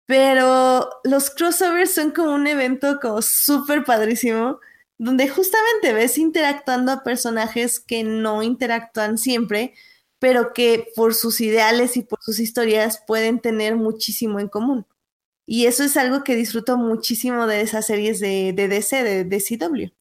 pero 0.06 0.90
los 1.06 1.30
crossovers 1.30 1.94
son 1.94 2.12
como 2.12 2.34
un 2.34 2.46
evento 2.46 3.00
como 3.02 3.22
súper 3.22 3.86
padrísimo, 3.86 4.60
donde 4.98 5.30
justamente 5.30 5.94
ves 5.94 6.18
interactuando 6.18 6.92
a 6.92 7.04
personajes 7.06 7.80
que 7.80 8.04
no 8.04 8.44
interactúan 8.44 9.18
siempre, 9.18 9.74
pero 10.20 10.52
que 10.52 10.92
por 10.94 11.14
sus 11.14 11.40
ideales 11.40 11.96
y 11.96 12.02
por 12.02 12.22
sus 12.22 12.42
historias 12.42 13.02
pueden 13.08 13.40
tener 13.40 13.78
muchísimo 13.78 14.42
en 14.42 14.50
común. 14.50 14.86
Y 15.46 15.66
eso 15.66 15.84
es 15.84 15.98
algo 15.98 16.24
que 16.24 16.36
disfruto 16.36 16.78
muchísimo 16.78 17.48
de 17.48 17.62
esas 17.62 17.86
series 17.86 18.20
de, 18.20 18.54
de 18.54 18.68
DC, 18.68 19.04
de, 19.04 19.24
de, 19.26 19.38
CW. 19.40 19.94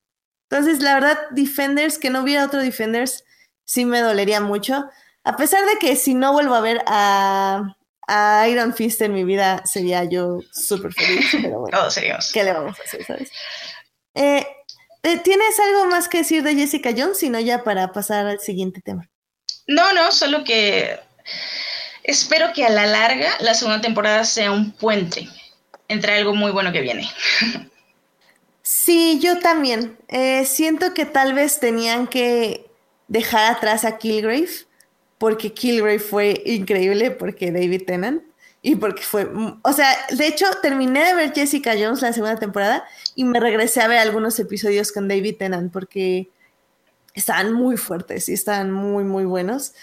Entonces, 0.48 0.82
la 0.82 0.94
verdad, 0.94 1.18
Defenders, 1.30 1.98
que 1.98 2.10
no 2.10 2.22
hubiera 2.22 2.44
otro 2.44 2.60
Defenders, 2.60 3.24
sí 3.64 3.84
me 3.84 4.00
dolería 4.00 4.40
mucho. 4.40 4.84
A 5.24 5.36
pesar 5.36 5.64
de 5.66 5.78
que 5.78 5.96
si 5.96 6.14
no 6.14 6.32
vuelvo 6.32 6.54
a 6.54 6.60
ver 6.60 6.82
a, 6.86 7.76
a 8.06 8.48
Iron 8.48 8.74
Fist 8.74 9.00
en 9.02 9.14
mi 9.14 9.24
vida, 9.24 9.62
sería 9.64 10.04
yo 10.04 10.40
súper 10.52 10.92
feliz. 10.92 11.26
Pero 11.32 11.60
bueno, 11.60 11.78
Todos 11.78 11.94
seríamos. 11.94 12.30
¿qué 12.32 12.44
le 12.44 12.52
vamos 12.52 12.78
a 12.78 12.82
hacer, 12.82 13.04
sabes? 13.04 13.30
Eh, 14.14 14.46
eh, 15.02 15.18
¿Tienes 15.18 15.58
algo 15.58 15.86
más 15.86 16.08
que 16.08 16.18
decir 16.18 16.42
de 16.42 16.54
Jessica 16.54 16.90
Jones? 16.96 17.18
Sino 17.18 17.40
ya 17.40 17.64
para 17.64 17.92
pasar 17.92 18.26
al 18.26 18.40
siguiente 18.40 18.80
tema. 18.80 19.08
No, 19.66 19.92
no, 19.92 20.12
solo 20.12 20.44
que 20.44 20.98
Espero 22.04 22.52
que 22.52 22.64
a 22.64 22.70
la 22.70 22.86
larga 22.86 23.30
la 23.40 23.54
segunda 23.54 23.80
temporada 23.80 24.24
sea 24.24 24.50
un 24.50 24.72
puente 24.72 25.28
entre 25.88 26.14
algo 26.14 26.34
muy 26.34 26.50
bueno 26.50 26.72
que 26.72 26.80
viene. 26.80 27.08
Sí, 28.62 29.18
yo 29.20 29.38
también. 29.38 29.96
Eh, 30.08 30.44
siento 30.44 30.94
que 30.94 31.04
tal 31.04 31.34
vez 31.34 31.60
tenían 31.60 32.06
que 32.06 32.66
dejar 33.08 33.52
atrás 33.52 33.84
a 33.84 33.98
Kilgrave, 33.98 34.48
porque 35.18 35.52
Kilgrave 35.52 35.98
fue 35.98 36.42
increíble, 36.46 37.10
porque 37.10 37.52
David 37.52 37.82
Tennant, 37.86 38.22
y 38.62 38.76
porque 38.76 39.02
fue, 39.02 39.28
o 39.62 39.72
sea, 39.72 39.88
de 40.16 40.28
hecho 40.28 40.46
terminé 40.62 41.04
de 41.04 41.14
ver 41.14 41.34
Jessica 41.34 41.72
Jones 41.72 42.00
la 42.00 42.12
segunda 42.12 42.38
temporada 42.38 42.84
y 43.16 43.24
me 43.24 43.40
regresé 43.40 43.80
a 43.80 43.88
ver 43.88 43.98
algunos 43.98 44.38
episodios 44.38 44.92
con 44.92 45.08
David 45.08 45.36
Tennant, 45.36 45.72
porque 45.72 46.28
estaban 47.14 47.52
muy 47.52 47.76
fuertes 47.76 48.28
y 48.28 48.32
estaban 48.32 48.70
muy, 48.70 49.02
muy 49.02 49.24
buenos. 49.24 49.74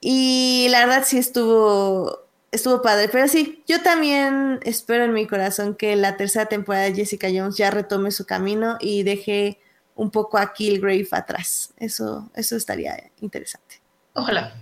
Y 0.00 0.68
la 0.70 0.86
verdad 0.86 1.04
sí 1.06 1.18
estuvo, 1.18 2.20
estuvo 2.50 2.82
padre. 2.82 3.08
Pero 3.08 3.28
sí, 3.28 3.62
yo 3.66 3.82
también 3.82 4.60
espero 4.62 5.04
en 5.04 5.12
mi 5.12 5.26
corazón 5.26 5.74
que 5.74 5.94
la 5.96 6.16
tercera 6.16 6.46
temporada 6.46 6.84
de 6.84 6.94
Jessica 6.94 7.28
Jones 7.32 7.56
ya 7.56 7.70
retome 7.70 8.10
su 8.10 8.24
camino 8.24 8.76
y 8.80 9.02
deje 9.02 9.60
un 9.94 10.10
poco 10.10 10.38
a 10.38 10.52
Killgrave 10.54 11.06
atrás. 11.12 11.74
Eso, 11.76 12.30
eso 12.34 12.56
estaría 12.56 13.10
interesante. 13.20 13.80
Ojalá. 14.14 14.54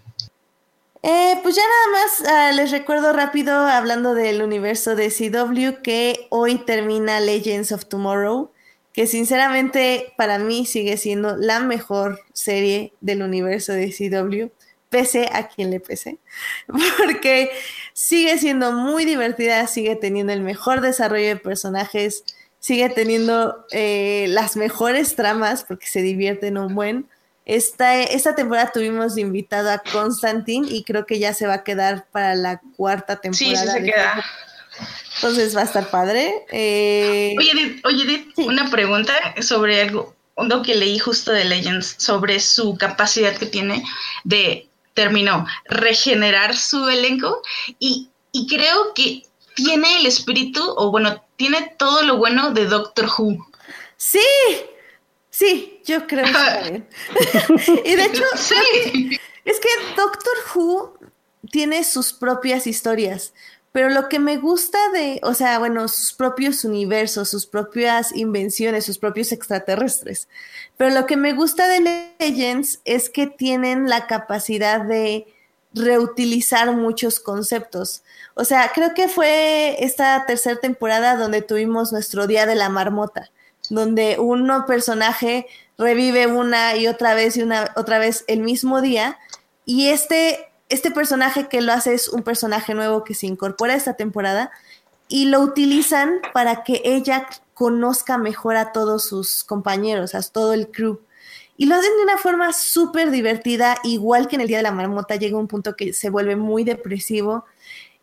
Eh, 1.05 1.39
pues 1.45 1.55
ya 1.55 1.63
nada 1.63 2.03
más 2.03 2.53
uh, 2.53 2.57
les 2.57 2.73
recuerdo 2.73 3.13
rápido, 3.13 3.55
hablando 3.55 4.15
del 4.15 4.43
universo 4.43 4.97
de 4.97 5.11
CW, 5.11 5.81
que 5.81 6.27
hoy 6.31 6.59
termina 6.59 7.21
Legends 7.21 7.71
of 7.71 7.87
Tomorrow, 7.87 8.51
que 8.93 9.07
sinceramente 9.07 10.13
para 10.17 10.41
mí 10.41 10.67
sigue 10.67 10.97
siendo 10.97 11.37
la 11.37 11.61
mejor 11.61 12.19
serie 12.33 12.93
del 13.01 13.23
universo 13.23 13.73
de 13.73 13.95
CW 13.97 14.51
pese 14.89 15.29
a 15.33 15.49
quien 15.49 15.71
le 15.71 15.81
pese, 15.81 16.19
porque 16.99 17.51
sigue 17.93 18.39
siendo 18.39 18.73
muy 18.73 19.05
divertida, 19.05 19.67
sigue 19.67 19.97
teniendo 19.97 20.33
el 20.33 20.41
mejor 20.41 20.81
desarrollo 20.81 21.29
de 21.29 21.37
personajes, 21.37 22.25
sigue 22.59 22.89
teniendo 22.89 23.67
eh, 23.71 24.27
las 24.29 24.57
mejores 24.57 25.15
tramas 25.17 25.65
porque 25.65 25.87
se 25.87 26.03
divierten 26.03 26.59
un 26.59 26.75
buen. 26.75 27.09
Esta, 27.45 28.03
esta 28.03 28.35
temporada 28.35 28.73
tuvimos 28.73 29.17
invitado 29.17 29.71
a 29.71 29.79
Constantine 29.79 30.69
y 30.69 30.85
creo 30.85 31.07
que 31.07 31.19
ya 31.19 31.33
se 31.33 31.47
va 31.47 31.55
a 31.55 31.65
quedar 31.65 32.07
para 32.11 32.35
la 32.35 32.61
cuarta 32.77 33.21
temporada. 33.21 33.57
Sí, 33.57 33.67
sí 33.67 33.73
se 33.73 33.83
queda. 33.85 34.25
Entonces 35.17 35.57
va 35.57 35.63
a 35.63 35.65
estar 35.65 35.91
padre. 35.91 36.45
Eh, 36.53 37.35
oye, 37.39 37.51
Edith, 37.53 37.87
oye, 37.87 38.03
Edith 38.05 38.39
una 38.39 38.71
pregunta 38.71 39.15
sobre 39.41 39.81
algo, 39.81 40.15
algo 40.37 40.63
que 40.63 40.77
leí 40.77 40.99
justo 40.99 41.33
de 41.33 41.45
Legends, 41.45 41.97
sobre 41.99 42.39
su 42.39 42.77
capacidad 42.77 43.35
que 43.37 43.47
tiene 43.47 43.83
de 44.25 44.68
terminó 44.99 45.47
regenerar 45.67 46.57
su 46.57 46.89
elenco 46.89 47.41
y, 47.79 48.11
creo 48.49 48.93
que 48.95 49.23
tiene 49.55 49.99
el 49.99 50.07
espíritu, 50.07 50.61
o 50.77 50.91
bueno, 50.91 51.25
tiene 51.37 51.73
todo 51.79 52.03
lo 52.03 52.17
bueno 52.17 52.51
de 52.51 52.67
Doctor 52.67 53.09
Who. 53.17 53.47
Sí, 53.97 54.19
sí, 55.31 55.81
yo 55.85 56.05
creo 56.09 56.25
que 56.25 56.83
y 57.85 57.95
de 57.95 58.05
hecho, 58.07 58.25
es 59.45 59.61
que 59.61 59.69
Doctor 59.97 60.37
Who 60.53 60.99
tiene 61.53 61.85
sus 61.85 62.13
propias 62.13 62.67
historias. 62.67 63.35
Pero 63.79 63.91
lo 63.91 64.09
que 64.09 64.19
me 64.19 64.39
gusta 64.39 64.77
de, 64.93 65.21
o 65.23 65.35
sea, 65.35 65.61
bueno, 65.61 65.87
sus 65.87 66.13
propios 66.13 66.65
universos, 66.65 67.29
sus 67.29 67.47
propias 67.47 68.11
invenciones, 68.13 68.85
sus 68.85 68.99
propios 68.99 69.31
extraterrestres. 69.31 70.27
Pero 70.77 70.93
lo 70.93 71.07
que 71.07 71.17
me 71.17 71.33
gusta 71.33 71.69
de 71.69 72.11
Legends 72.19 72.81
es 72.85 73.09
que 73.09 73.29
tienen 73.29 73.89
la 73.89 74.09
capacidad 74.09 74.81
de 74.81 75.33
reutilizar 75.75 76.73
muchos 76.73 77.21
conceptos. 77.21 78.03
O 78.35 78.45
sea, 78.45 78.73
creo 78.75 78.95
que 78.95 79.07
fue 79.07 79.77
esta 79.79 80.27
tercera 80.27 80.59
temporada 80.59 81.15
donde 81.15 81.41
tuvimos 81.41 81.93
nuestro 81.93 82.27
Día 82.27 82.47
de 82.47 82.57
la 82.57 82.71
Marmota, 82.71 83.31
donde 83.71 84.19
un 84.19 84.51
personaje 84.67 85.47
revive 85.79 86.27
una 86.27 86.75
y 86.75 86.89
otra 86.89 87.15
vez 87.15 87.37
y 87.37 87.43
una 87.43 87.73
otra 87.77 88.01
vez 88.01 88.25
el 88.27 88.41
mismo 88.41 88.81
día. 88.81 89.21
Y 89.65 89.91
este 89.91 90.48
este 90.69 90.91
personaje 90.91 91.49
que 91.49 91.61
lo 91.61 91.73
hace 91.73 91.95
es 91.95 92.09
un 92.09 92.23
personaje 92.23 92.75
nuevo 92.75 93.05
que 93.05 93.15
se 93.15 93.27
incorpora 93.27 93.75
esta 93.75 93.95
temporada 93.95 94.51
y 95.09 95.27
lo 95.27 95.41
utilizan 95.41 96.21
para 96.35 96.63
que 96.63 96.83
ella 96.85 97.27
conozca 97.55 98.19
mejor 98.19 98.57
a 98.57 98.73
todos 98.73 99.05
sus 99.05 99.43
compañeros, 99.43 100.15
a 100.15 100.23
todo 100.23 100.53
el 100.53 100.69
crew. 100.71 101.01
Y 101.57 101.67
lo 101.67 101.75
hacen 101.75 101.97
de 101.97 102.03
una 102.05 102.19
forma 102.19 102.53
súper 102.53 103.11
divertida, 103.11 103.79
igual 103.83 104.29
que 104.29 104.37
en 104.37 104.43
el 104.43 104.49
Día 104.49 104.59
de 104.59 104.63
la 104.63 104.71
Marmota 104.71 105.17
llega 105.17 105.39
un 105.39 105.49
punto 105.49 105.75
que 105.75 105.93
se 105.93 106.11
vuelve 106.11 106.37
muy 106.37 106.63
depresivo 106.63 107.47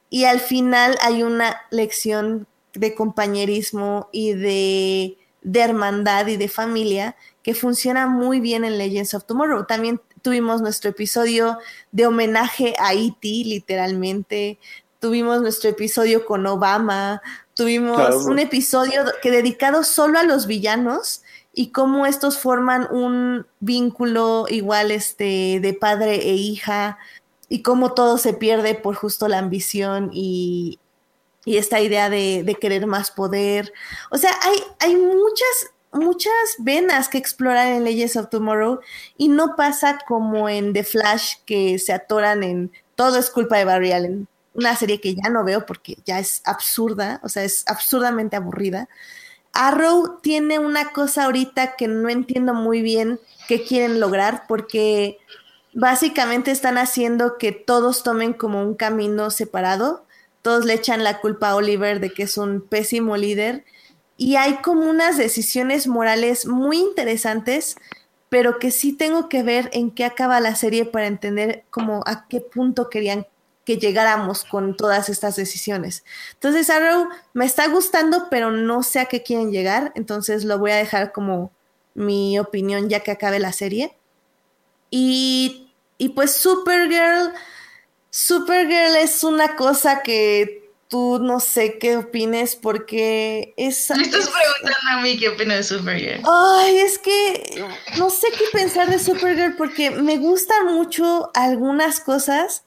y 0.09 0.25
al 0.25 0.39
final 0.39 0.97
hay 1.01 1.23
una 1.23 1.61
lección 1.71 2.47
de 2.73 2.93
compañerismo 2.95 4.09
y 4.11 4.33
de, 4.33 5.17
de 5.41 5.59
hermandad 5.61 6.27
y 6.27 6.35
de 6.35 6.49
familia 6.49 7.15
que 7.43 7.53
funciona 7.53 8.07
muy 8.07 8.39
bien 8.39 8.65
en 8.65 8.77
Legends 8.77 9.13
of 9.13 9.25
Tomorrow. 9.25 9.65
También 9.65 10.01
tuvimos 10.25 10.59
nuestro 10.59 10.89
episodio 10.89 11.59
de 11.91 12.07
homenaje 12.07 12.73
a 12.79 12.95
E.T., 12.95 13.27
literalmente. 13.45 14.57
Tuvimos 14.99 15.39
nuestro 15.39 15.69
episodio 15.69 16.25
con 16.25 16.47
Obama. 16.47 17.21
Tuvimos 17.53 18.25
un 18.25 18.39
episodio 18.39 19.03
que 19.21 19.29
dedicado 19.29 19.83
solo 19.83 20.17
a 20.17 20.23
los 20.23 20.47
villanos 20.47 21.21
y 21.53 21.67
cómo 21.67 22.07
estos 22.07 22.39
forman 22.39 22.87
un 22.91 23.45
vínculo 23.59 24.47
igual 24.49 24.89
este 24.89 25.59
de 25.61 25.77
padre 25.79 26.15
e 26.15 26.33
hija 26.33 26.97
y 27.47 27.61
cómo 27.61 27.93
todo 27.93 28.17
se 28.17 28.33
pierde 28.33 28.73
por 28.73 28.95
justo 28.95 29.27
la 29.27 29.37
ambición 29.37 30.09
y, 30.11 30.79
y 31.45 31.57
esta 31.57 31.81
idea 31.81 32.09
de, 32.09 32.41
de, 32.43 32.55
querer 32.55 32.87
más 32.87 33.11
poder. 33.11 33.71
O 34.09 34.17
sea, 34.17 34.31
hay, 34.41 34.57
hay 34.79 34.95
muchas 34.95 35.69
muchas 35.95 36.33
venas 36.59 37.09
que 37.09 37.17
explorar 37.17 37.67
en 37.67 37.83
Legends 37.83 38.17
of 38.17 38.29
Tomorrow 38.29 38.79
y 39.17 39.29
no 39.29 39.55
pasa 39.55 39.99
como 40.07 40.47
en 40.49 40.73
The 40.73 40.83
Flash 40.83 41.35
que 41.45 41.79
se 41.79 41.93
atoran 41.93 42.43
en 42.43 42.71
todo 42.95 43.17
es 43.17 43.29
culpa 43.29 43.57
de 43.57 43.65
Barry 43.65 43.91
Allen, 43.91 44.27
una 44.53 44.75
serie 44.75 45.01
que 45.01 45.15
ya 45.15 45.29
no 45.29 45.43
veo 45.43 45.65
porque 45.65 45.97
ya 46.05 46.19
es 46.19 46.41
absurda, 46.45 47.19
o 47.23 47.29
sea, 47.29 47.43
es 47.43 47.63
absurdamente 47.67 48.35
aburrida. 48.35 48.87
Arrow 49.53 50.19
tiene 50.21 50.59
una 50.59 50.91
cosa 50.91 51.25
ahorita 51.25 51.75
que 51.75 51.87
no 51.87 52.09
entiendo 52.09 52.53
muy 52.53 52.81
bien 52.81 53.19
qué 53.47 53.63
quieren 53.63 53.99
lograr 53.99 54.43
porque 54.47 55.17
básicamente 55.73 56.51
están 56.51 56.77
haciendo 56.77 57.37
que 57.37 57.51
todos 57.51 58.03
tomen 58.03 58.33
como 58.33 58.61
un 58.61 58.75
camino 58.75 59.29
separado. 59.29 60.05
Todos 60.41 60.65
le 60.65 60.73
echan 60.73 61.03
la 61.03 61.21
culpa 61.21 61.49
a 61.49 61.55
Oliver 61.55 61.99
de 61.99 62.11
que 62.11 62.23
es 62.23 62.37
un 62.37 62.61
pésimo 62.61 63.17
líder 63.17 63.63
y 64.17 64.37
hay 64.37 64.55
como 64.57 64.89
unas 64.89 65.17
decisiones 65.17 65.87
morales 65.87 66.45
muy 66.45 66.77
interesantes, 66.77 67.75
pero 68.29 68.59
que 68.59 68.71
sí 68.71 68.93
tengo 68.93 69.29
que 69.29 69.43
ver 69.43 69.69
en 69.73 69.91
qué 69.91 70.05
acaba 70.05 70.39
la 70.39 70.55
serie 70.55 70.85
para 70.85 71.07
entender 71.07 71.63
como 71.69 72.01
a 72.05 72.27
qué 72.27 72.41
punto 72.41 72.89
querían 72.89 73.27
que 73.65 73.77
llegáramos 73.77 74.45
con 74.45 74.77
todas 74.77 75.09
estas 75.09 75.35
decisiones. 75.35 76.05
Entonces 76.33 76.69
Arrow 76.69 77.09
me 77.33 77.45
está 77.45 77.67
gustando, 77.67 78.27
pero 78.29 78.51
no 78.51 78.83
sé 78.83 78.99
a 78.99 79.05
qué 79.05 79.23
quieren 79.23 79.51
llegar, 79.51 79.91
entonces 79.95 80.45
lo 80.45 80.59
voy 80.59 80.71
a 80.71 80.75
dejar 80.75 81.11
como 81.11 81.51
mi 81.95 82.37
opinión 82.39 82.89
ya 82.89 83.01
que 83.01 83.11
acabe 83.11 83.39
la 83.39 83.51
serie. 83.51 83.97
Y, 84.91 85.73
y 85.97 86.09
pues 86.09 86.31
Supergirl, 86.31 87.33
Supergirl 88.11 88.95
es 88.97 89.23
una 89.23 89.55
cosa 89.55 90.03
que 90.03 90.64
tú 90.95 91.19
no 91.19 91.41
sé 91.41 91.77
qué 91.77 91.97
opines 91.97 92.55
porque 92.55 93.53
es... 93.57 93.91
Me 93.93 94.03
estás 94.03 94.29
preguntando 94.29 94.89
a 94.91 95.01
mí 95.01 95.17
qué 95.17 95.27
opino 95.27 95.53
de 95.53 95.61
Supergirl. 95.61 96.21
Ay, 96.23 96.77
es 96.77 96.97
que 96.99 97.67
no 97.97 98.09
sé 98.09 98.27
qué 98.31 98.45
pensar 98.53 98.89
de 98.89 98.97
Supergirl 98.97 99.57
porque 99.57 99.91
me 99.91 100.17
gustan 100.17 100.73
mucho 100.73 101.31
algunas 101.33 101.99
cosas, 101.99 102.63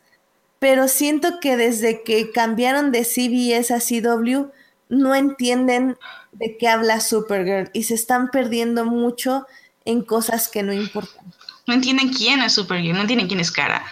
pero 0.58 0.88
siento 0.88 1.40
que 1.40 1.56
desde 1.56 2.02
que 2.02 2.30
cambiaron 2.30 2.92
de 2.92 3.06
CBS 3.06 3.72
a 3.72 3.80
CW 3.80 4.50
no 4.90 5.14
entienden 5.14 5.96
de 6.32 6.58
qué 6.58 6.68
habla 6.68 7.00
Supergirl 7.00 7.70
y 7.72 7.84
se 7.84 7.94
están 7.94 8.28
perdiendo 8.30 8.84
mucho 8.84 9.46
en 9.86 10.02
cosas 10.02 10.48
que 10.48 10.62
no 10.62 10.74
importan. 10.74 11.32
No 11.66 11.72
entienden 11.72 12.10
quién 12.12 12.42
es 12.42 12.52
Supergirl, 12.52 12.94
no 12.94 13.00
entienden 13.00 13.28
quién 13.28 13.40
es 13.40 13.50
Cara. 13.50 13.86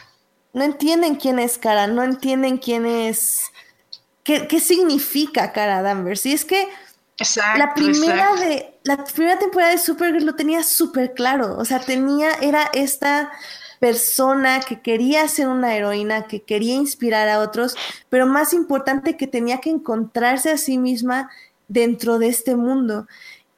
No 0.52 0.62
entienden 0.62 1.14
quién 1.14 1.38
es 1.38 1.56
Cara, 1.56 1.86
no 1.86 2.02
entienden 2.02 2.58
quién 2.58 2.84
es 2.84 3.50
¿Qué, 4.26 4.58
significa 4.58 5.52
Cara 5.52 5.82
Danvers? 5.82 6.26
Y 6.26 6.32
es 6.32 6.44
que 6.44 6.66
la 7.56 7.74
primera 7.74 8.34
de 8.34 8.74
la 8.82 9.04
primera 9.04 9.38
temporada 9.38 9.70
de 9.70 9.78
Supergirl 9.78 10.26
lo 10.26 10.34
tenía 10.34 10.64
súper 10.64 11.14
claro. 11.14 11.56
O 11.56 11.64
sea, 11.64 11.78
tenía, 11.78 12.32
era 12.42 12.68
esta 12.74 13.30
persona 13.78 14.58
que 14.60 14.80
quería 14.80 15.28
ser 15.28 15.46
una 15.46 15.76
heroína, 15.76 16.26
que 16.26 16.42
quería 16.42 16.74
inspirar 16.74 17.28
a 17.28 17.38
otros, 17.38 17.76
pero 18.08 18.26
más 18.26 18.52
importante 18.52 19.16
que 19.16 19.28
tenía 19.28 19.60
que 19.60 19.70
encontrarse 19.70 20.50
a 20.50 20.58
sí 20.58 20.76
misma 20.76 21.30
dentro 21.68 22.18
de 22.18 22.26
este 22.26 22.56
mundo. 22.56 23.06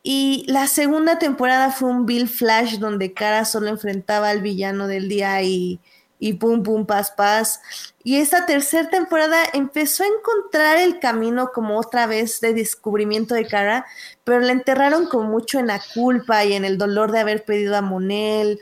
Y 0.02 0.44
la 0.48 0.66
segunda 0.66 1.18
temporada 1.18 1.72
fue 1.72 1.88
un 1.88 2.04
Bill 2.04 2.28
Flash 2.28 2.78
donde 2.78 3.14
Cara 3.14 3.46
solo 3.46 3.68
enfrentaba 3.68 4.28
al 4.28 4.42
villano 4.42 4.86
del 4.86 5.08
día 5.08 5.42
y, 5.42 5.80
y 6.18 6.34
pum, 6.34 6.62
pum, 6.62 6.86
paz, 6.86 7.12
paz. 7.16 7.60
Y 8.02 8.16
esta 8.16 8.46
tercera 8.46 8.88
temporada 8.88 9.44
empezó 9.52 10.02
a 10.02 10.06
encontrar 10.06 10.78
el 10.78 10.98
camino 10.98 11.50
como 11.52 11.78
otra 11.78 12.06
vez 12.06 12.40
de 12.40 12.54
descubrimiento 12.54 13.34
de 13.34 13.46
Cara, 13.46 13.86
pero 14.24 14.40
la 14.40 14.52
enterraron 14.52 15.06
con 15.06 15.28
mucho 15.28 15.58
en 15.58 15.68
la 15.68 15.80
culpa 15.94 16.44
y 16.44 16.54
en 16.54 16.64
el 16.64 16.78
dolor 16.78 17.12
de 17.12 17.20
haber 17.20 17.44
pedido 17.44 17.76
a 17.76 17.82
Monel. 17.82 18.60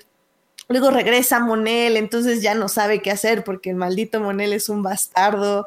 Luego 0.69 0.91
regresa 0.91 1.39
Monel, 1.39 1.97
entonces 1.97 2.43
ya 2.43 2.55
no 2.55 2.69
sabe 2.69 3.01
qué 3.01 3.11
hacer 3.11 3.45
porque 3.45 3.71
el 3.71 3.77
maldito 3.77 4.21
Monel 4.21 4.53
es 4.53 4.69
un 4.69 4.83
bastardo. 4.83 5.67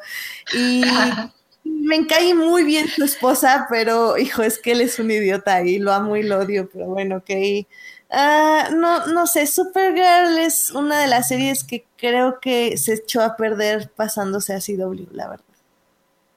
Y 0.54 0.84
me 1.64 2.06
cae 2.06 2.34
muy 2.34 2.64
bien 2.64 2.88
su 2.88 3.04
esposa, 3.04 3.68
pero 3.70 4.18
hijo, 4.18 4.44
es 4.44 4.60
que 4.60 4.74
él 4.74 4.82
es 4.82 5.00
un 5.00 5.10
idiota 5.10 5.64
y 5.64 5.80
lo 5.80 5.94
amo 5.94 6.18
y 6.18 6.24
lo 6.24 6.40
odio, 6.40 6.70
pero 6.72 6.88
bueno, 6.88 7.18
ok. 7.18 7.66
Uh, 8.12 8.74
no, 8.74 9.06
no 9.06 9.28
sé, 9.28 9.46
Supergirl 9.46 10.40
es 10.40 10.72
una 10.72 11.00
de 11.00 11.08
las 11.08 11.28
series 11.28 11.64
que 11.64 11.86
creo 11.96 12.40
que 12.40 12.76
se 12.78 12.96
echó 12.96 13.22
a 13.22 13.36
perder 13.36 13.92
pasándose 13.96 14.54
a 14.54 14.60
CW, 14.60 15.06
la 15.12 15.30
verdad. 15.30 15.46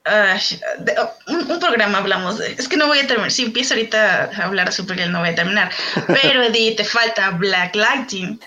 Uh, 0.05 1.31
un, 1.31 1.59
programa 1.59 1.99
hablamos 1.99 2.37
de. 2.37 2.51
Es 2.51 2.67
que 2.67 2.75
no 2.75 2.87
voy 2.87 2.99
a 2.99 3.07
terminar. 3.07 3.31
Si 3.31 3.43
empiezo 3.43 3.73
ahorita 3.73 4.25
a 4.25 4.45
hablar 4.45 4.67
de 4.67 4.73
Supergirl, 4.73 5.11
no 5.11 5.21
voy 5.21 5.29
a 5.29 5.35
terminar. 5.35 5.71
Pero, 6.07 6.43
Eddie, 6.43 6.75
te 6.75 6.83
falta 6.83 7.31
Black 7.31 7.75
Lightning. 7.75 8.39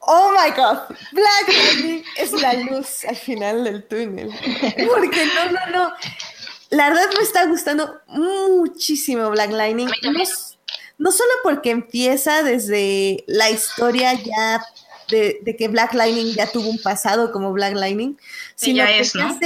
Oh 0.00 0.32
my 0.32 0.50
god, 0.50 0.78
Black 1.12 1.48
Lightning 1.48 2.04
es 2.16 2.32
la 2.32 2.54
luz 2.54 3.04
al 3.06 3.14
final 3.14 3.62
del 3.62 3.84
túnel. 3.84 4.30
Porque 4.88 5.26
no, 5.26 5.52
no, 5.52 5.66
no. 5.70 5.94
La 6.70 6.88
verdad 6.88 7.04
me 7.16 7.22
está 7.22 7.44
gustando 7.46 8.00
muchísimo 8.08 9.30
Black 9.30 9.50
Lightning 9.52 9.90
no 10.02 10.12
solo 11.10 11.30
porque 11.42 11.70
empieza 11.70 12.42
desde 12.42 13.24
la 13.26 13.50
historia 13.50 14.12
ya 14.14 14.62
de, 15.10 15.56
que 15.58 15.68
Black 15.68 15.94
Lightning 15.94 16.34
ya 16.34 16.50
tuvo 16.50 16.68
un 16.68 16.78
pasado 16.78 17.32
como 17.32 17.52
Black 17.52 17.74
Lightning, 17.74 18.16
sino 18.54 18.84
que 18.86 19.00
es, 19.00 19.14
¿no? 19.14 19.38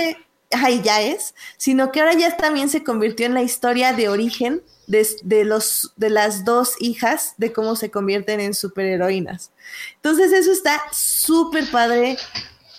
ya 0.83 1.01
es, 1.01 1.35
sino 1.57 1.91
que 1.93 2.01
ahora 2.01 2.15
ya 2.15 2.37
también 2.37 2.69
se 2.69 2.85
convirtió 2.85 3.27
en 3.27 3.35
la 3.35 3.43
historia 3.43 3.93
de 3.93 4.09
origen 4.09 4.63
de, 4.87 5.45
los, 5.45 5.93
de 5.97 6.11
las 6.11 6.45
dos 6.45 6.75
hijas, 6.79 7.35
de 7.39 7.53
cómo 7.53 7.77
se 7.77 7.91
convierten 7.91 8.41
en 8.41 8.55
superheroínas. 8.55 9.51
Entonces 9.97 10.33
eso 10.33 10.53
está 10.53 10.83
súper 10.93 11.69
padre. 11.71 12.17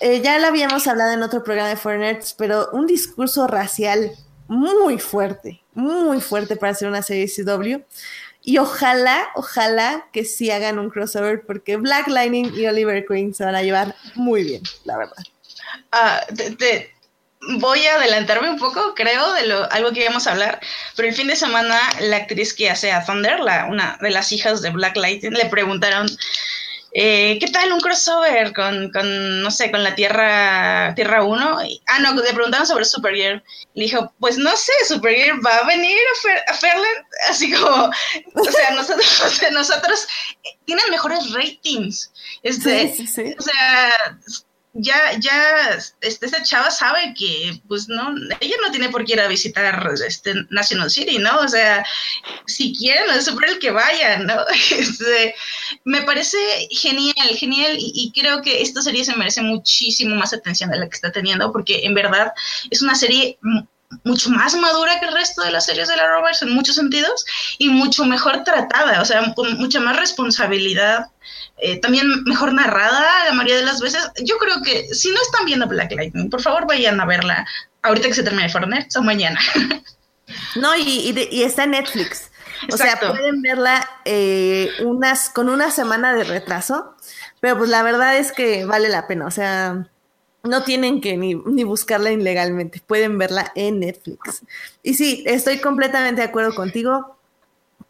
Eh, 0.00 0.20
ya 0.22 0.38
lo 0.38 0.46
habíamos 0.46 0.86
hablado 0.86 1.12
en 1.12 1.22
otro 1.22 1.42
programa 1.42 1.68
de 1.68 1.76
Foreigners, 1.76 2.34
pero 2.34 2.70
un 2.72 2.86
discurso 2.86 3.46
racial 3.46 4.12
muy 4.46 4.98
fuerte, 4.98 5.60
muy 5.74 6.20
fuerte 6.20 6.56
para 6.56 6.72
hacer 6.72 6.88
una 6.88 7.02
serie 7.02 7.28
CW. 7.28 7.82
Y 8.42 8.58
ojalá, 8.58 9.28
ojalá 9.34 10.06
que 10.12 10.24
sí 10.24 10.50
hagan 10.50 10.78
un 10.78 10.90
crossover 10.90 11.42
porque 11.46 11.76
Black 11.76 12.08
Lightning 12.08 12.52
y 12.54 12.66
Oliver 12.66 13.04
Queen 13.06 13.34
se 13.34 13.44
van 13.44 13.54
a 13.54 13.62
llevar 13.62 13.94
muy 14.14 14.44
bien, 14.44 14.62
la 14.84 14.96
verdad. 14.96 15.22
Ah, 15.92 16.20
voy 17.58 17.86
a 17.86 17.96
adelantarme 17.96 18.50
un 18.50 18.58
poco, 18.58 18.94
creo, 18.94 19.32
de 19.34 19.46
lo, 19.46 19.70
algo 19.72 19.92
que 19.92 20.02
íbamos 20.02 20.26
a 20.26 20.32
hablar, 20.32 20.60
pero 20.96 21.08
el 21.08 21.14
fin 21.14 21.26
de 21.26 21.36
semana 21.36 21.78
la 22.00 22.16
actriz 22.16 22.54
que 22.54 22.70
hace 22.70 22.92
a 22.92 23.04
Thunder, 23.04 23.40
la, 23.40 23.66
una 23.66 23.98
de 24.00 24.10
las 24.10 24.32
hijas 24.32 24.62
de 24.62 24.70
Black 24.70 24.96
Lightning, 24.96 25.32
le 25.32 25.46
preguntaron 25.46 26.08
eh, 26.92 27.38
¿qué 27.38 27.48
tal 27.48 27.72
un 27.72 27.80
crossover 27.80 28.52
con, 28.52 28.90
con, 28.90 29.42
no 29.42 29.50
sé, 29.50 29.70
con 29.70 29.82
la 29.82 29.94
Tierra 29.94 30.94
Tierra 30.94 31.22
1? 31.22 31.58
ah, 31.86 31.98
no, 32.00 32.14
le 32.14 32.32
preguntaron 32.32 32.66
sobre 32.66 32.84
Supergirl. 32.84 33.42
Le 33.74 33.84
dijo, 33.84 34.12
pues 34.18 34.38
no 34.38 34.56
sé, 34.56 34.72
Supergirl 34.86 35.44
va 35.44 35.58
a 35.58 35.66
venir 35.66 35.98
a, 36.48 36.54
Fairland, 36.54 37.04
así 37.28 37.52
como, 37.52 37.90
o 38.34 38.44
sea, 38.44 38.70
nosotros, 38.72 39.22
o 39.26 39.28
sea, 39.30 39.50
nosotros 39.50 40.06
tienen 40.64 40.84
mejores 40.90 41.32
ratings. 41.32 42.12
Este, 42.42 42.94
sí, 42.94 43.06
sí, 43.06 43.34
O 43.38 43.42
sea, 43.42 43.92
ya, 44.80 45.18
ya, 45.18 45.78
este, 46.00 46.26
esta 46.26 46.42
chava 46.42 46.70
sabe 46.70 47.14
que, 47.16 47.60
pues, 47.66 47.88
no, 47.88 48.14
ella 48.40 48.54
no 48.62 48.70
tiene 48.70 48.88
por 48.90 49.04
qué 49.04 49.14
ir 49.14 49.20
a 49.20 49.28
visitar 49.28 49.90
este 50.06 50.34
National 50.50 50.90
City, 50.90 51.18
¿no? 51.18 51.38
O 51.40 51.48
sea, 51.48 51.84
si 52.46 52.74
quieren, 52.76 53.10
es 53.10 53.24
sobre 53.24 53.50
el 53.50 53.58
que 53.58 53.70
vayan, 53.70 54.26
¿no? 54.26 54.36
Este, 54.78 55.34
me 55.84 56.02
parece 56.02 56.38
genial, 56.70 57.28
genial, 57.36 57.76
y, 57.78 58.12
creo 58.14 58.42
que 58.42 58.62
esta 58.62 58.80
serie 58.82 59.04
se 59.04 59.16
merece 59.16 59.42
muchísimo 59.42 60.14
más 60.14 60.32
atención 60.32 60.70
de 60.70 60.78
la 60.78 60.88
que 60.88 60.94
está 60.94 61.10
teniendo, 61.10 61.52
porque 61.52 61.80
en 61.84 61.94
verdad 61.94 62.32
es 62.70 62.82
una 62.82 62.94
serie 62.94 63.38
mucho 64.04 64.30
más 64.30 64.54
madura 64.54 65.00
que 65.00 65.06
el 65.06 65.14
resto 65.14 65.42
de 65.42 65.50
las 65.50 65.66
series 65.66 65.88
de 65.88 65.96
la 65.96 66.08
Roberts 66.08 66.42
en 66.42 66.52
muchos 66.52 66.74
sentidos 66.74 67.24
y 67.58 67.68
mucho 67.68 68.04
mejor 68.04 68.44
tratada, 68.44 69.00
o 69.00 69.04
sea, 69.04 69.32
con 69.34 69.58
mucha 69.58 69.80
más 69.80 69.96
responsabilidad, 69.96 71.06
eh, 71.58 71.80
también 71.80 72.06
mejor 72.24 72.52
narrada 72.52 73.24
la 73.24 73.32
mayoría 73.32 73.56
de 73.56 73.64
las 73.64 73.80
veces. 73.80 74.10
Yo 74.22 74.36
creo 74.38 74.62
que 74.62 74.94
si 74.94 75.10
no 75.10 75.20
están 75.22 75.46
viendo 75.46 75.66
Black 75.66 75.92
Lightning, 75.92 76.30
por 76.30 76.42
favor 76.42 76.66
vayan 76.66 77.00
a 77.00 77.06
verla 77.06 77.46
ahorita 77.82 78.08
que 78.08 78.14
se 78.14 78.22
termine 78.22 78.48
Fortnite 78.48 78.98
o 78.98 79.02
mañana. 79.02 79.40
No, 80.56 80.76
y, 80.76 81.42
está 81.42 81.64
en 81.64 81.70
Netflix. 81.70 82.30
O 82.70 82.76
sea, 82.76 82.98
pueden 82.98 83.40
verla 83.40 83.88
eh, 84.04 84.70
unas, 84.80 85.30
con 85.30 85.48
una 85.48 85.70
semana 85.70 86.12
de 86.12 86.24
retraso, 86.24 86.94
pero 87.40 87.56
pues 87.56 87.70
la 87.70 87.82
verdad 87.82 88.16
es 88.16 88.32
que 88.32 88.66
vale 88.66 88.88
la 88.88 89.06
pena. 89.06 89.26
O 89.26 89.30
sea, 89.30 89.88
no 90.48 90.64
tienen 90.64 91.00
que 91.00 91.16
ni, 91.16 91.34
buscarla 91.34 92.10
ilegalmente, 92.10 92.82
pueden 92.86 93.18
verla 93.18 93.52
en 93.54 93.80
Netflix. 93.80 94.42
Y 94.82 94.94
sí, 94.94 95.22
estoy 95.26 95.60
completamente 95.60 96.22
de 96.22 96.28
acuerdo 96.28 96.54
contigo. 96.54 97.16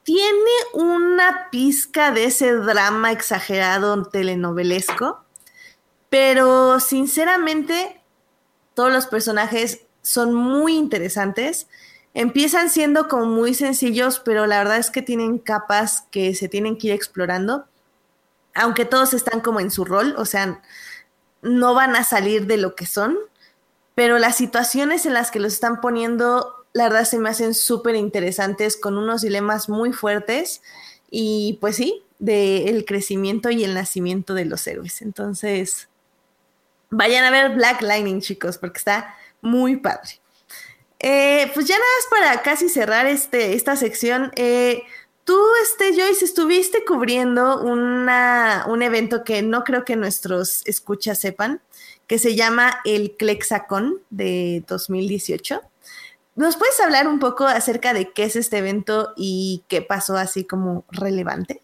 Tiene 0.02 0.50
una 0.74 1.48
pizca 1.50 2.10
de 2.10 2.24
ese 2.24 2.52
drama 2.52 3.12
exagerado 3.12 4.04
telenovelesco, 4.04 5.24
pero 6.08 6.80
sinceramente 6.80 8.00
todos 8.74 8.92
los 8.92 9.06
personajes 9.06 9.82
son 10.02 10.34
muy 10.34 10.76
interesantes. 10.76 11.68
Empiezan 12.14 12.70
siendo 12.70 13.08
como 13.08 13.26
muy 13.26 13.54
sencillos, 13.54 14.20
pero 14.24 14.46
la 14.46 14.58
verdad 14.58 14.78
es 14.78 14.90
que 14.90 15.02
tienen 15.02 15.38
capas 15.38 16.04
que 16.10 16.34
se 16.34 16.48
tienen 16.48 16.78
que 16.78 16.88
ir 16.88 16.92
explorando, 16.94 17.66
aunque 18.54 18.84
todos 18.84 19.14
están 19.14 19.40
como 19.40 19.60
en 19.60 19.70
su 19.70 19.84
rol, 19.84 20.14
o 20.16 20.24
sea, 20.24 20.62
no 21.42 21.74
van 21.74 21.96
a 21.96 22.04
salir 22.04 22.46
de 22.46 22.56
lo 22.56 22.74
que 22.74 22.86
son, 22.86 23.16
pero 23.94 24.18
las 24.18 24.36
situaciones 24.36 25.06
en 25.06 25.14
las 25.14 25.30
que 25.30 25.40
los 25.40 25.52
están 25.52 25.80
poniendo, 25.80 26.54
la 26.72 26.84
verdad 26.84 27.04
se 27.04 27.18
me 27.18 27.30
hacen 27.30 27.54
súper 27.54 27.96
interesantes, 27.96 28.76
con 28.76 28.96
unos 28.96 29.22
dilemas 29.22 29.68
muy 29.68 29.92
fuertes 29.92 30.62
y 31.10 31.58
pues 31.60 31.76
sí, 31.76 32.02
del 32.18 32.84
crecimiento 32.84 33.50
y 33.50 33.64
el 33.64 33.74
nacimiento 33.74 34.34
de 34.34 34.44
los 34.44 34.66
héroes. 34.66 35.02
Entonces, 35.02 35.88
vayan 36.90 37.24
a 37.24 37.30
ver 37.30 37.54
Black 37.54 37.82
Lightning, 37.82 38.20
chicos, 38.20 38.58
porque 38.58 38.78
está 38.78 39.16
muy 39.40 39.76
padre. 39.76 40.20
Eh, 41.00 41.50
pues 41.54 41.66
ya 41.66 41.76
nada 41.76 41.90
más 41.96 42.20
para 42.20 42.42
casi 42.42 42.68
cerrar 42.68 43.06
este, 43.06 43.54
esta 43.54 43.76
sección. 43.76 44.32
Eh, 44.36 44.82
Tú, 45.28 45.38
este, 45.62 45.92
Joyce, 45.94 46.24
estuviste 46.24 46.86
cubriendo 46.86 47.60
una, 47.60 48.64
un 48.66 48.80
evento 48.80 49.24
que 49.24 49.42
no 49.42 49.62
creo 49.62 49.84
que 49.84 49.94
nuestros 49.94 50.62
escuchas 50.64 51.18
sepan, 51.18 51.60
que 52.06 52.18
se 52.18 52.34
llama 52.34 52.80
el 52.86 53.14
Clexacon 53.14 54.00
de 54.08 54.64
2018. 54.66 55.60
¿Nos 56.34 56.56
puedes 56.56 56.80
hablar 56.80 57.06
un 57.06 57.18
poco 57.18 57.46
acerca 57.46 57.92
de 57.92 58.10
qué 58.10 58.24
es 58.24 58.36
este 58.36 58.56
evento 58.56 59.12
y 59.18 59.64
qué 59.68 59.82
pasó 59.82 60.16
así 60.16 60.46
como 60.46 60.86
relevante? 60.90 61.60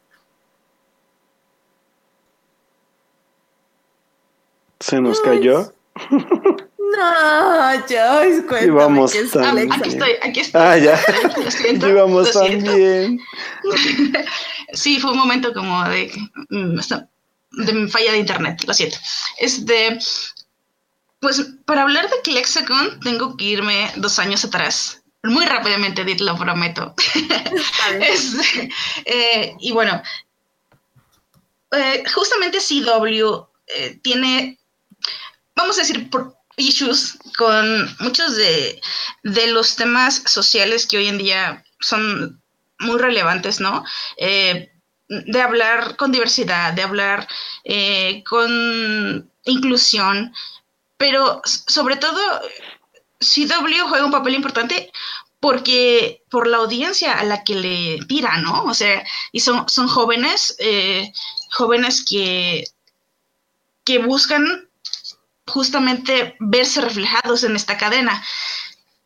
Se 4.79 5.01
nos 5.01 5.23
cayó. 5.23 5.73
No, 6.97 7.87
Joyce, 7.89 8.47
cuéntame. 8.47 8.67
Íbamos 8.67 9.13
tan 9.33 9.57
bien. 9.57 9.73
Aquí 9.73 9.89
estoy, 9.89 10.11
aquí 10.23 10.41
estoy. 10.41 10.61
Ah, 10.61 10.77
ya. 10.77 11.01
Lo 11.45 11.51
siento, 11.51 11.89
Íbamos 11.89 12.33
tan 12.33 12.63
bien. 12.63 13.21
sí, 14.73 15.01
fue 15.01 15.13
un 15.13 15.19
momento 15.19 15.53
como 15.53 15.83
de, 15.89 16.13
mm, 16.51 16.79
de 17.53 17.89
falla 17.89 18.13
de 18.13 18.19
internet, 18.19 18.65
lo 18.67 18.75
siento. 18.75 18.99
Este, 19.39 19.99
pues 21.21 21.47
para 21.65 21.83
hablar 21.83 22.09
de 22.11 22.21
Clexacon 22.23 23.01
tengo 23.01 23.37
que 23.37 23.45
irme 23.45 23.91
dos 23.97 24.19
años 24.19 24.45
atrás. 24.45 25.03
Muy 25.23 25.47
rápidamente, 25.47 26.03
Edith, 26.03 26.21
lo 26.21 26.37
prometo. 26.37 26.95
este, 28.01 28.71
eh, 29.07 29.57
y 29.59 29.73
bueno, 29.73 30.03
eh, 31.71 32.05
justamente 32.15 32.59
CW 32.59 33.47
eh, 33.69 33.99
tiene, 34.03 34.59
vamos 35.57 35.79
a 35.79 35.83
decir, 35.83 36.11
por, 36.11 36.37
issues 36.57 37.19
con 37.37 37.97
muchos 38.01 38.37
de, 38.37 38.81
los 39.23 39.77
temas 39.77 40.23
sociales 40.27 40.87
que 40.87 40.99
hoy 40.99 41.09
en 41.09 41.19
día 41.19 41.65
son 41.81 42.41
muy 42.79 42.99
relevantes, 42.99 43.61
¿no? 43.61 43.85
Eh, 44.17 44.71
de 45.09 45.41
hablar 45.41 45.97
con 45.97 46.13
diversidad, 46.13 46.73
de 46.73 46.83
hablar 46.83 47.29
eh, 47.65 48.23
con 48.25 49.31
inclusión, 49.45 50.33
pero 50.97 51.43
sobre 51.45 51.97
todo 51.97 52.21
CW 53.21 53.89
juega 53.89 54.05
un 54.05 54.13
papel 54.13 54.35
importante 54.35 54.91
porque 55.41 56.23
por 56.31 56.47
la 56.47 56.59
audiencia 56.59 57.19
a 57.19 57.25
la 57.25 57.45
que 57.45 57.55
le 57.55 57.99
tira, 58.07 58.39
¿no? 58.39 58.65
O 58.65 58.73
sea, 58.73 59.05
y 59.31 59.41
son, 59.41 59.69
son 59.69 59.89
jóvenes, 59.89 60.57
eh, 60.59 61.13
jóvenes 61.51 62.03
que, 62.03 62.65
que 63.85 63.99
buscan 63.99 64.69
justamente 65.47 66.37
verse 66.41 66.81
reflejados 66.81 67.45
en 67.45 67.57
esta 67.57 67.77
cadena. 67.77 68.23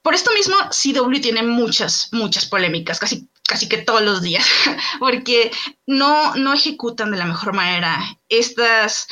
Por 0.02 0.14
esto 0.14 0.30
mismo, 0.32 0.56
CW 0.70 1.20
tiene 1.20 1.42
muchas, 1.42 2.08
muchas 2.12 2.46
polémicas, 2.46 2.98
casi, 2.98 3.28
casi 3.42 3.68
que 3.68 3.78
todos 3.78 4.02
los 4.02 4.22
días, 4.22 4.46
porque 4.98 5.50
no, 5.86 6.34
no 6.36 6.54
ejecutan 6.54 7.10
de 7.10 7.18
la 7.18 7.26
mejor 7.26 7.52
manera 7.52 8.00
estas, 8.28 9.08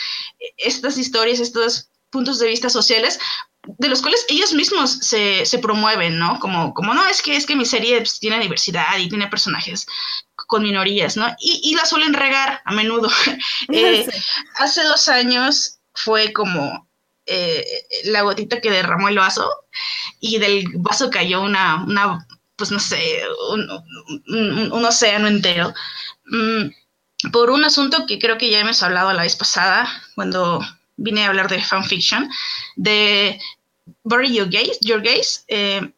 estas 0.56 0.96
historias, 0.96 1.40
estos 1.40 1.90
puntos 2.10 2.38
de 2.38 2.48
vista 2.48 2.70
sociales, 2.70 3.18
de 3.66 3.88
los 3.88 4.00
cuales 4.00 4.24
ellos 4.28 4.54
mismos 4.54 4.90
se, 5.00 5.58
promueven, 5.60 6.18
¿no? 6.18 6.38
Como, 6.38 6.72
como, 6.72 6.94
no, 6.94 7.06
es 7.08 7.20
que, 7.20 7.36
es 7.36 7.46
que 7.46 7.56
mi 7.56 7.66
serie 7.66 7.98
pues, 7.98 8.20
tiene 8.20 8.38
diversidad 8.38 8.96
y 8.98 9.08
tiene 9.08 9.26
personajes 9.26 9.86
con 10.46 10.62
minorías, 10.62 11.16
¿no? 11.16 11.34
Y, 11.40 11.74
la 11.74 11.84
suelen 11.84 12.14
regar 12.14 12.62
a 12.64 12.72
menudo. 12.72 13.10
Eh, 13.72 14.06
hace 14.58 14.84
dos 14.84 15.08
años 15.08 15.78
fue 15.92 16.32
como 16.32 16.85
eh, 17.26 17.64
la 18.04 18.22
gotita 18.22 18.60
que 18.60 18.70
derramó 18.70 19.08
el 19.08 19.18
vaso 19.18 19.50
y 20.20 20.38
del 20.38 20.64
vaso 20.76 21.10
cayó 21.10 21.42
una, 21.42 21.84
una 21.84 22.26
pues 22.56 22.70
no 22.70 22.78
sé, 22.78 23.22
un, 23.50 24.84
océano 24.84 25.28
entero. 25.28 25.74
Mm, 26.26 27.30
por 27.32 27.50
un 27.50 27.64
asunto 27.64 28.06
que 28.06 28.18
creo 28.18 28.38
que 28.38 28.50
ya 28.50 28.60
hemos 28.60 28.82
hablado 28.82 29.12
la 29.12 29.22
vez 29.22 29.36
pasada, 29.36 29.88
cuando 30.14 30.60
vine 30.96 31.24
a 31.24 31.28
hablar 31.28 31.48
de 31.48 31.62
fanfiction, 31.62 32.30
de 32.76 33.38
Bury 34.04 34.34
Your 34.34 34.48
Gaze. 34.48 34.78
Your 34.80 35.02
eh, 35.48 35.92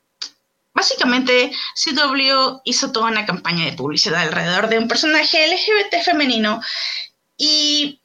básicamente, 0.75 1.53
CW 1.75 2.61
hizo 2.65 2.93
toda 2.93 3.11
una 3.11 3.27
campaña 3.27 3.65
de 3.65 3.73
publicidad 3.73 4.23
alrededor 4.23 4.69
de 4.69 4.79
un 4.79 4.89
personaje 4.89 5.47
LGBT 5.47 6.03
femenino 6.05 6.61
y 7.37 8.01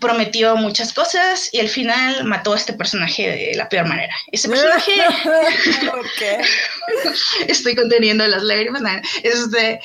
prometió 0.00 0.56
muchas 0.56 0.92
cosas 0.92 1.48
y 1.52 1.60
al 1.60 1.68
final 1.68 2.24
mató 2.24 2.52
a 2.52 2.56
este 2.56 2.72
personaje 2.72 3.30
de 3.30 3.54
la 3.54 3.68
peor 3.68 3.86
manera. 3.86 4.14
Ese 4.32 4.48
personaje... 4.48 4.92
Estoy 7.48 7.74
conteniendo 7.74 8.26
las 8.26 8.42
lágrimas. 8.42 8.82
Este, 9.22 9.80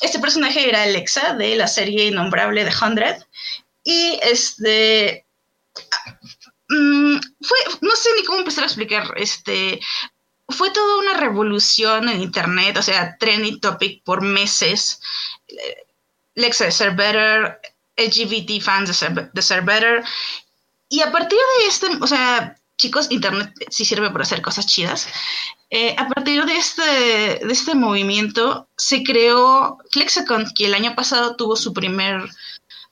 este 0.00 0.18
personaje 0.18 0.68
era 0.68 0.82
Alexa 0.82 1.34
de 1.34 1.56
la 1.56 1.66
serie 1.66 2.06
innombrable 2.06 2.64
de 2.64 2.72
Hundred 2.82 3.16
y 3.84 4.18
este... 4.22 5.24
Mm, 6.68 7.18
fue, 7.40 7.58
no 7.80 7.96
sé 7.96 8.10
ni 8.16 8.24
cómo 8.24 8.38
empezar 8.38 8.62
a 8.62 8.68
explicar, 8.68 9.12
este, 9.16 9.80
fue 10.48 10.70
toda 10.70 10.98
una 10.98 11.14
revolución 11.14 12.08
en 12.08 12.20
internet, 12.20 12.76
o 12.76 12.82
sea, 12.82 13.16
trending 13.18 13.60
topic 13.60 14.02
por 14.04 14.22
meses. 14.22 15.00
Lexa 16.34 16.64
de 16.66 16.72
Ser 16.72 16.94
Better, 16.94 17.60
LGBT 18.00 18.62
fans 18.62 18.88
de 18.88 19.42
Ser, 19.42 19.62
Better. 19.62 20.02
Y 20.88 21.00
a 21.00 21.12
partir 21.12 21.38
de 21.38 21.66
este, 21.68 21.86
o 22.00 22.06
sea, 22.06 22.56
chicos, 22.76 23.08
Internet 23.10 23.52
sí 23.70 23.84
sirve 23.84 24.10
para 24.10 24.24
hacer 24.24 24.42
cosas 24.42 24.66
chidas. 24.66 25.08
Eh, 25.70 25.94
a 25.96 26.08
partir 26.08 26.44
de 26.44 26.56
este, 26.56 26.82
de 26.82 27.52
este 27.52 27.74
movimiento 27.74 28.68
se 28.76 29.04
creó 29.04 29.78
Flexicon, 29.92 30.50
que 30.54 30.66
el 30.66 30.74
año 30.74 30.94
pasado 30.96 31.36
tuvo 31.36 31.56
su 31.56 31.72
primer 31.72 32.28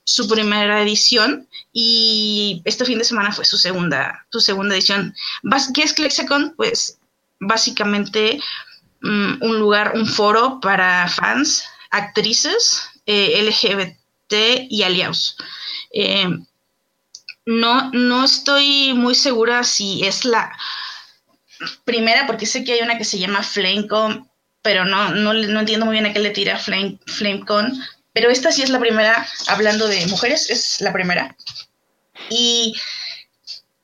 su 0.09 0.27
primera 0.27 0.81
edición 0.81 1.47
y 1.71 2.63
este 2.65 2.83
fin 2.83 2.97
de 2.97 3.03
semana 3.03 3.31
fue 3.31 3.45
su 3.45 3.59
segunda, 3.59 4.25
su 4.31 4.39
segunda 4.39 4.73
edición. 4.73 5.13
¿Qué 5.75 5.83
es 5.83 5.93
Flexicon? 5.93 6.55
Pues 6.57 6.97
básicamente 7.39 8.41
mm, 9.01 9.43
un 9.43 9.59
lugar, 9.59 9.91
un 9.93 10.07
foro 10.07 10.59
para 10.61 11.07
fans, 11.09 11.63
actrices 11.91 12.89
eh, 13.05 13.39
LGBT 13.43 13.99
y 14.31 14.83
aliados. 14.83 15.37
Eh, 15.91 16.27
no, 17.45 17.89
no 17.91 18.25
estoy 18.25 18.93
muy 18.93 19.15
segura 19.15 19.63
si 19.63 20.05
es 20.05 20.25
la 20.25 20.55
primera, 21.83 22.27
porque 22.27 22.45
sé 22.45 22.63
que 22.63 22.73
hay 22.73 22.81
una 22.81 22.97
que 22.97 23.05
se 23.05 23.19
llama 23.19 23.43
FlameCon, 23.43 24.29
pero 24.61 24.85
no, 24.85 25.11
no, 25.11 25.33
no 25.33 25.59
entiendo 25.59 25.85
muy 25.85 25.93
bien 25.93 26.05
a 26.05 26.13
qué 26.13 26.19
le 26.19 26.29
tira 26.29 26.57
Flame, 26.57 26.99
FlameCon. 27.05 27.73
Pero 28.13 28.29
esta 28.29 28.51
sí 28.51 28.61
es 28.61 28.69
la 28.69 28.79
primera, 28.79 29.27
hablando 29.47 29.87
de 29.87 30.05
mujeres, 30.07 30.49
es 30.49 30.81
la 30.81 30.91
primera. 30.93 31.35
Y 32.29 32.75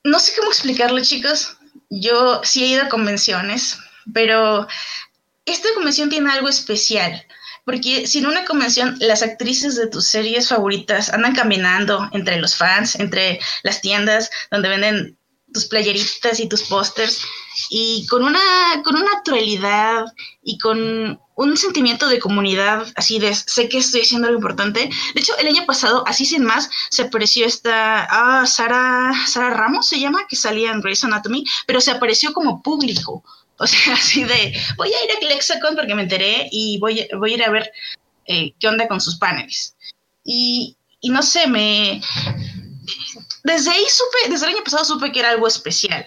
no 0.03 0.19
sé 0.19 0.33
cómo 0.37 0.49
explicarlo, 0.49 1.01
chicos. 1.01 1.57
Yo 1.89 2.41
sí 2.43 2.63
he 2.63 2.67
ido 2.67 2.83
a 2.83 2.89
convenciones, 2.89 3.77
pero 4.13 4.67
esta 5.45 5.69
convención 5.75 6.09
tiene 6.09 6.31
algo 6.31 6.49
especial. 6.49 7.25
Porque 7.65 8.07
si 8.07 8.19
en 8.19 8.27
una 8.27 8.45
convención 8.45 8.95
las 8.99 9.23
actrices 9.23 9.75
de 9.75 9.87
tus 9.87 10.05
series 10.05 10.49
favoritas 10.49 11.11
andan 11.11 11.33
caminando 11.33 12.07
entre 12.13 12.37
los 12.37 12.55
fans, 12.55 12.95
entre 12.99 13.39
las 13.63 13.81
tiendas 13.81 14.29
donde 14.51 14.69
venden 14.69 15.17
tus 15.51 15.65
playeritas 15.65 16.39
y 16.39 16.47
tus 16.47 16.63
pósters, 16.63 17.21
y 17.69 18.05
con 18.07 18.23
una, 18.23 18.39
con 18.83 18.95
una 18.95 19.13
naturalidad 19.13 20.05
y 20.43 20.57
con 20.57 21.19
un 21.35 21.57
sentimiento 21.57 22.07
de 22.07 22.19
comunidad, 22.19 22.85
así 22.95 23.19
de 23.19 23.33
sé 23.33 23.67
que 23.67 23.79
estoy 23.79 24.01
haciendo 24.01 24.27
algo 24.27 24.39
importante. 24.39 24.89
De 25.13 25.21
hecho, 25.21 25.35
el 25.37 25.47
año 25.47 25.65
pasado, 25.65 26.03
así 26.07 26.25
sin 26.25 26.43
más, 26.43 26.69
se 26.89 27.03
apareció 27.03 27.45
esta 27.45 28.07
ah, 28.09 28.45
Sara, 28.45 29.11
Sara 29.27 29.49
Ramos, 29.51 29.87
se 29.87 29.99
llama, 29.99 30.27
que 30.29 30.35
salía 30.35 30.71
en 30.71 30.81
Grey's 30.81 31.03
Anatomy, 31.03 31.43
pero 31.65 31.81
se 31.81 31.91
apareció 31.91 32.33
como 32.33 32.61
público. 32.61 33.23
O 33.57 33.67
sea, 33.67 33.93
así 33.93 34.25
de, 34.25 34.53
voy 34.75 34.91
a 34.91 35.03
ir 35.05 35.11
a 35.11 35.27
Lexicon 35.29 35.75
porque 35.75 35.95
me 35.95 36.01
enteré 36.03 36.49
y 36.51 36.77
voy, 36.79 37.07
voy 37.17 37.31
a 37.31 37.35
ir 37.35 37.43
a 37.43 37.49
ver 37.49 37.71
eh, 38.25 38.53
qué 38.59 38.67
onda 38.67 38.87
con 38.87 38.99
sus 38.99 39.15
paneles. 39.15 39.75
Y, 40.25 40.75
y 40.99 41.09
no 41.09 41.21
sé, 41.23 41.47
me... 41.47 42.01
Desde 43.43 43.71
ahí 43.71 43.85
supe, 43.89 44.29
desde 44.29 44.47
el 44.47 44.55
año 44.55 44.63
pasado 44.63 44.83
supe 44.83 45.11
que 45.11 45.19
era 45.19 45.29
algo 45.29 45.47
especial. 45.47 46.05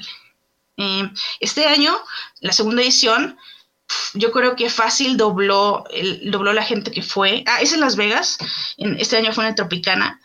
Eh, 0.76 1.10
este 1.40 1.66
año, 1.66 1.96
la 2.40 2.52
segunda 2.52 2.82
edición, 2.82 3.38
yo 4.14 4.32
creo 4.32 4.56
que 4.56 4.70
fácil 4.70 5.16
dobló, 5.16 5.84
el, 5.90 6.30
dobló 6.30 6.52
la 6.52 6.64
gente 6.64 6.90
que 6.90 7.02
fue. 7.02 7.44
Ah, 7.46 7.60
es 7.60 7.72
en 7.72 7.80
Las 7.80 7.96
Vegas. 7.96 8.38
En, 8.76 8.98
este 8.98 9.16
año 9.16 9.32
fue 9.32 9.44
en 9.44 9.50
el 9.50 9.54
Tropicana. 9.54 10.20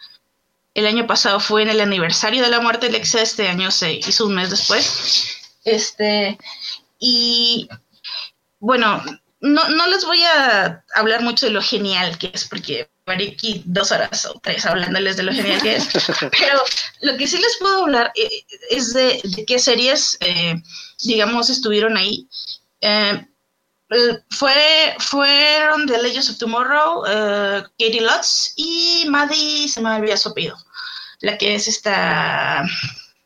El 0.73 0.87
año 0.87 1.05
pasado 1.05 1.39
fue 1.39 1.61
en 1.61 1.69
el 1.69 1.81
aniversario 1.81 2.41
de 2.41 2.49
la 2.49 2.59
muerte 2.59 2.87
de 2.87 2.95
Alexa. 2.95 3.21
Este 3.21 3.47
año 3.47 3.71
se 3.71 3.93
hizo 3.93 4.25
un 4.25 4.35
mes 4.35 4.49
después. 4.49 5.39
Este, 5.63 6.37
y 7.05 7.67
bueno, 8.59 9.03
no, 9.41 9.67
no 9.67 9.87
les 9.87 10.05
voy 10.05 10.23
a 10.23 10.85
hablar 10.95 11.21
mucho 11.21 11.45
de 11.45 11.51
lo 11.51 11.61
genial 11.61 12.17
que 12.17 12.31
es, 12.33 12.47
porque 12.47 12.89
haré 13.05 13.33
aquí 13.33 13.61
dos 13.65 13.91
horas 13.91 14.25
o 14.25 14.39
tres 14.39 14.65
hablándoles 14.65 15.17
de 15.17 15.23
lo 15.23 15.33
genial 15.33 15.61
que 15.61 15.75
es. 15.75 15.89
Pero 16.39 16.63
lo 17.01 17.17
que 17.17 17.27
sí 17.27 17.37
les 17.37 17.57
puedo 17.59 17.83
hablar 17.83 18.13
eh, 18.15 18.45
es 18.69 18.93
de, 18.93 19.21
qué 19.45 19.59
series, 19.59 20.17
eh, 20.21 20.55
digamos, 21.03 21.49
estuvieron 21.49 21.97
ahí. 21.97 22.25
Eh, 22.79 23.27
fue, 24.29 24.95
fueron 24.99 25.85
The 25.85 26.01
Legends 26.01 26.29
of 26.29 26.37
Tomorrow, 26.37 27.03
Katie 27.77 28.01
Lutz 28.01 28.53
y 28.55 29.03
Maddie, 29.09 29.67
se 29.67 29.81
me 29.81 29.89
había 29.89 30.15
sopido, 30.15 30.57
la 31.19 31.37
que 31.37 31.55
es 31.55 31.67
esta... 31.67 32.63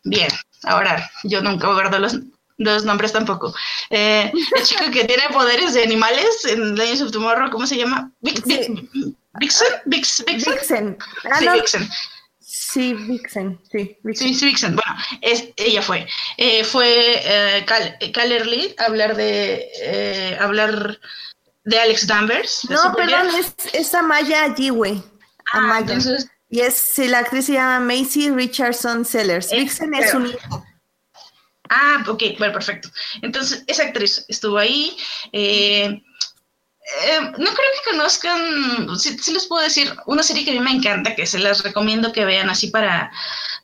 Bien, 0.04 0.30
ahora 0.64 1.10
yo 1.24 1.42
nunca 1.42 1.72
guardo 1.72 2.00
los, 2.00 2.18
los 2.58 2.86
nombres 2.86 3.14
tampoco. 3.14 3.54
Eh, 3.90 4.32
el 4.56 4.64
chico 4.64 4.86
que 4.92 5.06
tiene 5.06 5.24
poderes 5.32 5.74
de 5.74 5.84
animales 5.84 6.46
en 6.46 6.76
Legends 6.76 7.02
of 7.04 7.12
Tomorrow, 7.12 7.50
¿cómo 7.52 7.68
se 7.68 7.78
llama? 7.78 8.12
Vixen. 8.22 8.90
Vixen. 9.40 9.68
Vixen. 9.86 10.98
Ah, 11.32 11.40
sí, 11.40 11.48
Vixen. 11.50 11.90
Sí, 12.40 12.94
Vixen, 12.94 13.60
sí. 13.72 13.98
Vixen. 14.04 14.34
Sí, 14.34 14.46
Vixen. 14.46 14.76
Bueno, 14.76 15.02
es, 15.22 15.50
ella 15.58 15.82
fue. 15.82 16.08
Eh, 16.38 16.64
fue 16.64 17.22
eh, 17.24 17.66
Cal, 17.66 18.32
Early, 18.32 18.74
hablar 18.78 19.16
de 19.16 19.68
eh, 19.82 20.38
hablar 20.40 21.00
de 21.66 21.80
Alex 21.80 22.08
Danvers. 22.08 22.68
no, 22.70 22.94
perdón, 22.96 23.28
es, 23.38 23.54
es 23.74 23.94
Amaya 23.94 24.54
Jiwe. 24.56 25.02
Ah, 25.54 25.60
Amaya. 25.60 25.94
Entonces, 25.94 26.30
y 26.50 26.62
es, 26.62 26.76
si 26.76 27.08
la 27.08 27.20
actriz 27.20 27.46
se 27.46 27.54
llama 27.54 27.80
Macy 27.80 28.32
Richardson 28.32 29.04
Sellers. 29.04 29.52
Vixen 29.52 29.94
es 29.94 30.14
un 30.14 30.28
hijo. 30.28 30.66
Ah, 31.70 32.04
ok, 32.08 32.24
bueno, 32.38 32.54
perfecto. 32.54 32.90
Entonces, 33.22 33.64
esa 33.68 33.84
actriz 33.84 34.26
estuvo 34.28 34.58
ahí. 34.58 34.96
Eh, 35.32 36.02
eh, 37.04 37.22
no 37.22 37.32
creo 37.32 37.54
que 37.54 37.92
conozcan, 37.92 38.98
sí, 38.98 39.18
les 39.34 39.46
puedo 39.48 39.62
decir, 39.62 39.94
una 40.06 40.24
serie 40.24 40.46
que 40.46 40.52
a 40.52 40.54
mí 40.54 40.60
me 40.62 40.72
encanta, 40.72 41.16
que 41.16 41.26
se 41.26 41.40
las 41.40 41.64
recomiendo 41.64 42.12
que 42.12 42.26
vean 42.26 42.50
así 42.50 42.68
para... 42.68 43.12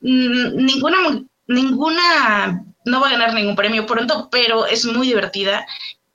Mm, 0.01 0.65
ninguna, 0.65 1.23
ninguna, 1.47 2.63
no 2.85 3.01
va 3.01 3.07
a 3.07 3.11
ganar 3.11 3.33
ningún 3.33 3.55
premio 3.55 3.85
pronto, 3.85 4.29
pero 4.29 4.65
es 4.65 4.85
muy 4.85 5.07
divertida. 5.07 5.65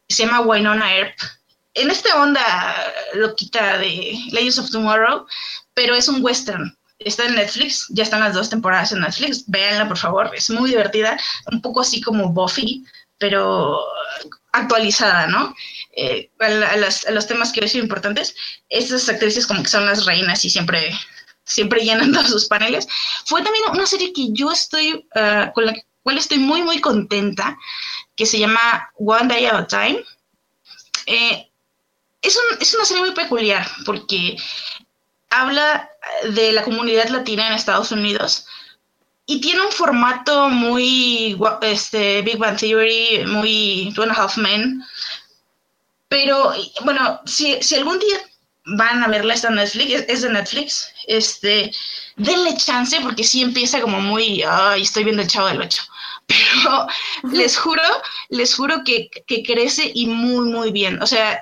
Se 0.09 0.24
llama 0.24 0.40
Winona 0.40 0.94
Earp. 0.97 1.16
En 1.74 1.90
esta 1.90 2.20
onda 2.20 2.93
loquita 3.15 3.78
de 3.78 4.19
Legends 4.32 4.59
of 4.59 4.70
Tomorrow, 4.70 5.27
pero 5.74 5.94
es 5.94 6.09
un 6.09 6.23
western 6.23 6.77
está 6.98 7.26
en 7.26 7.36
Netflix, 7.36 7.86
ya 7.90 8.02
están 8.02 8.20
las 8.20 8.34
dos 8.34 8.50
temporadas 8.50 8.92
en 8.92 9.00
Netflix, 9.00 9.44
véanla 9.46 9.88
por 9.88 9.98
favor, 9.98 10.30
es 10.34 10.50
muy 10.50 10.70
divertida, 10.70 11.18
un 11.50 11.62
poco 11.62 11.80
así 11.80 12.00
como 12.00 12.32
Buffy, 12.32 12.84
pero 13.18 13.80
actualizada, 14.52 15.26
¿no? 15.26 15.54
Eh, 15.96 16.30
a, 16.40 17.10
los 17.10 17.26
temas 17.26 17.52
que 17.52 17.60
hoy 17.60 17.68
son 17.68 17.82
importantes, 17.82 18.34
estas 18.68 19.08
actrices 19.08 19.46
como 19.46 19.62
que 19.62 19.68
son 19.68 19.86
las 19.86 20.06
reinas 20.06 20.44
y 20.44 20.50
siempre, 20.50 20.92
siempre 21.44 21.84
llenan 21.84 22.12
todos 22.14 22.30
sus 22.30 22.46
paneles. 22.46 22.86
Fue 23.26 23.42
también 23.42 23.64
una 23.72 23.86
serie 23.86 24.12
que 24.12 24.28
yo 24.32 24.50
estoy, 24.50 25.06
ah, 25.14 25.50
con 25.54 25.66
la 25.66 25.74
cual 26.02 26.18
estoy 26.18 26.38
muy, 26.38 26.62
muy 26.62 26.80
contenta, 26.80 27.56
que 28.16 28.26
se 28.26 28.38
llama 28.38 28.90
One 28.96 29.28
Day 29.28 29.46
at 29.46 29.54
a 29.54 29.66
Time. 29.66 30.04
Eh, 31.06 31.50
es, 32.22 32.36
un, 32.36 32.58
es 32.60 32.74
una 32.74 32.84
serie 32.84 33.02
muy 33.02 33.12
peculiar 33.12 33.66
porque 33.84 34.36
habla 35.30 35.90
de 36.32 36.52
la 36.52 36.62
comunidad 36.62 37.09
latina 37.09 37.48
en 37.48 37.55
Estados 37.55 37.92
Unidos 37.92 38.46
y 39.30 39.42
tiene 39.42 39.60
un 39.60 39.72
formato 39.72 40.48
muy 40.48 41.38
este, 41.60 42.22
Big 42.22 42.38
Bang 42.38 42.59
Theory, 42.59 43.26
muy 43.26 43.92
Two 43.94 44.02
and 44.02 44.12
a 44.12 44.14
Half 44.14 44.38
Men. 44.38 44.82
Pero 46.09 46.55
bueno, 46.82 47.20
si, 47.26 47.62
si 47.62 47.74
algún 47.74 47.98
día 47.98 48.16
van 48.64 49.02
a 49.02 49.09
verla, 49.09 49.34
está 49.34 49.48
en 49.48 49.56
Netflix, 49.56 50.05
es 50.09 50.22
de 50.22 50.30
Netflix, 50.30 50.92
este, 51.06 51.70
denle 52.16 52.56
chance 52.56 52.98
porque 53.02 53.22
sí 53.22 53.42
empieza 53.42 53.82
como 53.82 54.00
muy, 54.00 54.42
ay, 54.48 54.82
estoy 54.82 55.05
viendo 55.05 55.22
el 55.22 55.28
chavo 55.28 55.48
del 55.48 55.60
ocho. 55.60 55.82
Pero 56.26 56.86
les 57.34 57.59
juro, 57.59 57.82
les 58.30 58.55
juro 58.55 58.82
que, 58.82 59.10
que 59.26 59.42
crece 59.42 59.92
y 59.94 60.06
muy, 60.06 60.46
muy 60.46 60.72
bien. 60.72 61.02
O 61.02 61.06
sea, 61.06 61.38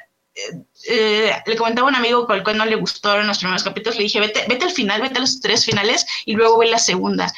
eh, 0.88 1.32
le 1.46 1.56
comentaba 1.56 1.88
a 1.88 1.90
un 1.90 1.96
amigo 1.96 2.26
con 2.26 2.36
el 2.36 2.44
cual 2.44 2.58
no 2.58 2.64
le 2.64 2.76
gustaron 2.76 3.26
los 3.26 3.38
primeros 3.38 3.62
capítulos, 3.62 3.96
le 3.96 4.04
dije, 4.04 4.20
vete, 4.20 4.44
vete 4.48 4.64
al 4.64 4.72
final, 4.72 5.02
vete 5.02 5.18
a 5.18 5.20
los 5.20 5.40
tres 5.40 5.64
finales 5.64 6.06
y 6.24 6.34
luego 6.34 6.58
ve 6.58 6.66
la 6.66 6.78
segunda. 6.78 7.32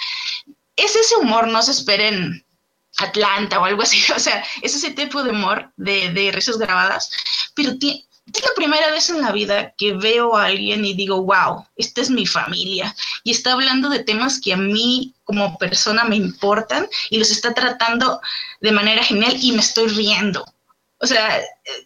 Es 0.77 0.95
ese 0.95 1.17
humor, 1.17 1.49
no 1.49 1.63
se 1.63 1.73
esperen 1.73 2.45
Atlanta 2.99 3.61
o 3.61 3.65
algo 3.65 3.83
así, 3.83 4.01
o 4.17 4.19
sea, 4.19 4.45
es 4.63 4.75
ese 4.75 4.91
tipo 4.91 5.23
de 5.23 5.31
humor 5.31 5.73
de, 5.77 6.11
de 6.11 6.33
risas 6.33 6.59
grabadas, 6.59 7.11
pero 7.55 7.71
es 7.71 8.43
la 8.43 8.55
primera 8.55 8.91
vez 8.91 9.09
en 9.09 9.23
la 9.23 9.33
vida 9.33 9.73
que 9.79 9.95
veo 9.95 10.37
a 10.37 10.47
alguien 10.47 10.85
y 10.85 10.95
digo, 10.95 11.23
wow, 11.23 11.65
esta 11.77 12.03
es 12.03 12.11
mi 12.11 12.27
familia. 12.27 12.95
Y 13.25 13.31
está 13.31 13.53
hablando 13.53 13.89
de 13.89 14.05
temas 14.05 14.41
que 14.41 14.53
a 14.53 14.57
mí 14.57 15.15
como 15.25 15.57
persona 15.57 16.05
me 16.05 16.17
importan 16.17 16.87
y 17.09 17.19
los 17.19 17.31
está 17.31 17.55
tratando 17.55 18.21
de 18.61 18.73
manera 18.73 19.03
genial 19.03 19.35
y 19.41 19.53
me 19.53 19.61
estoy 19.61 19.89
riendo 19.89 20.45
o 21.01 21.07
sea, 21.07 21.41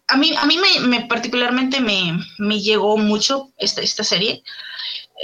a 0.09 0.17
mí, 0.17 0.35
a 0.37 0.47
mí 0.47 0.59
me, 0.87 1.03
particularmente 1.03 1.81
me, 1.81 2.19
me, 2.39 2.61
llegó 2.61 2.97
mucho 2.97 3.53
esta, 3.59 3.83
esta 3.83 4.05
serie. 4.05 4.43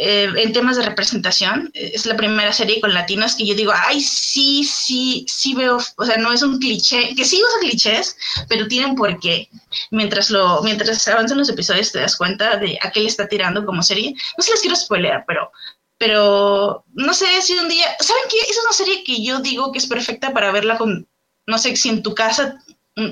Eh, 0.01 0.31
en 0.37 0.53
temas 0.53 0.77
de 0.77 0.85
representación, 0.85 1.71
es 1.75 2.07
la 2.07 2.17
primera 2.17 2.53
serie 2.53 2.81
con 2.81 2.95
latinos 2.95 3.35
que 3.35 3.47
yo 3.47 3.55
digo, 3.55 3.73
ay, 3.75 4.01
sí, 4.01 4.63
sí, 4.63 5.27
sí 5.27 5.55
veo, 5.55 5.79
o 5.97 6.05
sea, 6.05 6.19
no 6.19 6.33
es 6.33 6.43
un 6.43 6.59
cliché, 6.61 7.15
que 7.17 7.25
sí 7.25 7.43
usa 7.43 7.59
clichés, 7.61 8.17
pero 8.49 8.69
tienen 8.69 8.95
por 8.95 9.19
qué. 9.19 9.49
Mientras, 9.91 10.31
lo, 10.31 10.63
mientras 10.63 11.09
avanzan 11.09 11.39
los 11.39 11.49
episodios 11.49 11.91
te 11.91 12.01
das 12.01 12.17
cuenta 12.17 12.59
de 12.59 12.79
a 12.81 12.93
qué 12.93 13.01
le 13.01 13.09
está 13.09 13.27
tirando 13.27 13.65
como 13.65 13.83
serie. 13.83 14.15
No 14.37 14.45
se 14.45 14.53
les 14.53 14.61
quiero 14.61 14.77
spoilear, 14.77 15.25
pero, 15.27 15.51
pero 15.97 16.85
no 16.93 17.13
sé 17.15 17.27
si 17.43 17.55
un 17.59 17.69
día, 17.69 17.89
¿saben 17.99 18.23
qué? 18.31 18.39
Es 18.49 18.61
una 18.63 18.73
serie 18.73 19.03
que 19.03 19.25
yo 19.25 19.41
digo 19.41 19.73
que 19.73 19.79
es 19.79 19.87
perfecta 19.87 20.33
para 20.33 20.53
verla 20.53 20.79
con, 20.79 21.09
no 21.47 21.59
sé, 21.59 21.75
si 21.75 21.89
en 21.89 22.03
tu 22.03 22.15
casa 22.15 22.63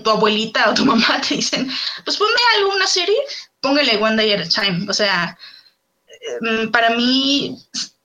tu 0.03 0.11
abuelita 0.11 0.71
o 0.71 0.75
tu 0.75 0.85
mamá 0.91 1.21
te 1.21 1.37
dicen, 1.37 1.71
pues 2.05 2.17
ponme 2.17 2.41
alguna 2.57 2.87
serie, 2.87 3.17
póngale 3.61 3.97
One 3.97 4.17
Day 4.17 4.33
at 4.33 4.47
a 4.47 4.49
Time. 4.49 4.87
O 4.89 4.93
sea, 4.93 5.39
mm, 6.41 6.71
para 6.71 6.91
mí 6.91 7.57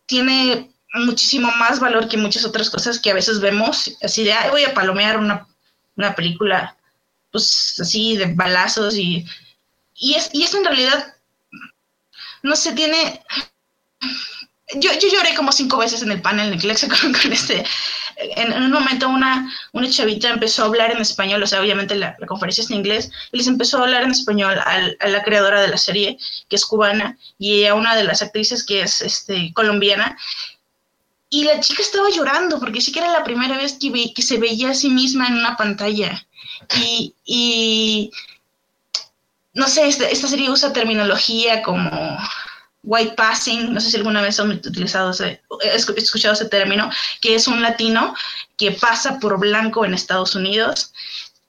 tiene 0.05 0.71
muchísimo 0.93 1.51
más 1.57 1.79
valor 1.79 2.07
que 2.09 2.17
muchas 2.17 2.45
otras 2.45 2.69
cosas 2.69 2.99
que 2.99 3.11
a 3.11 3.15
veces 3.15 3.39
vemos, 3.39 3.97
así 4.01 4.23
de, 4.23 4.33
ay, 4.33 4.49
voy 4.49 4.63
a 4.63 4.73
palomear 4.73 5.17
una, 5.17 5.47
una 5.95 6.15
película, 6.15 6.75
pues 7.31 7.79
así 7.79 8.17
de 8.17 8.33
balazos 8.33 8.95
y, 8.97 9.25
y, 9.95 10.15
es, 10.15 10.29
y 10.33 10.43
eso 10.43 10.57
en 10.57 10.65
realidad, 10.65 11.15
no 12.43 12.55
sé, 12.55 12.73
tiene, 12.73 13.23
yo, 14.75 14.91
yo 14.93 15.09
lloré 15.09 15.33
como 15.35 15.51
cinco 15.51 15.77
veces 15.77 16.01
en 16.01 16.11
el 16.11 16.21
panel 16.21 16.53
en 16.53 16.67
Lexa 16.67 16.87
con, 17.01 17.13
con 17.13 17.31
este. 17.31 17.63
En, 18.35 18.53
un 18.53 18.71
momento 18.71 19.09
una, 19.09 19.51
una 19.71 19.89
chavita 19.89 20.29
empezó 20.29 20.63
a 20.63 20.65
hablar 20.67 20.91
en 20.91 21.01
español, 21.01 21.41
o 21.41 21.47
sea, 21.47 21.61
obviamente 21.61 21.95
la, 21.95 22.15
conferencia 22.27 22.63
es 22.63 22.69
en 22.69 22.77
inglés, 22.77 23.11
y 23.31 23.37
les 23.37 23.47
empezó 23.47 23.77
a 23.77 23.83
hablar 23.83 24.03
en 24.03 24.11
español 24.11 24.57
a, 24.59 25.07
la 25.07 25.23
creadora 25.23 25.61
de 25.61 25.67
la 25.67 25.77
serie, 25.77 26.17
que 26.49 26.55
es 26.55 26.65
cubana, 26.65 27.17
y 27.39 27.65
a 27.65 27.75
una 27.75 27.95
de 27.95 28.03
las 28.03 28.21
actrices 28.21 28.63
que 28.63 28.81
es 28.81 29.01
este, 29.01 29.51
colombiana. 29.53 30.17
Y 31.29 31.45
la 31.45 31.59
chica 31.61 31.81
estaba 31.81 32.09
llorando 32.09 32.59
porque 32.59 32.81
sí 32.81 32.91
que 32.91 32.99
era 32.99 33.11
la 33.11 33.23
primera 33.23 33.57
vez 33.57 33.77
que, 33.79 34.21
se 34.21 34.37
veía 34.37 34.71
a 34.71 34.75
sí 34.75 34.89
misma 34.89 35.27
en 35.27 35.35
una 35.35 35.55
pantalla. 35.55 36.25
Y, 36.75 37.15
y 37.25 38.11
no 39.53 39.67
sé, 39.67 39.87
esta, 39.87 40.09
esta 40.09 40.27
serie 40.27 40.49
usa 40.49 40.73
terminología 40.73 41.61
como 41.63 42.17
white 42.83 43.13
passing, 43.15 43.73
no 43.73 43.79
sé 43.79 43.91
si 43.91 43.97
alguna 43.97 44.21
vez 44.21 44.39
han 44.39 44.51
utilizado 44.51 45.11
ese, 45.11 45.41
escuchado 45.95 46.33
ese 46.33 46.45
término, 46.45 46.89
que 47.21 47.35
es 47.35 47.47
un 47.47 47.61
latino 47.61 48.15
que 48.57 48.71
pasa 48.71 49.19
por 49.19 49.39
blanco 49.39 49.85
en 49.85 49.93
Estados 49.93 50.35
Unidos. 50.35 50.93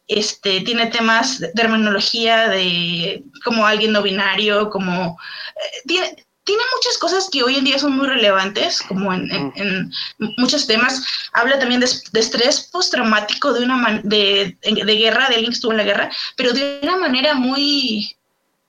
Este, 0.08 0.60
tiene 0.60 0.86
temas 0.86 1.38
de 1.38 1.48
terminología 1.48 2.48
de 2.48 3.22
como 3.44 3.66
alguien 3.66 3.92
no 3.92 4.02
binario, 4.02 4.68
como 4.68 5.18
eh, 5.56 5.82
tiene, 5.86 6.16
tiene 6.44 6.62
muchas 6.74 6.98
cosas 6.98 7.28
que 7.30 7.42
hoy 7.42 7.56
en 7.56 7.64
día 7.64 7.78
son 7.78 7.96
muy 7.96 8.06
relevantes, 8.06 8.82
como 8.82 9.12
en, 9.12 9.92
muchos 10.38 10.66
temas. 10.66 11.02
Habla 11.32 11.58
también 11.58 11.80
de, 11.80 11.86
estrés 11.86 12.68
postraumático 12.72 13.52
de 13.52 13.64
una 13.64 14.00
de, 14.02 14.56
de, 14.62 14.96
guerra, 14.96 15.28
de 15.28 15.36
alguien 15.36 15.50
que 15.50 15.54
estuvo 15.54 15.72
en 15.72 15.78
la 15.78 15.84
guerra, 15.84 16.10
pero 16.36 16.52
de 16.52 16.80
una 16.82 16.96
manera 16.96 17.34
muy, 17.34 18.16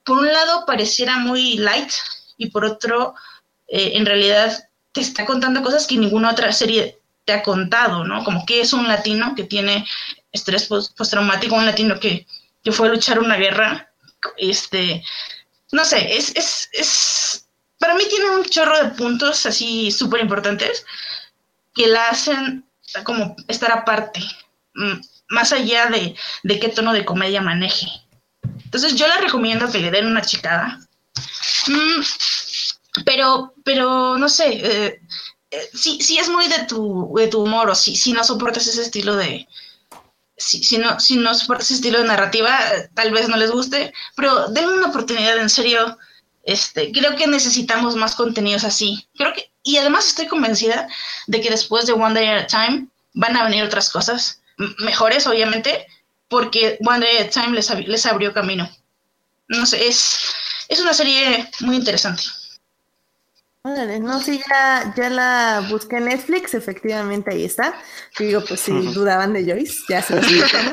por 0.03 0.19
un 0.19 0.27
lado 0.27 0.65
pareciera 0.65 1.17
muy 1.17 1.57
light, 1.57 1.91
y 2.37 2.49
por 2.49 2.65
otro, 2.65 3.15
eh, 3.67 3.91
en 3.95 4.05
realidad 4.05 4.69
te 4.91 5.01
está 5.01 5.25
contando 5.25 5.61
cosas 5.61 5.87
que 5.87 5.97
ninguna 5.97 6.31
otra 6.31 6.51
serie 6.51 6.99
te 7.25 7.33
ha 7.33 7.43
contado, 7.43 8.03
¿no? 8.03 8.23
Como 8.23 8.45
que 8.45 8.61
es 8.61 8.73
un 8.73 8.87
latino 8.87 9.33
que 9.35 9.43
tiene 9.43 9.85
estrés 10.31 10.67
postraumático, 10.67 11.55
un 11.55 11.65
latino 11.65 11.99
que, 11.99 12.27
que, 12.63 12.71
fue 12.71 12.87
a 12.87 12.91
luchar 12.91 13.19
una 13.19 13.37
guerra, 13.37 13.91
este, 14.37 15.03
no 15.71 15.85
sé, 15.85 16.15
es, 16.17 16.35
es, 16.35 16.69
es, 16.73 17.47
para 17.79 17.95
mí 17.95 18.03
tiene 18.09 18.29
un 18.29 18.43
chorro 18.45 18.77
de 18.83 18.89
puntos 18.91 19.45
así 19.45 19.91
súper 19.91 20.21
importantes 20.21 20.85
que 21.73 21.87
la 21.87 22.09
hacen 22.09 22.65
como 23.03 23.35
estar 23.47 23.71
aparte, 23.71 24.21
mm, 24.75 24.99
más 25.29 25.51
allá 25.51 25.87
de, 25.87 26.15
de 26.43 26.59
qué 26.59 26.69
tono 26.69 26.93
de 26.93 27.05
comedia 27.05 27.41
maneje. 27.41 27.87
Entonces 28.65 28.95
yo 28.95 29.07
la 29.07 29.17
recomiendo 29.17 29.71
que 29.71 29.79
le 29.79 29.91
den 29.91 30.07
una 30.07 30.21
chicada. 30.21 30.79
Mm, 31.67 32.01
pero, 33.05 33.53
pero 33.63 34.17
no 34.17 34.29
sé, 34.29 34.47
eh, 34.53 35.01
eh, 35.51 35.69
es 35.73 36.29
muy 36.29 36.47
de 36.47 36.65
tu, 36.65 37.13
de 37.15 37.27
tu 37.27 37.41
humor 37.41 37.69
o 37.69 37.75
si, 37.75 37.95
si 37.95 38.13
no 38.13 38.23
soportas 38.23 38.67
ese 38.67 38.81
estilo 38.81 39.15
de... 39.15 39.47
Si, 40.35 40.63
si, 40.63 40.77
no, 40.77 40.99
si 40.99 41.15
no 41.15 41.33
soportas 41.35 41.67
ese 41.67 41.75
estilo 41.75 41.99
de 41.99 42.07
narrativa, 42.07 42.59
tal 42.95 43.11
vez 43.11 43.29
no 43.29 43.37
les 43.37 43.51
guste, 43.51 43.93
pero 44.15 44.47
denme 44.49 44.73
una 44.73 44.87
oportunidad, 44.87 45.37
en 45.37 45.49
serio. 45.49 45.97
Este, 46.43 46.91
creo 46.91 47.15
que 47.15 47.27
necesitamos 47.27 47.95
más 47.95 48.15
contenidos 48.15 48.63
así. 48.63 49.07
Creo 49.15 49.33
que, 49.33 49.51
y 49.63 49.77
además 49.77 50.07
estoy 50.07 50.27
convencida 50.27 50.87
de 51.27 51.39
que 51.39 51.49
después 51.49 51.85
de 51.85 51.93
One 51.93 52.15
Day 52.15 52.27
at 52.27 52.43
a 52.43 52.47
Time 52.47 52.87
van 53.13 53.37
a 53.37 53.45
venir 53.45 53.63
otras 53.63 53.89
cosas, 53.89 54.41
mejores 54.79 55.25
obviamente, 55.27 55.87
porque 56.27 56.77
One 56.85 57.05
Day 57.05 57.17
at 57.17 57.27
a 57.27 57.29
Time 57.29 57.55
les, 57.55 57.69
les 57.87 58.05
abrió 58.05 58.33
camino. 58.33 58.69
No 59.47 59.65
sé, 59.65 59.87
es, 59.87 60.19
es 60.67 60.79
una 60.79 60.93
serie 60.93 61.49
muy 61.61 61.75
interesante. 61.75 62.23
no, 63.63 64.19
sí, 64.19 64.41
ya, 64.49 64.93
ya 64.95 65.09
la 65.09 65.65
busqué 65.69 65.97
en 65.97 66.05
Netflix, 66.05 66.53
efectivamente 66.53 67.31
ahí 67.31 67.45
está. 67.45 67.73
digo, 68.19 68.43
pues 68.47 68.59
si 68.59 68.71
dudaban 68.71 69.33
de 69.33 69.45
Joyce, 69.45 69.83
ya 69.87 70.01
se 70.01 70.15
lo 70.15 70.21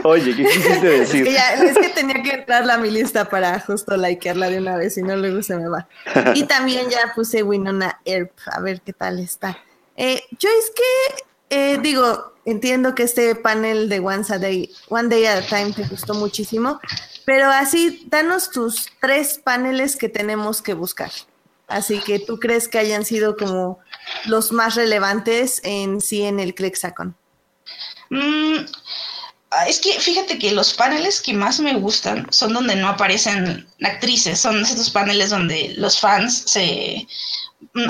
Oye, 0.05 0.35
¿qué 0.35 0.45
quisiste 0.45 0.87
decir? 0.99 1.27
Es 1.29 1.79
que, 1.79 1.89
tenía 1.91 2.23
que 2.23 2.33
entrarla 2.33 2.75
a 2.75 2.79
mi 2.79 2.91
lista 2.91 3.29
para 3.29 3.59
justo 3.61 3.97
likearla 3.97 4.51
de 4.51 4.59
una 4.59 4.77
vez, 4.77 4.95
si 4.95 5.03
no 5.03 5.17
luego 5.17 5.43
se 5.43 5.57
me 5.57 5.69
va. 5.69 5.89
Y 6.35 6.43
también 6.47 6.91
ya 6.91 7.13
puse 7.15 7.43
Winona 7.43 8.01
Earp, 8.05 8.33
a 8.47 8.61
ver 8.61 8.81
qué 8.81 8.93
tal 8.93 9.19
está. 9.19 9.59
Eh, 9.97 10.23
Joyce, 10.41 10.73
que 10.75 11.25
eh, 11.51 11.79
digo, 11.83 12.33
entiendo 12.45 12.95
que 12.95 13.03
este 13.03 13.35
panel 13.35 13.89
de 13.89 13.99
One 13.99 14.23
Day, 14.39 14.73
One 14.89 15.09
Day 15.09 15.27
at 15.27 15.39
a 15.39 15.47
Time 15.47 15.73
te 15.73 15.83
gustó 15.85 16.15
muchísimo, 16.15 16.81
pero 17.25 17.51
así, 17.51 18.07
danos 18.09 18.51
tus 18.51 18.87
tres 19.01 19.41
paneles 19.43 19.97
que 19.97 20.09
tenemos 20.09 20.63
que 20.63 20.75
buscar. 20.75 21.11
Así 21.69 22.01
que 22.01 22.19
tú 22.19 22.39
crees 22.39 22.69
que 22.69 22.79
hayan 22.79 23.05
sido 23.05 23.37
como 23.37 23.79
los 24.27 24.51
más 24.51 24.75
relevantes 24.75 25.61
en 25.63 26.01
sí 26.01 26.23
en 26.23 26.41
el 26.41 26.55
Clexacon. 26.55 27.17
Mm, 28.11 28.57
es 29.69 29.81
que 29.81 29.93
fíjate 30.01 30.39
que 30.39 30.53
los 30.53 30.75
paneles 30.75 31.21
que 31.21 31.33
más 31.33 31.61
me 31.61 31.75
gustan 31.75 32.27
son 32.31 32.53
donde 32.53 32.75
no 32.75 32.89
aparecen 32.89 33.69
actrices, 33.83 34.41
son 34.41 34.63
esos 34.63 34.91
paneles 34.91 35.31
donde 35.31 35.75
los 35.77 36.01
fans 36.01 36.43
se 36.47 37.07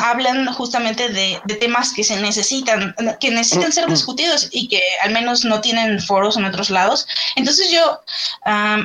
hablan 0.00 0.46
justamente 0.52 1.08
de, 1.08 1.40
temas 1.60 1.92
que 1.92 2.04
se 2.04 2.20
necesitan, 2.20 2.94
que 3.20 3.30
necesitan 3.30 3.72
ser 3.72 3.86
discutidos 3.88 4.48
y 4.50 4.68
que 4.68 4.80
al 5.02 5.12
menos 5.12 5.44
no 5.44 5.60
tienen 5.60 6.00
foros 6.00 6.36
en 6.36 6.44
otros 6.44 6.70
lados. 6.70 7.06
Entonces 7.36 7.70
yo, 7.70 8.00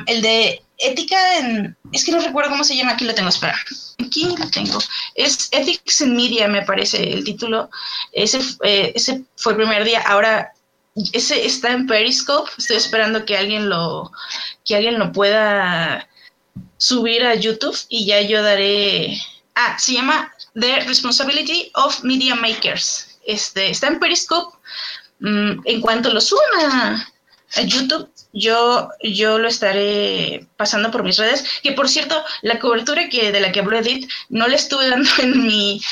el 0.06 0.22
de 0.22 0.62
ética 0.78 1.38
en, 1.38 1.76
es 1.92 2.04
que 2.04 2.12
no 2.12 2.20
recuerdo 2.20 2.50
cómo 2.50 2.64
se 2.64 2.76
llama, 2.76 2.92
aquí 2.92 3.04
lo 3.04 3.14
tengo, 3.14 3.28
espera, 3.28 3.56
aquí 3.98 4.24
lo 4.24 4.50
tengo, 4.50 4.78
es 5.14 5.48
Ethics 5.52 6.02
in 6.02 6.14
Media 6.14 6.48
me 6.48 6.62
parece 6.62 7.12
el 7.12 7.24
título, 7.24 7.70
ese, 8.12 8.40
eh, 8.62 8.92
ese 8.94 9.24
fue 9.36 9.52
el 9.52 9.58
primer 9.58 9.84
día, 9.84 10.02
ahora 10.02 10.52
ese 11.12 11.46
está 11.46 11.72
en 11.72 11.86
Periscope, 11.86 12.50
estoy 12.58 12.76
esperando 12.76 13.24
que 13.24 13.36
alguien 13.36 13.68
lo, 13.68 14.12
que 14.64 14.76
alguien 14.76 14.98
lo 14.98 15.12
pueda 15.12 16.08
subir 16.78 17.24
a 17.24 17.34
YouTube 17.34 17.78
y 17.88 18.06
ya 18.06 18.20
yo 18.20 18.42
daré, 18.42 19.18
ah, 19.54 19.78
se 19.78 19.94
llama 19.94 20.32
The 20.58 20.80
Responsibility 20.86 21.70
of 21.74 22.02
Media 22.02 22.34
Makers. 22.34 23.18
Este, 23.26 23.70
está 23.70 23.88
en 23.88 24.00
Periscope. 24.00 24.56
Mm, 25.20 25.60
en 25.64 25.80
cuanto 25.80 26.12
lo 26.12 26.20
suban 26.20 26.44
a, 26.60 27.12
YouTube, 27.64 28.10
yo, 28.32 28.88
yo 29.02 29.38
lo 29.38 29.48
estaré 29.48 30.46
pasando 30.56 30.90
por 30.90 31.02
mis 31.02 31.18
redes. 31.18 31.44
Que 31.62 31.72
por 31.72 31.88
cierto, 31.88 32.22
la 32.42 32.58
cobertura 32.58 33.08
que, 33.08 33.32
de 33.32 33.40
la 33.40 33.52
que 33.52 33.60
habló 33.60 33.78
Edith 33.78 34.10
no 34.28 34.48
la 34.48 34.56
estuve 34.56 34.88
dando 34.90 35.10
en 35.18 35.46
mi, 35.46 35.82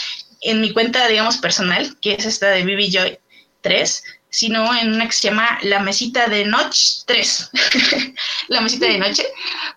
en 0.40 0.60
mi 0.60 0.72
cuenta, 0.72 1.06
digamos, 1.08 1.38
personal, 1.38 1.96
que 2.00 2.14
es 2.14 2.24
esta 2.24 2.48
de 2.48 2.64
BB 2.64 2.90
Joy 2.90 3.18
3, 3.60 4.04
sino 4.30 4.74
en 4.76 4.94
una 4.94 5.06
que 5.06 5.12
se 5.12 5.28
llama 5.28 5.58
La 5.62 5.80
Mesita 5.80 6.26
de 6.26 6.44
Noche 6.44 7.02
3. 7.06 7.50
la 8.48 8.60
Mesita 8.60 8.86
de 8.86 8.98
Noche, 8.98 9.26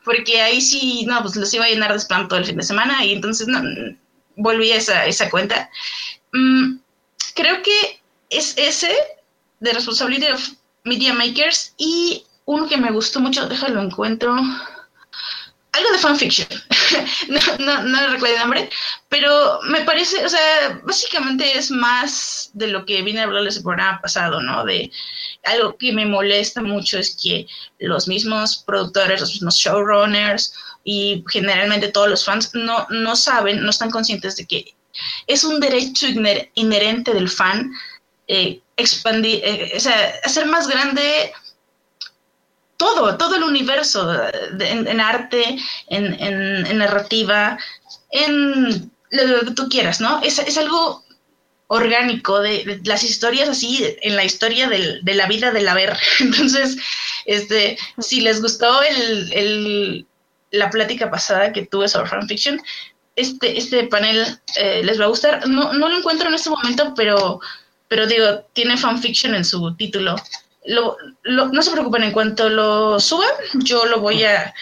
porque 0.03 0.41
ahí 0.41 0.61
sí, 0.61 1.05
no, 1.05 1.21
pues 1.21 1.35
los 1.35 1.53
iba 1.53 1.65
a 1.65 1.69
llenar 1.69 1.91
de 1.91 1.99
spam 1.99 2.27
todo 2.27 2.39
el 2.39 2.45
fin 2.45 2.57
de 2.57 2.63
semana 2.63 3.05
y 3.05 3.13
entonces 3.13 3.47
no, 3.47 3.61
volví 4.37 4.71
a 4.71 4.77
esa, 4.77 5.05
esa 5.05 5.29
cuenta. 5.29 5.69
Mm, 6.31 6.77
creo 7.35 7.61
que 7.61 8.01
es 8.29 8.53
ese 8.57 8.95
de 9.59 9.73
Responsibility 9.73 10.27
of 10.27 10.49
Media 10.83 11.13
Makers 11.13 11.73
y 11.77 12.23
uno 12.45 12.67
que 12.67 12.77
me 12.77 12.91
gustó 12.91 13.19
mucho, 13.19 13.47
déjalo 13.47 13.81
encuentro. 13.81 14.33
Algo 15.73 15.91
de 15.91 15.99
fanfiction. 15.99 16.47
no, 17.27 17.65
no, 17.65 17.83
no 17.83 18.07
recuerdo 18.07 18.35
el 18.35 18.41
nombre, 18.41 18.69
pero 19.09 19.59
me 19.63 19.81
parece, 19.81 20.25
o 20.25 20.29
sea, 20.29 20.81
básicamente 20.83 21.57
es 21.57 21.69
más 21.69 22.49
de 22.53 22.67
lo 22.67 22.85
que 22.85 23.01
vine 23.01 23.19
a 23.19 23.23
hablarles 23.23 23.57
el 23.57 23.63
programa 23.63 24.01
pasado, 24.01 24.41
¿no? 24.41 24.63
De 24.63 24.89
algo 25.43 25.77
que 25.77 25.91
me 25.91 26.05
molesta 26.05 26.61
mucho 26.61 26.97
es 26.97 27.15
que 27.21 27.47
los 27.79 28.07
mismos 28.07 28.63
productores, 28.65 29.19
los 29.19 29.33
mismos 29.33 29.55
showrunners, 29.55 30.53
y 30.89 31.21
generalmente 31.27 31.89
todos 31.89 32.07
los 32.07 32.23
fans 32.23 32.51
no, 32.53 32.87
no 32.89 33.17
saben, 33.17 33.61
no 33.61 33.71
están 33.71 33.91
conscientes 33.91 34.37
de 34.37 34.45
que 34.45 34.73
es 35.27 35.43
un 35.43 35.59
derecho 35.59 36.07
inherente 36.55 37.13
del 37.13 37.29
fan 37.29 37.73
eh, 38.29 38.61
expandir, 38.77 39.41
eh, 39.43 39.73
o 39.75 39.79
sea, 39.81 40.13
hacer 40.23 40.45
más 40.45 40.65
grande 40.69 41.33
todo, 42.77 43.17
todo 43.17 43.35
el 43.35 43.43
universo 43.43 44.09
en, 44.59 45.01
arte, 45.01 45.57
en, 45.89 46.77
narrativa, 46.77 47.57
en 48.11 48.89
lo 49.09 49.39
que 49.41 49.51
tú 49.55 49.67
quieras, 49.67 49.99
¿no? 49.99 50.21
Es, 50.23 50.39
es 50.39 50.57
algo 50.57 51.03
orgánico 51.67 52.39
de, 52.39 52.79
las 52.85 53.03
historias 53.03 53.49
así 53.49 53.83
en 54.03 54.15
la 54.15 54.23
historia 54.23 54.69
de 54.69 55.13
la 55.15 55.27
vida 55.27 55.51
del 55.51 55.67
haber. 55.67 55.97
Entonces, 56.21 56.77
este, 57.25 57.77
si 57.99 58.21
les 58.21 58.41
gustó 58.41 58.81
el, 58.83 60.05
la 60.51 60.69
plática 60.69 61.09
pasada 61.09 61.53
que 61.53 61.65
tuve 61.65 61.87
sobre 61.87 62.09
fanfiction, 62.09 62.61
este, 63.15 63.57
este 63.57 63.83
panel 63.85 64.39
eh, 64.55 64.81
les 64.83 64.99
va 64.99 65.05
a 65.05 65.09
gustar. 65.09 65.47
No, 65.47 65.73
no 65.73 65.89
lo 65.89 65.97
encuentro 65.97 66.27
en 66.27 66.35
este 66.35 66.49
momento, 66.49 66.93
pero, 66.95 67.39
pero 67.87 68.05
digo, 68.05 68.45
tiene 68.53 68.77
fanfiction 68.77 69.35
en 69.35 69.43
su 69.43 69.75
título. 69.75 70.15
Lo, 70.65 70.97
no 71.23 71.61
se 71.61 71.71
preocupen, 71.71 72.03
en 72.03 72.11
cuanto 72.11 72.49
lo 72.49 72.99
suban, 72.99 73.29
yo 73.53 73.85
lo 73.85 74.01
voy 74.01 74.23
a, 74.23 74.53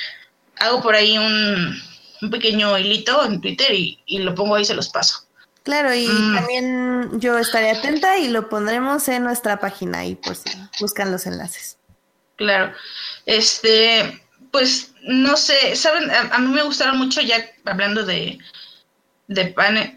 hago 0.60 0.82
por 0.82 0.96
ahí 0.96 1.18
un, 1.18 1.82
un 2.22 2.30
pequeño 2.30 2.78
hilito 2.78 3.26
en 3.26 3.42
Twitter 3.42 3.74
y, 3.74 4.00
y, 4.06 4.20
lo 4.20 4.36
pongo 4.36 4.56
ahí 4.56 4.62
y 4.62 4.66
se 4.66 4.76
los 4.76 4.90
paso. 4.90 5.26
Claro, 5.64 5.94
y 5.96 6.08
mm. 6.08 6.36
también 6.36 7.20
yo 7.20 7.40
estaré 7.40 7.72
atenta 7.72 8.20
y 8.20 8.28
lo 8.28 8.50
pondremos 8.50 9.08
en 9.08 9.24
nuestra 9.24 9.60
página 9.60 10.00
ahí 10.00 10.14
por 10.14 10.36
si 10.36 10.52
buscan 10.80 11.12
los 11.12 11.26
enlaces. 11.26 11.78
Claro. 12.36 12.74
Este, 13.26 14.22
pues 14.56 14.94
no 15.02 15.36
sé, 15.36 15.76
saben, 15.76 16.10
a, 16.10 16.40
mí 16.40 16.48
me 16.48 16.64
gustaron 16.64 16.98
mucho 16.98 17.20
ya 17.20 17.46
hablando 17.66 18.06
de, 18.06 18.40
de 19.28 19.48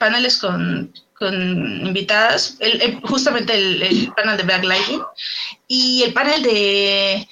paneles 0.00 0.36
con, 0.38 0.92
invitadas, 1.20 2.56
el, 2.58 3.00
justamente 3.02 3.54
el, 3.54 4.12
panel 4.16 4.36
de 4.36 4.42
Black 4.42 4.64
Lightning 4.64 5.02
y 5.68 6.02
el 6.02 6.12
panel 6.12 6.42
de 6.42 7.28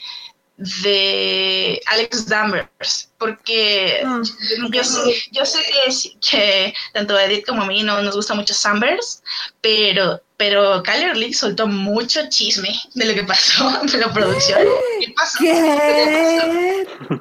de 0.57 1.83
Alex 1.87 2.29
Danvers, 2.29 3.11
porque 3.19 4.03
mm. 4.05 4.23
yo, 4.73 4.83
yo, 5.33 5.45
sé 5.45 5.63
que, 6.31 6.73
tanto 6.93 7.17
a 7.17 7.25
Edith 7.25 7.45
como 7.45 7.63
a 7.63 7.67
mí 7.67 7.83
no 7.83 8.01
nos 8.03 8.15
gusta 8.15 8.35
mucho 8.35 8.55
Sambers, 8.55 9.21
pero, 9.61 10.23
pero 10.37 10.83
Kyler 10.83 11.17
Lee 11.17 11.33
soltó 11.33 11.67
mucho 11.67 12.21
chisme 12.29 12.79
de 12.95 13.05
lo 13.07 13.15
que 13.15 13.25
pasó 13.25 13.81
en 13.93 14.01
la 14.01 14.13
producción. 14.13 14.61
¿Qué 15.01 15.15
pasó? 15.17 15.39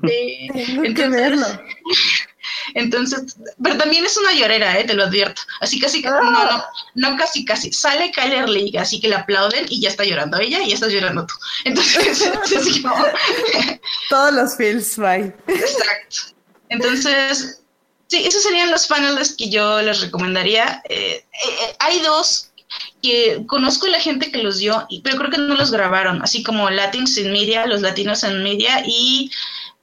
¿Qué? 0.03 0.93
que 0.93 1.07
verlo. 1.09 1.47
Entonces, 2.73 3.37
pero 3.61 3.77
también 3.77 4.05
es 4.05 4.17
una 4.17 4.33
llorera, 4.33 4.77
¿eh? 4.79 4.83
te 4.83 4.93
lo 4.93 5.05
advierto. 5.05 5.41
Así 5.61 5.79
casi, 5.79 6.01
no, 6.01 6.11
no, 6.11 6.39
ah. 6.39 6.69
no 6.95 7.15
casi, 7.17 7.45
casi. 7.45 7.71
Sale 7.71 8.11
Kyler 8.11 8.49
League, 8.49 8.77
así 8.77 8.99
que 8.99 9.07
le 9.07 9.15
aplauden 9.15 9.65
y 9.69 9.81
ya 9.81 9.89
está 9.89 10.03
llorando 10.03 10.39
ella 10.39 10.61
y 10.61 10.69
ya 10.69 10.75
estás 10.75 10.91
llorando 10.91 11.25
tú. 11.25 11.35
Entonces, 11.63 12.21
es 12.51 12.81
Todos 14.09 14.33
los 14.33 14.55
feels, 14.57 14.97
bye. 14.97 15.33
Exacto. 15.47 16.35
Entonces, 16.69 17.61
sí, 18.07 18.25
esos 18.25 18.43
serían 18.43 18.71
los 18.71 18.87
paneles 18.87 19.35
que 19.37 19.49
yo 19.49 19.81
les 19.81 20.01
recomendaría. 20.01 20.81
Eh, 20.89 21.25
eh, 21.33 21.75
hay 21.79 21.99
dos 22.01 22.51
que 23.01 23.43
conozco 23.47 23.87
a 23.87 23.91
la 23.91 23.99
gente 23.99 24.31
que 24.31 24.43
los 24.43 24.57
dio, 24.57 24.87
pero 25.03 25.17
creo 25.17 25.31
que 25.31 25.37
no 25.37 25.55
los 25.55 25.71
grabaron, 25.71 26.21
así 26.21 26.43
como 26.43 26.69
Latins 26.69 27.17
in 27.17 27.31
Media, 27.31 27.65
los 27.65 27.81
latinos 27.81 28.23
en 28.23 28.43
media 28.43 28.83
y 28.85 29.31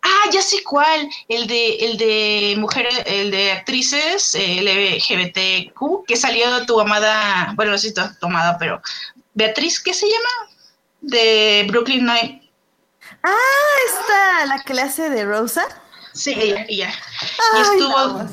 Ah, 0.05 0.31
ya 0.33 0.43
sé 0.43 0.65
cuál, 0.65 1.09
el 1.29 1.47
de, 1.47 1.77
el 1.77 1.97
de 1.97 2.57
mujeres, 2.59 3.03
el 3.07 3.31
de 3.31 3.53
actrices 3.53 4.35
eh, 4.35 4.61
LGBTQ, 4.61 6.05
que 6.09 6.17
salió 6.17 6.67
tu 6.67 6.81
amada, 6.81 7.53
bueno, 7.55 7.71
no 7.71 7.79
sé 7.79 7.91
si 7.91 7.95
tu 7.95 8.27
amada, 8.27 8.57
pero 8.59 8.83
Beatriz, 9.35 9.79
¿qué 9.79 9.95
se 9.95 10.07
llama? 10.07 10.51
De 11.01 11.65
Brooklyn 11.69 12.05
Nine. 12.05 12.51
Ah, 13.23 13.37
esta, 13.87 14.47
la 14.47 14.63
clase 14.65 15.09
de 15.09 15.25
Rosa. 15.25 15.65
Sí, 16.13 16.35
ella, 16.37 16.67
ella. 16.69 16.93
y 17.57 17.61
estuvo, 17.61 18.29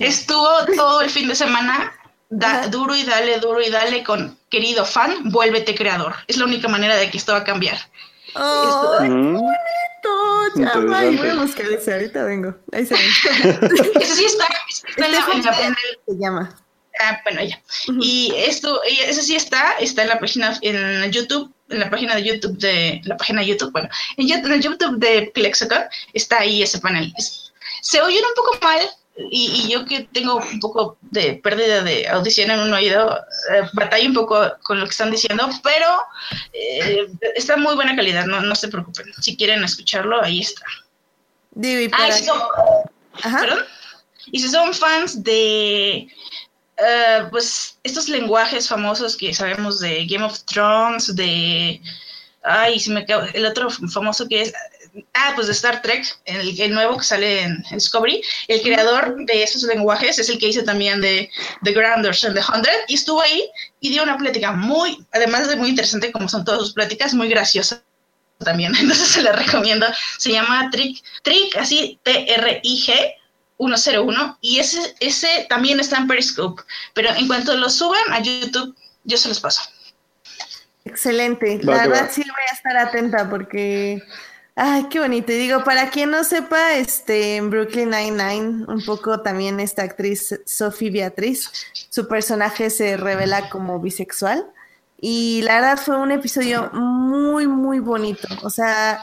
estuvo 0.00 0.64
todo 0.74 1.02
el 1.02 1.10
fin 1.10 1.28
de 1.28 1.34
semana 1.34 1.92
duro 2.30 2.94
y 2.94 3.04
dale, 3.04 3.38
duro 3.38 3.60
y 3.60 3.70
dale 3.70 4.02
con 4.02 4.38
querido 4.50 4.84
fan, 4.84 5.30
vuélvete 5.30 5.74
creador. 5.74 6.14
Es 6.26 6.36
la 6.36 6.44
única 6.44 6.68
manera 6.68 6.96
de 6.96 7.10
que 7.10 7.18
esto 7.18 7.32
va 7.32 7.38
a 7.38 7.44
cambiar. 7.44 7.78
Oh, 8.36 8.98
voy 10.54 11.28
a 11.28 11.34
buscar 11.36 11.66
ese, 11.66 11.92
ahorita 11.92 12.24
vengo. 12.24 12.54
Ahí 12.72 12.84
se 12.84 12.94
ve. 12.94 13.00
Eso 14.00 14.14
sí 14.14 14.24
está, 14.24 14.46
está 14.68 15.06
en, 15.06 15.12
la, 15.12 15.18
en, 15.32 15.44
la, 15.44 15.76
se 16.06 16.18
llama. 16.18 16.64
Ah, 17.00 17.20
bueno, 17.24 17.42
ya. 17.42 17.60
Y 18.00 18.32
esto, 18.36 18.80
eso 18.84 19.20
sí 19.20 19.34
está, 19.34 19.72
está 19.80 20.02
en 20.02 20.08
la 20.08 20.18
página, 20.20 20.56
en 20.62 21.10
YouTube, 21.10 21.52
en 21.68 21.80
la 21.80 21.90
página 21.90 22.14
de 22.14 22.22
YouTube 22.22 22.56
de, 22.58 23.00
la 23.04 23.16
página 23.16 23.40
de 23.40 23.48
YouTube, 23.48 23.72
bueno, 23.72 23.88
en, 24.16 24.30
el 24.30 24.60
YouTube 24.60 24.98
de 24.98 25.30
Plexicon 25.34 25.82
está 26.12 26.40
ahí 26.40 26.62
ese 26.62 26.78
panel. 26.78 27.12
Se 27.80 28.00
oyen 28.00 28.24
un 28.24 28.34
poco 28.36 28.58
mal, 28.62 28.88
y, 29.16 29.68
yo 29.68 29.84
que 29.84 30.08
tengo 30.12 30.36
un 30.36 30.60
poco 30.60 30.96
de 31.02 31.34
pérdida 31.34 31.82
de 31.82 32.08
audición 32.08 32.50
en 32.50 32.60
un 32.60 32.72
oído, 32.72 33.16
eh, 33.52 33.62
batalla 33.72 34.08
un 34.08 34.14
poco 34.14 34.40
con 34.62 34.80
lo 34.80 34.86
que 34.86 34.90
están 34.90 35.10
diciendo, 35.10 35.48
pero 35.62 35.86
eh, 36.52 37.06
está 37.36 37.56
muy 37.56 37.76
buena 37.76 37.94
calidad, 37.94 38.26
no, 38.26 38.40
no 38.40 38.54
se 38.56 38.68
preocupen. 38.68 39.06
Si 39.20 39.36
quieren 39.36 39.62
escucharlo, 39.62 40.20
ahí 40.20 40.40
está. 40.40 40.64
ah, 41.92 42.08
y, 42.08 42.12
si 42.12 42.24
son, 42.24 42.40
y 44.32 44.40
si 44.40 44.48
son 44.48 44.74
fans 44.74 45.22
de 45.22 46.08
eh, 46.76 47.26
pues 47.30 47.78
estos 47.84 48.08
lenguajes 48.08 48.68
famosos 48.68 49.16
que 49.16 49.32
sabemos 49.32 49.78
de 49.78 50.06
Game 50.06 50.24
of 50.24 50.40
Thrones, 50.44 51.14
de 51.14 51.80
ay, 52.42 52.80
si 52.80 52.90
me 52.90 53.06
el 53.32 53.46
otro 53.46 53.70
famoso 53.70 54.28
que 54.28 54.42
es 54.42 54.52
Ah, 55.14 55.32
pues 55.34 55.48
de 55.48 55.52
Star 55.52 55.82
Trek, 55.82 56.06
el, 56.24 56.72
nuevo 56.72 56.96
que 56.98 57.04
sale 57.04 57.42
en, 57.42 57.64
Discovery. 57.70 58.22
El 58.46 58.62
creador 58.62 59.16
de 59.26 59.42
esos 59.42 59.64
lenguajes 59.64 60.18
es 60.18 60.28
el 60.28 60.38
que 60.38 60.48
hizo 60.48 60.62
también 60.62 61.00
de 61.00 61.28
The 61.64 61.72
Grounders 61.72 62.24
and 62.24 62.36
the 62.36 62.44
Hundred 62.52 62.78
y 62.86 62.94
estuvo 62.94 63.20
ahí 63.20 63.50
y 63.80 63.90
dio 63.90 64.04
una 64.04 64.16
plática 64.16 64.52
muy, 64.52 65.04
además 65.12 65.48
de 65.48 65.56
muy 65.56 65.70
interesante 65.70 66.12
como 66.12 66.28
son 66.28 66.44
todas 66.44 66.60
sus 66.60 66.74
pláticas, 66.74 67.12
muy 67.12 67.28
graciosa 67.28 67.82
también. 68.38 68.72
Entonces 68.80 69.08
se 69.08 69.22
la 69.22 69.32
recomiendo. 69.32 69.86
Se 70.18 70.30
llama 70.30 70.70
Trick, 70.70 71.02
Trick, 71.22 71.56
así 71.56 71.98
T-R-I-G. 72.02 73.14
101 73.56 74.38
y 74.40 74.58
ese, 74.58 74.96
ese 74.98 75.46
también 75.48 75.78
está 75.78 75.96
en 75.96 76.08
Periscope, 76.08 76.62
pero 76.92 77.10
en 77.14 77.28
cuanto 77.28 77.56
lo 77.56 77.70
suban 77.70 78.02
a 78.10 78.20
YouTube, 78.20 78.74
yo 79.04 79.16
se 79.16 79.28
los 79.28 79.38
paso. 79.38 79.62
Excelente, 80.84 81.60
la 81.62 81.86
verdad 81.86 82.10
sí 82.12 82.22
voy 82.22 82.44
a 82.50 82.52
estar 82.52 82.76
atenta 82.76 83.30
porque 83.30 84.02
Ay, 84.56 84.88
qué 84.88 85.00
bonito. 85.00 85.32
Y 85.32 85.36
digo, 85.36 85.64
para 85.64 85.90
quien 85.90 86.10
no 86.10 86.22
sepa, 86.22 86.74
este, 86.74 87.36
en 87.36 87.50
Brooklyn 87.50 87.90
Nine-Nine, 87.90 88.66
un 88.68 88.84
poco 88.86 89.20
también 89.20 89.58
esta 89.58 89.82
actriz, 89.82 90.40
Sophie 90.46 90.90
Beatriz, 90.90 91.50
su 91.90 92.06
personaje 92.06 92.70
se 92.70 92.96
revela 92.96 93.50
como 93.50 93.80
bisexual. 93.80 94.46
Y 95.00 95.42
la 95.42 95.56
verdad 95.56 95.78
fue 95.78 95.96
un 95.96 96.12
episodio 96.12 96.70
muy, 96.72 97.48
muy 97.48 97.80
bonito. 97.80 98.28
O 98.44 98.50
sea, 98.50 99.00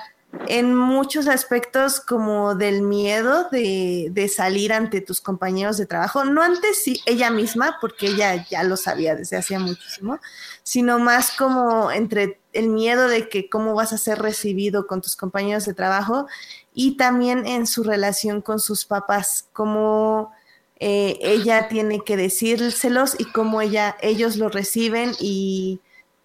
en 0.48 0.73
muchos 0.73 1.28
aspectos 1.28 1.99
como 1.99 2.56
del 2.56 2.82
miedo 2.82 3.49
de, 3.52 4.07
de, 4.11 4.30
salir 4.30 4.72
ante 4.72 5.02
tus 5.02 5.19
compañeros 5.19 5.78
de 5.78 5.86
trabajo, 5.86 6.23
no 6.23 6.41
antes 6.41 6.82
sí, 6.82 7.02
ella 7.06 7.30
misma, 7.30 7.78
porque 7.82 8.07
ella 8.07 8.48
ya 8.49 8.64
lo 8.64 8.78
sabía 8.78 9.15
desde 9.15 9.38
hacía 9.38 9.60
muchísimo, 9.60 10.19
sino 10.64 10.98
más 10.99 11.32
como 11.32 11.91
entre 11.91 12.40
el 12.53 12.69
miedo 12.69 13.07
de 13.07 13.30
que 13.30 13.49
cómo 13.49 13.73
vas 13.73 13.94
a 13.94 13.98
ser 13.98 14.19
recibido 14.19 14.88
con 14.88 15.02
tus 15.02 15.15
compañeros 15.15 15.65
de 15.65 15.73
trabajo 15.73 16.28
y 16.73 16.98
también 16.98 17.45
en 17.45 17.68
su 17.68 17.84
relación 17.84 18.41
con 18.41 18.60
sus 18.60 18.86
papás, 18.86 19.48
cómo 19.53 20.32
eh, 20.80 21.18
ella 21.22 21.68
tiene 21.68 22.02
que 22.03 22.18
decírselos 22.18 23.15
y 23.19 23.26
cómo 23.26 23.61
ella, 23.61 23.95
ellos 24.02 24.38
lo 24.38 24.49
reciben 24.49 25.11
y 25.19 25.82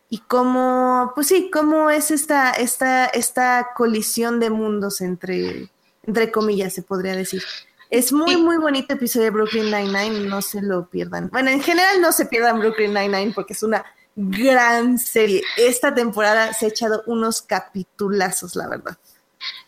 y 0.08 0.18
cómo, 0.18 1.12
pues 1.14 1.28
sí, 1.28 1.50
cómo 1.52 1.90
es 1.90 2.10
esta, 2.10 2.52
esta, 2.52 3.06
esta 3.06 3.70
colisión 3.74 4.38
de 4.38 4.50
mundos 4.50 5.00
entre, 5.00 5.68
entre 6.04 6.30
comillas, 6.30 6.74
se 6.74 6.82
podría 6.82 7.16
decir. 7.16 7.42
Es 7.90 8.12
muy, 8.12 8.36
muy 8.36 8.56
bonito 8.56 8.94
episodio 8.94 9.26
de 9.26 9.30
Brooklyn 9.30 9.66
Nine-Nine, 9.66 10.28
no 10.28 10.42
se 10.42 10.60
lo 10.62 10.88
pierdan. 10.88 11.28
Bueno, 11.30 11.50
en 11.50 11.60
general 11.60 12.00
no 12.00 12.12
se 12.12 12.26
pierdan 12.26 12.58
Brooklyn 12.58 12.92
Nine-Nine 12.92 13.32
porque 13.34 13.52
es 13.52 13.62
una 13.62 13.84
gran 14.16 14.98
serie. 14.98 15.42
Esta 15.56 15.94
temporada 15.94 16.52
se 16.54 16.66
ha 16.66 16.68
echado 16.70 17.04
unos 17.06 17.42
capitulazos, 17.42 18.56
la 18.56 18.68
verdad. 18.68 18.96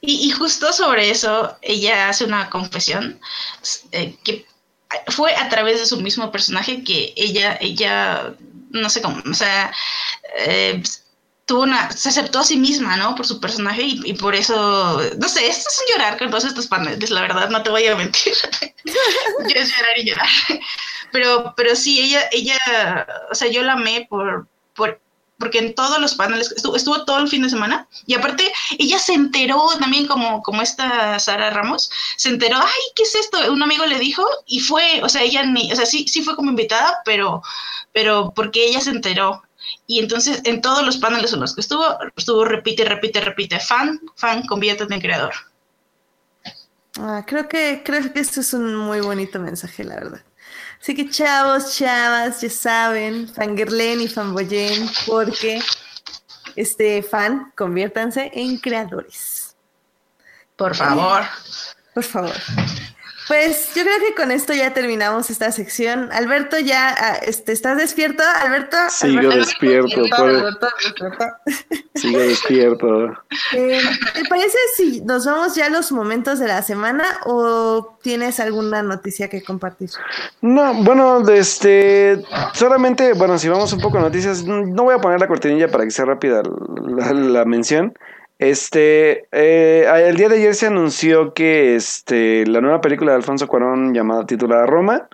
Y, 0.01 0.31
justo 0.31 0.73
sobre 0.73 1.11
eso, 1.11 1.57
ella 1.61 2.09
hace 2.09 2.25
una 2.25 2.49
confesión 2.49 3.21
eh, 3.93 4.17
que 4.25 4.47
fue 5.09 5.35
a 5.37 5.49
través 5.51 5.79
de 5.79 5.87
su 5.87 6.01
mismo 6.01 6.33
personaje 6.33 6.83
que 6.83 7.13
ella, 7.17 7.59
ella, 7.61 8.35
no 8.71 8.89
sé 8.89 9.03
cómo, 9.03 9.23
o 9.31 9.35
sea, 9.35 9.71
eh, 10.39 10.83
tuvo 11.49 11.63
una, 11.63 11.91
se 11.91 12.11
aceptó 12.11 12.41
a 12.41 12.45
sí 12.45 12.59
misma, 12.59 12.97
¿no? 12.97 13.15
Por 13.15 13.27
su 13.27 13.41
personaje 13.41 13.83
y, 13.83 14.13
por 14.13 14.35
eso, 14.35 15.01
no 15.19 15.29
sé, 15.29 15.49
esto 15.49 15.69
es 15.69 15.81
un 15.81 15.95
llorar 15.95 16.19
con 16.19 16.29
todos 16.31 16.45
estos 16.45 16.67
paneles, 16.67 17.11
la 17.11 17.23
verdad, 17.23 17.49
no 17.49 17.63
te 17.63 17.71
voy 17.71 17.87
a 17.87 17.97
mentir. 17.97 18.35
yo 18.85 19.55
es 19.55 19.75
llorar 19.75 19.99
y 19.99 20.05
llorar. 20.05 20.29
Pero, 21.11 21.55
pero 21.57 21.75
sí, 21.75 22.01
ella, 22.01 22.29
ella, 22.33 23.07
o 23.31 23.35
sea, 23.35 23.49
yo 23.49 23.63
la 23.63 23.73
amé 23.73 24.07
por, 24.11 24.47
por 24.75 25.01
porque 25.39 25.59
en 25.59 25.75
todos 25.75 25.99
los 26.01 26.17
paneles 26.17 26.53
estuvo, 26.53 26.77
estuvo, 26.77 27.05
todo 27.05 27.19
el 27.21 27.29
fin 27.29 27.43
de 27.43 27.49
semana 27.49 27.89
y 28.07 28.15
aparte 28.15 28.53
ella 28.79 28.99
se 28.99 29.15
enteró 29.15 29.69
también 29.79 30.07
como 30.07 30.43
como 30.43 30.63
esta 30.63 31.19
Sara 31.21 31.51
Ramos 31.51 31.91
se 32.17 32.29
enteró 32.29 32.57
ay 32.59 32.83
qué 32.97 33.05
es 33.05 33.15
esto 33.15 33.53
un 33.53 33.63
amigo 33.63 33.87
le 33.87 34.01
dijo 34.01 34.27
y 34.47 34.59
fue 34.59 35.01
o 35.03 35.09
sea 35.09 35.23
ella 35.23 35.45
ni 35.45 35.73
o 35.73 35.77
sea 35.77 35.87
sí 35.87 36.09
sí 36.09 36.23
fue 36.23 36.35
como 36.35 36.51
invitada 36.51 37.03
pero 37.05 37.41
pero 37.93 38.33
porque 38.35 38.67
ella 38.67 38.81
se 38.81 38.91
enteró 38.91 39.43
y 39.87 40.01
entonces 40.01 40.41
en 40.45 40.61
todos 40.61 40.85
los 40.85 40.99
paneles 40.99 41.33
en 41.33 41.41
los 41.41 41.55
que 41.55 41.61
estuvo, 41.61 41.85
estuvo 42.17 42.45
repite, 42.45 42.85
repite, 42.85 43.21
repite, 43.21 43.59
fan, 43.61 44.01
fan, 44.17 44.47
conviértete 44.47 44.95
en 44.95 45.01
creador. 45.01 45.33
Ah, 46.99 47.25
creo 47.27 47.49
que, 47.49 47.83
creo 47.85 48.13
que 48.13 48.21
esto 48.21 48.41
es 48.41 48.53
un 48.53 48.75
muy 48.75 49.01
bonito 49.01 49.39
mensaje, 49.39 49.85
la 49.85 49.95
verdad. 49.97 50.23
Así 50.81 50.95
que 50.95 51.09
chavos, 51.09 51.77
chavas, 51.77 52.41
ya 52.41 52.51
saben, 52.51 53.29
fangirlen 53.29 54.01
y 54.01 54.09
fanboyen, 54.09 54.89
porque 55.07 55.61
este 56.57 57.03
fan, 57.03 57.53
conviértanse 57.57 58.31
en 58.35 58.59
creadores. 58.59 59.57
Por 60.57 60.75
favor. 60.75 61.23
Por 61.95 62.05
favor. 62.05 62.35
Pues 63.29 63.75
yo 63.75 63.83
creo 63.83 63.99
que 64.01 64.15
con 64.15 64.31
esto 64.31 64.55
ya 64.55 64.73
terminamos 64.73 65.29
esta 65.29 65.53
sección. 65.53 66.09
Alberto, 66.13 66.59
ya 66.59 66.95
ah, 66.99 67.17
este, 67.17 67.53
¿estás 67.53 67.77
despierto? 67.77 68.23
Alberto. 68.23 68.77
Sigo 68.89 69.19
Alberto, 69.19 69.39
despierto. 69.39 70.01
Alberto, 70.17 70.69
Alberto. 71.01 71.27
Sigo 71.95 72.19
despierto. 72.21 73.07
Eh, 73.53 73.81
¿Te 74.15 74.25
parece 74.31 74.57
si 74.77 75.03
nos 75.03 75.27
vamos 75.27 75.55
ya 75.55 75.67
a 75.67 75.69
los 75.71 75.93
momentos 75.93 76.39
de 76.39 76.49
la 76.49 76.63
semana 76.63 77.05
o 77.27 77.99
tienes 78.03 78.41
alguna 78.41 78.83
noticia 78.83 79.29
que 79.29 79.43
compartir? 79.43 79.91
No, 80.41 80.73
bueno, 80.83 81.29
este, 81.29 82.25
solamente, 82.55 83.13
bueno, 83.13 83.39
si 83.39 83.49
vamos 83.49 83.73
un 83.75 83.81
poco 83.81 83.99
a 83.99 84.01
noticias, 84.01 84.45
no 84.45 84.85
voy 84.85 84.95
a 84.95 84.99
poner 84.99 85.21
la 85.21 85.29
cortinilla 85.29 85.69
para 85.69 85.85
que 85.85 85.91
sea 85.91 86.07
rápida 86.07 86.43
la, 86.97 87.13
la 87.13 87.45
mención. 87.45 87.95
Este, 88.39 89.27
eh, 89.33 89.85
el 90.07 90.17
día 90.17 90.29
de 90.29 90.37
ayer 90.37 90.55
se 90.55 90.67
anunció 90.67 91.35
que 91.35 91.75
este, 91.75 92.47
la 92.47 92.61
nueva 92.61 92.81
película 92.81 93.13
de 93.13 93.17
Alfonso 93.17 93.49
Cuarón 93.49 93.93
llamada 93.95 94.27
titulada 94.27 94.65
Roma. 94.67 95.09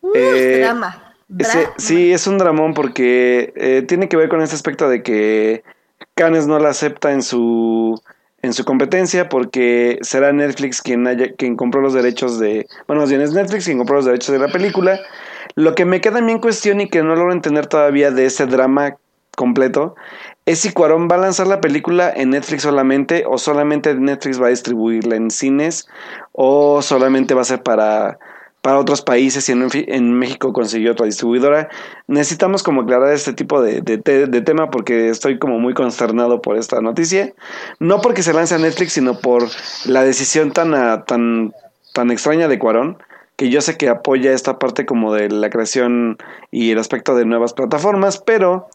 Uh, 0.00 0.12
eh, 0.14 0.60
drama. 0.60 1.14
Ese, 1.38 1.68
sí, 1.76 2.12
es 2.12 2.26
un 2.26 2.38
dramón 2.38 2.72
porque 2.72 3.52
eh, 3.54 3.82
tiene 3.86 4.08
que 4.08 4.16
ver 4.16 4.30
con 4.30 4.40
este 4.40 4.56
aspecto 4.56 4.88
de 4.88 5.02
que 5.02 5.62
Cannes 6.14 6.46
no 6.46 6.58
la 6.58 6.70
acepta 6.70 7.12
en 7.12 7.22
su 7.22 8.00
en 8.40 8.52
su 8.54 8.64
competencia 8.64 9.28
porque 9.28 9.98
será 10.00 10.32
Netflix 10.32 10.80
quien 10.80 11.06
haya, 11.06 11.34
quien 11.34 11.56
compró 11.56 11.82
los 11.82 11.92
derechos 11.92 12.38
de 12.38 12.66
bueno 12.86 13.02
más 13.02 13.10
bien 13.10 13.20
es 13.20 13.32
Netflix 13.32 13.66
quien 13.66 13.76
compró 13.76 13.96
los 13.96 14.06
derechos 14.06 14.32
de 14.32 14.38
la 14.38 14.50
película 14.50 14.98
lo 15.54 15.74
que 15.74 15.84
me 15.84 16.00
queda 16.00 16.20
a 16.20 16.22
mí 16.22 16.32
en 16.32 16.38
cuestión 16.38 16.80
y 16.80 16.88
que 16.88 17.02
no 17.02 17.14
logro 17.14 17.32
entender 17.32 17.66
todavía 17.66 18.10
de 18.10 18.24
ese 18.24 18.46
drama 18.46 18.96
completo 19.36 19.96
es 20.48 20.60
si 20.60 20.72
Cuarón 20.72 21.08
va 21.10 21.16
a 21.16 21.18
lanzar 21.18 21.46
la 21.46 21.60
película 21.60 22.10
en 22.10 22.30
Netflix 22.30 22.62
solamente 22.62 23.24
o 23.26 23.36
solamente 23.36 23.94
Netflix 23.94 24.40
va 24.40 24.46
a 24.46 24.50
distribuirla 24.50 25.14
en 25.14 25.30
cines 25.30 25.86
o 26.32 26.80
solamente 26.80 27.34
va 27.34 27.42
a 27.42 27.44
ser 27.44 27.62
para, 27.62 28.18
para 28.62 28.78
otros 28.78 29.02
países 29.02 29.46
y 29.50 29.52
en, 29.52 30.14
México 30.14 30.54
consiguió 30.54 30.92
otra 30.92 31.04
distribuidora. 31.04 31.68
Necesitamos 32.06 32.62
como 32.62 32.80
aclarar 32.80 33.12
este 33.12 33.34
tipo 33.34 33.60
de, 33.60 33.82
tema 34.42 34.70
porque 34.70 35.10
estoy 35.10 35.38
como 35.38 35.58
muy 35.58 35.74
consternado 35.74 36.40
por 36.40 36.56
esta 36.56 36.80
noticia. 36.80 37.34
No 37.78 38.00
porque 38.00 38.22
se 38.22 38.32
lance 38.32 38.54
a 38.54 38.58
Netflix, 38.58 38.94
sino 38.94 39.20
por 39.20 39.48
la 39.84 40.02
decisión 40.02 40.52
tan, 40.52 41.04
tan, 41.04 41.52
tan 41.92 42.10
extraña 42.10 42.48
de 42.48 42.58
Cuarón 42.58 42.96
que 43.36 43.50
yo 43.50 43.60
sé 43.60 43.76
que 43.76 43.90
apoya 43.90 44.32
esta 44.32 44.58
parte 44.58 44.86
como 44.86 45.12
de 45.12 45.28
la 45.28 45.50
creación 45.50 46.16
y 46.50 46.70
el 46.70 46.78
aspecto 46.78 47.14
de 47.14 47.26
nuevas 47.26 47.52
plataformas, 47.52 48.16
pero 48.16 48.66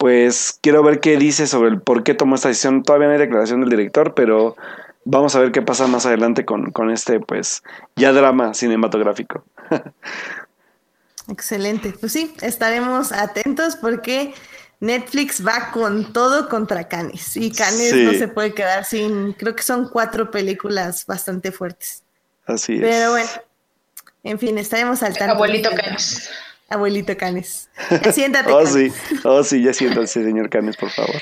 pues 0.00 0.58
quiero 0.62 0.82
ver 0.82 0.98
qué 1.00 1.18
dice 1.18 1.46
sobre 1.46 1.68
el 1.68 1.82
por 1.82 2.04
qué 2.04 2.14
tomó 2.14 2.36
esta 2.36 2.48
decisión. 2.48 2.82
Todavía 2.82 3.08
no 3.08 3.12
hay 3.12 3.18
declaración 3.18 3.60
del 3.60 3.68
director, 3.68 4.14
pero 4.14 4.56
vamos 5.04 5.36
a 5.36 5.40
ver 5.40 5.52
qué 5.52 5.60
pasa 5.60 5.86
más 5.88 6.06
adelante 6.06 6.46
con, 6.46 6.70
con 6.70 6.90
este, 6.90 7.20
pues, 7.20 7.62
ya 7.96 8.10
drama 8.10 8.54
cinematográfico. 8.54 9.44
Excelente. 11.28 11.92
Pues 12.00 12.12
sí, 12.12 12.34
estaremos 12.40 13.12
atentos 13.12 13.76
porque 13.76 14.32
Netflix 14.80 15.46
va 15.46 15.70
con 15.70 16.14
todo 16.14 16.48
contra 16.48 16.88
Canis. 16.88 17.36
Y 17.36 17.52
Canis 17.52 17.94
no 17.94 18.12
se 18.12 18.26
puede 18.26 18.54
quedar 18.54 18.86
sin, 18.86 19.34
creo 19.34 19.54
que 19.54 19.62
son 19.62 19.90
cuatro 19.90 20.30
películas 20.30 21.04
bastante 21.04 21.52
fuertes. 21.52 22.04
Así 22.46 22.76
es. 22.76 22.80
Pero 22.80 23.10
bueno, 23.10 23.28
en 24.24 24.38
fin, 24.38 24.56
estaremos 24.56 25.02
al 25.02 25.14
tanto. 25.14 25.34
Abuelito 25.34 25.68
Canis. 25.76 26.30
Abuelito 26.70 27.16
Canes. 27.16 27.68
Siéntate. 28.12 28.50
oh, 28.52 28.64
sí, 28.64 28.92
oh, 29.24 29.42
sí, 29.42 29.62
ya 29.62 29.72
siéntate, 29.72 30.06
señor 30.06 30.48
Canes, 30.48 30.76
por 30.76 30.90
favor. 30.90 31.20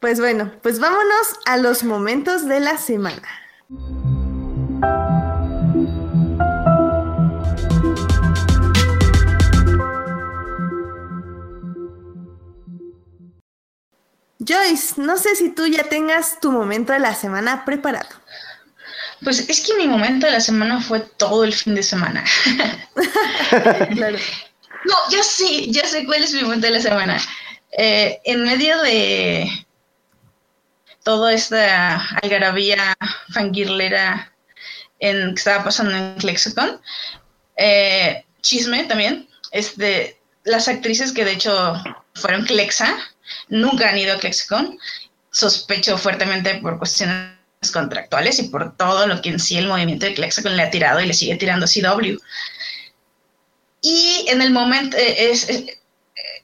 Pues 0.00 0.20
bueno, 0.20 0.52
pues 0.62 0.78
vámonos 0.78 1.40
a 1.46 1.56
los 1.56 1.82
momentos 1.82 2.46
de 2.46 2.60
la 2.60 2.76
semana. 2.76 3.26
Joyce, 14.40 15.00
no 15.00 15.16
sé 15.16 15.34
si 15.34 15.50
tú 15.50 15.66
ya 15.66 15.84
tengas 15.84 16.38
tu 16.40 16.52
momento 16.52 16.92
de 16.92 17.00
la 17.00 17.14
semana 17.14 17.64
preparado. 17.64 18.08
Pues 19.22 19.48
es 19.48 19.60
que 19.60 19.74
mi 19.74 19.88
momento 19.88 20.26
de 20.26 20.32
la 20.32 20.40
semana 20.40 20.80
fue 20.80 21.00
todo 21.00 21.44
el 21.44 21.52
fin 21.52 21.74
de 21.74 21.82
semana. 21.82 22.24
No, 24.84 24.94
ya 25.10 25.22
sé, 25.22 25.66
ya 25.70 25.84
sé 25.84 26.06
cuál 26.06 26.22
es 26.22 26.32
mi 26.32 26.42
momento 26.42 26.68
de 26.68 26.74
la 26.74 26.80
semana. 26.80 27.20
Eh, 27.76 28.20
en 28.24 28.44
medio 28.44 28.80
de 28.82 29.50
toda 31.02 31.32
esta 31.32 31.96
algarabía 32.22 32.94
fangirlera 33.32 34.32
en, 35.00 35.34
que 35.34 35.38
estaba 35.38 35.64
pasando 35.64 35.96
en 35.96 36.14
Clexicon, 36.14 36.80
eh, 37.56 38.24
chisme 38.40 38.84
también, 38.84 39.28
es 39.50 39.76
de 39.76 40.18
las 40.44 40.68
actrices 40.68 41.12
que 41.12 41.24
de 41.24 41.32
hecho 41.32 41.74
fueron 42.14 42.46
Clexa, 42.46 42.96
nunca 43.48 43.90
han 43.90 43.98
ido 43.98 44.14
a 44.14 44.18
Clexicon, 44.18 44.78
sospecho 45.30 45.98
fuertemente 45.98 46.54
por 46.56 46.78
cuestiones 46.78 47.37
contractuales 47.72 48.38
y 48.38 48.44
por 48.44 48.76
todo 48.76 49.06
lo 49.06 49.20
que 49.20 49.30
en 49.30 49.40
sí 49.40 49.58
el 49.58 49.66
movimiento 49.66 50.06
de 50.06 50.14
Clexicon 50.14 50.56
le 50.56 50.62
ha 50.62 50.70
tirado 50.70 51.00
y 51.00 51.06
le 51.06 51.14
sigue 51.14 51.36
tirando 51.36 51.66
CW. 51.66 52.16
Y 53.80 54.26
en 54.28 54.42
el 54.42 54.50
momento, 54.50 54.96
eh, 54.96 55.30
es, 55.30 55.48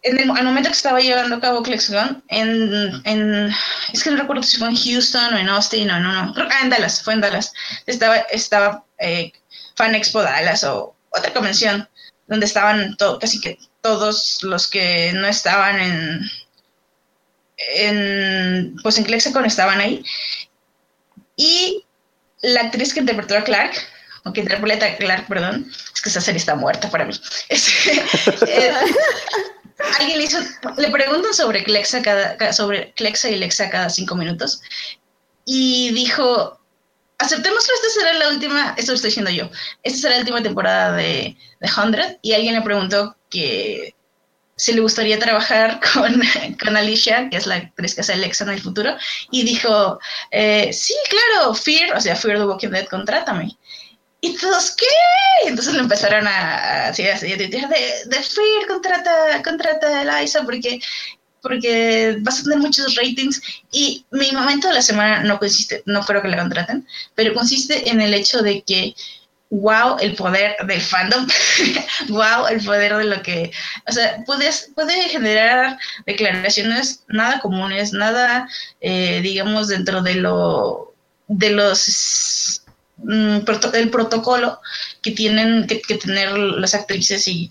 en 0.03 0.21
el, 0.21 0.27
momento 0.27 0.69
que 0.69 0.77
estaba 0.77 1.01
llevando 1.01 1.37
a 1.37 1.41
cabo 1.41 1.63
Clexicon, 1.63 2.23
en, 2.29 3.03
en, 3.05 3.51
es 3.93 4.03
que 4.03 4.11
no 4.11 4.17
recuerdo 4.17 4.43
si 4.43 4.59
fue 4.59 4.69
en 4.69 4.77
Houston 4.77 5.35
o 5.35 5.39
en 5.39 5.49
Austin 5.49 5.91
o 5.91 6.01
no, 6.01 6.13
no, 6.13 6.35
ah, 6.37 6.61
en 6.63 6.71
Dallas, 6.71 7.03
fue 7.03 7.15
en 7.15 7.21
Dallas, 7.21 7.53
estaba, 7.87 8.17
estaba 8.31 8.85
eh, 8.99 9.33
Fan 9.77 9.95
Expo 9.95 10.23
Dallas 10.23 10.63
o 10.65 10.95
otra 11.11 11.33
convención 11.33 11.89
donde 12.27 12.47
estaban 12.47 12.97
casi 13.21 13.41
que 13.41 13.59
todos 13.81 14.43
los 14.43 14.69
que 14.69 15.13
no 15.15 15.27
estaban 15.27 15.81
en, 15.81 16.21
en 17.57 18.77
pues 18.83 18.99
en 18.99 19.05
Clexicon 19.05 19.45
estaban 19.45 19.81
ahí 19.81 20.03
y 21.37 21.85
la 22.43 22.63
actriz 22.63 22.93
que 22.93 23.01
interpretó 23.01 23.37
a 23.37 23.45
Clark, 23.45 23.75
o 24.25 24.33
que 24.33 24.41
interpreta 24.41 24.87
a 24.87 24.97
Clark, 24.97 25.27
perdón, 25.27 25.71
es 25.95 26.01
que 26.01 26.09
esa 26.09 26.21
serie 26.21 26.39
está 26.39 26.55
muerta 26.55 26.91
para 26.91 27.05
mí. 27.05 27.15
Eh, 28.47 28.73
alguien 30.01 30.19
le 30.19 30.25
hizo, 30.25 30.39
le 30.77 30.89
preguntan 30.89 31.35
sobre 31.35 31.65
Clexa, 31.65 32.03
cada, 32.03 32.53
sobre 32.53 32.93
Clexa 32.93 33.29
y 33.29 33.37
Lexa 33.37 33.71
cada 33.71 33.91
cinco 33.91 34.15
minutos 34.15 34.61
y 35.45 35.91
dijo, 35.93 36.59
aceptemos 37.19 37.67
que 37.67 37.73
esta 37.75 38.01
será 38.01 38.13
la 38.15 38.29
última, 38.29 38.75
esto 38.77 38.93
lo 38.93 38.97
estoy 38.97 39.11
diciendo 39.11 39.31
yo, 39.31 39.51
esta 39.83 40.01
será 40.01 40.15
la 40.15 40.21
última 40.21 40.43
temporada 40.43 40.97
de, 40.97 41.37
de 41.61 41.69
100 41.69 42.19
y 42.23 42.33
alguien 42.33 42.55
le 42.55 42.63
preguntó 42.63 43.17
que 43.31 43.94
si 44.57 44.73
le 44.73 44.81
gustaría 44.81 45.19
trabajar 45.19 45.81
con, 45.93 46.23
con, 46.63 46.77
Alicia, 46.77 47.29
que 47.31 47.37
es 47.37 47.47
la 47.47 47.57
actriz 47.57 47.95
que 47.95 48.01
hace 48.01 48.13
Alexa 48.13 48.45
en 48.45 48.51
el 48.51 48.61
futuro, 48.61 48.97
y 49.31 49.43
dijo, 49.45 49.99
eh, 50.31 50.73
sí, 50.73 50.95
claro, 51.09 51.55
Fear, 51.55 51.97
o 51.97 52.01
sea, 52.01 52.17
Fear 52.17 52.39
the 52.39 52.47
Walking 52.47 52.69
Dead, 52.69 52.87
contrátame. 52.87 53.57
Y 54.21 54.37
todos, 54.37 54.75
¿qué? 54.77 54.87
Entonces 55.49 55.75
le 55.75 55.81
empezaron 55.81 56.27
a, 56.27 56.89
así, 56.89 57.07
así, 57.07 57.29
de, 57.35 57.49
de 57.49 58.23
Fear, 58.23 58.67
contrata, 58.67 59.43
contrata 59.43 59.87
a 60.01 60.21
Eliza, 60.21 60.43
porque 60.45 60.81
porque 61.45 62.17
vas 62.21 62.41
a 62.41 62.45
tener 62.45 62.59
muchos 62.59 62.95
ratings 62.95 63.41
y 63.71 64.07
mi 64.11 64.33
momento 64.33 64.67
de 64.67 64.75
la 64.75 64.83
semana 64.83 65.23
no 65.23 65.39
consiste, 65.39 65.83
no 65.85 66.01
creo 66.01 66.23
que 66.23 66.29
la 66.29 66.39
contraten, 66.39 66.89
pero 67.15 67.35
consiste 67.35 67.91
en 67.91 68.01
el 68.01 68.15
hecho 68.15 68.41
de 68.41 68.63
que 68.63 68.95
wow 69.51 69.97
el 70.01 70.15
poder 70.15 70.57
del 70.67 70.81
fandom, 70.81 71.27
wow 72.09 72.47
el 72.49 72.65
poder 72.65 72.97
de 72.97 73.05
lo 73.05 73.23
que, 73.23 73.51
o 73.87 73.93
sea, 73.93 74.23
puedes, 74.27 74.71
puede 74.75 75.09
generar 75.09 75.79
declaraciones 76.07 77.05
nada 77.09 77.41
comunes, 77.41 77.93
nada, 77.93 78.49
eh, 78.81 79.21
digamos, 79.23 79.69
dentro 79.69 80.03
de 80.03 80.15
lo, 80.15 80.95
de 81.29 81.51
los, 81.51 82.65
mm, 82.97 83.39
del 83.73 83.91
protocolo 83.91 84.61
que 85.03 85.13
tienen 85.13 85.67
que, 85.67 85.81
que 85.81 85.97
tener 85.97 86.37
las 86.37 86.75
actrices 86.75 87.29
y 87.29 87.51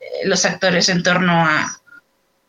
eh, 0.00 0.26
los 0.26 0.44
actores 0.44 0.88
en 0.88 1.02
torno 1.02 1.46
a, 1.46 1.80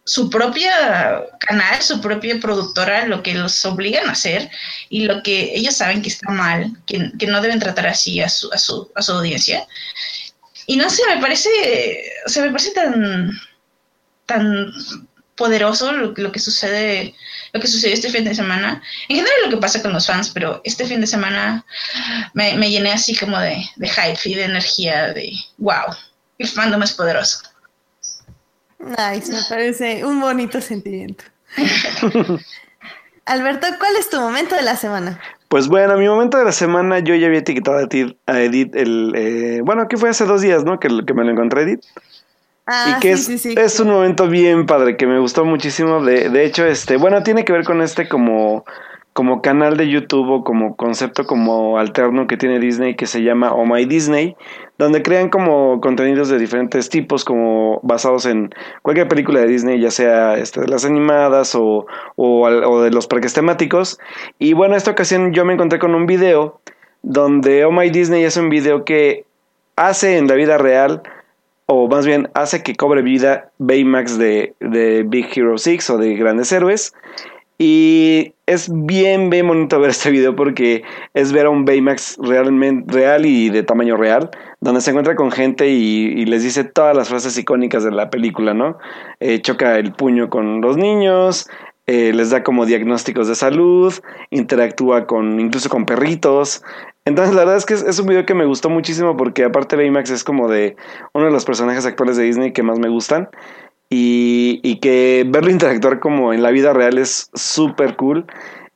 su 0.08 0.30
propia 0.30 1.22
canal, 1.38 1.82
su 1.82 2.00
propia 2.00 2.40
productora, 2.40 3.06
lo 3.08 3.22
que 3.22 3.34
los 3.34 3.64
obligan 3.66 4.08
a 4.08 4.14
hacer 4.14 4.50
y 4.88 5.02
lo 5.02 5.22
que 5.22 5.52
ellos 5.54 5.76
saben 5.76 6.02
que 6.02 6.08
está 6.08 6.32
mal, 6.32 6.72
que, 6.86 7.12
no 7.28 7.42
deben 7.42 7.60
tratar 7.60 7.88
así 7.88 8.22
a 8.22 8.30
su, 8.30 8.50
a 8.54 8.58
su, 8.58 8.90
a 8.96 9.02
su 9.02 9.12
audiencia. 9.12 9.68
Y 10.66 10.78
no 10.78 10.90
sé, 10.90 11.04
me 11.14 11.22
parece, 11.22 11.50
o 12.26 12.30
sea, 12.30 12.44
me 12.44 12.52
parece 12.52 12.72
tan, 12.72 13.32
tan 14.26 14.72
poderoso 15.36 15.92
lo, 15.92 16.14
que 16.32 16.40
sucede, 16.40 17.14
lo 17.52 17.60
que 17.60 17.68
sucedió 17.68 17.94
este 17.94 18.10
fin 18.10 18.24
de 18.24 18.34
semana. 18.34 18.82
En 19.10 19.18
general 19.18 19.38
lo 19.44 19.50
que 19.50 19.58
pasa 19.58 19.82
con 19.82 19.92
los 19.92 20.08
fans, 20.08 20.30
pero 20.34 20.62
este 20.64 20.86
fin 20.86 21.02
de 21.02 21.08
semana 21.08 21.66
me, 22.34 22.56
me 22.56 22.72
llené 22.72 22.94
así 22.94 23.14
como 23.14 23.38
de, 23.40 23.62
de 23.76 23.90
hype 23.90 24.20
y 24.24 24.36
de 24.36 24.46
energía, 24.46 25.14
de 25.14 25.34
wow, 25.58 25.94
el 26.38 26.48
fandom 26.48 26.82
es 26.84 26.94
poderoso. 26.94 27.40
Nice, 28.80 29.32
me 29.32 29.40
parece 29.50 30.06
un 30.06 30.22
bonito 30.22 30.62
sentimiento. 30.62 31.24
Alberto, 33.26 33.68
¿cuál 33.80 33.96
es 33.98 34.10
tu 34.10 34.20
momento 34.20 34.56
de 34.56 34.62
la 34.62 34.76
semana? 34.76 35.20
Pues 35.50 35.68
bueno, 35.68 35.94
a 35.94 35.98
mi 35.98 36.08
momento 36.08 36.38
de 36.38 36.46
la 36.46 36.52
semana 36.52 37.00
yo 37.00 37.16
ya 37.16 37.28
había 37.28 37.40
etiquetado 37.40 37.78
a 37.78 38.42
Edith 38.42 38.76
el... 38.76 39.14
Eh, 39.16 39.62
bueno, 39.64 39.88
que 39.88 39.98
fue 39.98 40.10
hace 40.10 40.26
dos 40.26 40.42
días, 40.42 40.64
¿no? 40.64 40.80
Que, 40.80 40.90
que 41.06 41.14
me 41.14 41.24
lo 41.24 41.32
encontré 41.32 41.64
Edith. 41.64 41.84
Ah, 42.66 42.96
y 42.98 43.00
que 43.00 43.16
sí, 43.16 43.36
es, 43.36 43.42
sí, 43.42 43.54
sí. 43.54 43.56
es 43.58 43.80
un 43.80 43.90
momento 43.90 44.28
bien 44.28 44.66
padre, 44.66 44.98
que 44.98 45.08
me 45.08 45.20
gustó 45.20 45.46
muchísimo. 45.46 46.04
De, 46.04 46.30
de 46.30 46.46
hecho, 46.46 46.66
este, 46.66 46.98
bueno, 46.98 47.24
tiene 47.24 47.46
que 47.46 47.54
ver 47.54 47.64
con 47.64 47.82
este 47.82 48.10
como, 48.10 48.66
como 49.18 49.42
canal 49.42 49.78
de 49.78 49.90
YouTube 49.90 50.30
o 50.30 50.44
como 50.44 50.76
concepto 50.76 51.26
como 51.26 51.80
alterno 51.80 52.28
que 52.28 52.38
tiene 52.38 52.60
Disney 52.60 52.96
que 52.96 53.08
se 53.08 53.24
llama 53.24 53.52
Oh 53.52 53.66
My 53.66 53.84
Disney, 53.86 54.38
donde 54.78 55.02
crean 55.02 55.32
como 55.32 55.82
contenidos 55.82 56.30
de 56.30 56.38
diferentes 56.38 56.88
tipos, 56.90 57.26
como 57.26 57.80
basados 57.82 58.28
en 58.28 58.54
cualquier 58.84 59.08
película 59.08 59.40
de 59.40 59.48
Disney, 59.48 59.82
ya 59.82 59.90
sea 59.90 60.38
este, 60.38 60.68
las 60.68 60.86
animadas 60.86 61.56
o, 61.56 61.88
o, 62.16 62.42
o 62.44 62.82
de 62.84 62.92
los 62.92 63.08
parques 63.08 63.34
temáticos. 63.34 63.98
Y 64.38 64.54
bueno, 64.54 64.76
esta 64.76 64.92
ocasión 64.92 65.34
yo 65.34 65.46
me 65.46 65.54
encontré 65.54 65.80
con 65.80 65.96
un 65.96 66.06
video 66.06 66.62
donde 67.02 67.66
Oh 67.66 67.72
My 67.72 67.90
Disney 67.90 68.24
es 68.24 68.38
un 68.38 68.50
video 68.50 68.86
que 68.86 69.26
hace 69.76 70.20
en 70.20 70.28
la 70.28 70.36
vida 70.36 70.60
real 70.60 71.02
o 71.66 71.88
más 71.88 72.06
bien 72.06 72.30
hace 72.36 72.62
que 72.62 72.76
cobre 72.76 73.02
vida 73.02 73.50
Baymax 73.58 74.20
de, 74.20 74.54
de 74.60 75.02
Big 75.02 75.28
Hero 75.36 75.58
6 75.58 75.90
o 75.90 75.98
de 75.98 76.14
Grandes 76.14 76.52
Héroes. 76.52 76.94
Y 77.60 78.34
es 78.46 78.70
bien, 78.72 79.32
bien 79.32 79.48
bonito 79.48 79.80
ver 79.80 79.90
este 79.90 80.12
video 80.12 80.36
porque 80.36 80.84
es 81.16 81.32
ver 81.32 81.48
a 81.48 81.50
un 81.50 81.66
Baymax 81.66 82.18
realmente 82.22 82.94
real 82.94 83.26
y 83.26 83.50
de 83.50 83.64
tamaño 83.64 83.98
real, 83.98 84.30
donde 84.62 84.82
se 84.82 84.92
encuentra 84.92 85.16
con 85.16 85.32
gente 85.32 85.68
y, 85.68 86.26
les 86.26 86.44
dice 86.44 86.64
todas 86.64 86.96
las 86.96 87.10
frases 87.10 87.38
icónicas 87.38 87.84
de 87.84 87.92
la 87.92 88.12
película, 88.12 88.54
¿no? 88.54 88.78
Eh, 89.20 89.42
choca 89.42 89.78
el 89.78 89.92
puño 89.92 90.30
con 90.30 90.62
los 90.62 90.78
niños, 90.78 91.50
eh, 91.88 92.14
les 92.14 92.30
da 92.30 92.44
como 92.44 92.68
diagnósticos 92.68 93.28
de 93.28 93.34
salud, 93.34 93.94
interactúa 94.30 95.08
con 95.08 95.40
incluso 95.40 95.70
con 95.70 95.86
perritos. 95.86 96.64
Entonces 97.06 97.34
la 97.34 97.42
verdad 97.42 97.58
es 97.58 97.66
que 97.66 97.74
es, 97.74 97.82
es 97.82 97.98
un 97.98 98.08
video 98.08 98.26
que 98.26 98.36
me 98.36 98.46
gustó 98.46 98.70
muchísimo 98.70 99.18
porque 99.18 99.46
aparte 99.46 99.78
Baymax 99.78 100.12
es 100.12 100.24
como 100.24 100.48
de 100.48 100.76
uno 101.14 101.26
de 101.26 101.32
los 101.32 101.46
personajes 101.46 101.86
actuales 101.86 102.18
de 102.18 102.24
Disney 102.24 102.52
que 102.52 102.62
más 102.62 102.78
me 102.78 102.90
gustan 102.90 103.30
y, 103.90 104.60
y 104.64 104.80
que 104.80 105.26
verlo 105.28 105.50
interactuar 105.50 106.00
como 106.00 106.34
en 106.34 106.44
la 106.44 106.52
vida 106.52 106.74
real 106.74 106.98
es 106.98 107.30
súper 107.34 107.96
cool 107.96 108.26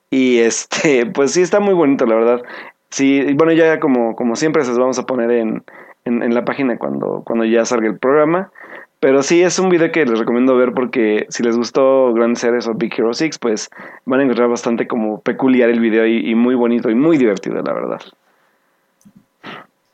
y 0.10 0.40
este 0.40 1.06
pues 1.14 1.32
sí 1.32 1.42
está 1.42 1.60
muy 1.60 1.74
bonito 1.74 2.06
la 2.06 2.16
verdad. 2.16 2.42
Sí, 2.90 3.34
bueno 3.36 3.54
ya 3.54 3.80
como, 3.80 4.16
como 4.16 4.36
siempre 4.36 4.64
se 4.64 4.70
los 4.70 4.80
vamos 4.80 5.00
a 5.00 5.06
poner 5.06 5.32
en, 5.32 5.64
en, 6.06 6.34
la 6.34 6.44
página 6.44 6.78
cuando, 6.78 7.24
cuando 7.26 7.46
ya 7.46 7.66
salga 7.66 7.88
el 7.88 7.98
programa. 7.98 8.52
Pero 9.00 9.24
sí, 9.24 9.42
es 9.42 9.58
un 9.58 9.70
video 9.70 9.92
que 9.92 10.06
les 10.06 10.20
recomiendo 10.20 10.56
ver 10.56 10.74
porque 10.74 11.26
si 11.30 11.42
les 11.42 11.58
gustó 11.58 12.14
Grand 12.14 12.36
Series 12.36 12.68
o 12.68 12.76
Big 12.76 12.94
Hero 12.96 13.14
6, 13.14 13.40
pues 13.40 13.70
van 14.06 14.20
a 14.20 14.24
encontrar 14.24 14.50
bastante 14.50 14.88
como 14.88 15.22
peculiar 15.22 15.70
el 15.70 15.80
video 15.80 16.06
y 16.06 16.36
muy 16.36 16.54
bonito 16.54 16.90
y 16.90 16.96
muy 16.96 17.18
divertido, 17.18 17.62
la 17.64 17.74
verdad. 17.74 18.02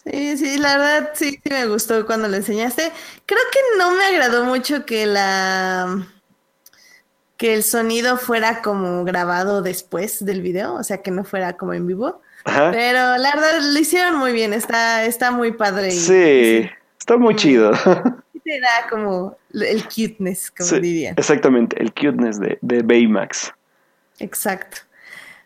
Sí, 0.09 0.37
sí, 0.37 0.57
la 0.57 0.77
verdad 0.77 1.09
sí, 1.15 1.31
sí 1.43 1.49
me 1.49 1.65
gustó 1.67 2.05
cuando 2.05 2.27
lo 2.27 2.37
enseñaste. 2.37 2.91
Creo 3.25 3.39
que 3.51 3.59
no 3.77 3.91
me 3.91 4.05
agradó 4.05 4.45
mucho 4.45 4.85
que 4.85 5.05
la 5.05 6.07
que 7.37 7.53
el 7.53 7.63
sonido 7.63 8.17
fuera 8.17 8.61
como 8.63 9.03
grabado 9.03 9.61
después 9.61 10.25
del 10.25 10.41
video, 10.41 10.73
o 10.73 10.83
sea, 10.83 11.03
que 11.03 11.11
no 11.11 11.23
fuera 11.23 11.53
como 11.57 11.73
en 11.73 11.85
vivo. 11.85 12.21
Ajá. 12.45 12.71
Pero 12.71 13.17
la 13.17 13.31
verdad 13.35 13.59
lo 13.61 13.77
hicieron 13.79 14.15
muy 14.17 14.31
bien, 14.31 14.53
está, 14.53 15.05
está 15.05 15.29
muy 15.31 15.51
padre. 15.51 15.89
y 15.89 15.91
Sí, 15.91 16.69
está 16.99 17.17
muy 17.17 17.35
chido. 17.35 17.71
te 18.43 18.59
da 18.61 18.87
como 18.89 19.37
el 19.53 19.83
cuteness, 19.83 20.49
como 20.51 20.69
Sí, 20.69 20.79
dirían. 20.79 21.15
exactamente, 21.17 21.79
el 21.81 21.93
cuteness 21.93 22.39
de, 22.39 22.57
de 22.61 22.81
Baymax. 22.81 23.53
Exacto. 24.19 24.77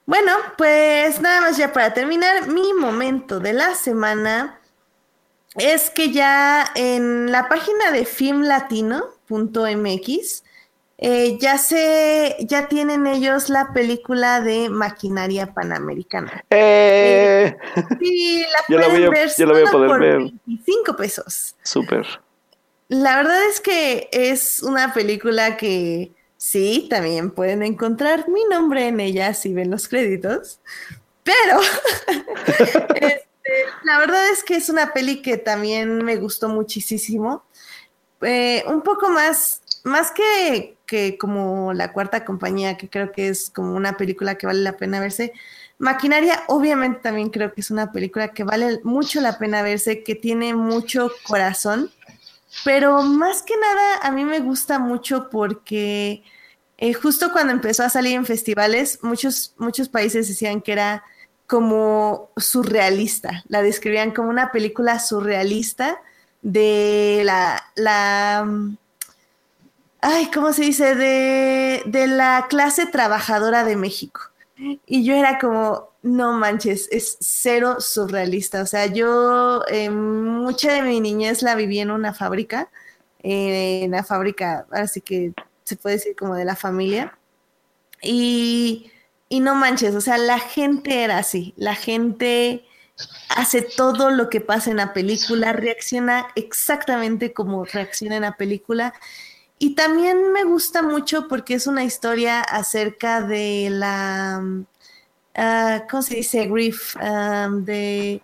Bueno, 0.06 0.32
pues 0.58 1.22
nada 1.22 1.42
más 1.42 1.58
ya 1.58 1.72
para 1.72 1.94
terminar, 1.94 2.48
mi 2.48 2.74
momento 2.74 3.40
de 3.40 3.54
la 3.54 3.76
semana 3.76 4.60
es 5.56 5.90
que 5.90 6.12
ya 6.12 6.66
en 6.76 7.32
la 7.32 7.48
página 7.50 7.92
de 7.92 8.06
filmlatino.mx 9.30 10.44
eh, 11.04 11.38
ya 11.40 11.58
se, 11.58 12.38
ya 12.42 12.68
tienen 12.68 13.08
ellos 13.08 13.50
la 13.50 13.74
película 13.74 14.40
de 14.42 14.70
Maquinaria 14.70 15.52
Panamericana. 15.54 16.46
¡Eh! 16.52 17.58
Sí, 18.00 18.44
la 18.44 18.50
la 18.78 18.86
pueden 18.86 18.92
voy 18.92 19.04
a- 19.06 19.10
ver 19.10 19.30
ya 19.36 19.46
la 19.48 19.54
voy 19.54 19.64
a 19.64 19.66
solo 19.72 19.88
poder 19.88 19.90
por 19.90 20.00
ver. 20.00 20.18
25 20.46 20.96
pesos. 20.96 21.56
Súper. 21.64 22.06
La 22.90 23.16
verdad 23.18 23.44
es 23.46 23.60
que 23.62 24.10
es 24.12 24.62
una 24.62 24.94
película 24.94 25.58
que 25.58 26.12
sí, 26.42 26.88
también 26.90 27.30
pueden 27.30 27.62
encontrar 27.62 28.28
mi 28.28 28.44
nombre 28.46 28.88
en 28.88 29.00
ella 29.00 29.36
si 29.36 29.54
ven 29.54 29.70
los 29.70 29.88
créditos, 29.88 30.60
pero 31.22 31.60
este, 32.96 33.22
la 33.84 34.00
verdad 34.00 34.28
es 34.32 34.44
que 34.44 34.56
es 34.56 34.68
una 34.68 34.92
peli 34.92 35.22
que 35.22 35.38
también 35.38 36.04
me 36.04 36.16
gustó 36.16 36.50
muchísimo. 36.50 37.44
Eh, 38.22 38.64
un 38.68 38.82
poco 38.82 39.10
más, 39.10 39.62
más 39.84 40.12
que, 40.12 40.78
que 40.88 41.16
como 41.20 41.74
La 41.74 41.94
Cuarta 41.94 42.26
Compañía, 42.26 42.76
que 42.76 42.90
creo 42.90 43.12
que 43.12 43.28
es 43.28 43.52
como 43.52 43.76
una 43.76 43.96
película 43.96 44.36
que 44.36 44.48
vale 44.48 44.62
la 44.62 44.78
pena 44.78 45.00
verse. 45.00 45.34
Maquinaria, 45.78 46.42
obviamente 46.48 47.02
también 47.02 47.30
creo 47.30 47.54
que 47.54 47.62
es 47.62 47.70
una 47.70 47.92
película 47.92 48.30
que 48.30 48.44
vale 48.44 48.80
mucho 48.84 49.22
la 49.22 49.38
pena 49.38 49.62
verse, 49.62 50.02
que 50.02 50.16
tiene 50.16 50.56
mucho 50.56 51.12
corazón. 51.28 51.92
Pero 52.64 53.02
más 53.02 53.42
que 53.44 53.56
nada, 53.58 53.98
a 54.02 54.12
mí 54.12 54.26
me 54.26 54.40
gusta 54.40 54.80
mucho 54.80 55.30
porque 55.30 56.24
eh, 56.78 56.94
justo 56.94 57.32
cuando 57.32 57.54
empezó 57.54 57.84
a 57.84 57.90
salir 57.90 58.14
en 58.16 58.26
festivales, 58.26 59.00
muchos, 59.04 59.54
muchos 59.58 59.88
países 59.88 60.28
decían 60.28 60.62
que 60.62 60.72
era 60.72 61.04
como 61.48 62.32
surrealista. 62.38 63.44
La 63.48 63.62
describían 63.62 64.12
como 64.12 64.30
una 64.30 64.52
película 64.52 65.00
surrealista 65.00 66.02
de 66.42 67.22
la, 67.24 67.64
la 67.76 68.44
mm, 68.46 68.78
ay, 70.02 70.32
¿cómo 70.34 70.54
se 70.54 70.64
dice? 70.64 70.96
De, 70.96 71.84
de 71.86 72.08
la 72.08 72.48
clase 72.50 72.86
trabajadora 72.86 73.64
de 73.64 73.76
México. 73.76 74.31
Y 74.86 75.04
yo 75.06 75.16
era 75.16 75.40
como, 75.40 75.90
no 76.04 76.34
manches, 76.34 76.88
es 76.92 77.18
cero 77.20 77.78
surrealista. 77.80 78.62
O 78.62 78.66
sea, 78.66 78.86
yo 78.88 79.64
eh, 79.68 79.90
mucha 79.90 80.74
de 80.74 80.84
mi 80.84 81.00
niñez 81.00 81.42
la 81.42 81.56
viví 81.56 81.80
en 81.80 81.92
una 81.92 82.14
fábrica, 82.14 82.70
eh, 83.24 83.84
en 83.84 83.92
la 83.92 84.04
fábrica, 84.04 84.68
así 84.72 85.02
que 85.02 85.34
se 85.64 85.76
puede 85.78 85.96
decir 85.98 86.16
como 86.16 86.36
de 86.36 86.46
la 86.46 86.56
familia. 86.56 87.18
Y, 88.04 88.92
y 89.30 89.40
no 89.42 89.56
manches, 89.56 89.96
o 89.96 90.02
sea, 90.02 90.18
la 90.18 90.40
gente 90.40 91.04
era 91.04 91.18
así, 91.20 91.54
la 91.58 91.76
gente 91.76 92.66
hace 93.30 93.62
todo 93.62 94.12
lo 94.12 94.30
que 94.30 94.42
pasa 94.42 94.72
en 94.72 94.78
la 94.78 94.94
película, 94.94 95.54
reacciona 95.54 96.28
exactamente 96.36 97.34
como 97.34 97.66
reacciona 97.66 98.16
en 98.18 98.24
la 98.24 98.38
película. 98.38 98.94
Y 99.64 99.76
también 99.76 100.34
me 100.34 100.44
gusta 100.44 100.82
mucho 100.82 101.28
porque 101.28 101.54
es 101.54 101.68
una 101.68 101.84
historia 101.84 102.42
acerca 102.42 103.22
de 103.22 103.68
la, 103.70 104.42
uh, 104.44 105.88
¿cómo 105.88 106.02
se 106.02 106.16
dice? 106.16 106.48
Grief, 106.48 106.96
um, 106.96 107.64
de, 107.64 108.24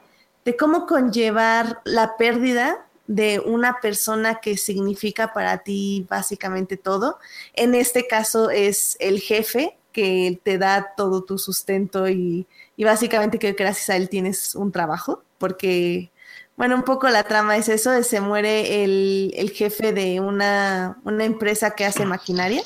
cómo 0.57 0.87
conllevar 0.87 1.79
la 1.85 2.17
pérdida 2.17 2.87
de 3.05 3.39
una 3.39 3.79
persona 3.81 4.39
que 4.41 4.57
significa 4.57 5.31
para 5.31 5.59
ti 5.59 6.07
básicamente 6.09 6.75
todo. 6.75 7.19
En 7.53 7.75
este 7.75 8.07
caso 8.07 8.49
es 8.49 8.97
el 8.99 9.19
jefe 9.19 9.77
que 9.91 10.41
te 10.43 10.57
da 10.57 10.95
todo 10.97 11.23
tu 11.23 11.37
sustento 11.37 12.09
y 12.09 12.47
básicamente 12.79 13.37
que 13.37 13.51
gracias 13.51 13.91
a 13.91 13.95
él 13.95 14.09
tienes 14.09 14.55
un 14.55 14.71
trabajo, 14.71 15.21
porque 15.37 16.09
bueno, 16.57 16.75
un 16.75 16.83
poco 16.83 17.07
la 17.09 17.23
trama 17.23 17.55
es 17.55 17.69
eso, 17.69 18.03
se 18.03 18.19
muere 18.19 18.83
el, 18.83 19.31
el 19.35 19.51
jefe 19.51 19.93
de 19.93 20.19
una, 20.19 20.97
una, 21.03 21.23
empresa 21.23 21.71
que 21.71 21.85
hace 21.85 22.03
maquinaria 22.03 22.63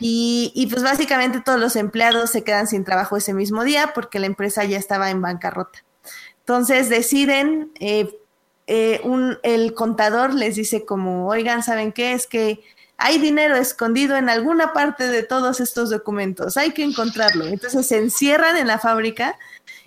y, 0.00 0.50
y, 0.54 0.66
pues 0.66 0.82
básicamente 0.82 1.42
todos 1.42 1.60
los 1.60 1.76
empleados 1.76 2.30
se 2.30 2.42
quedan 2.42 2.66
sin 2.66 2.84
trabajo 2.84 3.18
ese 3.18 3.34
mismo 3.34 3.64
día 3.64 3.92
porque 3.94 4.18
la 4.18 4.26
empresa 4.26 4.64
ya 4.64 4.78
estaba 4.78 5.10
en 5.10 5.20
bancarrota. 5.20 5.84
Entonces 6.38 6.88
deciden, 6.88 7.70
eh, 7.80 8.18
eh, 8.66 9.00
un, 9.04 9.38
el 9.42 9.74
contador 9.74 10.34
les 10.34 10.56
dice 10.56 10.86
como, 10.86 11.28
oigan, 11.28 11.62
¿saben 11.62 11.92
qué? 11.92 12.12
Es 12.12 12.26
que 12.26 12.62
hay 12.96 13.18
dinero 13.18 13.56
escondido 13.56 14.16
en 14.16 14.30
alguna 14.30 14.72
parte 14.72 15.06
de 15.06 15.22
todos 15.22 15.60
estos 15.60 15.90
documentos, 15.90 16.56
hay 16.56 16.72
que 16.72 16.82
encontrarlo. 16.82 17.44
Entonces 17.46 17.86
se 17.86 17.98
encierran 17.98 18.56
en 18.56 18.68
la 18.68 18.78
fábrica 18.78 19.38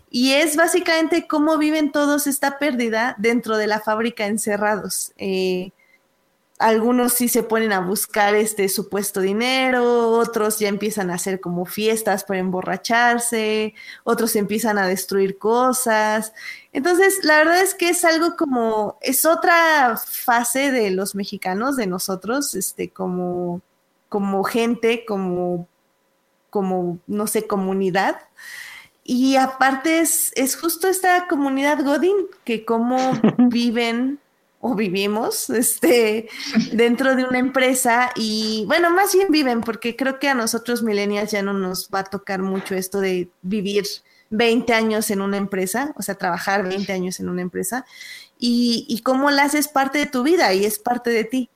y 0.10 0.34
es 0.34 0.56
básicamente 0.56 1.27
cómo 1.27 1.57
viven 1.57 1.91
todos 1.91 2.27
esta 2.27 2.57
pérdida 2.60 3.15
dentro 3.19 3.57
de 3.57 3.68
la 3.68 3.80
fábrica 3.80 4.26
encerrados. 4.26 5.14
Eh, 5.18 5.72
algunos 6.60 7.14
sí 7.14 7.30
se 7.30 7.41
ponen 7.41 7.72
a 7.72 7.80
buscar 7.80 8.36
este 8.36 8.68
supuesto 8.68 9.22
dinero, 9.22 10.10
otros 10.11 10.60
ya 10.60 10.68
empiezan 10.68 11.10
a 11.10 11.14
hacer 11.14 11.40
como 11.40 11.65
fiestas 11.65 12.26
para 12.26 12.41
emborracharse, 12.41 13.73
otros 14.03 14.36
empiezan 14.36 14.77
a 14.77 14.86
destruir 14.86 15.38
cosas. 15.38 16.34
Entonces, 16.73 17.23
la 17.23 17.38
verdad 17.38 17.61
es 17.61 17.73
que 17.76 17.90
es 17.90 18.03
algo 18.03 18.36
como, 18.36 18.98
es 19.02 19.23
otra 19.23 19.95
fase 19.95 20.72
de 20.72 20.91
los 20.91 21.15
mexicanos, 21.15 21.77
de 21.77 21.88
nosotros, 21.88 22.53
este, 22.56 22.90
como, 22.90 23.61
como 24.10 24.44
gente, 24.44 25.06
como, 25.07 25.65
como, 26.49 26.99
no 27.07 27.27
sé, 27.27 27.48
comunidad. 27.48 28.18
Y 29.11 29.38
aparte 29.38 30.02
es, 30.02 30.31
es 30.36 30.56
justo 30.56 30.88
esta 30.88 31.27
comunidad 31.27 31.84
Godín, 31.84 32.27
que 32.44 32.64
cómo 32.64 32.99
viven 33.40 34.19
o 34.61 34.76
vivimos 34.76 35.49
este, 35.49 36.30
dentro 36.73 37.15
de 37.15 37.23
una 37.23 37.40
empresa 37.40 38.11
y 38.15 38.65
bueno, 38.68 38.91
más 38.91 39.15
bien 39.15 39.30
viven, 39.31 39.61
porque 39.61 39.95
creo 39.95 40.19
que 40.19 40.30
a 40.30 40.36
nosotros 40.36 40.84
millennials 40.84 41.31
ya 41.31 41.41
no 41.41 41.53
nos 41.53 41.90
va 41.90 42.02
a 42.02 42.03
tocar 42.03 42.44
mucho 42.44 42.76
esto 42.76 42.99
de 42.99 43.31
vivir 43.41 43.86
20 44.30 44.72
años 44.73 45.10
en 45.10 45.22
una 45.22 45.38
empresa, 45.38 45.91
o 45.98 46.03
sea, 46.03 46.14
trabajar 46.14 46.69
20 46.69 46.94
años 46.94 47.19
en 47.19 47.30
una 47.30 47.41
empresa 47.41 47.88
y, 48.38 48.86
y 48.88 49.02
cómo 49.02 49.31
la 49.31 49.45
haces 49.45 49.69
parte 49.69 49.98
de 49.98 50.06
tu 50.06 50.22
vida 50.22 50.53
y 50.53 50.65
es 50.65 50.77
parte 50.77 51.10
de 51.10 51.23
ti. 51.23 51.49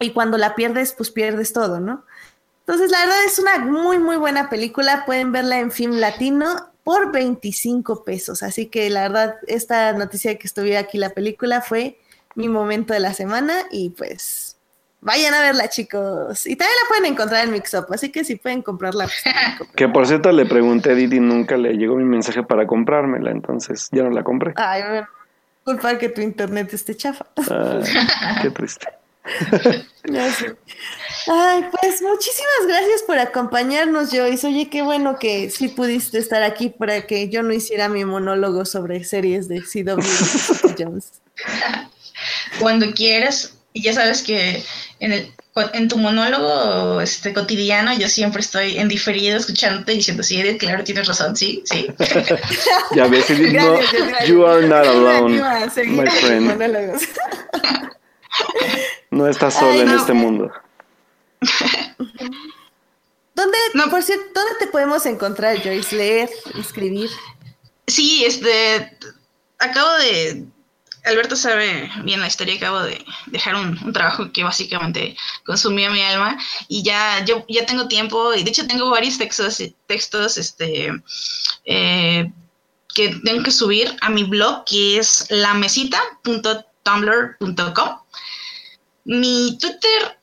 Y 0.00 0.10
cuando 0.10 0.36
la 0.36 0.54
pierdes, 0.54 0.92
pues 0.92 1.10
pierdes 1.10 1.54
todo, 1.54 1.80
¿no? 1.80 2.04
Entonces, 2.68 2.90
la 2.90 2.98
verdad 2.98 3.24
es 3.24 3.38
una 3.38 3.58
muy, 3.60 3.98
muy 3.98 4.18
buena 4.18 4.50
película. 4.50 5.04
Pueden 5.06 5.32
verla 5.32 5.58
en 5.58 5.70
Film 5.70 5.94
Latino 5.94 6.68
por 6.84 7.10
25 7.10 8.04
pesos. 8.04 8.42
Así 8.42 8.66
que 8.66 8.90
la 8.90 9.08
verdad, 9.08 9.36
esta 9.46 9.94
noticia 9.94 10.32
de 10.32 10.38
que 10.38 10.46
estuviera 10.46 10.80
aquí 10.80 10.98
la 10.98 11.08
película 11.08 11.62
fue 11.62 11.98
mi 12.34 12.46
momento 12.46 12.92
de 12.92 13.00
la 13.00 13.14
semana 13.14 13.54
y 13.70 13.88
pues 13.88 14.58
vayan 15.00 15.32
a 15.32 15.40
verla, 15.40 15.70
chicos. 15.70 16.46
Y 16.46 16.56
también 16.56 16.76
la 16.82 16.88
pueden 16.88 17.04
encontrar 17.06 17.46
en 17.46 17.52
Mixup, 17.52 17.90
así 17.90 18.10
que 18.10 18.22
si 18.22 18.36
pueden 18.36 18.60
comprarla. 18.60 19.06
Pues, 19.06 19.70
que 19.74 19.88
por 19.88 20.06
cierto 20.06 20.30
le 20.30 20.44
pregunté 20.44 20.90
a 20.90 20.94
Didi, 20.94 21.20
nunca 21.20 21.56
le 21.56 21.72
llegó 21.72 21.96
mi 21.96 22.04
mensaje 22.04 22.42
para 22.42 22.66
comprármela, 22.66 23.30
entonces 23.30 23.88
ya 23.92 24.02
no 24.02 24.10
la 24.10 24.22
compré. 24.22 24.52
Ay, 24.56 24.82
bueno, 24.82 25.08
culpa 25.64 25.96
que 25.96 26.10
tu 26.10 26.20
internet 26.20 26.70
esté 26.74 26.94
chafa. 26.94 27.24
qué 28.42 28.50
triste. 28.54 28.88
Ay, 31.30 31.64
pues 31.70 32.00
muchísimas 32.00 32.66
gracias 32.66 33.02
por 33.02 33.18
acompañarnos, 33.18 34.10
Joyce. 34.10 34.46
Oye, 34.46 34.70
qué 34.70 34.82
bueno 34.82 35.18
que 35.18 35.50
sí 35.50 35.68
pudiste 35.68 36.18
estar 36.18 36.42
aquí 36.42 36.70
para 36.70 37.06
que 37.06 37.28
yo 37.28 37.42
no 37.42 37.52
hiciera 37.52 37.88
mi 37.88 38.04
monólogo 38.04 38.64
sobre 38.64 39.04
series 39.04 39.46
de 39.48 39.60
CW 39.60 40.00
Jones. 40.78 41.12
Cuando 42.58 42.92
quieras, 42.92 43.54
y 43.74 43.82
ya 43.82 43.92
sabes 43.92 44.22
que 44.22 44.62
en, 45.00 45.12
el, 45.12 45.32
en 45.74 45.88
tu 45.88 45.98
monólogo 45.98 47.00
este, 47.00 47.34
cotidiano 47.34 47.96
yo 47.98 48.08
siempre 48.08 48.40
estoy 48.40 48.78
en 48.78 48.88
diferido 48.88 49.36
escuchándote 49.36 49.92
diciendo, 49.92 50.22
sí, 50.22 50.40
Edith, 50.40 50.58
claro, 50.58 50.82
tienes 50.82 51.06
razón, 51.06 51.36
sí, 51.36 51.62
sí. 51.66 51.88
ya 52.94 53.06
ves, 53.06 53.28
Edith, 53.30 53.52
no, 53.52 53.78
you 54.26 54.46
are 54.46 54.66
not 54.66 54.86
alone, 54.86 55.40
my 55.86 56.06
friend. 56.08 57.00
No 59.10 59.26
estás 59.26 59.54
sola 59.54 59.82
en 59.82 59.88
este 59.88 60.12
mundo. 60.12 60.52
¿Dónde, 63.34 63.58
no. 63.74 63.88
por 63.88 64.02
cierto, 64.02 64.24
dónde 64.34 64.54
te 64.58 64.66
podemos 64.66 65.06
encontrar, 65.06 65.62
Joyce? 65.62 65.96
Leer, 65.96 66.28
escribir. 66.58 67.08
Sí, 67.86 68.24
este, 68.24 68.98
acabo 69.58 69.92
de, 69.98 70.44
Alberto 71.04 71.36
sabe 71.36 71.88
bien 72.04 72.20
la 72.20 72.26
historia, 72.26 72.56
acabo 72.56 72.82
de 72.82 73.02
dejar 73.26 73.54
un, 73.54 73.92
trabajo 73.92 74.32
que 74.32 74.42
básicamente 74.44 75.16
consumía 75.44 75.90
mi 75.90 76.02
alma 76.02 76.38
y 76.68 76.82
ya, 76.82 77.24
yo 77.24 77.46
ya 77.48 77.64
tengo 77.64 77.88
tiempo 77.88 78.34
y 78.34 78.42
de 78.42 78.50
hecho 78.50 78.66
tengo 78.66 78.90
varios 78.90 79.16
textos, 79.18 79.62
textos, 79.86 80.36
este, 80.36 80.90
eh, 81.64 82.30
que 82.94 83.08
tengo 83.24 83.42
que 83.42 83.50
subir 83.50 83.96
a 84.00 84.10
mi 84.10 84.24
blog 84.24 84.64
que 84.64 84.98
es 84.98 85.26
lamesita.tumblr.com. 85.30 87.98
Mi 89.04 89.56
Twitter 89.58 90.17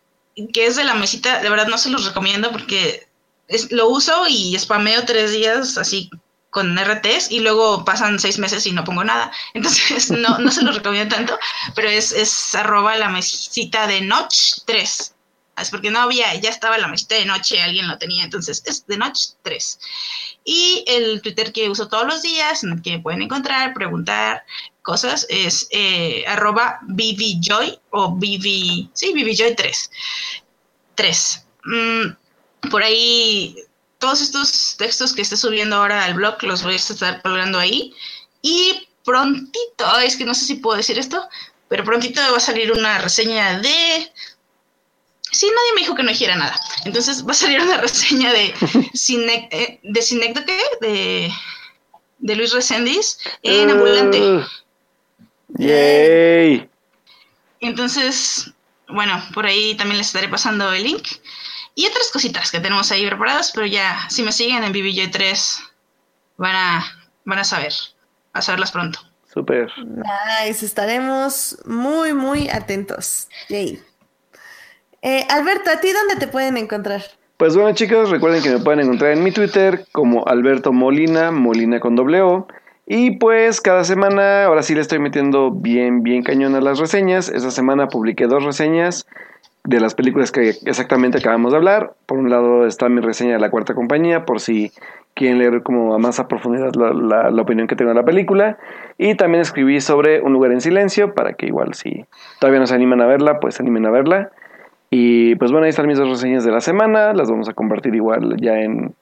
que 0.53 0.65
es 0.65 0.75
de 0.75 0.83
la 0.83 0.95
mesita, 0.95 1.39
de 1.39 1.49
verdad 1.49 1.67
no 1.67 1.77
se 1.77 1.89
los 1.89 2.05
recomiendo 2.05 2.51
porque 2.51 3.07
es, 3.47 3.71
lo 3.71 3.87
uso 3.89 4.27
y 4.27 4.57
spameo 4.57 5.05
tres 5.05 5.31
días 5.31 5.77
así 5.77 6.09
con 6.49 6.77
RTs 6.77 7.31
y 7.31 7.41
luego 7.41 7.83
pasan 7.83 8.19
seis 8.19 8.39
meses 8.39 8.65
y 8.65 8.71
no 8.71 8.83
pongo 8.83 9.03
nada. 9.03 9.31
Entonces 9.53 10.11
no, 10.11 10.37
no 10.39 10.51
se 10.51 10.63
los 10.63 10.75
recomiendo 10.75 11.15
tanto, 11.15 11.37
pero 11.75 11.89
es, 11.89 12.11
es 12.11 12.55
arroba 12.55 12.95
la 12.97 13.09
mesita 13.09 13.87
de 13.87 14.01
Notch 14.01 14.61
3. 14.65 15.14
Es 15.57 15.69
porque 15.69 15.89
no 15.89 15.99
había, 15.99 16.33
ya 16.35 16.49
estaba 16.49 16.77
la 16.77 16.87
mesita 16.87 17.15
de 17.15 17.25
noche, 17.25 17.61
alguien 17.61 17.87
lo 17.87 17.97
tenía, 17.97 18.23
entonces 18.23 18.61
es 18.65 18.85
de 18.87 18.97
Notch 18.97 19.29
3. 19.43 19.79
Y 20.43 20.83
el 20.87 21.21
Twitter 21.21 21.53
que 21.53 21.69
uso 21.69 21.87
todos 21.87 22.05
los 22.05 22.21
días, 22.21 22.63
en 22.63 22.73
el 22.73 22.81
que 22.81 22.99
pueden 22.99 23.21
encontrar, 23.21 23.73
preguntar, 23.73 24.43
cosas 24.81 25.25
es 25.29 25.67
eh, 25.71 26.23
arroba 26.27 26.79
BBJoy 26.83 27.79
o 27.91 28.11
BB, 28.11 28.89
sí, 28.93 29.13
BBJoy3. 29.13 29.89
3. 30.95 31.47
Mm, 31.65 32.69
por 32.69 32.83
ahí, 32.83 33.55
todos 33.97 34.21
estos 34.21 34.75
textos 34.77 35.13
que 35.13 35.21
esté 35.21 35.37
subiendo 35.37 35.77
ahora 35.77 36.05
al 36.05 36.13
blog 36.13 36.41
los 36.43 36.63
voy 36.63 36.73
a 36.73 36.77
estar 36.77 37.21
colgando 37.21 37.59
ahí. 37.59 37.93
Y 38.41 38.87
prontito, 39.03 39.99
es 40.03 40.15
que 40.17 40.25
no 40.25 40.35
sé 40.35 40.45
si 40.45 40.55
puedo 40.55 40.77
decir 40.77 40.99
esto, 40.99 41.27
pero 41.67 41.83
prontito 41.83 42.21
va 42.31 42.37
a 42.37 42.41
salir 42.41 42.71
una 42.71 42.99
reseña 42.99 43.59
de... 43.59 44.11
Sí, 45.35 45.47
nadie 45.47 45.73
me 45.73 45.81
dijo 45.81 45.95
que 45.95 46.03
no 46.03 46.11
dijera 46.11 46.37
nada. 46.37 46.57
Entonces 46.85 47.27
va 47.27 47.31
a 47.31 47.33
salir 47.33 47.59
una 47.59 47.75
reseña 47.81 48.31
de, 48.31 48.53
Cine, 48.93 49.49
eh, 49.51 49.81
de 49.83 50.01
de, 50.79 51.33
de 52.19 52.35
Luis 52.37 52.53
Reséndiz 52.53 53.17
en 53.43 53.69
Ambulante. 53.69 54.21
Uh. 54.21 54.45
¡Yay! 55.57 56.69
Entonces, 57.59 58.53
bueno, 58.87 59.21
por 59.33 59.45
ahí 59.45 59.75
también 59.75 59.97
les 59.97 60.07
estaré 60.07 60.29
pasando 60.29 60.71
el 60.71 60.83
link. 60.83 61.05
Y 61.75 61.85
otras 61.85 62.11
cositas 62.11 62.49
que 62.49 62.61
tenemos 62.61 62.89
ahí 62.93 63.05
preparadas, 63.05 63.51
pero 63.53 63.65
ya, 63.65 64.07
si 64.09 64.23
me 64.23 64.31
siguen 64.31 64.63
en 64.63 64.73
BBJ3, 64.73 65.59
van 66.37 66.55
a, 66.55 67.09
van 67.25 67.39
a 67.39 67.43
saber, 67.43 67.73
a 68.31 68.41
saberlas 68.41 68.71
pronto. 68.71 69.01
Súper. 69.33 69.69
Nice, 69.79 70.65
estaremos 70.65 71.57
muy, 71.65 72.13
muy 72.13 72.47
atentos. 72.47 73.27
Yay. 73.49 73.83
Eh, 75.05 75.23
Alberto, 75.29 75.69
¿a 75.69 75.79
ti 75.79 75.89
dónde 75.93 76.15
te 76.15 76.27
pueden 76.27 76.57
encontrar? 76.57 77.03
Pues 77.37 77.55
bueno, 77.55 77.75
chicos, 77.75 78.09
recuerden 78.09 78.41
que 78.41 78.49
me 78.49 78.57
pueden 78.57 78.79
encontrar 78.79 79.11
en 79.11 79.23
mi 79.23 79.31
Twitter 79.31 79.85
como 79.91 80.25
Alberto 80.25 80.73
Molina, 80.73 81.29
Molina 81.29 81.79
con 81.79 81.95
doble 81.95 82.21
O. 82.23 82.47
Y 82.87 83.17
pues 83.17 83.61
cada 83.61 83.83
semana, 83.83 84.45
ahora 84.45 84.63
sí 84.63 84.73
le 84.73 84.81
estoy 84.81 84.97
metiendo 84.97 85.51
bien, 85.51 86.01
bien 86.01 86.23
cañón 86.23 86.55
a 86.55 86.61
las 86.61 86.79
reseñas. 86.79 87.29
Esa 87.29 87.51
semana 87.51 87.87
publiqué 87.87 88.25
dos 88.25 88.43
reseñas 88.43 89.05
de 89.63 89.79
las 89.79 89.93
películas 89.93 90.31
que 90.31 90.55
exactamente 90.65 91.19
acabamos 91.19 91.51
de 91.51 91.57
hablar. 91.57 91.93
Por 92.07 92.17
un 92.17 92.31
lado 92.31 92.65
está 92.65 92.89
mi 92.89 92.99
reseña 92.99 93.33
de 93.33 93.39
la 93.39 93.51
cuarta 93.51 93.75
compañía, 93.75 94.25
por 94.25 94.39
si 94.39 94.71
quieren 95.13 95.37
leer 95.37 95.61
como 95.61 95.93
a 95.93 95.99
más 95.99 96.19
profundidad 96.23 96.73
la, 96.73 97.29
la, 97.29 97.41
opinión 97.43 97.67
que 97.67 97.75
tengo 97.75 97.89
de 97.89 97.95
la 97.95 98.05
película. 98.05 98.57
Y 98.97 99.13
también 99.13 99.41
escribí 99.41 99.81
sobre 99.81 100.21
Un 100.21 100.33
lugar 100.33 100.51
en 100.51 100.61
silencio, 100.61 101.13
para 101.13 101.33
que 101.33 101.45
igual 101.45 101.75
si 101.75 102.05
todavía 102.39 102.59
no 102.59 102.65
se 102.65 102.73
animan 102.73 103.01
a 103.01 103.05
verla, 103.05 103.39
pues 103.39 103.53
se 103.53 103.61
animen 103.61 103.85
a 103.85 103.91
verla. 103.91 104.31
Y 104.89 105.35
pues 105.35 105.51
bueno, 105.51 105.65
ahí 105.65 105.69
están 105.69 105.87
mis 105.87 105.97
dos 105.97 106.09
reseñas 106.09 106.43
de 106.43 106.51
la 106.51 106.61
semana, 106.61 107.13
las 107.13 107.29
vamos 107.29 107.49
a 107.49 107.53
compartir 107.53 107.95
igual 107.95 108.37
ya 108.37 108.59
en, 108.59 108.93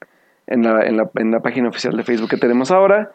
en, 0.48 0.64
la, 0.64 0.86
en, 0.86 0.98
la, 0.98 1.10
en 1.16 1.32
la 1.32 1.42
página 1.42 1.70
oficial 1.70 1.96
de 1.96 2.04
Facebook 2.04 2.30
que 2.30 2.38
tenemos 2.38 2.72
ahora. 2.72 3.12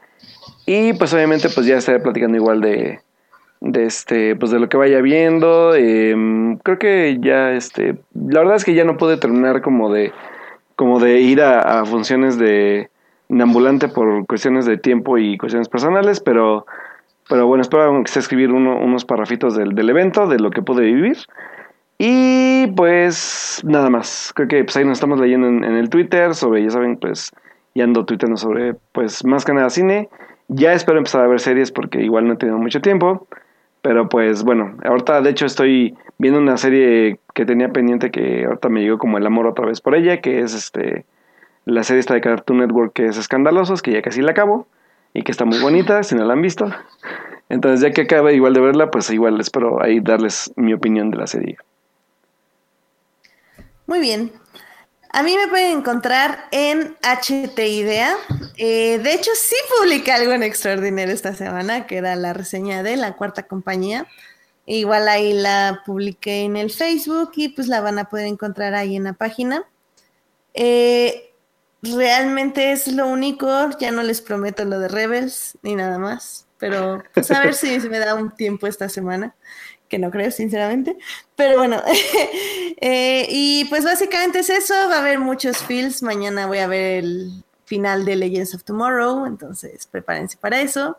Y 0.66 0.92
pues 0.92 1.12
obviamente 1.14 1.48
pues 1.48 1.66
ya 1.66 1.78
estaré 1.78 2.00
platicando 2.00 2.36
igual 2.36 2.60
de, 2.60 3.00
de 3.60 3.84
este 3.84 4.36
pues 4.36 4.50
de 4.50 4.60
lo 4.60 4.68
que 4.68 4.76
vaya 4.76 5.00
viendo. 5.00 5.74
Em, 5.74 6.58
creo 6.58 6.78
que 6.78 7.18
ya 7.20 7.52
este 7.52 7.96
la 8.14 8.40
verdad 8.40 8.56
es 8.56 8.64
que 8.64 8.74
ya 8.74 8.84
no 8.84 8.96
pude 8.96 9.16
terminar 9.16 9.62
como 9.62 9.92
de 9.92 10.12
como 10.76 11.00
de 11.00 11.20
ir 11.20 11.42
a, 11.42 11.84
funciones 11.84 12.38
de, 12.38 12.88
ambulante 13.30 13.88
por 13.88 14.26
cuestiones 14.26 14.64
de 14.64 14.78
tiempo 14.78 15.18
y 15.18 15.36
cuestiones 15.36 15.68
personales 15.68 16.20
pero 16.20 16.66
pero 17.28 17.46
bueno 17.46 17.62
espero 17.62 18.02
que 18.04 18.10
sea 18.10 18.20
escribir 18.20 18.52
unos 18.52 19.04
parrafitos 19.04 19.56
del, 19.56 19.74
del, 19.74 19.90
evento 19.90 20.28
de 20.28 20.38
lo 20.38 20.50
que 20.50 20.62
pude 20.62 20.84
vivir 20.84 21.18
y 21.98 22.68
pues 22.68 23.60
nada 23.64 23.90
más 23.90 24.32
creo 24.34 24.48
que 24.48 24.64
pues 24.64 24.76
ahí 24.76 24.84
nos 24.84 24.98
estamos 24.98 25.20
leyendo 25.20 25.48
en, 25.48 25.64
el 25.64 25.90
Twitter 25.90 26.34
sobre 26.34 26.62
ya 26.62 26.70
saben 26.70 26.96
pues 26.96 27.32
y 27.74 27.80
ando 27.80 28.04
tuiteando 28.04 28.36
sobre 28.36 28.74
pues 28.92 29.24
más 29.24 29.44
que 29.44 29.52
nada 29.52 29.68
cine 29.68 30.08
ya 30.48 30.72
espero 30.72 30.98
empezar 30.98 31.22
a 31.24 31.28
ver 31.28 31.40
series 31.40 31.70
porque 31.70 32.02
igual 32.02 32.26
no 32.26 32.34
he 32.34 32.36
tenido 32.36 32.58
mucho 32.58 32.80
tiempo. 32.80 33.26
Pero 33.82 34.08
pues 34.08 34.42
bueno, 34.42 34.76
ahorita 34.82 35.20
de 35.20 35.30
hecho 35.30 35.46
estoy 35.46 35.96
viendo 36.18 36.40
una 36.40 36.56
serie 36.56 37.20
que 37.34 37.46
tenía 37.46 37.68
pendiente 37.68 38.10
que 38.10 38.44
ahorita 38.44 38.68
me 38.68 38.80
llegó 38.80 38.98
como 38.98 39.18
el 39.18 39.26
amor 39.26 39.46
otra 39.46 39.66
vez 39.66 39.80
por 39.80 39.94
ella, 39.94 40.20
que 40.20 40.40
es 40.40 40.54
este 40.54 41.04
la 41.64 41.84
serie 41.84 42.00
esta 42.00 42.14
de 42.14 42.20
Cartoon 42.20 42.58
Network 42.58 42.92
que 42.94 43.06
es 43.06 43.18
Escandalosos, 43.18 43.82
que 43.82 43.92
ya 43.92 44.02
casi 44.02 44.22
la 44.22 44.32
acabo 44.32 44.66
y 45.14 45.22
que 45.22 45.30
está 45.30 45.44
muy 45.44 45.58
bonita, 45.60 46.02
si 46.02 46.16
no 46.16 46.24
la 46.24 46.32
han 46.32 46.42
visto. 46.42 46.68
Entonces 47.50 47.80
ya 47.80 47.92
que 47.92 48.02
acabe 48.02 48.34
igual 48.34 48.52
de 48.54 48.60
verla, 48.60 48.90
pues 48.90 49.10
igual 49.10 49.38
espero 49.40 49.82
ahí 49.82 50.00
darles 50.00 50.52
mi 50.56 50.72
opinión 50.72 51.10
de 51.10 51.18
la 51.18 51.26
serie. 51.26 51.56
Muy 53.88 54.00
bien, 54.00 54.30
a 55.14 55.22
mí 55.22 55.34
me 55.34 55.48
pueden 55.48 55.78
encontrar 55.78 56.44
en 56.50 56.94
HT 57.00 57.58
Idea. 57.58 58.14
Eh, 58.58 58.98
de 58.98 59.14
hecho, 59.14 59.30
sí 59.34 59.56
publiqué 59.78 60.12
algo 60.12 60.32
en 60.32 60.42
extraordinario 60.42 61.14
esta 61.14 61.34
semana, 61.34 61.86
que 61.86 61.96
era 61.96 62.14
la 62.14 62.34
reseña 62.34 62.82
de 62.82 62.96
la 62.98 63.16
cuarta 63.16 63.44
compañía. 63.44 64.06
Igual 64.66 65.08
ahí 65.08 65.32
la 65.32 65.84
publiqué 65.86 66.42
en 66.42 66.58
el 66.58 66.70
Facebook 66.70 67.30
y 67.36 67.48
pues 67.48 67.66
la 67.66 67.80
van 67.80 67.98
a 67.98 68.10
poder 68.10 68.26
encontrar 68.26 68.74
ahí 68.74 68.94
en 68.94 69.04
la 69.04 69.14
página. 69.14 69.64
Eh, 70.52 71.32
realmente 71.80 72.72
es 72.72 72.88
lo 72.88 73.06
único. 73.06 73.70
Ya 73.80 73.90
no 73.90 74.02
les 74.02 74.20
prometo 74.20 74.66
lo 74.66 74.80
de 74.80 74.88
Rebels 74.88 75.56
ni 75.62 75.74
nada 75.74 75.96
más. 75.98 76.46
Pero 76.58 77.02
pues 77.14 77.30
a 77.30 77.40
ver 77.40 77.54
si 77.54 77.80
se 77.80 77.88
me 77.88 77.98
da 77.98 78.14
un 78.14 78.34
tiempo 78.34 78.66
esta 78.66 78.90
semana, 78.90 79.34
que 79.88 79.98
no 79.98 80.10
creo, 80.10 80.30
sinceramente. 80.30 80.96
Pero 81.36 81.58
bueno, 81.58 81.82
eh, 82.80 83.26
y 83.28 83.64
pues 83.66 83.84
básicamente 83.84 84.40
es 84.40 84.50
eso. 84.50 84.74
Va 84.88 84.96
a 84.96 85.00
haber 85.00 85.18
muchos 85.18 85.58
feels. 85.58 86.02
Mañana 86.02 86.46
voy 86.46 86.58
a 86.58 86.66
ver 86.66 87.04
el 87.04 87.44
final 87.64 88.04
de 88.04 88.16
Legends 88.16 88.54
of 88.54 88.64
Tomorrow, 88.64 89.26
entonces 89.26 89.86
prepárense 89.86 90.36
para 90.38 90.60
eso. 90.60 90.96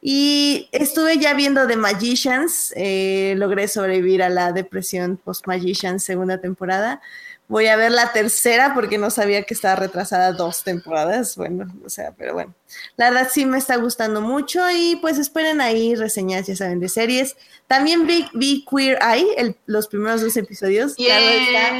Y 0.00 0.68
estuve 0.72 1.18
ya 1.18 1.34
viendo 1.34 1.66
The 1.66 1.76
Magicians, 1.76 2.72
eh, 2.76 3.34
logré 3.36 3.66
sobrevivir 3.66 4.22
a 4.22 4.28
la 4.28 4.52
depresión 4.52 5.16
post-Magicians 5.16 6.04
segunda 6.04 6.40
temporada. 6.40 7.00
Voy 7.48 7.66
a 7.66 7.76
ver 7.76 7.92
la 7.92 8.12
tercera 8.12 8.74
porque 8.74 8.98
no 8.98 9.10
sabía 9.10 9.42
que 9.44 9.54
estaba 9.54 9.74
retrasada 9.74 10.32
dos 10.32 10.64
temporadas. 10.64 11.34
Bueno, 11.34 11.66
o 11.82 11.88
sea, 11.88 12.12
pero 12.12 12.34
bueno. 12.34 12.54
La 12.96 13.10
verdad 13.10 13.30
sí 13.32 13.46
me 13.46 13.56
está 13.56 13.76
gustando 13.76 14.20
mucho 14.20 14.60
y 14.70 14.96
pues 14.96 15.16
esperen 15.16 15.62
ahí 15.62 15.94
reseñas, 15.94 16.46
ya 16.46 16.54
saben, 16.54 16.78
de 16.78 16.90
series. 16.90 17.36
También 17.66 18.06
vi, 18.06 18.64
Queer 18.70 18.98
Eye, 19.02 19.56
los 19.64 19.88
primeros 19.88 20.20
dos 20.20 20.36
episodios. 20.36 20.94
está 20.98 21.72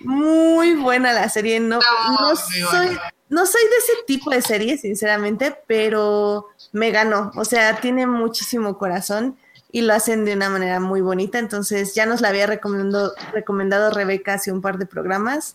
muy 0.00 0.74
buena 0.74 1.14
la 1.14 1.30
serie. 1.30 1.60
No, 1.60 1.78
no, 2.20 2.36
soy, 2.36 2.98
no 3.30 3.46
soy 3.46 3.62
de 3.62 3.76
ese 3.78 3.92
tipo 4.06 4.30
de 4.30 4.42
serie, 4.42 4.76
sinceramente, 4.76 5.56
pero 5.66 6.48
me 6.72 6.90
ganó. 6.90 7.32
O 7.36 7.44
sea, 7.46 7.80
tiene 7.80 8.06
muchísimo 8.06 8.76
corazón 8.76 9.38
y 9.76 9.82
lo 9.82 9.92
hacen 9.92 10.24
de 10.24 10.32
una 10.32 10.48
manera 10.48 10.80
muy 10.80 11.02
bonita. 11.02 11.38
Entonces 11.38 11.94
ya 11.94 12.06
nos 12.06 12.22
la 12.22 12.28
había 12.28 12.46
recomendado, 12.46 13.12
recomendado 13.34 13.90
Rebeca 13.90 14.32
hace 14.32 14.50
un 14.50 14.62
par 14.62 14.78
de 14.78 14.86
programas. 14.86 15.52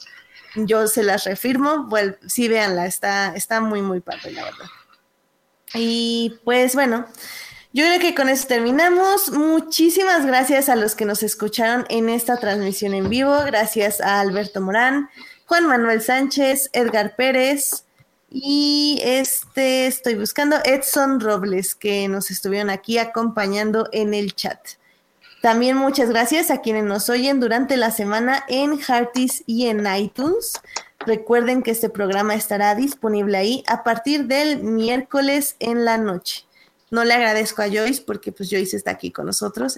Yo 0.53 0.85
se 0.85 1.01
las 1.01 1.23
refirmo. 1.23 1.85
Bueno, 1.85 2.13
sí, 2.27 2.47
véanla, 2.47 2.85
está, 2.85 3.33
está 3.35 3.61
muy, 3.61 3.81
muy 3.81 3.99
padre, 3.99 4.33
la 4.33 4.43
verdad. 4.43 4.67
Y 5.73 6.39
pues 6.43 6.75
bueno, 6.75 7.07
yo 7.73 7.83
creo 7.83 7.99
que 7.99 8.13
con 8.13 8.29
eso 8.29 8.45
terminamos. 8.45 9.31
Muchísimas 9.31 10.23
gracias 10.23 10.69
a 10.69 10.75
los 10.75 10.93
que 10.93 11.05
nos 11.05 11.23
escucharon 11.23 11.87
en 11.89 12.07
esta 12.07 12.37
transmisión 12.37 12.93
en 12.93 13.09
vivo. 13.09 13.35
Gracias 13.47 14.01
a 14.01 14.19
Alberto 14.19 14.61
Morán, 14.61 15.09
Juan 15.47 15.65
Manuel 15.65 16.03
Sánchez, 16.03 16.69
Edgar 16.73 17.15
Pérez, 17.15 17.85
y 18.33 19.01
este 19.03 19.87
estoy 19.87 20.15
buscando 20.15 20.55
Edson 20.63 21.19
Robles, 21.19 21.75
que 21.75 22.07
nos 22.07 22.31
estuvieron 22.31 22.69
aquí 22.69 22.97
acompañando 22.97 23.89
en 23.91 24.13
el 24.13 24.33
chat. 24.33 24.57
También 25.41 25.75
muchas 25.75 26.09
gracias 26.09 26.49
a 26.49 26.61
quienes 26.61 26.85
nos 26.85 27.09
oyen 27.09 27.41
durante 27.41 27.75
la 27.75 27.91
semana 27.91 28.45
en 28.47 28.79
Heartis 28.79 29.43
y 29.47 29.67
en 29.67 29.85
iTunes. 29.93 30.53
Recuerden 31.05 31.61
que 31.61 31.71
este 31.71 31.89
programa 31.89 32.35
estará 32.35 32.73
disponible 32.73 33.37
ahí 33.37 33.63
a 33.67 33.83
partir 33.83 34.27
del 34.27 34.63
miércoles 34.63 35.57
en 35.59 35.83
la 35.83 35.97
noche. 35.97 36.45
No 36.91 37.05
le 37.05 37.13
agradezco 37.13 37.61
a 37.61 37.67
Joyce 37.67 38.03
porque 38.05 38.33
pues 38.33 38.49
Joyce 38.49 38.75
está 38.75 38.91
aquí 38.91 39.11
con 39.11 39.25
nosotros. 39.25 39.75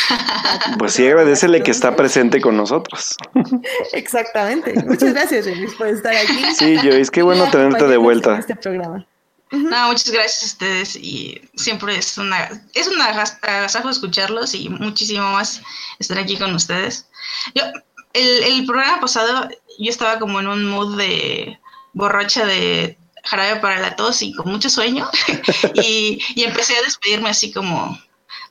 pues 0.78 0.92
sí, 0.92 1.04
agradecele 1.04 1.60
que 1.60 1.72
está 1.72 1.96
presente 1.96 2.40
con 2.40 2.56
nosotros. 2.56 3.16
Exactamente. 3.92 4.72
Muchas 4.84 5.12
gracias, 5.12 5.44
Joyce, 5.44 5.76
por 5.76 5.88
estar 5.88 6.14
aquí. 6.14 6.54
Sí, 6.54 6.76
Joyce, 6.76 7.10
qué 7.10 7.22
bueno 7.22 7.50
tenerte 7.50 7.88
de 7.88 7.96
vuelta. 7.96 8.38
este 8.38 8.54
programa. 8.54 9.04
No, 9.50 9.88
muchas 9.88 10.10
gracias 10.10 10.42
a 10.42 10.46
ustedes 10.46 10.96
y 10.96 11.40
siempre 11.56 11.96
es 11.96 12.16
una 12.16 12.48
es 12.74 12.86
un 12.86 13.00
agasajo 13.00 13.90
escucharlos 13.90 14.54
y 14.54 14.68
muchísimo 14.68 15.28
más 15.32 15.60
estar 15.98 16.16
aquí 16.16 16.36
con 16.36 16.54
ustedes. 16.54 17.08
Yo, 17.56 17.64
el, 18.12 18.42
el 18.44 18.66
programa 18.66 19.00
pasado 19.00 19.48
yo 19.80 19.90
estaba 19.90 20.20
como 20.20 20.38
en 20.38 20.46
un 20.46 20.64
mood 20.64 20.96
de 20.96 21.58
borracha 21.92 22.46
de 22.46 22.98
jarabe 23.26 23.60
para 23.60 23.80
la 23.80 23.96
tos 23.96 24.22
y 24.22 24.32
con 24.34 24.50
mucho 24.50 24.68
sueño. 24.68 25.08
y, 25.74 26.18
empecé 26.36 26.76
a 26.76 26.82
despedirme 26.82 27.30
así 27.30 27.52
como, 27.52 27.98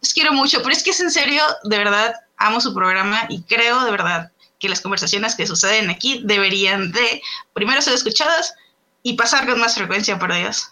los 0.02 0.14
quiero 0.14 0.34
mucho, 0.34 0.62
pero 0.62 0.72
es 0.72 0.84
que 0.84 0.92
es 0.92 1.00
en 1.00 1.12
serio, 1.12 1.42
de 1.64 1.78
verdad, 1.78 2.14
amo 2.38 2.62
su 2.62 2.74
programa 2.74 3.26
y 3.30 3.44
creo 3.44 3.84
de 3.84 3.92
verdad 3.92 4.32
que 4.60 4.70
las 4.70 4.82
conversaciones 4.82 5.36
que 5.36 5.48
suceden 5.48 5.90
aquí 5.90 6.22
deberían 6.26 6.92
de 6.92 7.22
primero 7.54 7.82
ser 7.82 7.94
escuchadas 7.94 8.56
y 9.04 9.14
pasar 9.14 9.48
con 9.48 9.60
más 9.60 9.76
frecuencia, 9.76 10.18
por 10.18 10.34
Dios. 10.34 10.72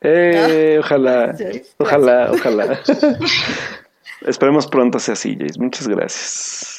Eh, 0.00 0.76
ojalá, 0.80 1.34
ojalá, 1.78 2.30
ojalá. 2.32 2.80
Esperemos 4.26 4.66
pronto 4.66 4.98
sea 4.98 5.14
así, 5.14 5.36
Jace. 5.38 5.58
Muchas 5.58 5.86
gracias. 5.88 6.73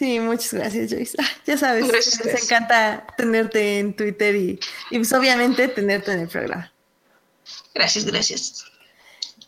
Sí, 0.00 0.18
muchas 0.18 0.54
gracias, 0.54 0.90
Joyce. 0.90 1.14
Ah, 1.20 1.28
ya 1.44 1.58
sabes, 1.58 1.84
nos 1.84 2.42
encanta 2.42 3.04
tenerte 3.18 3.80
en 3.80 3.92
Twitter 3.92 4.34
y, 4.34 4.58
pues 4.90 5.12
obviamente 5.12 5.68
tenerte 5.68 6.12
en 6.12 6.20
el 6.20 6.28
programa. 6.28 6.72
Gracias, 7.74 8.06
gracias. 8.06 8.64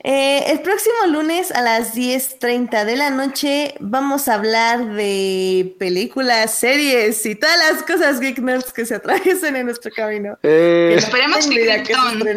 Eh, 0.04 0.44
el 0.48 0.60
próximo 0.60 1.06
lunes 1.06 1.52
a 1.52 1.62
las 1.62 1.94
10.30 1.94 2.84
de 2.84 2.96
la 2.96 3.08
noche 3.08 3.76
vamos 3.80 4.28
a 4.28 4.34
hablar 4.34 4.92
de 4.92 5.74
películas, 5.78 6.52
series 6.52 7.24
y 7.24 7.34
todas 7.34 7.56
las 7.56 7.82
cosas 7.84 8.20
geek 8.20 8.38
nerds 8.40 8.74
que 8.74 8.84
se 8.84 8.96
atraviesen 8.96 9.56
en 9.56 9.64
nuestro 9.64 9.90
camino. 9.90 10.38
Eh, 10.42 10.96
esperemos 10.98 11.46
que 11.46 11.64
Krypton. 11.64 12.28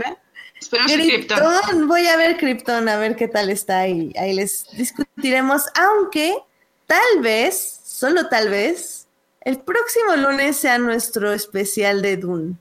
Esperemos 0.62 0.92
que 0.94 0.98
Krypton. 1.00 1.88
Voy 1.90 2.08
a 2.08 2.16
ver 2.16 2.38
Krypton, 2.38 2.88
a 2.88 2.96
ver 2.96 3.18
qué 3.18 3.28
tal 3.28 3.50
está 3.50 3.90
y 3.90 4.14
ahí 4.18 4.34
les 4.34 4.68
discutiremos, 4.72 5.64
aunque 5.76 6.34
tal 6.88 7.20
vez 7.20 7.75
solo 7.96 8.28
tal 8.28 8.50
vez, 8.50 9.08
el 9.42 9.60
próximo 9.60 10.18
lunes 10.18 10.58
sea 10.58 10.78
nuestro 10.78 11.32
especial 11.32 12.02
de 12.02 12.18
Dune. 12.18 12.56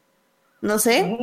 No 0.61 0.79
sé. 0.79 1.19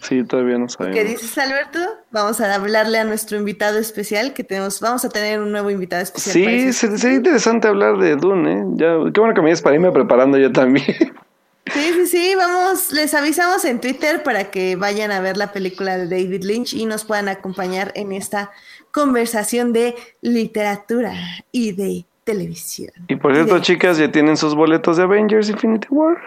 Sí, 0.00 0.22
todavía 0.24 0.58
no 0.58 0.68
sabemos. 0.68 0.96
¿Qué 0.96 1.04
dices, 1.04 1.36
Alberto? 1.36 1.78
Vamos 2.10 2.40
a 2.40 2.54
hablarle 2.54 2.98
a 2.98 3.04
nuestro 3.04 3.36
invitado 3.36 3.78
especial, 3.78 4.32
que 4.32 4.44
tenemos, 4.44 4.80
vamos 4.80 5.04
a 5.04 5.10
tener 5.10 5.40
un 5.40 5.50
nuevo 5.50 5.70
invitado 5.70 6.02
especial. 6.02 6.72
Sí, 6.72 6.72
sería 6.72 7.16
interesante 7.16 7.68
hablar 7.68 7.98
de 7.98 8.16
Dune, 8.16 8.60
¿eh? 8.60 8.64
Ya, 8.76 8.94
qué 9.12 9.20
bueno 9.20 9.34
que 9.34 9.42
me 9.42 9.50
dices 9.50 9.62
para 9.62 9.74
irme 9.74 9.90
preparando 9.92 10.38
yo 10.38 10.50
también. 10.52 10.86
Sí, 10.86 11.92
sí, 11.92 12.06
sí, 12.06 12.34
vamos, 12.34 12.92
les 12.92 13.12
avisamos 13.12 13.64
en 13.66 13.78
Twitter 13.78 14.22
para 14.22 14.50
que 14.50 14.76
vayan 14.76 15.10
a 15.10 15.20
ver 15.20 15.36
la 15.36 15.52
película 15.52 15.98
de 15.98 16.06
David 16.06 16.44
Lynch 16.44 16.72
y 16.72 16.86
nos 16.86 17.04
puedan 17.04 17.28
acompañar 17.28 17.92
en 17.94 18.12
esta 18.12 18.52
conversación 18.90 19.74
de 19.74 19.94
literatura 20.22 21.12
y 21.52 21.72
de 21.72 22.06
televisión. 22.28 22.92
Y 23.08 23.16
por 23.16 23.34
cierto, 23.34 23.58
chicas, 23.60 23.96
¿ya 23.96 24.12
tienen 24.12 24.36
sus 24.36 24.54
boletos 24.54 24.98
de 24.98 25.04
Avengers 25.04 25.48
Infinity 25.48 25.88
War? 25.88 26.18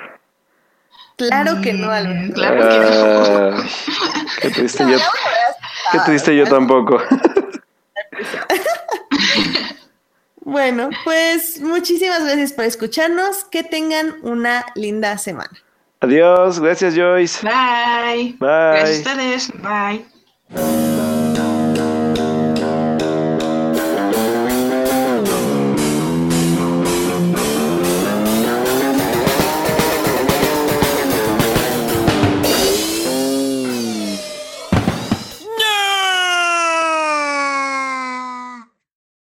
Claro 1.16 1.62
que 1.62 1.74
no, 1.74 1.92
Alberto. 1.92 2.34
Claro 2.34 2.70
que 2.70 2.80
no. 2.80 3.58
Ah, 3.60 3.64
qué 4.42 4.50
triste, 4.50 4.84
yo, 4.90 4.98
qué 5.92 6.00
triste 6.06 6.36
yo 6.36 6.46
tampoco. 6.46 7.00
bueno, 10.42 10.90
pues 11.04 11.62
muchísimas 11.62 12.24
gracias 12.24 12.54
por 12.54 12.66
escucharnos. 12.66 13.44
Que 13.44 13.64
tengan 13.64 14.16
una 14.24 14.66
linda 14.74 15.20
semana. 15.20 15.52
Adiós, 16.00 16.60
gracias 16.60 16.96
Joyce. 16.96 17.46
Bye. 17.46 18.38
Bye. 18.40 18.50
Gracias 18.50 19.06
a 19.06 19.12
ustedes. 19.12 19.52
Bye. 19.62 21.11